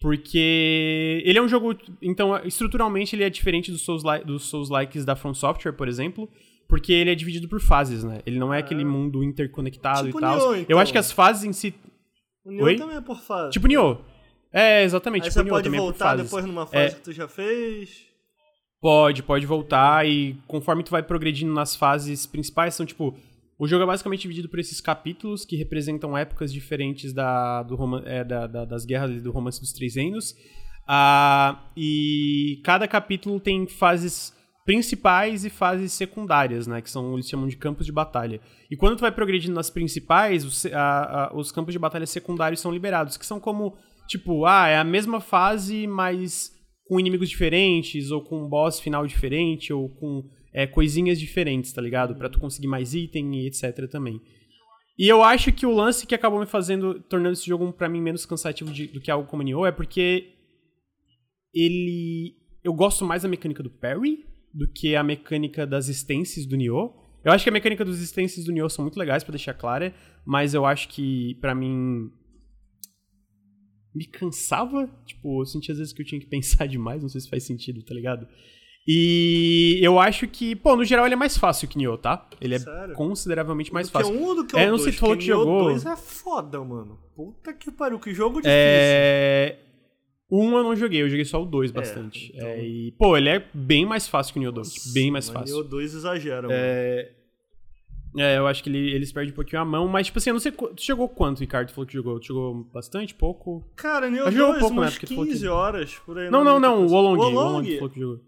Porque 0.00 1.22
ele 1.24 1.38
é 1.38 1.42
um 1.42 1.48
jogo. 1.48 1.76
Então, 2.00 2.38
estruturalmente, 2.44 3.16
ele 3.16 3.24
é 3.24 3.30
diferente 3.30 3.70
dos 3.70 3.82
Souls-li- 3.82 4.24
dos 4.24 4.44
Souls-likes 4.44 5.04
da 5.04 5.16
From 5.16 5.34
Software, 5.34 5.72
por 5.72 5.88
exemplo. 5.88 6.28
Porque 6.68 6.92
ele 6.92 7.10
é 7.10 7.14
dividido 7.14 7.48
por 7.48 7.60
fases, 7.60 8.04
né? 8.04 8.20
Ele 8.26 8.38
não 8.38 8.52
é 8.52 8.58
aquele 8.58 8.84
mundo 8.84 9.24
interconectado 9.24 10.06
Tipo 10.06 10.18
e 10.18 10.20
tal. 10.20 10.36
Nioh, 10.36 10.54
Eu 10.54 10.60
então. 10.60 10.78
acho 10.78 10.92
que 10.92 10.98
as 10.98 11.10
fases 11.10 11.44
em 11.44 11.52
si. 11.52 11.74
O 12.44 12.50
Nioh 12.50 12.64
Oi? 12.66 12.76
também 12.76 12.96
é 12.96 13.00
por 13.00 13.18
fase. 13.20 13.52
Tipo 13.52 13.66
Nioh. 13.66 13.98
É, 14.52 14.84
exatamente. 14.84 15.22
Aí 15.24 15.28
tipo 15.30 15.34
você 15.40 15.44
Nioh, 15.44 15.54
pode 15.56 15.64
também 15.64 15.78
é 15.78 15.82
por 15.82 15.86
voltar 15.90 16.04
fases. 16.10 16.24
depois 16.26 16.44
numa 16.44 16.66
fase 16.66 16.94
É. 16.94 16.96
que 16.96 17.02
tu 17.02 17.12
já 17.12 17.26
fez. 17.26 18.06
Pode, 18.80 19.22
pode 19.24 19.44
voltar 19.46 20.06
e 20.06 20.36
conforme 20.46 20.84
tu 20.84 20.90
vai 20.90 21.02
progredindo 21.02 21.52
nas 21.52 21.74
fases 21.74 22.26
principais, 22.26 22.74
são 22.74 22.86
tipo. 22.86 23.16
O 23.58 23.66
jogo 23.66 23.82
é 23.82 23.86
basicamente 23.86 24.22
dividido 24.22 24.48
por 24.48 24.58
esses 24.60 24.80
capítulos 24.80 25.44
que 25.44 25.56
representam 25.56 26.16
épocas 26.16 26.52
diferentes 26.52 27.12
da, 27.12 27.62
do 27.64 27.76
é, 28.06 28.22
da- 28.24 28.46
da- 28.46 28.64
das 28.64 28.84
guerras 28.84 29.20
do 29.22 29.32
Romance 29.32 29.60
dos 29.60 29.72
Três 29.72 29.96
Reinos. 29.96 30.34
Ah, 30.86 31.68
e 31.76 32.60
cada 32.64 32.86
capítulo 32.88 33.38
tem 33.40 33.66
fases 33.66 34.32
principais 34.64 35.44
e 35.44 35.50
fases 35.50 35.92
secundárias, 35.92 36.66
né? 36.66 36.80
Que 36.80 36.90
são, 36.90 37.14
eles 37.14 37.28
chamam 37.28 37.48
de 37.48 37.56
campos 37.56 37.84
de 37.84 37.92
batalha. 37.92 38.40
E 38.70 38.76
quando 38.76 38.96
tu 38.96 39.00
vai 39.00 39.10
progredindo 39.10 39.54
nas 39.54 39.70
principais, 39.70 40.44
os, 40.44 40.64
a- 40.66 41.28
a- 41.30 41.36
os 41.36 41.50
campos 41.50 41.72
de 41.72 41.78
batalha 41.78 42.06
secundários 42.06 42.60
são 42.60 42.70
liberados, 42.72 43.16
que 43.16 43.26
são 43.26 43.40
como, 43.40 43.76
tipo, 44.06 44.44
ah, 44.46 44.68
é 44.68 44.76
a 44.78 44.84
mesma 44.84 45.20
fase, 45.20 45.86
mas 45.86 46.52
com 46.86 46.98
inimigos 47.00 47.28
diferentes, 47.28 48.10
ou 48.10 48.22
com 48.22 48.44
um 48.44 48.48
boss 48.48 48.78
final 48.80 49.06
diferente, 49.06 49.72
ou 49.72 49.88
com 49.90 50.24
é, 50.58 50.66
coisinhas 50.66 51.20
diferentes, 51.20 51.72
tá 51.72 51.80
ligado? 51.80 52.16
Pra 52.16 52.28
tu 52.28 52.40
conseguir 52.40 52.66
mais 52.66 52.92
item 52.92 53.36
e 53.36 53.46
etc 53.46 53.88
também. 53.88 54.20
E 54.98 55.06
eu 55.06 55.22
acho 55.22 55.52
que 55.52 55.64
o 55.64 55.70
lance 55.70 56.04
que 56.04 56.16
acabou 56.16 56.40
me 56.40 56.46
fazendo, 56.46 57.00
tornando 57.00 57.34
esse 57.34 57.46
jogo 57.46 57.72
para 57.72 57.88
mim 57.88 58.00
menos 58.00 58.26
cansativo 58.26 58.72
de, 58.72 58.88
do 58.88 59.00
que 59.00 59.08
algo 59.08 59.28
como 59.28 59.44
Nioh 59.44 59.68
é 59.68 59.70
porque 59.70 60.32
ele 61.54 62.34
eu 62.64 62.74
gosto 62.74 63.04
mais 63.04 63.22
da 63.22 63.28
mecânica 63.28 63.62
do 63.62 63.70
parry 63.70 64.26
do 64.52 64.66
que 64.66 64.96
a 64.96 65.04
mecânica 65.04 65.64
das 65.64 65.86
stances 65.86 66.44
do 66.44 66.56
Nioh. 66.56 66.92
Eu 67.24 67.30
acho 67.30 67.44
que 67.44 67.50
a 67.50 67.52
mecânica 67.52 67.84
dos 67.84 68.00
stances 68.00 68.44
do 68.44 68.50
Nioh 68.50 68.68
são 68.68 68.84
muito 68.84 68.98
legais 68.98 69.22
para 69.22 69.34
deixar 69.34 69.54
clara, 69.54 69.94
mas 70.26 70.54
eu 70.54 70.66
acho 70.66 70.88
que 70.88 71.36
para 71.36 71.54
mim 71.54 72.10
me 73.94 74.06
cansava, 74.06 74.90
tipo, 75.06 75.40
eu 75.40 75.46
sentia 75.46 75.70
às 75.70 75.78
vezes 75.78 75.92
que 75.92 76.02
eu 76.02 76.06
tinha 76.06 76.20
que 76.20 76.26
pensar 76.34 76.66
demais, 76.66 77.00
não 77.00 77.08
sei 77.08 77.20
se 77.20 77.30
faz 77.30 77.44
sentido, 77.44 77.80
tá 77.84 77.94
ligado? 77.94 78.26
E 78.90 79.78
eu 79.82 80.00
acho 80.00 80.26
que, 80.26 80.56
pô, 80.56 80.74
no 80.74 80.82
geral 80.82 81.04
ele 81.04 81.12
é 81.12 81.16
mais 81.16 81.36
fácil 81.36 81.68
que 81.68 81.76
Nioh, 81.76 81.98
tá? 81.98 82.26
Ele 82.40 82.54
é 82.54 82.58
Sério? 82.58 82.94
consideravelmente 82.94 83.70
mais 83.70 83.90
fácil. 83.90 84.14
Que 84.14 84.18
um 84.18 84.34
do 84.34 84.46
que 84.46 84.56
é, 84.56 84.70
não 84.70 84.78
sei 84.78 84.92
se 84.92 84.98
falou 84.98 85.14
que, 85.14 85.26
jogou. 85.26 85.64
2 85.64 85.84
é 85.84 85.94
foda, 85.94 86.64
mano. 86.64 86.98
Puta 87.14 87.52
que 87.52 87.70
pariu, 87.70 88.00
que 88.00 88.14
jogo 88.14 88.36
difícil. 88.36 88.50
É. 88.50 89.58
Um 90.30 90.56
eu 90.56 90.62
não 90.62 90.74
joguei, 90.74 91.02
eu 91.02 91.08
joguei 91.10 91.26
só 91.26 91.42
o 91.42 91.44
2 91.44 91.70
bastante. 91.70 92.32
É, 92.32 92.36
então... 92.36 92.48
é, 92.48 92.64
e, 92.64 92.92
pô, 92.92 93.14
ele 93.14 93.28
é 93.28 93.46
bem 93.52 93.84
mais 93.84 94.08
fácil 94.08 94.32
que 94.32 94.38
o 94.38 94.40
Nioh 94.40 94.54
2. 94.54 94.66
Nossa, 94.66 94.92
bem 94.94 95.10
mais 95.10 95.28
fácil. 95.28 95.56
O 95.56 95.58
Nioh 95.58 95.68
2 95.68 95.94
exagera, 95.94 96.48
é... 96.50 96.96
mano. 96.96 97.18
É, 98.16 98.38
eu 98.38 98.46
acho 98.46 98.62
que 98.62 98.70
ele, 98.70 98.90
eles 98.94 99.12
perdem 99.12 99.32
um 99.32 99.36
pouquinho 99.36 99.60
a 99.60 99.66
mão, 99.66 99.86
mas, 99.86 100.06
tipo 100.06 100.18
assim, 100.18 100.30
eu 100.30 100.34
não 100.34 100.40
sei. 100.40 100.50
Tu 100.50 100.82
jogou 100.82 101.10
quanto, 101.10 101.40
Ricardo? 101.40 101.70
falou 101.72 101.86
que 101.86 101.92
jogou? 101.92 102.18
Tu 102.18 102.28
jogou 102.28 102.64
bastante? 102.72 103.14
Pouco? 103.14 103.62
Cara, 103.76 104.08
Nioh 104.08 104.24
2, 104.24 104.34
jogou 104.34 104.58
pouco, 104.60 104.74
umas 104.74 104.94
né, 104.94 105.06
15 105.06 105.40
que... 105.40 105.46
horas 105.46 105.94
por 106.06 106.18
aí. 106.18 106.30
Não, 106.30 106.42
não, 106.42 106.58
não, 106.58 106.86
o 106.86 106.88
Wolong. 106.88 107.18
O 107.18 107.30
Wolong 107.34 107.76
falou 107.76 107.90
que 107.90 108.00
jogou. 108.00 108.27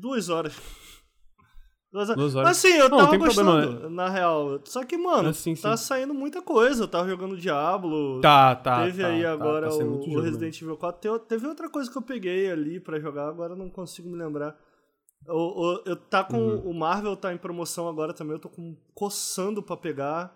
Duas 0.00 0.28
horas. 0.30 0.54
Duas 1.92 2.08
horas. 2.08 2.48
Mas 2.48 2.56
sim, 2.56 2.72
eu 2.72 2.88
não, 2.88 2.96
tava 2.96 3.18
gostando, 3.18 3.50
problema. 3.50 3.90
na 3.90 4.08
real. 4.08 4.58
Só 4.64 4.82
que, 4.82 4.96
mano, 4.96 5.28
assim, 5.28 5.54
tá 5.54 5.76
saindo 5.76 6.14
muita 6.14 6.40
coisa. 6.40 6.84
Eu 6.84 6.88
tava 6.88 7.06
jogando 7.06 7.36
Diablo. 7.36 8.18
Tá, 8.22 8.56
tá. 8.56 8.84
Teve 8.84 9.02
tá, 9.02 9.08
aí 9.08 9.22
tá, 9.22 9.32
agora 9.32 9.68
tá 9.68 9.74
o, 9.76 10.20
Resident 10.20 10.62
Evil 10.62 10.78
4. 10.78 11.18
Teve 11.20 11.46
outra 11.46 11.68
coisa 11.68 11.90
que 11.90 11.98
eu 11.98 12.02
peguei 12.02 12.50
ali 12.50 12.80
pra 12.80 12.98
jogar, 12.98 13.28
agora 13.28 13.52
eu 13.52 13.58
não 13.58 13.68
consigo 13.68 14.08
me 14.08 14.16
lembrar. 14.16 14.56
Eu, 15.26 15.36
eu, 15.36 15.92
eu 15.92 15.96
tá 15.96 16.24
com. 16.24 16.38
Uhum. 16.38 16.70
O 16.70 16.74
Marvel 16.74 17.14
tá 17.14 17.34
em 17.34 17.38
promoção 17.38 17.86
agora 17.86 18.14
também, 18.14 18.32
eu 18.32 18.40
tô 18.40 18.48
com, 18.48 18.74
coçando 18.94 19.62
pra 19.62 19.76
pegar. 19.76 20.34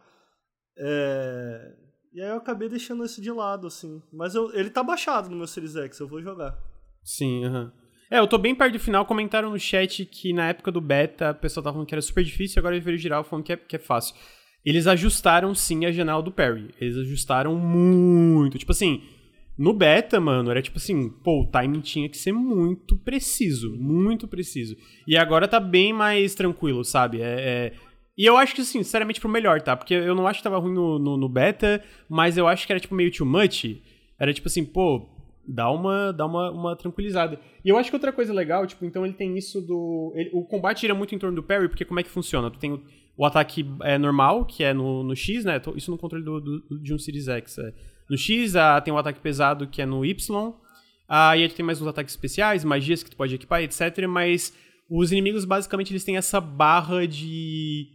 É, 0.78 1.74
e 2.12 2.20
aí 2.20 2.28
eu 2.28 2.36
acabei 2.36 2.68
deixando 2.68 3.02
esse 3.02 3.18
de 3.22 3.32
lado, 3.32 3.66
assim. 3.66 4.02
Mas 4.12 4.34
eu, 4.34 4.54
ele 4.54 4.68
tá 4.68 4.82
baixado 4.82 5.30
no 5.30 5.36
meu 5.36 5.46
Series 5.46 5.74
X, 5.74 6.00
eu 6.00 6.06
vou 6.06 6.20
jogar. 6.20 6.58
Sim, 7.02 7.46
aham. 7.46 7.64
Uhum. 7.64 7.85
É, 8.10 8.18
eu 8.18 8.26
tô 8.26 8.38
bem 8.38 8.54
perto 8.54 8.74
do 8.74 8.78
final. 8.78 9.04
Comentaram 9.04 9.50
no 9.50 9.58
chat 9.58 10.04
que 10.04 10.32
na 10.32 10.48
época 10.48 10.70
do 10.70 10.80
beta 10.80 11.30
a 11.30 11.34
pessoa 11.34 11.62
tava 11.62 11.74
falando 11.74 11.88
que 11.88 11.94
era 11.94 12.02
super 12.02 12.22
difícil, 12.22 12.60
agora 12.60 12.76
eles 12.76 13.00
geral 13.00 13.24
falando 13.24 13.44
que 13.44 13.52
é, 13.52 13.56
que 13.56 13.76
é 13.76 13.78
fácil. 13.78 14.14
Eles 14.64 14.86
ajustaram 14.86 15.54
sim 15.54 15.84
a 15.84 15.92
janela 15.92 16.22
do 16.22 16.32
parry. 16.32 16.70
Eles 16.80 16.96
ajustaram 16.96 17.54
muito. 17.56 18.58
Tipo 18.58 18.72
assim, 18.72 19.02
no 19.56 19.72
beta, 19.72 20.20
mano, 20.20 20.50
era 20.50 20.60
tipo 20.60 20.78
assim, 20.78 21.08
pô, 21.08 21.42
o 21.42 21.46
timing 21.46 21.80
tinha 21.80 22.08
que 22.08 22.16
ser 22.16 22.32
muito 22.32 22.96
preciso. 22.98 23.74
Muito 23.76 24.26
preciso. 24.28 24.76
E 25.06 25.16
agora 25.16 25.48
tá 25.48 25.60
bem 25.60 25.92
mais 25.92 26.34
tranquilo, 26.34 26.84
sabe? 26.84 27.20
É, 27.20 27.24
é... 27.24 27.72
E 28.18 28.24
eu 28.24 28.36
acho 28.36 28.54
que, 28.54 28.62
assim, 28.62 28.82
sinceramente, 28.82 29.20
pro 29.20 29.28
melhor, 29.28 29.60
tá? 29.60 29.76
Porque 29.76 29.92
eu 29.92 30.14
não 30.14 30.26
acho 30.26 30.40
que 30.40 30.44
tava 30.44 30.58
ruim 30.58 30.72
no, 30.72 30.98
no, 30.98 31.16
no 31.16 31.28
beta, 31.28 31.84
mas 32.08 32.38
eu 32.38 32.48
acho 32.48 32.66
que 32.66 32.72
era, 32.72 32.80
tipo, 32.80 32.94
meio 32.94 33.12
too 33.12 33.26
much. 33.26 33.76
Era 34.18 34.32
tipo 34.32 34.48
assim, 34.48 34.64
pô, 34.64 35.06
dá 35.46 35.70
uma, 35.70 36.12
dá 36.12 36.26
uma, 36.26 36.50
uma 36.50 36.76
tranquilizada. 36.76 37.38
E 37.64 37.68
eu 37.68 37.76
acho 37.76 37.90
que 37.90 37.96
outra 37.96 38.12
coisa 38.12 38.32
legal, 38.32 38.66
tipo, 38.66 38.84
então 38.84 39.04
ele 39.04 39.14
tem 39.14 39.36
isso 39.36 39.60
do. 39.60 40.12
Ele, 40.14 40.30
o 40.32 40.44
combate 40.44 40.82
gira 40.82 40.94
muito 40.94 41.14
em 41.14 41.18
torno 41.18 41.36
do 41.36 41.42
parry, 41.42 41.68
porque 41.68 41.84
como 41.84 42.00
é 42.00 42.02
que 42.02 42.10
funciona? 42.10 42.50
Tu 42.50 42.58
tem 42.58 42.72
o, 42.72 42.82
o 43.16 43.24
ataque 43.24 43.64
é, 43.82 43.98
normal, 43.98 44.44
que 44.44 44.64
é 44.64 44.72
no, 44.72 45.02
no 45.02 45.14
X, 45.14 45.44
né? 45.44 45.60
Isso 45.74 45.90
no 45.90 45.98
controle 45.98 46.24
do, 46.24 46.40
do, 46.40 46.78
de 46.82 46.94
um 46.94 46.98
Series 46.98 47.28
X. 47.28 47.58
É. 47.58 47.72
No 48.08 48.16
X 48.16 48.56
a, 48.56 48.80
tem 48.80 48.92
o 48.92 48.98
ataque 48.98 49.20
pesado, 49.20 49.66
que 49.66 49.80
é 49.80 49.86
no 49.86 50.04
Y. 50.04 50.54
Aí 51.08 51.44
a 51.44 51.48
tem 51.48 51.64
mais 51.64 51.80
uns 51.80 51.86
ataques 51.86 52.14
especiais, 52.14 52.64
magias 52.64 53.02
que 53.02 53.10
tu 53.10 53.16
pode 53.16 53.34
equipar, 53.34 53.62
etc. 53.62 54.06
Mas 54.08 54.52
os 54.90 55.12
inimigos, 55.12 55.44
basicamente, 55.44 55.92
eles 55.92 56.04
têm 56.04 56.16
essa 56.16 56.40
barra 56.40 57.06
de 57.06 57.94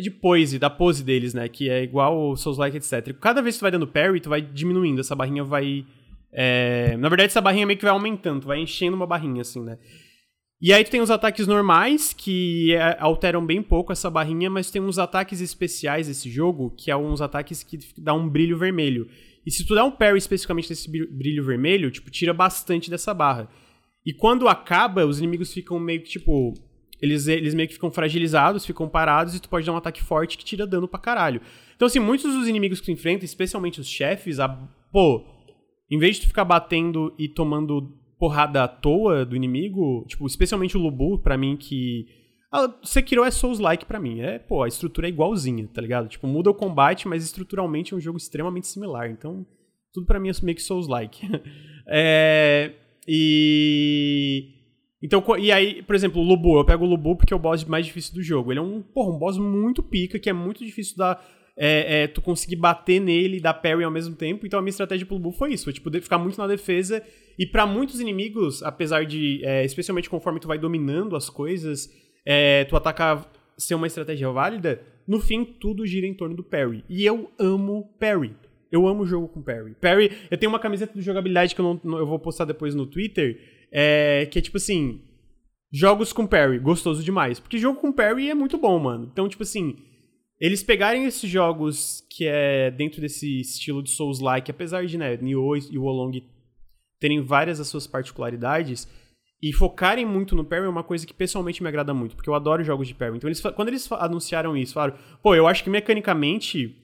de 0.00 0.10
pose, 0.10 0.58
da 0.58 0.68
pose 0.68 1.04
deles, 1.04 1.34
né? 1.34 1.48
Que 1.48 1.70
é 1.70 1.82
igual 1.82 2.30
o 2.30 2.36
Souls-like, 2.36 2.76
etc. 2.76 3.14
Cada 3.20 3.40
vez 3.40 3.54
que 3.54 3.60
tu 3.60 3.62
vai 3.62 3.70
dando 3.70 3.86
parry, 3.86 4.20
tu 4.20 4.28
vai 4.28 4.40
diminuindo, 4.40 5.00
essa 5.00 5.14
barrinha 5.14 5.44
vai 5.44 5.86
é, 6.34 6.96
na 6.96 7.08
verdade, 7.08 7.28
essa 7.28 7.40
barrinha 7.40 7.66
meio 7.66 7.78
que 7.78 7.84
vai 7.84 7.92
aumentando, 7.92 8.46
vai 8.46 8.58
enchendo 8.58 8.96
uma 8.96 9.06
barrinha, 9.06 9.42
assim, 9.42 9.62
né? 9.62 9.78
E 10.60 10.72
aí 10.72 10.82
tu 10.82 10.90
tem 10.90 11.00
os 11.00 11.10
ataques 11.10 11.46
normais, 11.46 12.12
que 12.12 12.74
é, 12.74 12.96
alteram 12.98 13.44
bem 13.44 13.62
pouco 13.62 13.92
essa 13.92 14.10
barrinha, 14.10 14.50
mas 14.50 14.70
tem 14.70 14.82
uns 14.82 14.98
ataques 14.98 15.40
especiais 15.40 16.08
desse 16.08 16.30
jogo, 16.30 16.74
que 16.76 16.90
é 16.90 16.96
uns 16.96 17.20
ataques 17.20 17.62
que 17.62 17.78
dá 17.98 18.14
um 18.14 18.28
brilho 18.28 18.58
vermelho. 18.58 19.08
E 19.46 19.50
se 19.50 19.64
tu 19.64 19.74
dá 19.74 19.84
um 19.84 19.90
parry 19.90 20.18
especificamente 20.18 20.68
desse 20.68 20.90
brilho 20.90 21.44
vermelho, 21.44 21.90
tipo, 21.90 22.10
tira 22.10 22.32
bastante 22.32 22.90
dessa 22.90 23.12
barra. 23.12 23.48
E 24.06 24.12
quando 24.12 24.48
acaba, 24.48 25.04
os 25.04 25.18
inimigos 25.18 25.52
ficam 25.52 25.78
meio 25.78 26.02
que, 26.02 26.08
tipo... 26.08 26.54
Eles, 27.02 27.26
eles 27.26 27.52
meio 27.52 27.68
que 27.68 27.74
ficam 27.74 27.90
fragilizados, 27.90 28.64
ficam 28.64 28.88
parados, 28.88 29.34
e 29.34 29.40
tu 29.40 29.48
pode 29.48 29.66
dar 29.66 29.72
um 29.72 29.76
ataque 29.76 30.02
forte 30.02 30.38
que 30.38 30.44
tira 30.44 30.66
dano 30.66 30.88
pra 30.88 30.98
caralho. 30.98 31.42
Então, 31.76 31.84
assim, 31.84 31.98
muitos 31.98 32.32
dos 32.32 32.48
inimigos 32.48 32.80
que 32.80 32.86
tu 32.86 32.92
enfrenta, 32.92 33.26
especialmente 33.26 33.78
os 33.80 33.86
chefes, 33.86 34.40
a, 34.40 34.48
pô, 34.90 35.26
em 35.90 35.98
vez 35.98 36.16
de 36.16 36.22
tu 36.22 36.28
ficar 36.28 36.44
batendo 36.44 37.14
e 37.18 37.28
tomando 37.28 37.92
porrada 38.18 38.64
à 38.64 38.68
toa 38.68 39.24
do 39.24 39.36
inimigo, 39.36 40.04
tipo, 40.08 40.26
especialmente 40.26 40.76
o 40.76 40.80
Lubu, 40.80 41.18
pra 41.18 41.36
mim, 41.36 41.56
que. 41.56 42.06
Ah, 42.50 42.72
Sekiro 42.82 43.24
é 43.24 43.30
Souls-like 43.30 43.84
pra 43.84 44.00
mim. 44.00 44.20
É, 44.20 44.38
pô, 44.38 44.62
a 44.62 44.68
estrutura 44.68 45.08
é 45.08 45.10
igualzinha, 45.10 45.68
tá 45.72 45.80
ligado? 45.80 46.08
Tipo, 46.08 46.26
muda 46.26 46.50
o 46.50 46.54
combate, 46.54 47.08
mas 47.08 47.24
estruturalmente 47.24 47.92
é 47.92 47.96
um 47.96 48.00
jogo 48.00 48.16
extremamente 48.16 48.68
similar. 48.68 49.10
Então, 49.10 49.44
tudo 49.92 50.06
pra 50.06 50.20
mim 50.20 50.28
é 50.28 50.32
meio 50.42 50.56
que 50.56 50.62
Souls-like. 50.62 51.28
é. 51.88 52.72
E. 53.06 54.52
Então, 55.02 55.22
e 55.38 55.52
aí, 55.52 55.82
por 55.82 55.94
exemplo, 55.94 56.22
o 56.22 56.24
Lubu, 56.24 56.56
eu 56.58 56.64
pego 56.64 56.84
o 56.84 56.88
Lubu 56.88 57.16
porque 57.16 57.34
é 57.34 57.36
o 57.36 57.40
boss 57.40 57.62
mais 57.64 57.84
difícil 57.84 58.14
do 58.14 58.22
jogo. 58.22 58.50
Ele 58.50 58.60
é 58.60 58.62
um, 58.62 58.80
porra, 58.80 59.14
um 59.14 59.18
boss 59.18 59.36
muito 59.36 59.82
pica, 59.82 60.18
que 60.18 60.30
é 60.30 60.32
muito 60.32 60.64
difícil 60.64 60.96
da 60.96 61.20
é, 61.56 62.02
é, 62.02 62.06
tu 62.08 62.20
conseguir 62.20 62.56
bater 62.56 63.00
nele 63.00 63.36
e 63.36 63.40
dar 63.40 63.54
parry 63.54 63.84
ao 63.84 63.90
mesmo 63.90 64.16
tempo. 64.16 64.46
Então 64.46 64.58
a 64.58 64.62
minha 64.62 64.70
estratégia 64.70 65.06
pro 65.06 65.18
Blue 65.18 65.32
foi 65.32 65.52
isso, 65.52 65.64
foi 65.64 65.72
tipo, 65.72 65.90
ficar 66.00 66.18
muito 66.18 66.38
na 66.38 66.46
defesa. 66.46 67.02
E 67.38 67.46
para 67.46 67.66
muitos 67.66 68.00
inimigos, 68.00 68.62
apesar 68.62 69.04
de, 69.04 69.44
é, 69.44 69.64
especialmente 69.64 70.10
conforme 70.10 70.40
tu 70.40 70.48
vai 70.48 70.58
dominando 70.58 71.16
as 71.16 71.28
coisas, 71.28 71.88
é, 72.24 72.64
tu 72.64 72.76
atacar 72.76 73.30
ser 73.56 73.74
uma 73.74 73.86
estratégia 73.86 74.30
válida, 74.30 74.82
no 75.06 75.20
fim 75.20 75.44
tudo 75.44 75.86
gira 75.86 76.06
em 76.06 76.14
torno 76.14 76.34
do 76.34 76.42
parry. 76.42 76.84
E 76.88 77.04
eu 77.04 77.30
amo 77.38 77.94
parry. 77.98 78.34
Eu 78.70 78.88
amo 78.88 79.06
jogo 79.06 79.28
com 79.28 79.40
parry. 79.40 79.74
Parry, 79.80 80.10
eu 80.30 80.36
tenho 80.36 80.50
uma 80.50 80.58
camiseta 80.58 80.98
de 80.98 81.04
jogabilidade 81.04 81.54
que 81.54 81.60
eu, 81.60 81.80
não, 81.84 81.98
eu 81.98 82.06
vou 82.06 82.18
postar 82.18 82.44
depois 82.44 82.74
no 82.74 82.86
Twitter, 82.86 83.38
é, 83.70 84.26
que 84.26 84.38
é 84.38 84.42
tipo 84.42 84.56
assim, 84.56 85.00
jogos 85.72 86.12
com 86.12 86.26
parry, 86.26 86.58
gostoso 86.58 87.02
demais. 87.04 87.38
Porque 87.38 87.58
jogo 87.58 87.80
com 87.80 87.92
parry 87.92 88.30
é 88.30 88.34
muito 88.34 88.58
bom, 88.58 88.76
mano. 88.80 89.08
Então, 89.12 89.28
tipo 89.28 89.44
assim, 89.44 89.76
eles 90.40 90.62
pegarem 90.62 91.04
esses 91.04 91.28
jogos 91.30 92.04
que 92.10 92.26
é 92.26 92.70
dentro 92.70 93.00
desse 93.00 93.40
estilo 93.40 93.82
de 93.82 93.90
Souls-like, 93.90 94.50
apesar 94.50 94.84
de, 94.86 94.98
né, 94.98 95.16
Nioh 95.16 95.56
e 95.56 95.78
Wolong 95.78 96.22
terem 96.98 97.20
várias 97.20 97.58
das 97.58 97.68
suas 97.68 97.86
particularidades, 97.86 98.88
e 99.42 99.52
focarem 99.52 100.06
muito 100.06 100.34
no 100.34 100.44
parry 100.44 100.64
é 100.64 100.68
uma 100.68 100.82
coisa 100.82 101.06
que 101.06 101.12
pessoalmente 101.12 101.62
me 101.62 101.68
agrada 101.68 101.92
muito, 101.92 102.16
porque 102.16 102.30
eu 102.30 102.34
adoro 102.34 102.64
jogos 102.64 102.88
de 102.88 102.94
parry. 102.94 103.16
Então, 103.16 103.28
eles, 103.28 103.40
quando 103.40 103.68
eles 103.68 103.90
anunciaram 103.92 104.56
isso, 104.56 104.72
falaram, 104.72 104.96
pô, 105.22 105.34
eu 105.34 105.46
acho 105.46 105.62
que 105.62 105.68
mecanicamente 105.68 106.74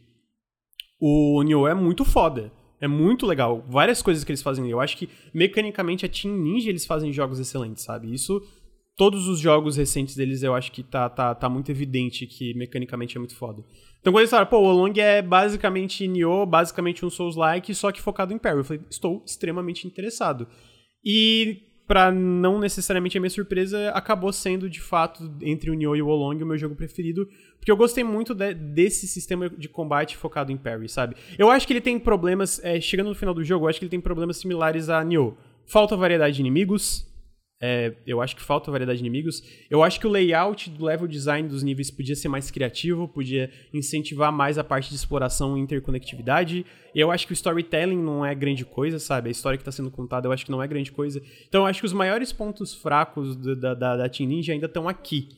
o 1.00 1.42
Nioh 1.42 1.68
é 1.68 1.74
muito 1.74 2.04
foda. 2.04 2.52
É 2.80 2.88
muito 2.88 3.26
legal. 3.26 3.64
Várias 3.68 4.00
coisas 4.00 4.24
que 4.24 4.30
eles 4.30 4.42
fazem. 4.42 4.68
Eu 4.70 4.80
acho 4.80 4.96
que 4.96 5.08
mecanicamente 5.34 6.06
a 6.06 6.08
Team 6.08 6.36
Ninja 6.36 6.70
eles 6.70 6.86
fazem 6.86 7.12
jogos 7.12 7.38
excelentes, 7.38 7.84
sabe? 7.84 8.12
Isso 8.12 8.42
todos 8.96 9.28
os 9.28 9.38
jogos 9.38 9.76
recentes 9.76 10.14
deles 10.14 10.42
eu 10.42 10.54
acho 10.54 10.70
que 10.72 10.82
tá, 10.82 11.08
tá, 11.08 11.34
tá 11.34 11.48
muito 11.48 11.70
evidente 11.70 12.26
que 12.26 12.54
mecanicamente 12.54 13.16
é 13.16 13.18
muito 13.18 13.34
foda. 13.34 13.64
Então 14.00 14.12
quando 14.12 14.20
eles 14.20 14.30
falaram, 14.30 14.48
pô, 14.48 14.58
o 14.58 14.72
Long 14.72 14.92
é 14.96 15.22
basicamente 15.22 16.06
Nioh, 16.06 16.46
basicamente 16.46 17.04
um 17.04 17.10
Souls-like, 17.10 17.74
só 17.74 17.92
que 17.92 18.00
focado 18.00 18.32
em 18.32 18.38
parry. 18.38 18.58
Eu 18.58 18.64
falei, 18.64 18.82
estou 18.90 19.22
extremamente 19.26 19.86
interessado. 19.86 20.46
E 21.04 21.70
para 21.90 22.12
não 22.12 22.60
necessariamente 22.60 23.18
a 23.18 23.20
minha 23.20 23.28
surpresa, 23.28 23.90
acabou 23.90 24.32
sendo 24.32 24.70
de 24.70 24.80
fato 24.80 25.28
entre 25.42 25.72
o 25.72 25.74
Nioh 25.74 25.96
e 25.96 26.00
o 26.00 26.06
Olong 26.06 26.40
o 26.40 26.46
meu 26.46 26.56
jogo 26.56 26.76
preferido, 26.76 27.28
porque 27.56 27.68
eu 27.68 27.76
gostei 27.76 28.04
muito 28.04 28.32
de, 28.32 28.54
desse 28.54 29.08
sistema 29.08 29.50
de 29.50 29.68
combate 29.68 30.16
focado 30.16 30.52
em 30.52 30.56
parry, 30.56 30.88
sabe? 30.88 31.16
Eu 31.36 31.50
acho 31.50 31.66
que 31.66 31.72
ele 31.72 31.80
tem 31.80 31.98
problemas, 31.98 32.60
é, 32.62 32.80
chegando 32.80 33.08
no 33.08 33.14
final 33.16 33.34
do 33.34 33.42
jogo, 33.42 33.64
eu 33.64 33.68
acho 33.68 33.80
que 33.80 33.86
ele 33.86 33.90
tem 33.90 34.00
problemas 34.00 34.36
similares 34.36 34.88
a 34.88 35.02
Nioh. 35.02 35.36
Falta 35.66 35.96
variedade 35.96 36.36
de 36.36 36.40
inimigos, 36.40 37.09
É, 37.62 37.92
eu 38.06 38.22
acho 38.22 38.34
que 38.34 38.42
falta 38.42 38.70
variedade 38.70 38.98
de 38.98 39.04
inimigos. 39.04 39.42
Eu 39.68 39.82
acho 39.82 40.00
que 40.00 40.06
o 40.06 40.10
layout 40.10 40.70
do 40.70 40.86
level 40.86 41.06
design 41.06 41.46
dos 41.46 41.62
níveis 41.62 41.90
podia 41.90 42.16
ser 42.16 42.28
mais 42.28 42.50
criativo, 42.50 43.06
podia 43.06 43.50
incentivar 43.72 44.32
mais 44.32 44.56
a 44.56 44.64
parte 44.64 44.88
de 44.88 44.96
exploração 44.96 45.58
e 45.58 45.60
interconectividade. 45.60 46.64
Eu 46.94 47.10
acho 47.10 47.26
que 47.26 47.32
o 47.32 47.34
storytelling 47.34 48.02
não 48.02 48.24
é 48.24 48.34
grande 48.34 48.64
coisa, 48.64 48.98
sabe? 48.98 49.28
A 49.28 49.30
história 49.30 49.58
que 49.58 49.62
está 49.62 49.72
sendo 49.72 49.90
contada 49.90 50.26
eu 50.26 50.32
acho 50.32 50.46
que 50.46 50.50
não 50.50 50.62
é 50.62 50.66
grande 50.66 50.90
coisa. 50.90 51.22
Então 51.46 51.62
eu 51.62 51.66
acho 51.66 51.80
que 51.80 51.86
os 51.86 51.92
maiores 51.92 52.32
pontos 52.32 52.74
fracos 52.74 53.36
da, 53.36 53.74
da, 53.74 53.96
da 53.96 54.08
Team 54.08 54.30
Ninja 54.30 54.54
ainda 54.54 54.66
estão 54.66 54.88
aqui. 54.88 55.28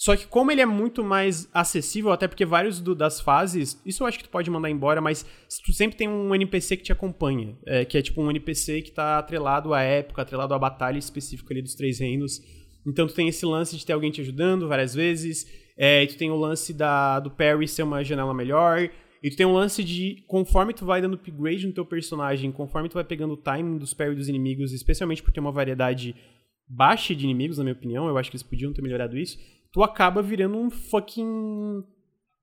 Só 0.00 0.16
que 0.16 0.26
como 0.26 0.50
ele 0.50 0.62
é 0.62 0.66
muito 0.66 1.04
mais 1.04 1.46
acessível, 1.52 2.10
até 2.10 2.26
porque 2.26 2.46
vários 2.46 2.80
do, 2.80 2.94
das 2.94 3.20
fases, 3.20 3.78
isso 3.84 4.02
eu 4.02 4.06
acho 4.06 4.16
que 4.16 4.24
tu 4.24 4.30
pode 4.30 4.50
mandar 4.50 4.70
embora, 4.70 4.98
mas 4.98 5.26
tu 5.62 5.74
sempre 5.74 5.94
tem 5.94 6.08
um 6.08 6.34
NPC 6.34 6.78
que 6.78 6.84
te 6.84 6.90
acompanha, 6.90 7.54
é, 7.66 7.84
que 7.84 7.98
é 7.98 8.02
tipo 8.02 8.22
um 8.22 8.30
NPC 8.30 8.80
que 8.80 8.92
tá 8.92 9.18
atrelado 9.18 9.74
à 9.74 9.82
época, 9.82 10.22
atrelado 10.22 10.54
à 10.54 10.58
batalha 10.58 10.96
específica 10.96 11.52
ali 11.52 11.60
dos 11.60 11.74
Três 11.74 11.98
Reinos. 11.98 12.40
Então 12.86 13.06
tu 13.06 13.12
tem 13.12 13.28
esse 13.28 13.44
lance 13.44 13.76
de 13.76 13.84
ter 13.84 13.92
alguém 13.92 14.10
te 14.10 14.22
ajudando 14.22 14.66
várias 14.66 14.94
vezes, 14.94 15.46
é, 15.76 16.06
tu 16.06 16.16
tem 16.16 16.30
o 16.30 16.36
lance 16.36 16.72
da, 16.72 17.20
do 17.20 17.30
parry 17.30 17.68
ser 17.68 17.82
uma 17.82 18.02
janela 18.02 18.32
melhor, 18.32 18.88
e 19.22 19.28
tu 19.28 19.36
tem 19.36 19.44
um 19.44 19.52
lance 19.52 19.84
de, 19.84 20.24
conforme 20.26 20.72
tu 20.72 20.86
vai 20.86 21.02
dando 21.02 21.16
upgrade 21.16 21.66
no 21.66 21.74
teu 21.74 21.84
personagem, 21.84 22.50
conforme 22.50 22.88
tu 22.88 22.94
vai 22.94 23.04
pegando 23.04 23.34
o 23.34 23.36
timing 23.36 23.76
dos 23.76 23.92
parry 23.92 24.14
dos 24.14 24.30
inimigos, 24.30 24.72
especialmente 24.72 25.20
porque 25.22 25.34
tem 25.34 25.44
uma 25.44 25.52
variedade 25.52 26.16
baixa 26.66 27.14
de 27.14 27.24
inimigos, 27.24 27.58
na 27.58 27.64
minha 27.64 27.74
opinião, 27.74 28.08
eu 28.08 28.16
acho 28.16 28.30
que 28.30 28.36
eles 28.36 28.42
podiam 28.42 28.72
ter 28.72 28.80
melhorado 28.80 29.18
isso, 29.18 29.36
tu 29.72 29.82
acaba 29.82 30.22
virando 30.22 30.56
um 30.56 30.70
fucking 30.70 31.84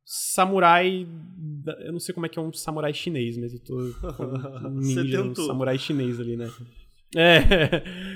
samurai. 0.06 1.08
Eu 1.80 1.92
não 1.92 2.00
sei 2.00 2.14
como 2.14 2.26
é 2.26 2.30
que 2.30 2.40
é 2.40 2.42
um 2.42 2.54
samurai 2.54 2.94
chinês, 2.94 3.38
mas 3.38 3.54
eu 3.54 3.60
tô 3.60 3.76
um 4.66 4.80
ninja, 4.80 5.22
um 5.22 5.36
samurai 5.36 5.78
chinês 5.78 6.20
ali, 6.20 6.38
né? 6.38 6.50
É, 7.16 7.44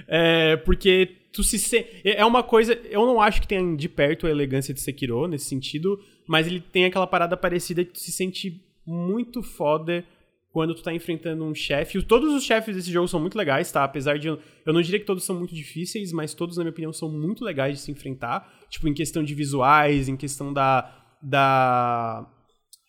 é, 0.53 0.57
porque 0.57 1.17
tu 1.31 1.43
se 1.43 1.57
se... 1.57 1.85
é 2.03 2.25
uma 2.25 2.43
coisa, 2.43 2.73
eu 2.89 3.05
não 3.05 3.21
acho 3.21 3.41
que 3.41 3.47
tenha 3.47 3.75
de 3.75 3.87
perto 3.87 4.27
a 4.27 4.29
elegância 4.29 4.73
de 4.73 4.81
Sekiro 4.81 5.27
nesse 5.27 5.45
sentido, 5.45 5.99
mas 6.27 6.47
ele 6.47 6.59
tem 6.59 6.85
aquela 6.85 7.07
parada 7.07 7.37
parecida 7.37 7.83
que 7.85 7.93
tu 7.93 7.99
se 7.99 8.11
sente 8.11 8.61
muito 8.85 9.41
foda 9.41 10.03
quando 10.51 10.75
tu 10.75 10.83
tá 10.83 10.93
enfrentando 10.93 11.43
um 11.45 11.55
chefe. 11.55 12.01
Todos 12.03 12.33
os 12.33 12.43
chefes 12.43 12.75
desse 12.75 12.91
jogo 12.91 13.07
são 13.07 13.19
muito 13.19 13.37
legais, 13.37 13.71
tá? 13.71 13.83
Apesar 13.83 14.19
de. 14.19 14.27
Eu 14.27 14.39
não 14.65 14.81
diria 14.81 14.99
que 14.99 15.05
todos 15.05 15.23
são 15.23 15.37
muito 15.37 15.55
difíceis, 15.55 16.11
mas 16.11 16.33
todos, 16.33 16.57
na 16.57 16.63
minha 16.63 16.71
opinião, 16.71 16.91
são 16.91 17.09
muito 17.09 17.43
legais 17.43 17.77
de 17.77 17.83
se 17.83 17.91
enfrentar. 17.91 18.60
Tipo, 18.71 18.87
em 18.87 18.93
questão 18.93 19.23
de 19.23 19.35
visuais, 19.35 20.09
em 20.09 20.17
questão 20.17 20.51
da. 20.51 21.17
da 21.21 22.27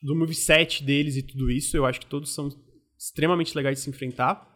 do 0.03 0.17
moveset 0.17 0.83
deles 0.83 1.17
e 1.17 1.23
tudo 1.23 1.51
isso. 1.51 1.77
Eu 1.77 1.85
acho 1.85 2.01
que 2.01 2.07
todos 2.07 2.35
são 2.35 2.49
extremamente 2.99 3.55
legais 3.55 3.79
de 3.79 3.85
se 3.85 3.91
enfrentar. 3.91 4.49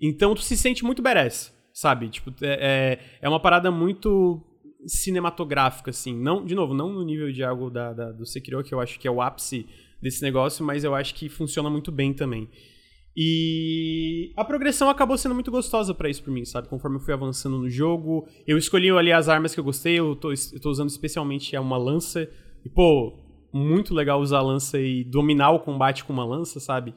Então 0.00 0.34
tu 0.34 0.42
se 0.42 0.56
sente 0.56 0.84
muito 0.84 1.02
badass, 1.02 1.52
sabe? 1.72 2.08
Tipo, 2.08 2.32
é, 2.42 2.98
é, 3.00 3.18
é 3.22 3.28
uma 3.28 3.40
parada 3.40 3.70
muito 3.70 4.42
cinematográfica, 4.86 5.90
assim. 5.90 6.14
Não, 6.14 6.44
de 6.44 6.54
novo, 6.54 6.74
não 6.74 6.92
no 6.92 7.04
nível 7.04 7.32
de 7.32 7.42
algo 7.42 7.70
da, 7.70 7.92
da, 7.92 8.12
do 8.12 8.26
Sekiro, 8.26 8.62
que 8.62 8.74
eu 8.74 8.80
acho 8.80 8.98
que 8.98 9.08
é 9.08 9.10
o 9.10 9.22
ápice 9.22 9.66
desse 10.02 10.22
negócio, 10.22 10.64
mas 10.64 10.84
eu 10.84 10.94
acho 10.94 11.14
que 11.14 11.28
funciona 11.28 11.70
muito 11.70 11.90
bem 11.90 12.12
também. 12.12 12.48
E 13.16 14.32
a 14.36 14.44
progressão 14.44 14.90
acabou 14.90 15.16
sendo 15.16 15.34
muito 15.34 15.50
gostosa 15.50 15.94
para 15.94 16.08
isso 16.08 16.22
pra 16.22 16.32
mim, 16.32 16.44
sabe? 16.44 16.68
Conforme 16.68 16.96
eu 16.96 17.00
fui 17.00 17.14
avançando 17.14 17.58
no 17.58 17.70
jogo, 17.70 18.26
eu 18.46 18.58
escolhi 18.58 18.90
ali 18.90 19.12
as 19.12 19.28
armas 19.28 19.54
que 19.54 19.60
eu 19.60 19.64
gostei, 19.64 19.98
eu 19.98 20.16
tô, 20.16 20.32
eu 20.32 20.60
tô 20.60 20.70
usando 20.70 20.88
especialmente 20.88 21.56
uma 21.56 21.76
lança. 21.76 22.28
E, 22.64 22.68
pô, 22.68 23.12
muito 23.52 23.94
legal 23.94 24.20
usar 24.20 24.38
a 24.38 24.42
lança 24.42 24.80
e 24.80 25.04
dominar 25.04 25.50
o 25.50 25.60
combate 25.60 26.04
com 26.04 26.12
uma 26.12 26.24
lança, 26.24 26.58
sabe? 26.58 26.92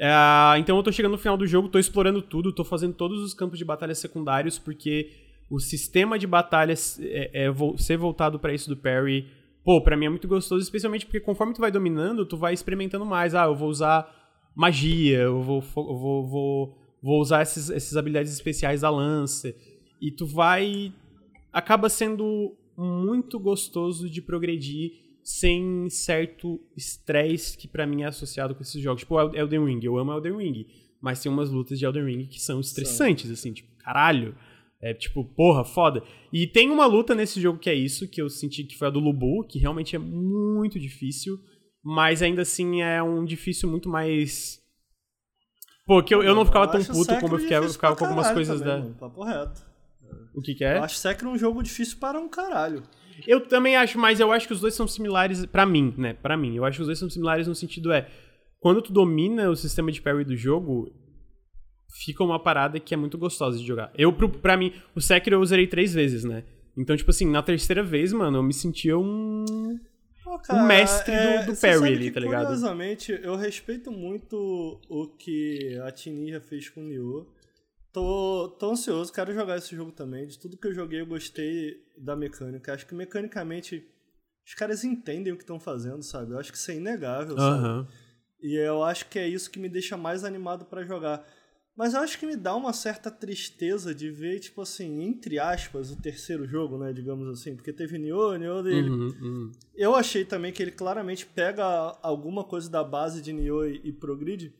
É, 0.00 0.10
então 0.58 0.76
eu 0.76 0.82
tô 0.82 0.90
chegando 0.90 1.12
no 1.12 1.18
final 1.18 1.36
do 1.36 1.46
jogo, 1.46 1.68
tô 1.68 1.78
explorando 1.78 2.22
tudo, 2.22 2.52
tô 2.52 2.64
fazendo 2.64 2.94
todos 2.94 3.22
os 3.22 3.34
campos 3.34 3.58
de 3.58 3.64
batalha 3.64 3.94
secundários, 3.94 4.58
porque 4.58 5.10
o 5.50 5.58
sistema 5.58 6.18
de 6.18 6.26
batalha 6.26 6.72
é, 6.72 7.44
é, 7.44 7.46
é 7.46 7.54
ser 7.76 7.96
voltado 7.96 8.38
para 8.38 8.54
isso 8.54 8.68
do 8.68 8.76
parry 8.76 9.26
pô, 9.66 9.80
pra 9.80 9.96
mim 9.96 10.06
é 10.06 10.08
muito 10.08 10.28
gostoso, 10.28 10.62
especialmente 10.62 11.04
porque 11.04 11.18
conforme 11.18 11.52
tu 11.52 11.60
vai 11.60 11.72
dominando, 11.72 12.24
tu 12.24 12.36
vai 12.36 12.54
experimentando 12.54 13.04
mais. 13.04 13.34
Ah, 13.34 13.46
eu 13.46 13.56
vou 13.56 13.68
usar 13.68 14.08
magia, 14.56 15.18
eu 15.18 15.42
vou, 15.42 15.62
eu 15.76 15.96
vou, 15.96 16.26
vou, 16.26 16.78
vou 17.02 17.20
usar 17.20 17.42
esses, 17.42 17.68
essas 17.68 17.96
habilidades 17.96 18.32
especiais 18.32 18.80
da 18.80 18.90
lança. 18.90 19.54
E 20.00 20.10
tu 20.10 20.26
vai. 20.26 20.92
Acaba 21.52 21.88
sendo 21.88 22.56
muito 22.76 23.38
gostoso 23.38 24.08
de 24.10 24.20
progredir 24.20 24.92
sem 25.22 25.88
certo 25.90 26.60
estresse 26.76 27.56
que 27.56 27.66
para 27.66 27.86
mim 27.86 28.02
é 28.02 28.06
associado 28.06 28.54
com 28.54 28.62
esses 28.62 28.80
jogos. 28.82 29.02
Tipo, 29.02 29.20
Elden 29.34 29.64
Ring. 29.64 29.80
Eu 29.82 29.98
amo 29.98 30.12
Elden 30.12 30.36
Ring. 30.36 30.66
Mas 31.00 31.20
tem 31.20 31.30
umas 31.30 31.50
lutas 31.50 31.78
de 31.78 31.84
Elden 31.84 32.04
Ring 32.04 32.26
que 32.26 32.40
são 32.40 32.58
estressantes, 32.58 33.30
assim, 33.30 33.52
tipo, 33.52 33.68
caralho. 33.78 34.34
É 34.80 34.92
tipo, 34.94 35.24
porra, 35.24 35.64
foda. 35.64 36.02
E 36.32 36.46
tem 36.46 36.70
uma 36.70 36.86
luta 36.86 37.14
nesse 37.14 37.40
jogo 37.40 37.58
que 37.58 37.70
é 37.70 37.74
isso, 37.74 38.08
que 38.08 38.20
eu 38.20 38.28
senti 38.28 38.64
que 38.64 38.76
foi 38.76 38.88
a 38.88 38.90
do 38.90 39.00
Lubu, 39.00 39.44
que 39.44 39.58
realmente 39.58 39.96
é 39.96 39.98
muito 39.98 40.78
difícil, 40.78 41.40
mas 41.88 42.20
ainda 42.20 42.42
assim 42.42 42.82
é 42.82 43.00
um 43.00 43.24
difícil 43.24 43.70
muito 43.70 43.88
mais. 43.88 44.60
Pô, 45.86 46.02
que 46.02 46.12
eu, 46.12 46.20
eu 46.20 46.34
não 46.34 46.44
ficava 46.44 46.66
tão 46.66 46.82
puto 46.82 47.16
como 47.20 47.36
eu 47.36 47.38
ficava, 47.38 47.64
eu 47.64 47.70
ficava 47.70 47.94
com 47.94 48.04
algumas 48.06 48.32
coisas 48.32 48.58
também, 48.58 48.74
da. 48.74 48.82
Mano, 48.82 48.94
papo 48.96 49.22
reto. 49.22 49.64
O 50.34 50.42
que, 50.42 50.56
que 50.56 50.64
é? 50.64 50.78
Eu 50.78 50.82
acho 50.82 50.96
Sekiro 50.96 51.30
um 51.30 51.38
jogo 51.38 51.62
difícil 51.62 51.98
para 51.98 52.18
um 52.18 52.28
caralho. 52.28 52.82
Eu 53.24 53.46
também 53.46 53.76
acho, 53.76 54.00
mas 54.00 54.18
eu 54.18 54.32
acho 54.32 54.48
que 54.48 54.52
os 54.52 54.60
dois 54.60 54.74
são 54.74 54.88
similares 54.88 55.46
para 55.46 55.64
mim, 55.64 55.94
né? 55.96 56.12
Para 56.12 56.36
mim, 56.36 56.56
eu 56.56 56.64
acho 56.64 56.78
que 56.78 56.82
os 56.82 56.88
dois 56.88 56.98
são 56.98 57.08
similares 57.08 57.46
no 57.46 57.54
sentido 57.54 57.92
é 57.92 58.10
quando 58.58 58.82
tu 58.82 58.92
domina 58.92 59.48
o 59.48 59.54
sistema 59.54 59.92
de 59.92 60.02
parry 60.02 60.24
do 60.24 60.36
jogo, 60.36 60.92
fica 62.04 62.24
uma 62.24 62.42
parada 62.42 62.80
que 62.80 62.94
é 62.94 62.96
muito 62.96 63.16
gostosa 63.16 63.56
de 63.56 63.64
jogar. 63.64 63.92
Eu, 63.96 64.12
pra 64.12 64.56
mim, 64.56 64.72
o 64.92 65.00
Sekiro 65.00 65.36
eu 65.36 65.40
usei 65.40 65.68
três 65.68 65.94
vezes, 65.94 66.24
né? 66.24 66.42
Então, 66.76 66.96
tipo 66.96 67.10
assim, 67.10 67.30
na 67.30 67.42
terceira 67.42 67.84
vez, 67.84 68.12
mano, 68.12 68.38
eu 68.38 68.42
me 68.42 68.52
sentia 68.52 68.98
um. 68.98 69.78
Oh, 70.26 70.38
cara, 70.40 70.60
um 70.60 70.66
mestre 70.66 71.14
é, 71.14 71.44
do, 71.44 71.52
do 71.52 71.60
parry 71.60 71.94
ali, 71.94 72.10
tá 72.10 72.18
ligado? 72.18 72.46
Curiosamente, 72.46 73.18
eu 73.22 73.36
respeito 73.36 73.92
muito 73.92 74.80
o 74.88 75.06
que 75.16 75.78
a 75.84 75.92
Tininja 75.92 76.40
fez 76.40 76.68
com 76.68 76.80
o 76.80 76.84
Nioh. 76.84 77.26
Tô, 77.92 78.54
tô 78.58 78.72
ansioso, 78.72 79.12
quero 79.12 79.32
jogar 79.32 79.56
esse 79.56 79.74
jogo 79.74 79.92
também. 79.92 80.26
De 80.26 80.38
tudo 80.38 80.56
que 80.56 80.66
eu 80.66 80.74
joguei, 80.74 81.00
eu 81.00 81.06
gostei 81.06 81.76
da 81.96 82.16
mecânica. 82.16 82.74
Acho 82.74 82.86
que 82.86 82.94
mecanicamente 82.94 83.88
os 84.44 84.52
caras 84.54 84.84
entendem 84.84 85.32
o 85.32 85.36
que 85.36 85.44
estão 85.44 85.58
fazendo, 85.60 86.02
sabe? 86.02 86.32
Eu 86.32 86.38
acho 86.38 86.52
que 86.52 86.58
isso 86.58 86.70
é 86.70 86.74
inegável, 86.74 87.36
sabe? 87.38 87.88
E 88.42 88.54
eu 88.56 88.82
acho 88.82 89.08
que 89.08 89.18
é 89.18 89.26
isso 89.26 89.50
que 89.50 89.58
me 89.58 89.68
deixa 89.68 89.96
mais 89.96 90.24
animado 90.24 90.64
para 90.66 90.84
jogar. 90.84 91.24
Mas 91.76 91.92
eu 91.92 92.00
acho 92.00 92.18
que 92.18 92.24
me 92.26 92.36
dá 92.36 92.56
uma 92.56 92.72
certa 92.72 93.10
tristeza 93.10 93.94
de 93.94 94.10
ver, 94.10 94.40
tipo 94.40 94.62
assim, 94.62 95.02
entre 95.02 95.38
aspas, 95.38 95.90
o 95.90 96.00
terceiro 96.00 96.46
jogo, 96.46 96.78
né, 96.78 96.90
digamos 96.90 97.28
assim, 97.28 97.54
porque 97.54 97.70
teve 97.70 97.98
Nioh, 97.98 98.38
Nioh 98.38 98.62
dele. 98.62 98.88
Uhum, 98.88 99.14
uhum. 99.20 99.52
Eu 99.74 99.94
achei 99.94 100.24
também 100.24 100.52
que 100.52 100.62
ele 100.62 100.70
claramente 100.70 101.26
pega 101.26 101.64
alguma 102.02 102.42
coisa 102.42 102.70
da 102.70 102.82
base 102.82 103.20
de 103.20 103.30
Nioh 103.30 103.66
e, 103.66 103.82
e 103.84 103.92
progride. 103.92 104.54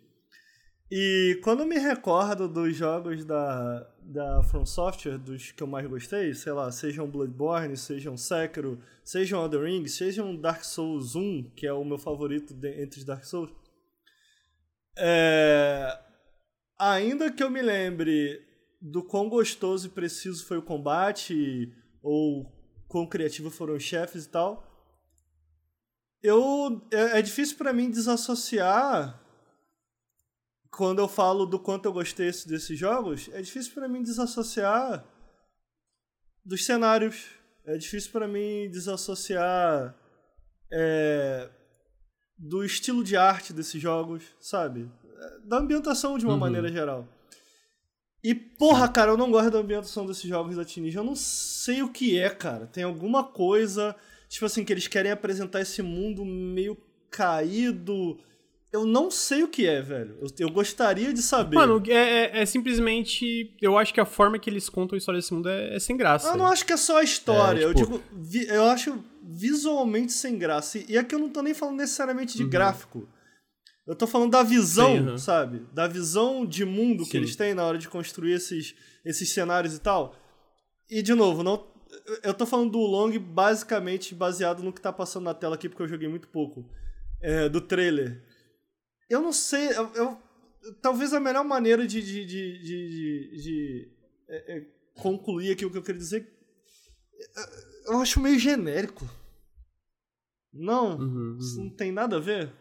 E 0.90 1.40
quando 1.42 1.64
me 1.64 1.78
recordo 1.78 2.46
dos 2.46 2.76
jogos 2.76 3.24
da, 3.24 3.88
da 4.02 4.42
From 4.42 4.66
Software, 4.66 5.18
dos 5.18 5.50
que 5.50 5.62
eu 5.62 5.66
mais 5.66 5.86
gostei, 5.86 6.34
sei 6.34 6.52
lá, 6.52 6.70
sejam 6.70 7.10
Bloodborne, 7.10 7.78
sejam 7.78 8.16
Sekiro, 8.16 8.78
sejam 9.02 9.42
Elden 9.42 9.62
Ring, 9.62 9.86
sejam 9.88 10.36
Dark 10.36 10.64
Souls 10.64 11.16
1, 11.16 11.50
que 11.56 11.66
é 11.66 11.72
o 11.72 11.82
meu 11.82 11.98
favorito 11.98 12.52
de, 12.52 12.82
entre 12.82 13.00
os 13.00 13.06
Dark 13.06 13.24
Souls, 13.24 13.50
é, 14.98 15.98
ainda 16.78 17.30
que 17.30 17.42
eu 17.42 17.50
me 17.50 17.62
lembre 17.62 18.44
do 18.80 19.02
quão 19.02 19.28
gostoso 19.28 19.86
e 19.86 19.90
preciso 19.90 20.44
foi 20.44 20.58
o 20.58 20.62
combate, 20.62 21.72
ou 22.02 22.52
quão 22.88 23.06
criativo 23.06 23.50
foram 23.50 23.74
os 23.74 23.82
chefes 23.82 24.24
e 24.24 24.28
tal, 24.28 24.64
eu 26.22 26.86
é, 26.92 27.18
é 27.18 27.22
difícil 27.22 27.56
para 27.56 27.72
mim 27.72 27.90
desassociar 27.90 29.22
quando 30.70 30.98
eu 30.98 31.08
falo 31.08 31.46
do 31.46 31.58
quanto 31.58 31.86
eu 31.86 31.92
gostei 31.92 32.26
desses 32.26 32.78
jogos, 32.78 33.30
é 33.32 33.40
difícil 33.40 33.72
para 33.72 33.88
mim 33.88 34.02
desassociar 34.02 35.04
dos 36.44 36.66
cenários, 36.66 37.26
é 37.64 37.78
difícil 37.78 38.12
para 38.12 38.28
mim 38.28 38.68
desassociar 38.70 39.96
é, 40.70 41.50
do 42.36 42.62
estilo 42.62 43.02
de 43.02 43.16
arte 43.16 43.52
desses 43.52 43.80
jogos, 43.80 44.22
sabe? 44.38 44.90
Da 45.44 45.58
ambientação 45.58 46.18
de 46.18 46.24
uma 46.24 46.34
uhum. 46.34 46.40
maneira 46.40 46.68
geral. 46.68 47.08
E, 48.22 48.34
porra, 48.34 48.88
cara, 48.88 49.12
eu 49.12 49.16
não 49.16 49.30
gosto 49.30 49.50
da 49.50 49.58
ambientação 49.58 50.04
desses 50.04 50.24
jogos 50.24 50.56
da 50.56 50.64
Tinija. 50.64 50.98
Eu 50.98 51.04
não 51.04 51.14
sei 51.14 51.82
o 51.82 51.88
que 51.88 52.18
é, 52.18 52.28
cara. 52.28 52.66
Tem 52.66 52.82
alguma 52.82 53.22
coisa, 53.22 53.94
tipo 54.28 54.44
assim, 54.44 54.64
que 54.64 54.72
eles 54.72 54.88
querem 54.88 55.12
apresentar 55.12 55.60
esse 55.60 55.80
mundo 55.80 56.24
meio 56.24 56.76
caído. 57.08 58.18
Eu 58.72 58.84
não 58.84 59.12
sei 59.12 59.44
o 59.44 59.48
que 59.48 59.64
é, 59.64 59.80
velho. 59.80 60.18
Eu, 60.20 60.28
eu 60.40 60.50
gostaria 60.50 61.12
de 61.12 61.22
saber. 61.22 61.54
Mano, 61.54 61.80
é, 61.86 61.92
é, 61.92 62.42
é, 62.42 62.46
simplesmente. 62.46 63.54
Eu 63.62 63.78
acho 63.78 63.94
que 63.94 64.00
a 64.00 64.04
forma 64.04 64.38
que 64.40 64.50
eles 64.50 64.68
contam 64.68 64.96
a 64.96 64.98
história 64.98 65.20
desse 65.20 65.32
mundo 65.32 65.48
é, 65.48 65.76
é 65.76 65.78
sem 65.78 65.96
graça. 65.96 66.28
Eu 66.28 66.36
não 66.36 66.46
acho 66.46 66.66
que 66.66 66.72
é 66.72 66.76
só 66.76 66.98
a 66.98 67.04
história. 67.04 67.64
É, 67.64 67.74
tipo... 67.74 67.80
Eu 67.80 67.98
digo. 67.98 68.02
Vi, 68.12 68.48
eu 68.48 68.64
acho 68.64 69.04
visualmente 69.22 70.12
sem 70.12 70.36
graça. 70.36 70.82
E 70.88 70.98
aqui 70.98 71.14
eu 71.14 71.18
não 71.20 71.28
tô 71.28 71.42
nem 71.42 71.54
falando 71.54 71.76
necessariamente 71.76 72.36
de 72.36 72.42
uhum. 72.42 72.50
gráfico. 72.50 73.08
Eu 73.86 73.94
tô 73.94 74.06
falando 74.06 74.32
da 74.32 74.42
visão, 74.42 74.96
Sim, 74.96 75.08
uhum. 75.10 75.18
sabe? 75.18 75.60
Da 75.72 75.86
visão 75.86 76.44
de 76.44 76.64
mundo 76.64 77.04
Sim. 77.04 77.10
que 77.10 77.16
eles 77.16 77.36
têm 77.36 77.54
na 77.54 77.64
hora 77.64 77.78
de 77.78 77.88
construir 77.88 78.32
esses, 78.32 78.74
esses 79.04 79.30
cenários 79.32 79.74
e 79.74 79.78
tal. 79.80 80.14
E, 80.90 81.02
de 81.02 81.14
novo, 81.14 81.42
não, 81.42 81.66
eu 82.24 82.34
tô 82.34 82.44
falando 82.44 82.72
do 82.72 82.78
Long 82.80 83.16
basicamente 83.18 84.14
baseado 84.14 84.62
no 84.62 84.72
que 84.72 84.80
tá 84.80 84.92
passando 84.92 85.24
na 85.24 85.34
tela 85.34 85.54
aqui, 85.54 85.68
porque 85.68 85.82
eu 85.82 85.88
joguei 85.88 86.08
muito 86.08 86.26
pouco. 86.28 86.68
É, 87.20 87.48
do 87.48 87.60
trailer. 87.60 88.22
Eu 89.08 89.22
não 89.22 89.32
sei. 89.32 89.68
Eu, 89.68 89.90
eu- 89.94 90.18
talvez 90.82 91.14
a 91.14 91.20
melhor 91.20 91.44
maneira 91.44 91.86
de, 91.86 92.02
de, 92.02 92.24
de, 92.26 92.58
de, 92.62 93.42
de- 93.42 93.88
é, 94.28 94.56
é, 94.58 94.66
concluir 95.00 95.52
aqui 95.52 95.64
o 95.64 95.70
que 95.70 95.78
eu 95.78 95.82
queria 95.82 96.00
dizer. 96.00 96.28
é, 97.36 97.92
Eu 97.92 98.00
acho 98.00 98.18
meio 98.20 98.38
genérico. 98.38 99.08
Não, 100.52 100.98
Uhum, 100.98 101.38
isso 101.38 101.58
uhum. 101.58 101.64
não 101.66 101.70
tem 101.70 101.92
nada 101.92 102.16
a 102.16 102.20
ver. 102.20 102.52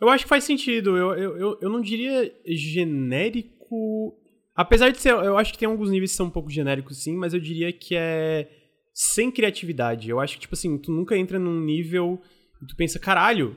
Eu 0.00 0.08
acho 0.08 0.24
que 0.24 0.28
faz 0.28 0.44
sentido. 0.44 0.96
Eu, 0.96 1.14
eu, 1.14 1.58
eu, 1.60 1.70
não 1.70 1.80
diria 1.80 2.32
genérico. 2.46 4.16
Apesar 4.54 4.90
de 4.90 4.98
ser. 5.00 5.10
Eu 5.12 5.36
acho 5.36 5.52
que 5.52 5.58
tem 5.58 5.68
alguns 5.68 5.90
níveis 5.90 6.10
que 6.12 6.16
são 6.16 6.26
um 6.26 6.30
pouco 6.30 6.50
genéricos, 6.50 7.02
sim, 7.02 7.16
mas 7.16 7.34
eu 7.34 7.40
diria 7.40 7.72
que 7.72 7.94
é 7.96 8.48
sem 8.94 9.30
criatividade. 9.30 10.10
Eu 10.10 10.18
acho 10.20 10.34
que, 10.34 10.40
tipo 10.40 10.54
assim, 10.54 10.76
tu 10.78 10.90
nunca 10.90 11.16
entra 11.16 11.38
num 11.38 11.60
nível 11.60 12.20
e 12.62 12.66
tu 12.66 12.74
pensa, 12.74 12.98
caralho, 12.98 13.56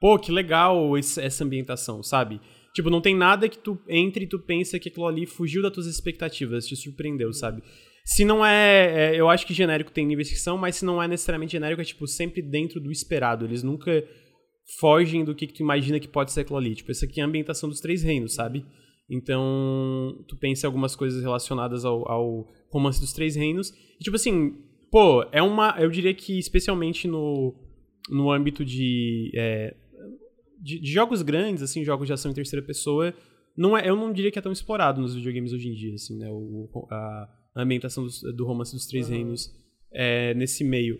pô, 0.00 0.18
que 0.18 0.30
legal 0.30 0.96
esse- 0.96 1.20
essa 1.20 1.42
ambientação, 1.44 2.02
sabe? 2.02 2.40
Tipo, 2.72 2.88
não 2.88 3.00
tem 3.00 3.14
nada 3.14 3.48
que 3.48 3.58
tu 3.58 3.78
entre 3.88 4.24
e 4.24 4.28
tu 4.28 4.38
pensa 4.38 4.78
que 4.78 4.88
aquilo 4.88 5.06
ali 5.06 5.26
fugiu 5.26 5.60
das 5.62 5.72
tuas 5.72 5.86
expectativas, 5.86 6.66
te 6.66 6.76
surpreendeu, 6.76 7.32
sabe? 7.32 7.62
Se 8.04 8.24
não 8.24 8.44
é, 8.44 9.14
é, 9.14 9.20
Eu 9.20 9.28
acho 9.28 9.46
que 9.46 9.52
genérico 9.54 9.90
tem 9.92 10.06
níveis 10.06 10.30
que 10.30 10.38
são, 10.38 10.56
mas 10.56 10.76
se 10.76 10.84
não 10.84 11.02
é 11.02 11.06
necessariamente 11.08 11.52
genérico, 11.52 11.80
é, 11.82 11.84
tipo, 11.84 12.06
sempre 12.06 12.40
dentro 12.40 12.80
do 12.80 12.90
esperado. 12.90 13.44
Eles 13.44 13.62
nunca 13.62 14.04
fogem 14.78 15.24
do 15.24 15.34
que, 15.34 15.46
que 15.46 15.54
tu 15.54 15.62
imagina 15.62 15.98
que 16.00 16.08
pode 16.08 16.32
ser 16.32 16.40
aquilo 16.40 16.58
ali. 16.58 16.74
Tipo, 16.74 16.90
isso 16.92 17.04
aqui 17.04 17.20
é 17.20 17.22
a 17.22 17.26
ambientação 17.26 17.68
dos 17.68 17.80
Três 17.80 18.02
Reinos, 18.02 18.34
sabe? 18.34 18.64
Então, 19.10 20.24
tu 20.26 20.36
pensa 20.36 20.66
em 20.66 20.68
algumas 20.68 20.96
coisas 20.96 21.22
relacionadas 21.22 21.84
ao, 21.84 22.08
ao 22.10 22.48
romance 22.70 23.00
dos 23.00 23.12
Três 23.12 23.36
Reinos. 23.36 23.70
E, 23.70 24.04
tipo 24.04 24.16
assim, 24.16 24.56
pô, 24.90 25.22
é 25.32 25.42
uma. 25.42 25.76
Eu 25.78 25.90
diria 25.90 26.14
que, 26.14 26.38
especialmente 26.38 27.06
no, 27.06 27.54
no 28.10 28.30
âmbito 28.30 28.64
de, 28.64 29.30
é, 29.34 29.74
de. 30.60 30.80
de 30.80 30.90
jogos 30.90 31.22
grandes, 31.22 31.62
assim, 31.62 31.84
jogos 31.84 32.06
de 32.06 32.12
ação 32.12 32.30
em 32.30 32.34
terceira 32.34 32.64
pessoa, 32.64 33.14
não 33.56 33.76
é, 33.76 33.86
eu 33.88 33.94
não 33.96 34.12
diria 34.12 34.30
que 34.30 34.38
é 34.38 34.42
tão 34.42 34.52
explorado 34.52 35.00
nos 35.00 35.14
videogames 35.14 35.52
hoje 35.52 35.68
em 35.68 35.74
dia, 35.74 35.94
assim, 35.94 36.16
né? 36.18 36.30
O, 36.30 36.68
a, 36.90 37.28
a 37.54 37.62
ambientação 37.62 38.04
dos- 38.04 38.22
do 38.34 38.46
romance 38.46 38.72
dos 38.74 38.86
Três 38.86 39.06
Aham. 39.06 39.14
Reinos 39.16 39.50
é, 39.92 40.32
nesse 40.34 40.64
meio. 40.64 40.98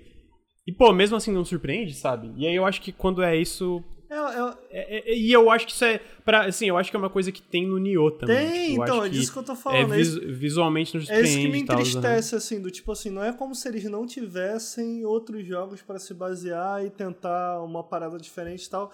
E, 0.66 0.72
pô, 0.72 0.92
mesmo 0.92 1.16
assim 1.16 1.32
não 1.32 1.44
surpreende, 1.44 1.94
sabe? 1.94 2.32
E 2.36 2.46
aí 2.46 2.54
eu 2.54 2.64
acho 2.64 2.80
que 2.80 2.92
quando 2.92 3.22
é 3.22 3.36
isso. 3.36 3.82
É, 4.08 4.14
é, 4.14 4.96
é- 4.98 5.12
é- 5.12 5.16
e 5.16 5.32
eu 5.32 5.50
acho 5.50 5.66
que 5.66 5.72
isso 5.72 5.84
é. 5.84 5.98
Pra, 6.24 6.44
assim, 6.46 6.66
eu 6.68 6.76
acho 6.76 6.90
que 6.90 6.96
é 6.96 6.98
uma 6.98 7.08
coisa 7.10 7.32
que 7.32 7.40
tem 7.42 7.66
no 7.66 7.78
Nioh 7.78 8.10
também. 8.12 8.36
tem, 8.50 8.70
Tipo, 8.70 8.82
então, 8.84 9.04
é 9.04 9.08
disso 9.08 9.32
que 9.32 9.38
eu 9.38 9.42
tô 9.42 9.52
é, 9.52 9.56
falando. 9.56 9.92
É, 9.94 9.96
vis- 9.96 10.08
isso, 10.08 10.20
visualmente 10.28 10.94
nos 10.94 11.04
é 11.04 11.06
surpreende. 11.14 11.30
isso 11.30 11.40
que 11.40 11.48
me 11.48 11.58
e 11.60 11.64
tal, 11.64 11.80
entristece, 11.80 12.34
assim, 12.36 12.60
do 12.60 12.70
tipo 12.70 12.92
assim, 12.92 13.10
não 13.10 13.24
é 13.24 13.32
como 13.32 13.54
se 13.54 13.66
eles 13.68 13.84
não 13.84 14.06
tivessem 14.06 15.04
outros 15.04 15.44
jogos 15.46 15.80
para 15.82 15.98
se 15.98 16.12
basear 16.14 16.84
e 16.84 16.90
tentar 16.90 17.60
uma 17.62 17.82
parada 17.82 18.18
diferente 18.18 18.64
e 18.66 18.70
tal. 18.70 18.92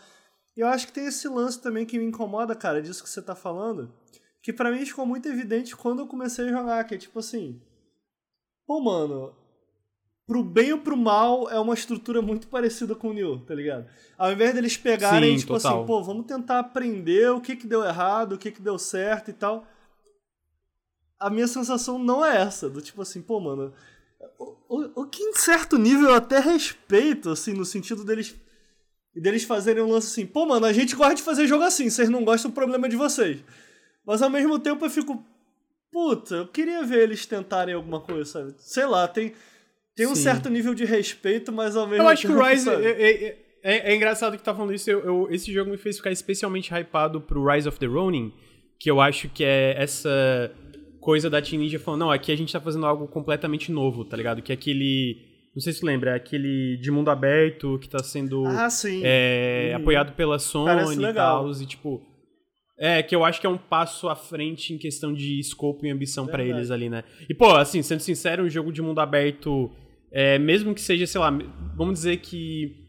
E 0.57 0.61
eu 0.61 0.69
acho 0.69 0.87
que 0.87 0.93
tem 0.93 1.07
esse 1.07 1.29
lance 1.29 1.61
também 1.61 1.85
que 1.85 1.99
me 1.99 2.05
incomoda, 2.05 2.55
cara, 2.55 2.81
disso 2.81 3.03
que 3.03 3.11
você 3.11 3.21
tá 3.21 3.35
falando, 3.35 3.93
que 4.43 4.53
pra 4.53 4.71
mim 4.71 4.87
ficou 4.87 5.05
muito 5.05 5.29
evidente 5.29 5.77
quando 5.77 5.99
eu 6.01 6.07
comecei 6.07 6.47
a 6.47 6.51
jogar, 6.51 6.85
que 6.85 6.95
é 6.95 6.99
tipo 6.99 7.19
assim, 7.19 7.61
pô, 8.67 8.81
mano, 8.81 9.35
pro 10.29 10.45
bem 10.45 10.75
ou 10.75 10.79
pro 10.79 10.95
mal 10.95 11.49
é 11.51 11.59
uma 11.59 11.73
estrutura 11.73 12.21
muito 12.21 12.49
parecida 12.49 12.95
com 12.95 13.09
o 13.09 13.13
Nioh, 13.15 13.39
tá 13.47 13.55
ligado? 13.55 13.87
Ao 14.19 14.31
invés 14.31 14.55
deles 14.55 14.77
pegarem, 14.77 15.33
Sim, 15.33 15.41
tipo 15.41 15.55
total. 15.55 15.79
assim, 15.79 15.87
pô, 15.87 16.03
vamos 16.03 16.27
tentar 16.27 16.59
aprender 16.59 17.31
o 17.31 17.41
que 17.41 17.57
que 17.57 17.67
deu 17.67 17.83
errado, 17.83 18.35
o 18.35 18.39
que 18.39 18.53
que 18.53 18.61
deu 18.61 18.79
certo 18.79 19.31
e 19.31 19.33
tal. 19.33 19.67
A 21.19 21.31
minha 21.31 21.49
sensação 21.49 21.99
não 21.99 22.25
é 22.25 22.43
essa, 22.43 22.69
do 22.69 22.83
tipo 22.83 23.01
assim, 23.01 23.23
pô, 23.23 23.41
mano, 23.41 23.73
o, 24.39 24.55
o, 24.69 25.03
o 25.03 25.07
que 25.07 25.23
em 25.23 25.33
certo 25.33 25.79
nível 25.79 26.11
eu 26.11 26.15
até 26.15 26.39
respeito, 26.39 27.31
assim, 27.31 27.55
no 27.55 27.65
sentido 27.65 28.05
deles 28.05 28.37
deles 29.15 29.43
fazerem 29.43 29.83
um 29.83 29.91
lance 29.91 30.09
assim, 30.09 30.27
pô, 30.27 30.45
mano, 30.45 30.67
a 30.67 30.73
gente 30.73 30.95
gosta 30.95 31.15
de 31.15 31.23
fazer 31.23 31.47
jogo 31.47 31.65
assim, 31.65 31.89
vocês 31.89 32.11
não 32.11 32.23
gostam, 32.23 32.51
o 32.51 32.55
problema 32.55 32.87
é 32.87 32.91
de 32.91 32.97
vocês. 32.97 33.43
Mas 34.05 34.21
ao 34.21 34.31
mesmo 34.31 34.59
tempo 34.59 34.85
eu 34.85 34.91
fico, 34.91 35.25
puta, 35.91 36.35
eu 36.37 36.47
queria 36.47 36.85
ver 36.85 37.03
eles 37.05 37.27
tentarem 37.27 37.75
alguma 37.75 38.01
coisa, 38.01 38.25
sabe? 38.31 38.55
Sei 38.59 38.87
lá, 38.87 39.09
tem, 39.09 39.33
tem 39.99 40.07
um 40.07 40.15
Sim. 40.15 40.23
certo 40.23 40.49
nível 40.49 40.75
de 40.75 40.85
respeito, 40.85 41.53
mas 41.53 41.77
ao 41.77 41.87
mesmo 41.87 42.03
Eu 42.05 42.09
acho 42.09 42.23
que 42.23 42.29
tempo. 42.29 42.41
o 42.41 42.47
Rise. 42.47 42.71
É, 42.71 42.91
é- 42.91 43.37
é- 43.63 43.93
é 43.93 43.95
engraçado 43.97 44.37
que 44.39 44.43
tá 44.43 44.55
falando 44.55 44.73
isso. 44.73 44.89
eu- 44.91 45.01
eu- 45.05 45.29
esse 45.31 45.53
jogo 45.53 45.71
me 45.71 45.77
fez 45.77 45.97
ficar 45.99 46.11
especialmente 46.13 46.73
hypado 46.73 47.21
pro 47.21 47.45
Rise 47.45 47.69
of 47.69 47.79
the 47.79 47.87
Ronin, 47.87 48.33
que 48.81 48.91
eu 48.91 49.01
acho 49.01 49.29
que 49.29 49.45
é 49.45 49.75
essa 49.77 50.51
coisa 51.01 51.29
da 51.29 51.43
Team 51.43 51.61
Ninja 51.61 51.79
falando, 51.79 52.01
não, 52.01 52.11
aqui 52.11 52.31
a 52.33 52.37
gente 52.37 52.53
tá 52.53 52.61
fazendo 52.61 52.87
algo 52.87 53.07
completamente 53.09 53.71
novo, 53.73 54.05
tá 54.05 54.17
ligado? 54.17 54.41
Que 54.43 54.53
é 54.53 54.55
aquele. 54.55 55.27
Não 55.55 55.61
sei 55.61 55.73
se 55.73 55.81
tu 55.81 55.87
lembra, 55.87 56.13
é 56.13 56.15
aquele 56.15 56.77
de 56.77 56.91
mundo 56.91 57.11
aberto 57.11 57.79
que 57.81 57.89
tá 57.89 57.99
sendo 58.01 58.47
Ah, 58.47 58.69
é, 59.03 59.71
Uhum. 59.75 59.81
apoiado 59.81 60.13
pela 60.15 60.39
Sony 60.39 61.05
e 61.05 61.13
tal. 61.13 61.51
E 61.51 61.67
tipo. 61.67 62.01
É, 62.81 63.03
que 63.03 63.13
eu 63.17 63.25
acho 63.25 63.41
que 63.41 63.47
é 63.47 63.51
um 63.51 63.59
passo 63.59 64.09
à 64.09 64.15
frente 64.15 64.73
em 64.73 64.79
questão 64.79 65.13
de 65.13 65.41
escopo 65.41 65.85
e 65.85 65.91
ambição 65.91 66.27
pra 66.29 66.37
Verdade. 66.37 66.61
eles 66.61 66.71
ali, 66.71 66.89
né? 66.89 67.03
E, 67.29 67.35
pô, 67.35 67.51
assim, 67.57 67.83
sendo 67.83 67.99
sincero, 67.99 68.45
um 68.45 68.49
jogo 68.49 68.71
de 68.73 68.81
mundo 68.81 69.01
aberto, 69.01 69.69
é, 70.13 70.39
mesmo 70.39 70.75
que 70.75 70.81
seja, 70.81 71.07
sei 71.07 71.21
lá, 71.21 71.31
vamos 71.77 71.95
dizer 71.95 72.19
que 72.19 72.87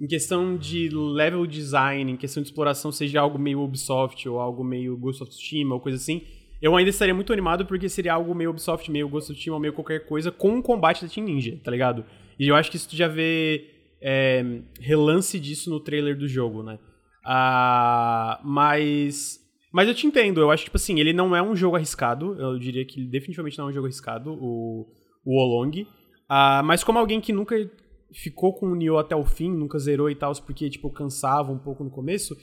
em 0.00 0.06
questão 0.06 0.56
de 0.56 0.88
level 0.90 1.44
design, 1.46 2.12
em 2.12 2.16
questão 2.16 2.42
de 2.42 2.48
exploração, 2.48 2.92
seja 2.92 3.20
algo 3.20 3.38
meio 3.38 3.60
Ubisoft 3.60 4.28
ou 4.28 4.38
algo 4.38 4.62
meio 4.62 4.96
Ghost 4.96 5.22
of 5.22 5.30
Tsushima 5.30 5.74
ou 5.74 5.80
coisa 5.80 5.96
assim, 5.96 6.22
eu 6.62 6.76
ainda 6.76 6.90
estaria 6.90 7.14
muito 7.14 7.32
animado 7.32 7.66
porque 7.66 7.88
seria 7.88 8.14
algo 8.14 8.34
meio 8.34 8.50
Ubisoft, 8.50 8.90
meio 8.90 9.08
Ghost 9.08 9.30
of 9.30 9.36
Tsushima, 9.36 9.56
ou 9.56 9.60
meio 9.60 9.72
qualquer 9.72 10.06
coisa 10.06 10.30
com 10.30 10.58
o 10.58 10.62
combate 10.62 11.04
da 11.04 11.08
Team 11.08 11.26
Ninja, 11.26 11.58
tá 11.62 11.70
ligado? 11.70 12.04
E 12.38 12.48
eu 12.48 12.54
acho 12.54 12.70
que 12.70 12.76
isso 12.76 12.94
já 12.94 13.08
vê 13.08 13.70
é, 14.00 14.60
relance 14.80 15.38
disso 15.38 15.70
no 15.70 15.80
trailer 15.80 16.16
do 16.16 16.28
jogo, 16.28 16.62
né? 16.62 16.78
Ah, 17.24 18.40
mas. 18.44 19.38
Mas 19.70 19.86
eu 19.86 19.94
te 19.94 20.06
entendo, 20.06 20.40
eu 20.40 20.50
acho 20.50 20.62
que, 20.62 20.70
tipo 20.70 20.78
assim, 20.78 20.98
ele 20.98 21.12
não 21.12 21.36
é 21.36 21.42
um 21.42 21.54
jogo 21.54 21.76
arriscado. 21.76 22.40
Eu 22.40 22.58
diria 22.58 22.84
que 22.86 23.00
ele 23.00 23.08
definitivamente 23.08 23.58
não 23.58 23.66
é 23.66 23.70
um 23.70 23.72
jogo 23.72 23.86
arriscado, 23.86 24.32
o, 24.32 24.86
o 25.24 25.38
Olong. 25.38 25.86
Ah, 26.28 26.62
mas 26.64 26.84
como 26.84 26.98
alguém 26.98 27.20
que 27.20 27.32
nunca 27.32 27.54
ficou 28.12 28.52
com 28.54 28.66
o 28.66 28.74
Nioh 28.74 28.98
até 28.98 29.14
o 29.16 29.24
fim, 29.24 29.50
nunca 29.50 29.78
zerou 29.78 30.10
e 30.10 30.14
tal, 30.14 30.32
porque, 30.44 30.68
tipo, 30.70 30.90
cansava 30.90 31.50
um 31.52 31.58
pouco 31.58 31.82
no 31.84 31.90
começo, 31.90 32.36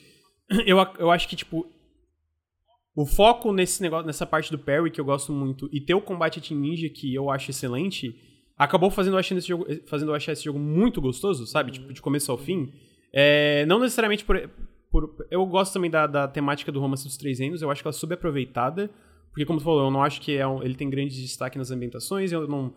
eu, 0.66 0.78
eu 0.98 1.10
acho 1.10 1.28
que, 1.28 1.36
tipo, 1.36 1.66
o 2.94 3.04
foco 3.04 3.52
nesse 3.52 3.82
negócio, 3.82 4.06
nessa 4.06 4.24
parte 4.26 4.50
do 4.50 4.58
parry, 4.58 4.90
que 4.90 5.00
eu 5.00 5.04
gosto 5.04 5.32
muito, 5.32 5.68
e 5.72 5.80
ter 5.80 5.94
o 5.94 6.00
combate 6.00 6.40
Team 6.40 6.60
Ninja, 6.60 6.88
que 6.88 7.14
eu 7.14 7.30
acho 7.30 7.50
excelente, 7.50 8.14
acabou 8.56 8.90
fazendo 8.90 9.14
eu 9.14 9.18
achar 9.18 9.36
esse 9.36 9.48
jogo, 9.48 9.66
fazendo 9.86 10.10
eu 10.12 10.14
achar 10.14 10.32
esse 10.32 10.44
jogo 10.44 10.58
muito 10.58 11.00
gostoso, 11.00 11.46
sabe? 11.46 11.72
Tipo, 11.72 11.92
de 11.92 12.00
começo 12.00 12.32
ao 12.32 12.38
fim. 12.38 12.72
É, 13.12 13.66
não 13.66 13.78
necessariamente 13.78 14.24
por, 14.24 14.48
por- 14.90 15.26
Eu 15.30 15.44
gosto 15.46 15.74
também 15.74 15.90
da, 15.90 16.06
da 16.06 16.26
temática 16.26 16.72
do 16.72 16.80
Romance 16.80 17.04
dos 17.04 17.16
Três 17.18 17.38
Reinos, 17.38 17.60
eu 17.60 17.70
acho 17.70 17.82
que 17.82 17.88
ela 17.88 17.94
é 17.94 17.98
subaproveitada, 17.98 18.90
porque, 19.28 19.44
como 19.44 19.58
tu 19.58 19.64
falou, 19.64 19.84
eu 19.84 19.90
não 19.90 20.02
acho 20.02 20.20
que 20.20 20.34
é 20.36 20.46
um- 20.46 20.62
ele 20.62 20.74
tem 20.74 20.88
grande 20.88 21.20
destaque 21.20 21.58
nas 21.58 21.70
ambientações, 21.70 22.32
eu 22.32 22.48
não 22.48 22.72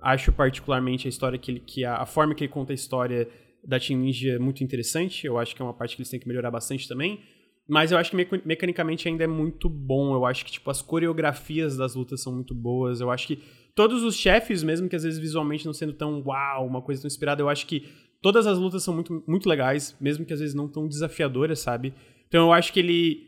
acho 0.00 0.32
particularmente 0.32 1.06
a 1.06 1.10
história 1.10 1.38
que 1.38 1.50
ele. 1.50 1.60
que 1.60 1.84
a, 1.84 1.96
a 1.96 2.06
forma 2.06 2.34
que 2.34 2.44
ele 2.44 2.52
conta 2.52 2.72
a 2.72 2.74
história 2.74 3.28
da 3.64 3.80
Team 3.80 4.00
Ninja 4.00 4.32
é 4.32 4.38
muito 4.38 4.62
interessante, 4.62 5.26
eu 5.26 5.38
acho 5.38 5.54
que 5.54 5.60
é 5.62 5.64
uma 5.64 5.74
parte 5.74 5.96
que 5.96 6.02
eles 6.02 6.10
têm 6.10 6.20
que 6.20 6.28
melhorar 6.28 6.50
bastante 6.50 6.86
também. 6.88 7.20
Mas 7.68 7.90
eu 7.90 7.98
acho 7.98 8.10
que 8.10 8.16
meca- 8.16 8.40
mecanicamente 8.44 9.08
ainda 9.08 9.24
é 9.24 9.26
muito 9.26 9.68
bom. 9.68 10.14
Eu 10.14 10.24
acho 10.24 10.44
que, 10.44 10.52
tipo, 10.52 10.70
as 10.70 10.80
coreografias 10.80 11.76
das 11.76 11.96
lutas 11.96 12.22
são 12.22 12.32
muito 12.32 12.54
boas. 12.54 13.00
Eu 13.00 13.10
acho 13.10 13.26
que 13.26 13.40
todos 13.74 14.04
os 14.04 14.14
chefes, 14.16 14.62
mesmo 14.62 14.88
que 14.88 14.94
às 14.94 15.02
vezes 15.02 15.18
visualmente 15.18 15.66
não 15.66 15.72
sendo 15.72 15.92
tão 15.92 16.22
uau, 16.24 16.64
uma 16.64 16.80
coisa 16.80 17.02
tão 17.02 17.08
inspirada, 17.08 17.42
eu 17.42 17.48
acho 17.48 17.66
que 17.66 17.88
todas 18.22 18.46
as 18.46 18.56
lutas 18.56 18.84
são 18.84 18.94
muito, 18.94 19.22
muito 19.26 19.48
legais, 19.48 19.96
mesmo 20.00 20.24
que 20.24 20.32
às 20.32 20.38
vezes 20.38 20.54
não 20.54 20.68
tão 20.68 20.86
desafiadoras, 20.86 21.58
sabe? 21.58 21.92
Então 22.28 22.46
eu 22.46 22.52
acho 22.52 22.72
que 22.72 22.78
ele. 22.78 23.25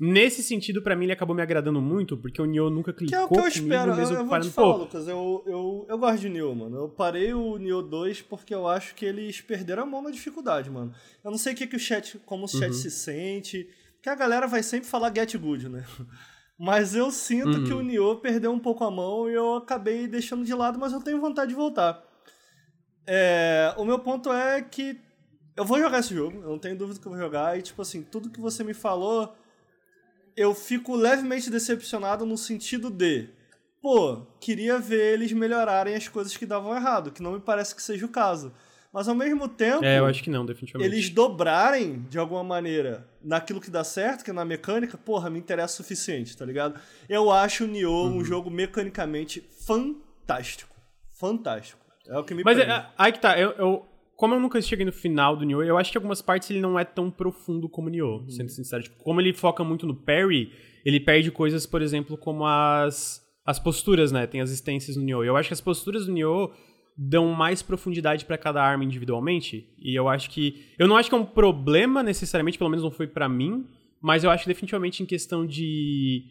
Nesse 0.00 0.44
sentido, 0.44 0.80
pra 0.80 0.94
mim, 0.94 1.06
ele 1.06 1.12
acabou 1.12 1.34
me 1.34 1.42
agradando 1.42 1.80
muito, 1.80 2.16
porque 2.16 2.40
o 2.40 2.44
Nioh 2.44 2.70
nunca 2.70 2.92
Que 2.92 2.98
clicou 3.06 3.18
é 3.18 3.24
o 3.24 3.28
que 3.28 3.40
eu 3.40 3.48
espero. 3.48 3.90
Eu, 3.90 3.96
mesmo 3.96 4.14
eu 4.14 4.18
vou 4.18 4.26
te 4.26 4.30
parando, 4.30 4.50
falar, 4.52 4.72
pô, 4.74 4.78
Lucas. 4.78 5.08
Eu, 5.08 5.42
eu, 5.46 5.86
eu 5.88 5.98
gosto 5.98 6.20
de 6.20 6.28
Nioh, 6.28 6.54
mano. 6.54 6.76
Eu 6.76 6.88
parei 6.88 7.34
o 7.34 7.58
Nioh 7.58 7.82
2 7.82 8.22
porque 8.22 8.54
eu 8.54 8.68
acho 8.68 8.94
que 8.94 9.04
eles 9.04 9.40
perderam 9.40 9.82
a 9.82 9.86
mão 9.86 10.00
na 10.00 10.10
dificuldade, 10.10 10.70
mano. 10.70 10.94
Eu 11.24 11.30
não 11.32 11.38
sei 11.38 11.52
o 11.52 11.56
que, 11.56 11.66
que 11.66 11.74
o 11.74 11.80
chat, 11.80 12.16
como 12.24 12.44
o 12.44 12.48
chat 12.48 12.68
Uhum. 12.68 12.72
se 12.72 12.90
sente. 12.92 13.68
Porque 13.96 14.08
a 14.08 14.14
galera 14.14 14.46
vai 14.46 14.62
sempre 14.62 14.88
falar 14.88 15.12
get 15.12 15.34
good, 15.36 15.68
né? 15.68 15.84
Mas 16.56 16.94
eu 16.94 17.10
sinto 17.10 17.48
Uhum. 17.58 17.64
que 17.64 17.72
o 17.74 17.82
Nioh 17.82 18.16
perdeu 18.20 18.52
um 18.52 18.58
pouco 18.60 18.84
a 18.84 18.90
mão 18.92 19.28
e 19.28 19.34
eu 19.34 19.56
acabei 19.56 20.06
deixando 20.06 20.44
de 20.44 20.54
lado, 20.54 20.78
mas 20.78 20.92
eu 20.92 21.00
tenho 21.00 21.20
vontade 21.20 21.50
de 21.50 21.54
voltar. 21.56 22.02
É, 23.06 23.74
o 23.76 23.84
meu 23.84 23.98
ponto 24.00 24.32
é 24.32 24.60
que 24.62 25.00
eu 25.56 25.64
vou 25.64 25.78
jogar 25.78 26.00
esse 26.00 26.14
jogo, 26.14 26.40
eu 26.42 26.50
não 26.50 26.58
tenho 26.58 26.76
dúvida 26.76 27.00
que 27.00 27.06
eu 27.06 27.12
vou 27.12 27.20
jogar, 27.20 27.58
e 27.58 27.62
tipo 27.62 27.80
assim, 27.80 28.02
tudo 28.02 28.30
que 28.30 28.40
você 28.40 28.62
me 28.64 28.74
falou, 28.74 29.34
eu 30.38 30.54
fico 30.54 30.94
levemente 30.94 31.50
decepcionado 31.50 32.24
no 32.24 32.38
sentido 32.38 32.88
de, 32.90 33.28
pô, 33.82 34.22
queria 34.40 34.78
ver 34.78 35.14
eles 35.14 35.32
melhorarem 35.32 35.96
as 35.96 36.06
coisas 36.06 36.36
que 36.36 36.46
davam 36.46 36.74
errado, 36.74 37.10
que 37.10 37.22
não 37.22 37.32
me 37.32 37.40
parece 37.40 37.74
que 37.74 37.82
seja 37.82 38.06
o 38.06 38.08
caso. 38.08 38.52
Mas 38.92 39.08
ao 39.08 39.14
mesmo 39.14 39.48
tempo. 39.48 39.84
É, 39.84 39.98
eu 39.98 40.06
acho 40.06 40.22
que 40.22 40.30
não, 40.30 40.46
definitivamente. 40.46 40.94
Eles 40.94 41.10
dobrarem 41.10 42.06
de 42.08 42.18
alguma 42.18 42.42
maneira 42.42 43.06
naquilo 43.22 43.60
que 43.60 43.70
dá 43.70 43.84
certo, 43.84 44.24
que 44.24 44.30
é 44.30 44.32
na 44.32 44.44
mecânica, 44.44 44.96
porra, 44.96 45.28
me 45.28 45.38
interessa 45.38 45.74
o 45.74 45.76
suficiente, 45.76 46.36
tá 46.36 46.44
ligado? 46.46 46.80
Eu 47.08 47.30
acho 47.30 47.64
o 47.64 47.66
Nioh 47.66 48.06
uhum. 48.06 48.18
um 48.18 48.24
jogo 48.24 48.50
mecanicamente 48.50 49.44
fantástico. 49.66 50.74
Fantástico. 51.10 51.84
É 52.06 52.16
o 52.16 52.24
que 52.24 52.32
me 52.32 52.42
Mas 52.42 52.58
é, 52.58 52.86
aí 52.96 53.12
que 53.12 53.20
tá, 53.20 53.38
eu, 53.38 53.50
eu, 53.52 53.86
como 54.18 54.34
eu 54.34 54.40
nunca 54.40 54.60
cheguei 54.60 54.84
no 54.84 54.90
final 54.90 55.36
do 55.36 55.44
Nioh, 55.44 55.62
eu 55.62 55.78
acho 55.78 55.92
que 55.92 55.96
algumas 55.96 56.20
partes 56.20 56.50
ele 56.50 56.60
não 56.60 56.76
é 56.76 56.84
tão 56.84 57.08
profundo 57.08 57.68
como 57.68 57.86
o 57.86 57.90
Nioh, 57.90 58.18
uhum. 58.18 58.28
sendo 58.28 58.48
sincero. 58.48 58.82
Tipo, 58.82 58.96
como 58.96 59.20
ele 59.20 59.32
foca 59.32 59.62
muito 59.62 59.86
no 59.86 59.94
parry, 59.94 60.50
ele 60.84 60.98
perde 60.98 61.30
coisas, 61.30 61.66
por 61.66 61.80
exemplo, 61.80 62.18
como 62.18 62.44
as 62.44 63.24
as 63.46 63.60
posturas, 63.60 64.10
né? 64.10 64.26
Tem 64.26 64.40
as 64.40 64.50
existências 64.50 64.96
no 64.96 65.04
Nioh. 65.04 65.24
Eu 65.24 65.36
acho 65.36 65.48
que 65.48 65.54
as 65.54 65.60
posturas 65.60 66.06
do 66.06 66.12
Nioh 66.12 66.52
dão 66.96 67.32
mais 67.32 67.62
profundidade 67.62 68.24
para 68.24 68.36
cada 68.36 68.60
arma 68.60 68.82
individualmente. 68.82 69.72
E 69.78 69.94
eu 69.96 70.08
acho 70.08 70.30
que. 70.30 70.66
Eu 70.76 70.88
não 70.88 70.96
acho 70.96 71.08
que 71.08 71.14
é 71.14 71.18
um 71.18 71.24
problema 71.24 72.02
necessariamente, 72.02 72.58
pelo 72.58 72.70
menos 72.70 72.82
não 72.82 72.90
foi 72.90 73.06
para 73.06 73.28
mim, 73.28 73.64
mas 74.02 74.24
eu 74.24 74.32
acho 74.32 74.42
que 74.42 74.48
definitivamente 74.48 75.00
em 75.00 75.06
questão 75.06 75.46
de. 75.46 76.24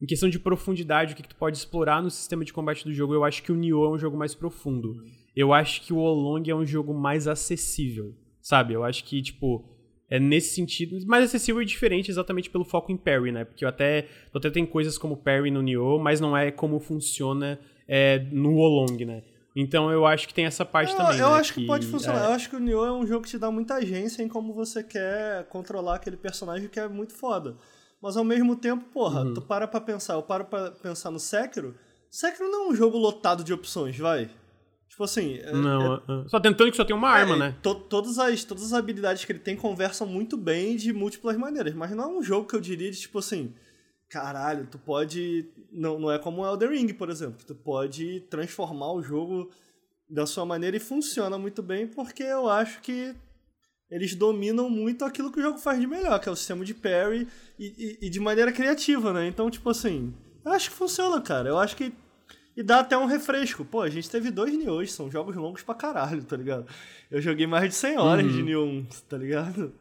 Em 0.00 0.06
questão 0.06 0.30
de 0.30 0.38
profundidade, 0.38 1.12
o 1.12 1.16
que, 1.16 1.22
que 1.22 1.28
tu 1.28 1.36
pode 1.36 1.58
explorar 1.58 2.02
no 2.02 2.10
sistema 2.10 2.46
de 2.46 2.52
combate 2.52 2.82
do 2.82 2.94
jogo, 2.94 3.12
eu 3.12 3.24
acho 3.24 3.42
que 3.42 3.52
o 3.52 3.56
Nioh 3.56 3.84
é 3.84 3.90
um 3.90 3.98
jogo 3.98 4.16
mais 4.16 4.34
profundo. 4.34 4.94
Eu 5.36 5.52
acho 5.52 5.82
que 5.82 5.92
o 5.92 5.98
Olong 5.98 6.48
é 6.48 6.54
um 6.54 6.64
jogo 6.64 6.94
mais 6.94 7.28
acessível, 7.28 8.14
sabe? 8.40 8.72
Eu 8.72 8.82
acho 8.82 9.04
que, 9.04 9.20
tipo, 9.20 9.68
é 10.08 10.18
nesse 10.18 10.54
sentido, 10.54 11.04
mais 11.06 11.24
acessível 11.24 11.60
e 11.60 11.64
diferente 11.66 12.10
exatamente 12.10 12.48
pelo 12.48 12.64
foco 12.64 12.90
em 12.90 12.96
parry, 12.96 13.30
né? 13.30 13.44
Porque 13.44 13.64
eu 13.64 13.68
até, 13.68 14.06
eu 14.32 14.38
até 14.38 14.50
tem 14.50 14.64
coisas 14.64 14.96
como 14.96 15.16
parry 15.16 15.50
no 15.50 15.60
Nioh, 15.60 15.98
mas 15.98 16.20
não 16.20 16.36
é 16.36 16.50
como 16.50 16.80
funciona 16.80 17.58
é, 17.86 18.18
no 18.32 18.56
Olong, 18.56 19.04
né? 19.04 19.22
Então 19.54 19.90
eu 19.90 20.06
acho 20.06 20.28
que 20.28 20.34
tem 20.34 20.44
essa 20.44 20.64
parte 20.64 20.92
eu, 20.92 20.96
também. 20.96 21.18
Eu 21.18 21.30
né, 21.30 21.36
acho 21.36 21.54
que, 21.54 21.60
que 21.62 21.66
pode 21.66 21.86
funcionar. 21.86 22.24
É... 22.24 22.26
Eu 22.26 22.32
acho 22.32 22.50
que 22.50 22.56
o 22.56 22.60
Nioh 22.60 22.86
é 22.86 22.92
um 22.92 23.06
jogo 23.06 23.24
que 23.24 23.30
te 23.30 23.38
dá 23.38 23.50
muita 23.50 23.74
agência 23.74 24.22
em 24.22 24.28
como 24.28 24.52
você 24.52 24.82
quer 24.82 25.44
controlar 25.48 25.96
aquele 25.96 26.16
personagem 26.16 26.68
que 26.68 26.78
é 26.78 26.86
muito 26.86 27.14
foda. 27.14 27.56
Mas 28.00 28.16
ao 28.16 28.24
mesmo 28.24 28.54
tempo, 28.54 28.84
porra, 28.92 29.24
uhum. 29.24 29.34
tu 29.34 29.40
para 29.42 29.66
pra 29.66 29.80
pensar, 29.80 30.14
eu 30.14 30.22
paro 30.22 30.44
pra 30.44 30.70
pensar 30.70 31.10
no 31.10 31.18
Sekiro. 31.18 31.74
Sekiro 32.10 32.50
não 32.50 32.66
é 32.66 32.68
um 32.68 32.74
jogo 32.74 32.98
lotado 32.98 33.42
de 33.42 33.52
opções, 33.52 33.98
vai. 33.98 34.30
Tipo 34.96 35.04
assim. 35.04 35.34
É, 35.34 35.52
não, 35.52 35.94
é, 35.94 35.96
é, 35.96 36.28
só 36.28 36.40
tentando 36.40 36.70
que 36.70 36.76
só 36.76 36.84
tem 36.84 36.96
uma 36.96 37.10
arma, 37.10 37.34
é, 37.36 37.38
né? 37.38 37.56
To, 37.62 37.74
todas, 37.74 38.18
as, 38.18 38.44
todas 38.44 38.64
as 38.64 38.72
habilidades 38.72 39.26
que 39.26 39.30
ele 39.30 39.38
tem 39.38 39.54
conversam 39.54 40.06
muito 40.06 40.38
bem 40.38 40.74
de 40.74 40.90
múltiplas 40.90 41.36
maneiras. 41.36 41.74
Mas 41.74 41.90
não 41.90 42.04
é 42.04 42.06
um 42.18 42.22
jogo 42.22 42.48
que 42.48 42.56
eu 42.56 42.60
diria 42.60 42.90
de 42.90 42.98
tipo 42.98 43.18
assim 43.18 43.52
caralho, 44.08 44.66
tu 44.70 44.78
pode. 44.78 45.46
Não, 45.70 45.98
não 45.98 46.10
é 46.10 46.18
como 46.18 46.40
o 46.40 46.46
Elden 46.46 46.70
Ring, 46.70 46.94
por 46.94 47.10
exemplo. 47.10 47.44
Tu 47.46 47.54
pode 47.54 48.20
transformar 48.30 48.92
o 48.92 49.02
jogo 49.02 49.50
da 50.08 50.24
sua 50.24 50.46
maneira 50.46 50.78
e 50.78 50.80
funciona 50.80 51.36
muito 51.36 51.62
bem, 51.62 51.86
porque 51.86 52.22
eu 52.22 52.48
acho 52.48 52.80
que 52.80 53.14
eles 53.90 54.14
dominam 54.14 54.70
muito 54.70 55.04
aquilo 55.04 55.30
que 55.30 55.40
o 55.40 55.42
jogo 55.42 55.58
faz 55.58 55.78
de 55.78 55.86
melhor, 55.86 56.18
que 56.20 56.28
é 56.28 56.32
o 56.32 56.36
sistema 56.36 56.64
de 56.64 56.72
parry 56.72 57.28
e, 57.58 57.98
e, 58.00 58.06
e 58.06 58.10
de 58.10 58.18
maneira 58.18 58.50
criativa, 58.50 59.12
né? 59.12 59.26
Então, 59.26 59.50
tipo 59.50 59.68
assim, 59.68 60.14
eu 60.44 60.52
acho 60.52 60.70
que 60.70 60.76
funciona, 60.76 61.20
cara. 61.20 61.48
Eu 61.48 61.58
acho 61.58 61.76
que. 61.76 61.92
E 62.56 62.62
dá 62.62 62.80
até 62.80 62.96
um 62.96 63.04
refresco. 63.04 63.64
Pô, 63.64 63.82
a 63.82 63.90
gente 63.90 64.08
teve 64.08 64.30
dois 64.30 64.56
Niohs, 64.56 64.92
são 64.92 65.10
jogos 65.10 65.36
longos 65.36 65.62
pra 65.62 65.74
caralho, 65.74 66.24
tá 66.24 66.36
ligado? 66.36 66.66
Eu 67.10 67.20
joguei 67.20 67.46
mais 67.46 67.68
de 67.68 67.74
100 67.74 67.98
horas 67.98 68.24
uhum. 68.24 68.32
de 68.32 68.42
Nioh 68.42 68.64
1, 68.64 68.86
tá 69.08 69.18
ligado? 69.18 69.74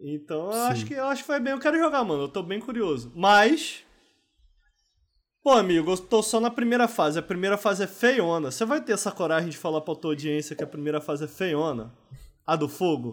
Então 0.00 0.50
eu 0.50 0.62
acho, 0.64 0.84
que, 0.84 0.94
eu 0.94 1.06
acho 1.06 1.22
que 1.22 1.26
foi 1.28 1.38
bem. 1.38 1.52
Eu 1.52 1.60
quero 1.60 1.78
jogar, 1.78 2.02
mano. 2.02 2.24
Eu 2.24 2.28
tô 2.28 2.42
bem 2.42 2.58
curioso. 2.58 3.12
Mas. 3.14 3.84
Pô, 5.44 5.52
amigo, 5.52 5.92
eu 5.92 5.96
tô 5.96 6.22
só 6.22 6.40
na 6.40 6.50
primeira 6.50 6.88
fase. 6.88 7.20
A 7.20 7.22
primeira 7.22 7.56
fase 7.56 7.84
é 7.84 7.86
feiona. 7.86 8.50
Você 8.50 8.64
vai 8.64 8.80
ter 8.80 8.92
essa 8.92 9.12
coragem 9.12 9.50
de 9.50 9.56
falar 9.56 9.80
pra 9.80 9.94
tua 9.94 10.10
audiência 10.10 10.56
que 10.56 10.64
a 10.64 10.66
primeira 10.66 11.00
fase 11.00 11.24
é 11.24 11.28
feiona? 11.28 11.92
A 12.44 12.56
do 12.56 12.68
fogo? 12.68 13.12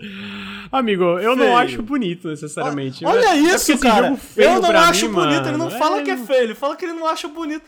Amigo, 0.72 1.04
eu 1.04 1.36
Feio. 1.36 1.36
não 1.36 1.56
acho 1.56 1.84
bonito 1.84 2.28
necessariamente. 2.28 3.06
Olha, 3.06 3.36
isso, 3.36 3.78
cara. 3.78 4.18
eu 4.36 4.60
não 4.60 4.72
acho 4.72 5.08
mim, 5.08 5.14
bonito. 5.14 5.36
Mano. 5.36 5.48
Ele 5.50 5.58
não 5.58 5.68
é... 5.68 5.78
fala 5.78 6.02
que 6.02 6.10
é 6.10 6.18
feio, 6.18 6.42
ele 6.42 6.56
fala 6.56 6.76
que 6.76 6.86
ele 6.86 6.94
não 6.94 7.06
acha 7.06 7.28
bonito. 7.28 7.64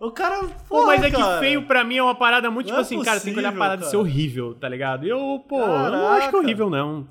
O 0.00 0.10
cara. 0.10 0.48
Pô, 0.66 0.86
mas 0.86 1.02
é 1.02 1.10
cara. 1.10 1.34
que 1.34 1.40
feio 1.40 1.66
pra 1.66 1.84
mim 1.84 1.98
é 1.98 2.02
uma 2.02 2.14
parada 2.14 2.50
muito, 2.50 2.68
não 2.68 2.72
tipo 2.72 2.78
é 2.78 2.80
assim, 2.80 2.96
possível, 2.96 3.12
cara, 3.12 3.22
tem 3.22 3.34
que 3.34 3.38
olhar 3.38 3.50
a 3.50 3.52
parada 3.52 3.76
cara. 3.76 3.84
de 3.84 3.90
ser 3.90 3.96
horrível, 3.98 4.54
tá 4.54 4.66
ligado? 4.66 5.06
Eu, 5.06 5.44
pô, 5.46 5.58
Caraca. 5.58 5.86
eu 5.86 5.92
não 5.92 6.08
acho 6.08 6.30
que 6.30 6.36
é 6.36 6.38
horrível, 6.38 6.70
não. 6.70 7.06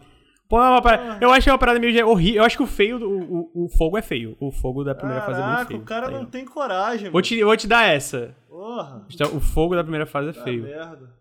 Pô, 0.50 0.60
é 0.60 0.68
uma 0.68 0.82
parada, 0.82 1.14
ah. 1.14 1.18
eu 1.22 1.32
acho 1.32 1.44
que 1.44 1.50
é 1.52 1.54
uma 1.54 1.60
parada 1.60 1.80
meio 1.80 2.08
horrível. 2.08 2.42
Eu 2.42 2.46
acho 2.46 2.58
que 2.58 2.64
o 2.64 2.68
feio, 2.68 2.98
o, 2.98 3.52
o, 3.54 3.66
o 3.66 3.70
fogo 3.70 3.96
é 3.96 4.02
feio. 4.02 4.36
O 4.40 4.52
fogo 4.52 4.84
da 4.84 4.96
primeira 4.96 5.22
Caraca, 5.22 5.40
fase 5.40 5.48
é 5.48 5.56
muito 5.56 5.68
feio. 5.68 5.82
o 5.82 5.86
cara 5.86 6.10
tá 6.10 6.18
não 6.18 6.26
tem 6.26 6.44
coragem, 6.46 7.12
vou 7.12 7.22
te, 7.22 7.44
vou 7.44 7.56
te 7.56 7.68
dar 7.68 7.84
essa. 7.84 8.36
Porra. 8.50 9.06
Então, 9.14 9.38
o 9.38 9.40
fogo 9.40 9.76
da 9.76 9.84
primeira 9.84 10.08
fase 10.08 10.30
é 10.30 10.34
tá 10.34 10.44
feio. 10.44 10.64
merda. 10.64 11.14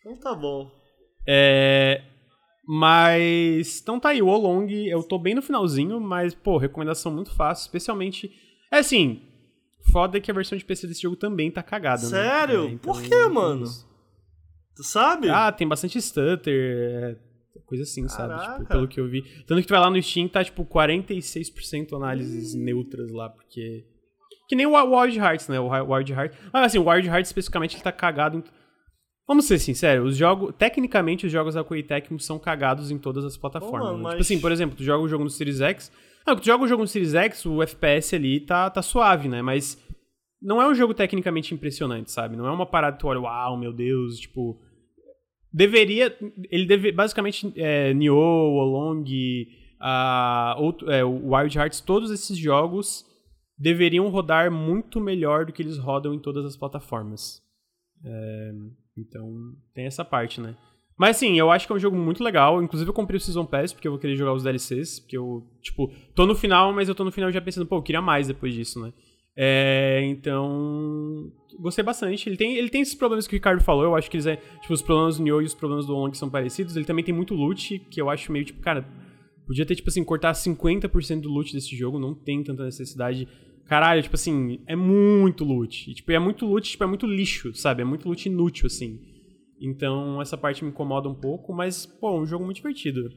Então 0.00 0.16
tá 0.18 0.32
bom. 0.32 0.70
É... 1.26 2.02
Mas... 2.68 3.80
Então 3.80 3.98
tá 3.98 4.10
aí, 4.10 4.22
o 4.22 4.28
Olong, 4.28 4.68
eu 4.88 5.02
tô 5.02 5.18
bem 5.18 5.34
no 5.34 5.42
finalzinho, 5.42 6.00
mas, 6.00 6.34
pô, 6.34 6.56
recomendação 6.56 7.12
muito 7.12 7.34
fácil, 7.34 7.62
especialmente... 7.62 8.30
É 8.72 8.78
assim, 8.78 9.22
foda 9.92 10.20
que 10.20 10.30
a 10.30 10.34
versão 10.34 10.56
de 10.56 10.64
PC 10.64 10.86
desse 10.86 11.02
jogo 11.02 11.16
também 11.16 11.50
tá 11.50 11.62
cagada, 11.62 12.02
Sério? 12.02 12.16
né? 12.16 12.30
Sério? 12.30 12.60
É, 12.60 12.70
então, 12.72 12.92
Por 12.92 13.02
que, 13.02 13.28
mano? 13.28 13.64
Tu 14.74 14.84
sabe? 14.84 15.30
Ah, 15.30 15.50
tem 15.50 15.66
bastante 15.66 16.00
stutter, 16.00 17.18
Coisa 17.66 17.82
assim, 17.82 18.06
Caraca. 18.06 18.44
sabe? 18.44 18.58
Tipo, 18.58 18.68
pelo 18.68 18.88
que 18.88 19.00
eu 19.00 19.08
vi. 19.08 19.22
Tanto 19.44 19.60
que 19.60 19.66
tu 19.66 19.70
vai 19.70 19.80
lá 19.80 19.90
no 19.90 20.00
Steam, 20.00 20.28
tá 20.28 20.44
tipo 20.44 20.64
46% 20.64 21.96
análises 21.96 22.54
hum. 22.54 22.62
neutras 22.62 23.10
lá, 23.10 23.28
porque. 23.28 23.84
Que 24.48 24.54
nem 24.54 24.66
o 24.66 24.74
Wild 24.74 25.18
Hearts, 25.18 25.48
né? 25.48 25.58
O 25.58 25.68
Wild 25.68 26.12
Hearts. 26.12 26.38
Mas 26.52 26.66
assim, 26.66 26.78
o 26.78 26.88
Wild 26.88 27.08
Hearts 27.08 27.28
especificamente 27.28 27.74
ele 27.74 27.82
tá 27.82 27.90
cagado 27.90 28.38
em. 28.38 28.44
Vamos 29.26 29.46
ser 29.46 29.58
sinceros, 29.58 30.10
os 30.10 30.16
jogos. 30.16 30.54
Tecnicamente, 30.56 31.26
os 31.26 31.32
jogos 31.32 31.54
da 31.54 31.64
Koei 31.64 31.82
Tecmo 31.82 32.20
são 32.20 32.38
cagados 32.38 32.92
em 32.92 32.98
todas 32.98 33.24
as 33.24 33.36
plataformas. 33.36 33.90
Oh, 33.90 33.98
mas... 33.98 34.12
Tipo 34.12 34.22
assim, 34.22 34.40
por 34.40 34.52
exemplo, 34.52 34.76
tu 34.76 34.84
joga 34.84 35.02
o 35.02 35.08
jogo 35.08 35.24
no 35.24 35.30
Series 35.30 35.60
X. 35.60 35.90
Não, 36.26 36.36
tu 36.36 36.44
joga 36.44 36.64
o 36.64 36.68
jogo 36.68 36.82
no 36.82 36.88
Series 36.88 37.14
X, 37.14 37.46
o 37.46 37.62
FPS 37.62 38.16
ali 38.16 38.40
tá, 38.40 38.68
tá 38.68 38.82
suave, 38.82 39.28
né? 39.28 39.42
Mas 39.42 39.80
não 40.42 40.60
é 40.60 40.68
um 40.68 40.74
jogo 40.74 40.92
tecnicamente 40.92 41.54
impressionante, 41.54 42.10
sabe? 42.10 42.36
Não 42.36 42.46
é 42.46 42.50
uma 42.50 42.66
parada 42.66 42.96
que 42.96 43.00
tu 43.00 43.08
olha, 43.08 43.20
uau, 43.20 43.56
meu 43.56 43.72
Deus, 43.72 44.18
tipo 44.18 44.60
deveria. 45.56 46.14
Ele 46.50 46.66
deve, 46.66 46.92
basicamente, 46.92 47.50
é, 47.56 47.94
Nioh, 47.94 48.18
Olong, 48.18 49.04
uh, 49.80 50.60
outro, 50.60 50.90
é, 50.90 51.02
Wild 51.02 51.56
Hearts, 51.56 51.80
todos 51.80 52.10
esses 52.10 52.36
jogos 52.36 53.04
deveriam 53.58 54.08
rodar 54.08 54.50
muito 54.50 55.00
melhor 55.00 55.46
do 55.46 55.52
que 55.52 55.62
eles 55.62 55.78
rodam 55.78 56.12
em 56.12 56.18
todas 56.18 56.44
as 56.44 56.56
plataformas. 56.56 57.42
É, 58.04 58.52
então, 58.98 59.54
tem 59.74 59.86
essa 59.86 60.04
parte, 60.04 60.42
né? 60.42 60.54
Mas 60.98 61.16
assim, 61.16 61.38
eu 61.38 61.50
acho 61.50 61.66
que 61.66 61.72
é 61.72 61.76
um 61.76 61.80
jogo 61.80 61.96
muito 61.96 62.24
legal. 62.24 62.62
Inclusive, 62.62 62.88
eu 62.88 62.94
comprei 62.94 63.18
o 63.18 63.20
Season 63.20 63.44
Pass 63.44 63.72
porque 63.72 63.86
eu 63.86 63.92
vou 63.92 64.00
querer 64.00 64.16
jogar 64.16 64.32
os 64.32 64.42
DLCs. 64.42 65.00
Porque 65.00 65.16
eu, 65.16 65.46
tipo, 65.60 65.92
tô 66.14 66.26
no 66.26 66.34
final, 66.34 66.72
mas 66.72 66.88
eu 66.88 66.94
tô 66.94 67.04
no 67.04 67.12
final 67.12 67.30
já 67.30 67.40
pensando, 67.40 67.66
pô, 67.66 67.76
eu 67.76 67.82
queria 67.82 68.00
mais 68.00 68.28
depois 68.28 68.54
disso, 68.54 68.80
né? 68.80 68.92
É, 69.38 70.00
então, 70.04 71.30
gostei 71.60 71.84
bastante. 71.84 72.26
Ele 72.26 72.38
tem, 72.38 72.56
ele 72.56 72.70
tem 72.70 72.80
esses 72.80 72.94
problemas 72.94 73.26
que 73.26 73.34
o 73.34 73.36
Ricardo 73.36 73.62
falou. 73.62 73.84
Eu 73.84 73.94
acho 73.94 74.10
que 74.10 74.16
eles 74.16 74.26
é, 74.26 74.36
tipo, 74.36 74.72
os 74.72 74.80
problemas 74.80 75.18
do 75.18 75.22
Nioh 75.22 75.42
e 75.42 75.44
os 75.44 75.54
problemas 75.54 75.84
do 75.84 75.92
Long 75.92 76.12
são 76.14 76.30
parecidos. 76.30 76.74
Ele 76.74 76.86
também 76.86 77.04
tem 77.04 77.14
muito 77.14 77.34
loot, 77.34 77.78
que 77.90 78.00
eu 78.00 78.08
acho 78.08 78.32
meio 78.32 78.46
tipo, 78.46 78.60
cara, 78.60 78.88
podia 79.46 79.66
ter, 79.66 79.74
tipo 79.74 79.90
assim, 79.90 80.02
cortar 80.02 80.32
50% 80.32 81.20
do 81.20 81.28
loot 81.28 81.52
desse 81.52 81.76
jogo. 81.76 81.98
Não 81.98 82.14
tem 82.14 82.42
tanta 82.42 82.64
necessidade. 82.64 83.28
Caralho, 83.66 84.02
tipo 84.02 84.14
assim, 84.14 84.60
é 84.66 84.74
muito 84.74 85.44
loot. 85.44 85.90
E, 85.90 85.94
tipo, 85.94 86.10
é 86.10 86.18
muito 86.18 86.46
loot, 86.46 86.70
tipo, 86.70 86.84
é 86.84 86.86
muito 86.86 87.06
lixo, 87.06 87.54
sabe? 87.54 87.82
É 87.82 87.84
muito 87.84 88.08
loot 88.08 88.26
inútil, 88.26 88.66
assim. 88.66 88.98
Então, 89.60 90.20
essa 90.20 90.36
parte 90.36 90.64
me 90.64 90.70
incomoda 90.70 91.08
um 91.08 91.14
pouco, 91.14 91.52
mas, 91.52 91.86
pô, 91.86 92.08
é 92.08 92.20
um 92.20 92.26
jogo 92.26 92.44
muito 92.44 92.56
divertido. 92.56 93.08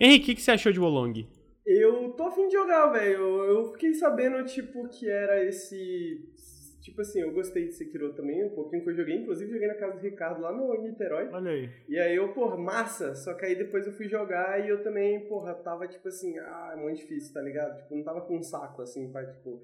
Henrique, 0.00 0.24
o 0.24 0.26
que, 0.26 0.34
que 0.36 0.42
você 0.42 0.52
achou 0.52 0.72
de 0.72 0.80
Wolong? 0.80 1.28
Eu 1.64 2.10
tô 2.12 2.24
afim 2.24 2.48
de 2.48 2.54
jogar, 2.54 2.88
velho. 2.88 3.44
Eu 3.44 3.72
fiquei 3.72 3.94
sabendo, 3.94 4.44
tipo, 4.44 4.88
que 4.88 5.08
era 5.08 5.44
esse. 5.44 6.28
Tipo 6.80 7.00
assim, 7.00 7.20
eu 7.20 7.32
gostei 7.32 7.68
de 7.68 7.74
Sekiro 7.74 8.12
também, 8.12 8.44
um 8.44 8.50
pouquinho 8.50 8.82
que 8.82 8.90
eu 8.90 8.96
joguei. 8.96 9.14
Inclusive, 9.14 9.52
joguei 9.52 9.68
na 9.68 9.76
casa 9.76 9.94
do 9.94 10.00
Ricardo 10.00 10.40
lá 10.40 10.50
no 10.50 10.82
Niterói. 10.82 11.28
Olha 11.32 11.52
aí. 11.52 11.70
E 11.88 11.96
aí 11.96 12.16
eu, 12.16 12.32
porra, 12.32 12.56
massa. 12.56 13.14
Só 13.14 13.34
que 13.34 13.44
aí 13.44 13.54
depois 13.54 13.86
eu 13.86 13.92
fui 13.92 14.08
jogar 14.08 14.64
e 14.64 14.68
eu 14.68 14.82
também, 14.82 15.20
porra, 15.28 15.54
tava 15.54 15.86
tipo 15.86 16.08
assim, 16.08 16.36
ah, 16.40 16.72
é 16.72 16.76
muito 16.76 16.96
difícil, 16.96 17.32
tá 17.32 17.40
ligado? 17.40 17.76
Tipo, 17.76 17.94
não 17.94 18.02
tava 18.02 18.22
com 18.22 18.36
um 18.36 18.42
saco, 18.42 18.82
assim, 18.82 19.12
pra, 19.12 19.24
tipo 19.24 19.62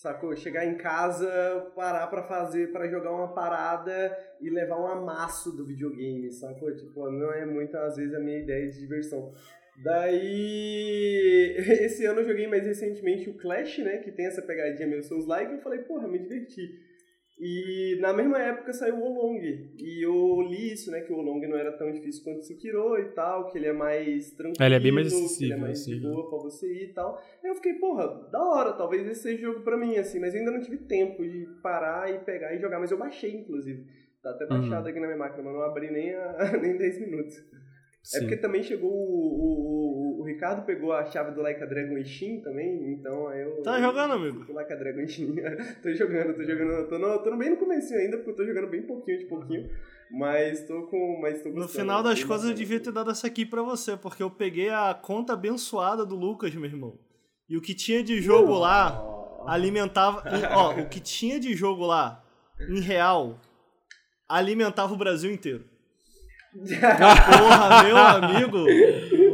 sacou? 0.00 0.34
Chegar 0.34 0.64
em 0.64 0.76
casa, 0.76 1.70
parar 1.76 2.06
para 2.06 2.22
fazer, 2.22 2.72
para 2.72 2.88
jogar 2.88 3.12
uma 3.12 3.34
parada 3.34 4.16
e 4.40 4.48
levar 4.48 4.80
um 4.80 4.86
amasso 4.86 5.54
do 5.54 5.66
videogame, 5.66 6.32
sacou? 6.32 6.74
Tipo, 6.74 7.10
não 7.10 7.32
é 7.32 7.44
muitas 7.44 7.96
vezes 7.96 8.14
a 8.14 8.18
minha 8.18 8.38
ideia 8.38 8.66
de 8.70 8.78
diversão. 8.78 9.32
Daí, 9.82 11.54
esse 11.84 12.06
ano 12.06 12.20
eu 12.20 12.28
joguei 12.28 12.46
mais 12.46 12.66
recentemente 12.66 13.28
o 13.28 13.36
Clash, 13.36 13.78
né? 13.78 13.98
Que 13.98 14.10
tem 14.10 14.26
essa 14.26 14.40
pegadinha 14.40 14.88
meio 14.88 15.02
seus 15.02 15.26
likes. 15.26 15.52
E 15.52 15.56
eu 15.56 15.62
falei, 15.62 15.80
porra, 15.80 16.08
me 16.08 16.18
diverti. 16.18 16.80
E 17.42 17.96
na 18.00 18.12
mesma 18.12 18.38
época 18.38 18.70
saiu 18.74 18.96
o 18.96 19.02
Olong. 19.02 19.40
E 19.78 20.04
eu 20.04 20.42
li 20.42 20.74
isso, 20.74 20.90
né? 20.90 21.00
Que 21.00 21.10
o 21.10 21.16
Olong 21.16 21.40
não 21.48 21.56
era 21.56 21.72
tão 21.72 21.90
difícil 21.90 22.22
quanto 22.22 22.40
o 22.40 22.42
Sekiro 22.42 22.98
e 22.98 23.06
tal. 23.12 23.46
Que 23.46 23.56
ele 23.56 23.68
é 23.68 23.72
mais 23.72 24.30
tranquilo. 24.32 24.62
Ele 24.62 24.74
é 24.74 24.80
bem 24.80 24.92
mais 24.92 25.06
acessível. 25.06 25.46
Ele 25.46 25.54
é 25.54 25.66
mais 25.66 25.80
assim. 25.80 26.00
boa 26.00 26.28
pra 26.28 26.38
você 26.38 26.70
ir 26.70 26.90
e 26.90 26.92
tal. 26.92 27.16
Aí 27.42 27.50
eu 27.50 27.54
fiquei, 27.54 27.74
porra, 27.74 28.28
da 28.30 28.44
hora. 28.44 28.74
Talvez 28.74 29.08
esse 29.08 29.22
seja 29.22 29.38
o 29.38 29.52
jogo 29.52 29.64
pra 29.64 29.78
mim, 29.78 29.96
assim. 29.96 30.20
Mas 30.20 30.34
eu 30.34 30.40
ainda 30.40 30.50
não 30.50 30.60
tive 30.60 30.76
tempo 30.76 31.22
de 31.22 31.46
parar 31.62 32.12
e 32.12 32.18
pegar 32.18 32.54
e 32.54 32.60
jogar. 32.60 32.78
Mas 32.78 32.90
eu 32.90 32.98
baixei, 32.98 33.34
inclusive. 33.34 33.86
Tá 34.22 34.32
até 34.32 34.46
baixado 34.46 34.84
uhum. 34.84 34.90
aqui 34.90 35.00
na 35.00 35.06
minha 35.06 35.18
máquina, 35.18 35.42
mas 35.42 35.54
não 35.54 35.62
abri 35.62 35.90
nem, 35.90 36.14
a, 36.14 36.52
nem 36.60 36.76
10 36.76 37.00
minutos. 37.00 37.36
É 38.14 38.20
porque 38.20 38.36
também 38.36 38.62
chegou 38.62 38.90
o, 38.90 38.94
o, 38.94 39.89
Ricardo 40.40 40.64
pegou 40.64 40.94
a 40.94 41.04
chave 41.04 41.32
do 41.32 41.42
Like 41.42 41.62
a 41.62 41.66
Dragon 41.66 42.02
Steam 42.02 42.40
também, 42.40 42.94
então 42.94 43.28
aí 43.28 43.42
eu. 43.42 43.62
Tá 43.62 43.78
jogando, 43.78 44.14
amigo? 44.14 44.50
Like 44.50 44.72
a 44.72 44.76
Dragon 44.76 45.06
Steam. 45.06 45.34
tô 45.82 45.92
jogando, 45.92 46.34
tô 46.34 46.42
jogando. 46.42 46.88
Tô, 46.88 46.98
no, 46.98 47.18
tô 47.18 47.36
bem 47.36 47.50
no 47.50 47.58
começo 47.58 47.92
ainda, 47.92 48.16
porque 48.16 48.30
eu 48.30 48.36
tô 48.36 48.46
jogando 48.46 48.68
bem 48.68 48.80
pouquinho 48.80 49.18
de 49.18 49.26
pouquinho. 49.26 49.68
Mas 50.10 50.66
tô 50.66 50.86
com. 50.86 51.20
Mas 51.20 51.42
tô 51.42 51.50
no 51.50 51.68
final 51.68 52.02
das 52.02 52.24
coisas 52.24 52.48
eu 52.48 52.54
devia 52.54 52.80
ter 52.80 52.90
dado 52.90 53.10
essa 53.10 53.26
aqui 53.26 53.44
pra 53.44 53.62
você, 53.62 53.98
porque 53.98 54.22
eu 54.22 54.30
peguei 54.30 54.70
a 54.70 54.94
conta 54.94 55.34
abençoada 55.34 56.06
do 56.06 56.16
Lucas, 56.16 56.54
meu 56.54 56.64
irmão. 56.64 56.98
E 57.46 57.58
o 57.58 57.60
que 57.60 57.74
tinha 57.74 58.02
de 58.02 58.22
jogo 58.22 58.54
lá 58.58 58.98
alimentava. 59.46 60.22
ó, 60.52 60.72
o 60.80 60.88
que 60.88 61.00
tinha 61.00 61.38
de 61.38 61.54
jogo 61.54 61.84
lá, 61.84 62.24
em 62.70 62.80
real, 62.80 63.38
alimentava 64.26 64.94
o 64.94 64.96
Brasil 64.96 65.30
inteiro. 65.30 65.68
Porra, 66.56 67.82
meu 67.84 67.96
amigo. 67.96 68.66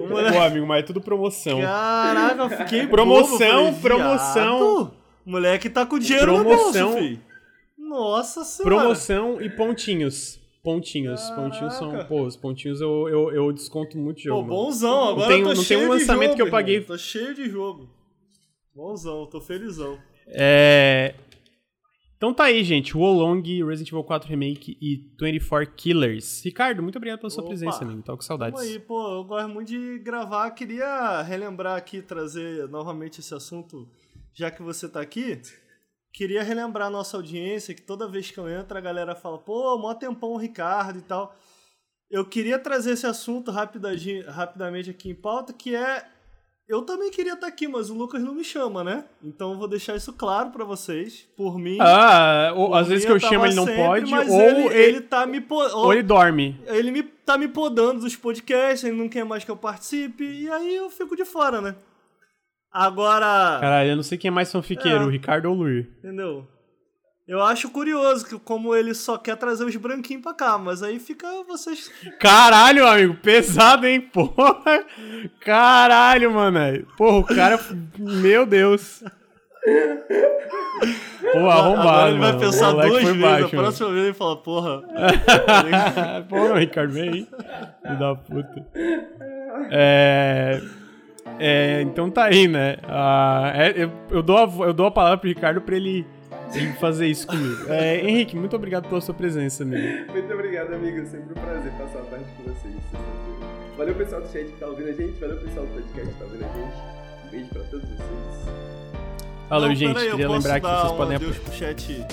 Pô, 0.08 0.40
amigo, 0.40 0.66
mas 0.66 0.80
é 0.80 0.82
tudo 0.82 1.00
promoção. 1.00 1.60
Caraca, 1.60 2.42
eu 2.42 2.50
fiquei 2.50 2.86
Promoção, 2.86 3.66
bobo, 3.66 3.80
promoção. 3.80 4.92
Moleque 5.24 5.68
tá 5.68 5.84
com 5.84 5.98
dinheiro 5.98 6.34
promoção, 6.34 6.86
no 6.88 6.92
bolso, 6.92 6.98
filho. 6.98 7.20
Nossa 7.78 8.44
senhora. 8.44 8.76
Promoção 8.76 9.40
e 9.40 9.48
pontinhos. 9.50 10.40
Pontinhos. 10.62 11.20
Caraca. 11.22 11.42
Pontinhos 11.42 11.74
são. 11.74 12.04
Pô, 12.06 12.22
os 12.22 12.36
pontinhos 12.36 12.80
eu, 12.80 13.08
eu, 13.08 13.32
eu 13.32 13.52
desconto 13.52 13.96
muito 13.96 14.20
jogo. 14.20 14.48
Pô, 14.48 14.64
bonzão. 14.64 15.10
Agora 15.10 15.20
não 15.20 15.28
tem, 15.28 15.38
eu 15.40 15.48
tô 15.48 15.54
não 15.54 15.62
cheio 15.62 15.80
tem 15.80 15.88
um 15.88 15.92
lançamento 15.92 16.30
jogo, 16.30 16.36
que 16.36 16.42
eu 16.42 16.50
paguei. 16.50 16.74
Irmão. 16.76 16.88
Tô 16.88 16.98
cheio 16.98 17.34
de 17.34 17.48
jogo. 17.48 17.88
Bonzão, 18.74 19.26
tô 19.26 19.40
felizão. 19.40 19.98
É. 20.28 21.14
Então 22.16 22.32
tá 22.32 22.44
aí, 22.44 22.64
gente. 22.64 22.94
Wolong, 22.94 23.42
Resident 23.64 23.88
Evil 23.88 24.02
4 24.02 24.28
Remake 24.28 24.78
e 24.80 25.12
24 25.20 25.70
Killers. 25.74 26.42
Ricardo, 26.42 26.82
muito 26.82 26.96
obrigado 26.96 27.20
pela 27.20 27.30
sua 27.30 27.42
Opa. 27.42 27.50
presença, 27.50 27.84
amigo. 27.84 28.02
Tô 28.02 28.16
com 28.16 28.22
saudades. 28.22 28.58
Aí, 28.58 28.78
pô, 28.78 29.18
eu 29.18 29.24
gosto 29.24 29.48
muito 29.50 29.68
de 29.68 29.98
gravar. 29.98 30.50
Queria 30.52 31.20
relembrar 31.20 31.76
aqui, 31.76 32.00
trazer 32.00 32.68
novamente 32.68 33.20
esse 33.20 33.34
assunto, 33.34 33.86
já 34.32 34.50
que 34.50 34.62
você 34.62 34.88
tá 34.88 35.00
aqui. 35.00 35.40
Queria 36.10 36.42
relembrar 36.42 36.86
a 36.86 36.90
nossa 36.90 37.18
audiência 37.18 37.74
que 37.74 37.82
toda 37.82 38.08
vez 38.08 38.30
que 38.30 38.38
eu 38.38 38.48
entro 38.48 38.78
a 38.78 38.80
galera 38.80 39.14
fala, 39.14 39.36
pô, 39.36 39.76
mó 39.76 39.92
tempão 39.92 40.30
o 40.30 40.38
Ricardo 40.38 40.98
e 40.98 41.02
tal. 41.02 41.36
Eu 42.10 42.24
queria 42.24 42.58
trazer 42.58 42.92
esse 42.92 43.06
assunto 43.06 43.50
rapidamente 43.50 44.88
aqui 44.88 45.10
em 45.10 45.14
pauta, 45.14 45.52
que 45.52 45.74
é 45.74 46.15
eu 46.68 46.82
também 46.82 47.10
queria 47.10 47.34
estar 47.34 47.46
aqui, 47.46 47.68
mas 47.68 47.90
o 47.90 47.94
Lucas 47.94 48.22
não 48.22 48.34
me 48.34 48.42
chama, 48.42 48.82
né? 48.82 49.04
Então 49.22 49.52
eu 49.52 49.58
vou 49.58 49.68
deixar 49.68 49.94
isso 49.94 50.12
claro 50.12 50.50
para 50.50 50.64
vocês. 50.64 51.28
Por 51.36 51.58
mim. 51.58 51.78
Ah, 51.80 52.52
ou, 52.56 52.74
às 52.74 52.88
vezes 52.88 53.04
que 53.04 53.12
eu 53.12 53.20
chamo 53.20 53.46
ele 53.46 53.54
não 53.54 53.64
sempre, 53.64 53.82
pode, 53.82 54.14
ou 54.14 54.40
ele, 54.42 54.60
ele, 54.62 54.74
ele 54.74 55.00
tá 55.00 55.24
me 55.26 55.44
ou 55.48 55.92
ele 55.92 56.02
dorme. 56.02 56.60
Ele 56.66 56.90
me 56.90 57.02
tá 57.02 57.38
me 57.38 57.48
podando 57.48 58.00
dos 58.00 58.16
podcasts, 58.16 58.84
ele 58.84 58.96
não 58.96 59.08
quer 59.08 59.24
mais 59.24 59.44
que 59.44 59.50
eu 59.50 59.56
participe, 59.56 60.24
e 60.24 60.48
aí 60.50 60.76
eu 60.76 60.90
fico 60.90 61.16
de 61.16 61.24
fora, 61.24 61.60
né? 61.60 61.76
Agora. 62.72 63.58
Caralho, 63.60 63.90
eu 63.90 63.96
não 63.96 64.02
sei 64.02 64.18
quem 64.18 64.28
é 64.28 64.32
mais 64.32 64.50
fanfiqueiro, 64.50 65.04
é, 65.04 65.06
o 65.06 65.10
Ricardo 65.10 65.46
ou 65.46 65.54
o 65.54 65.58
Luir. 65.58 65.88
Entendeu? 65.98 66.46
Eu 67.26 67.42
acho 67.42 67.68
curioso 67.70 68.24
que 68.24 68.38
como 68.38 68.72
ele 68.72 68.94
só 68.94 69.18
quer 69.18 69.36
trazer 69.36 69.64
os 69.64 69.74
branquinhos 69.74 70.22
pra 70.22 70.32
cá, 70.32 70.56
mas 70.56 70.80
aí 70.80 71.00
fica 71.00 71.26
vocês. 71.42 71.90
Caralho, 72.20 72.86
amigo, 72.86 73.14
pesado, 73.16 73.84
hein? 73.84 74.00
Porra! 74.14 74.84
Caralho, 75.40 76.32
mano. 76.32 76.86
Porra, 76.96 77.18
o 77.18 77.24
cara. 77.24 77.58
Meu 77.98 78.46
Deus. 78.46 79.02
Porra, 81.32 81.52
arrombado. 81.52 81.88
Agora 81.88 82.10
ele 82.10 82.18
vai 82.20 82.28
mano. 82.32 82.38
pensar 82.38 82.70
duas 82.70 83.02
vezes. 83.02 83.20
Baixo, 83.20 83.46
a 83.46 83.48
próxima 83.48 83.90
vez 83.90 84.04
ele 84.04 84.14
fala, 84.14 84.36
porra. 84.36 84.82
porra, 86.30 86.58
Ricardo, 86.60 86.92
vem 86.92 87.08
aí. 87.08 87.28
Filho 87.82 87.98
da 87.98 88.14
puta. 88.14 88.66
É. 89.72 90.62
É, 91.40 91.82
então 91.82 92.08
tá 92.08 92.26
aí, 92.26 92.46
né? 92.46 92.76
Uh, 92.84 93.46
é, 93.52 93.74
eu, 93.76 93.90
eu, 94.10 94.22
dou 94.22 94.38
a, 94.38 94.66
eu 94.66 94.72
dou 94.72 94.86
a 94.86 94.90
palavra 94.92 95.18
pro 95.18 95.28
Ricardo 95.28 95.60
pra 95.60 95.74
ele 95.74 96.06
em 96.54 96.72
fazer 96.74 97.06
isso 97.06 97.26
comigo. 97.26 97.66
É, 97.68 98.00
Henrique, 98.00 98.36
muito 98.36 98.54
obrigado 98.56 98.88
pela 98.88 99.00
sua 99.00 99.14
presença, 99.14 99.62
amigo. 99.62 100.12
Muito 100.12 100.32
obrigado, 100.32 100.72
amigo. 100.74 101.06
Sempre 101.06 101.30
um 101.30 101.42
prazer 101.42 101.72
passar 101.72 101.98
a 102.00 102.04
tarde 102.04 102.24
com 102.36 102.42
vocês. 102.44 102.74
Valeu, 103.76 103.94
pessoal 103.94 104.22
do 104.22 104.28
chat 104.28 104.46
que 104.46 104.58
tá 104.58 104.66
ouvindo 104.66 104.88
a 104.88 104.92
gente. 104.92 105.20
Valeu, 105.20 105.36
pessoal 105.38 105.66
do 105.66 105.72
podcast 105.74 106.12
que 106.12 106.18
tá 106.18 106.24
ouvindo 106.24 106.44
a 106.44 106.48
gente. 106.48 107.26
Um 107.26 107.30
beijo 107.30 107.48
pra 107.48 107.62
todos 107.64 107.88
vocês. 107.88 108.66
Valeu, 109.48 109.68
Não, 109.68 109.74
gente. 109.74 109.98
Aí, 109.98 110.10
Queria 110.10 110.28
lembrar 110.28 110.60
que 110.60 110.66
vocês 110.66 110.92
podem... 110.92 111.18
Deus 111.18 111.38
pro 111.38 111.52
chat 111.52 112.06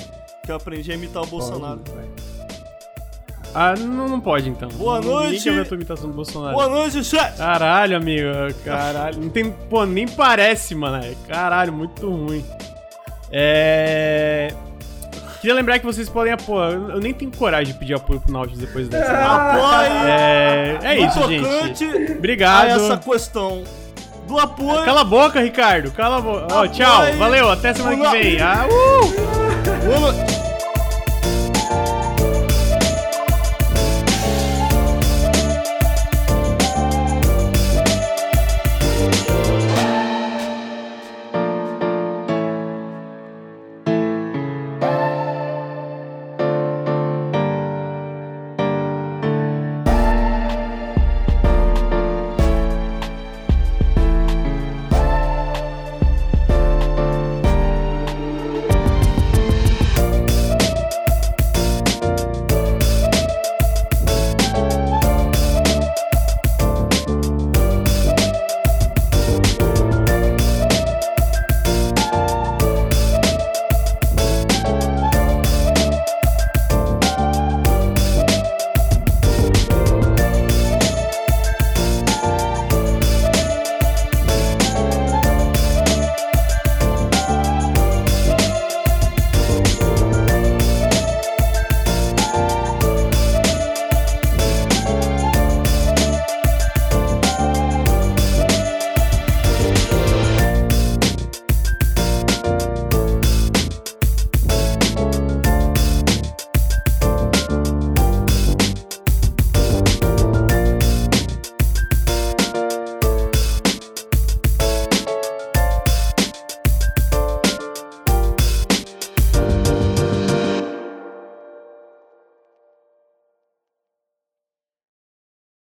que 0.43 0.51
eu 0.51 0.55
aprendi 0.55 0.91
a 0.91 0.95
imitar 0.95 1.23
o 1.23 1.25
Bolsonaro. 1.25 1.81
Ah, 3.55 3.75
não, 3.75 4.09
não 4.09 4.19
pode 4.19 4.49
então. 4.49 4.67
Boa 4.69 4.99
noite. 4.99 5.25
Ninguém 5.25 5.43
quer 5.43 5.53
ver 5.53 5.61
a 5.61 5.65
tua 5.65 5.75
imitação 5.75 6.09
do 6.09 6.15
Bolsonaro. 6.15 6.55
Boa 6.55 6.67
noite, 6.67 7.03
chat. 7.03 7.37
Caralho, 7.37 7.95
amigo. 7.95 8.27
Caralho. 8.65 9.21
Não 9.21 9.29
tem. 9.29 9.51
Pô, 9.51 9.85
nem 9.85 10.07
parece, 10.07 10.73
mano. 10.73 11.15
Caralho, 11.27 11.71
muito 11.71 12.09
ruim. 12.09 12.43
É. 13.33 14.53
Queria 15.41 15.55
lembrar 15.55 15.77
que 15.79 15.85
vocês 15.85 16.07
podem 16.07 16.31
apoiar. 16.31 16.71
Eu 16.71 17.01
nem 17.01 17.13
tenho 17.13 17.29
coragem 17.31 17.73
de 17.73 17.79
pedir 17.79 17.95
apoio 17.95 18.21
pro 18.21 18.31
Nautilus 18.31 18.59
depois 18.59 18.87
dessa. 18.87 19.11
Apoie! 19.11 20.09
É, 20.09 20.79
é 20.83 20.99
isso, 20.99 21.27
gente. 21.27 22.13
Obrigado. 22.13 22.67
essa 22.67 22.95
questão 22.95 23.63
do 24.25 24.39
apoio. 24.39 24.85
Cala 24.85 25.01
a 25.01 25.03
boca, 25.03 25.41
Ricardo. 25.41 25.91
Cala 25.91 26.17
a 26.17 26.21
boca. 26.21 26.47
Ó, 26.49 26.67
tchau. 26.67 27.13
Valeu. 27.17 27.51
Até 27.51 27.73
semana 27.73 27.97
que 27.97 28.17
vem. 28.17 28.41
Ah, 28.41 28.65
uh! 28.69 30.22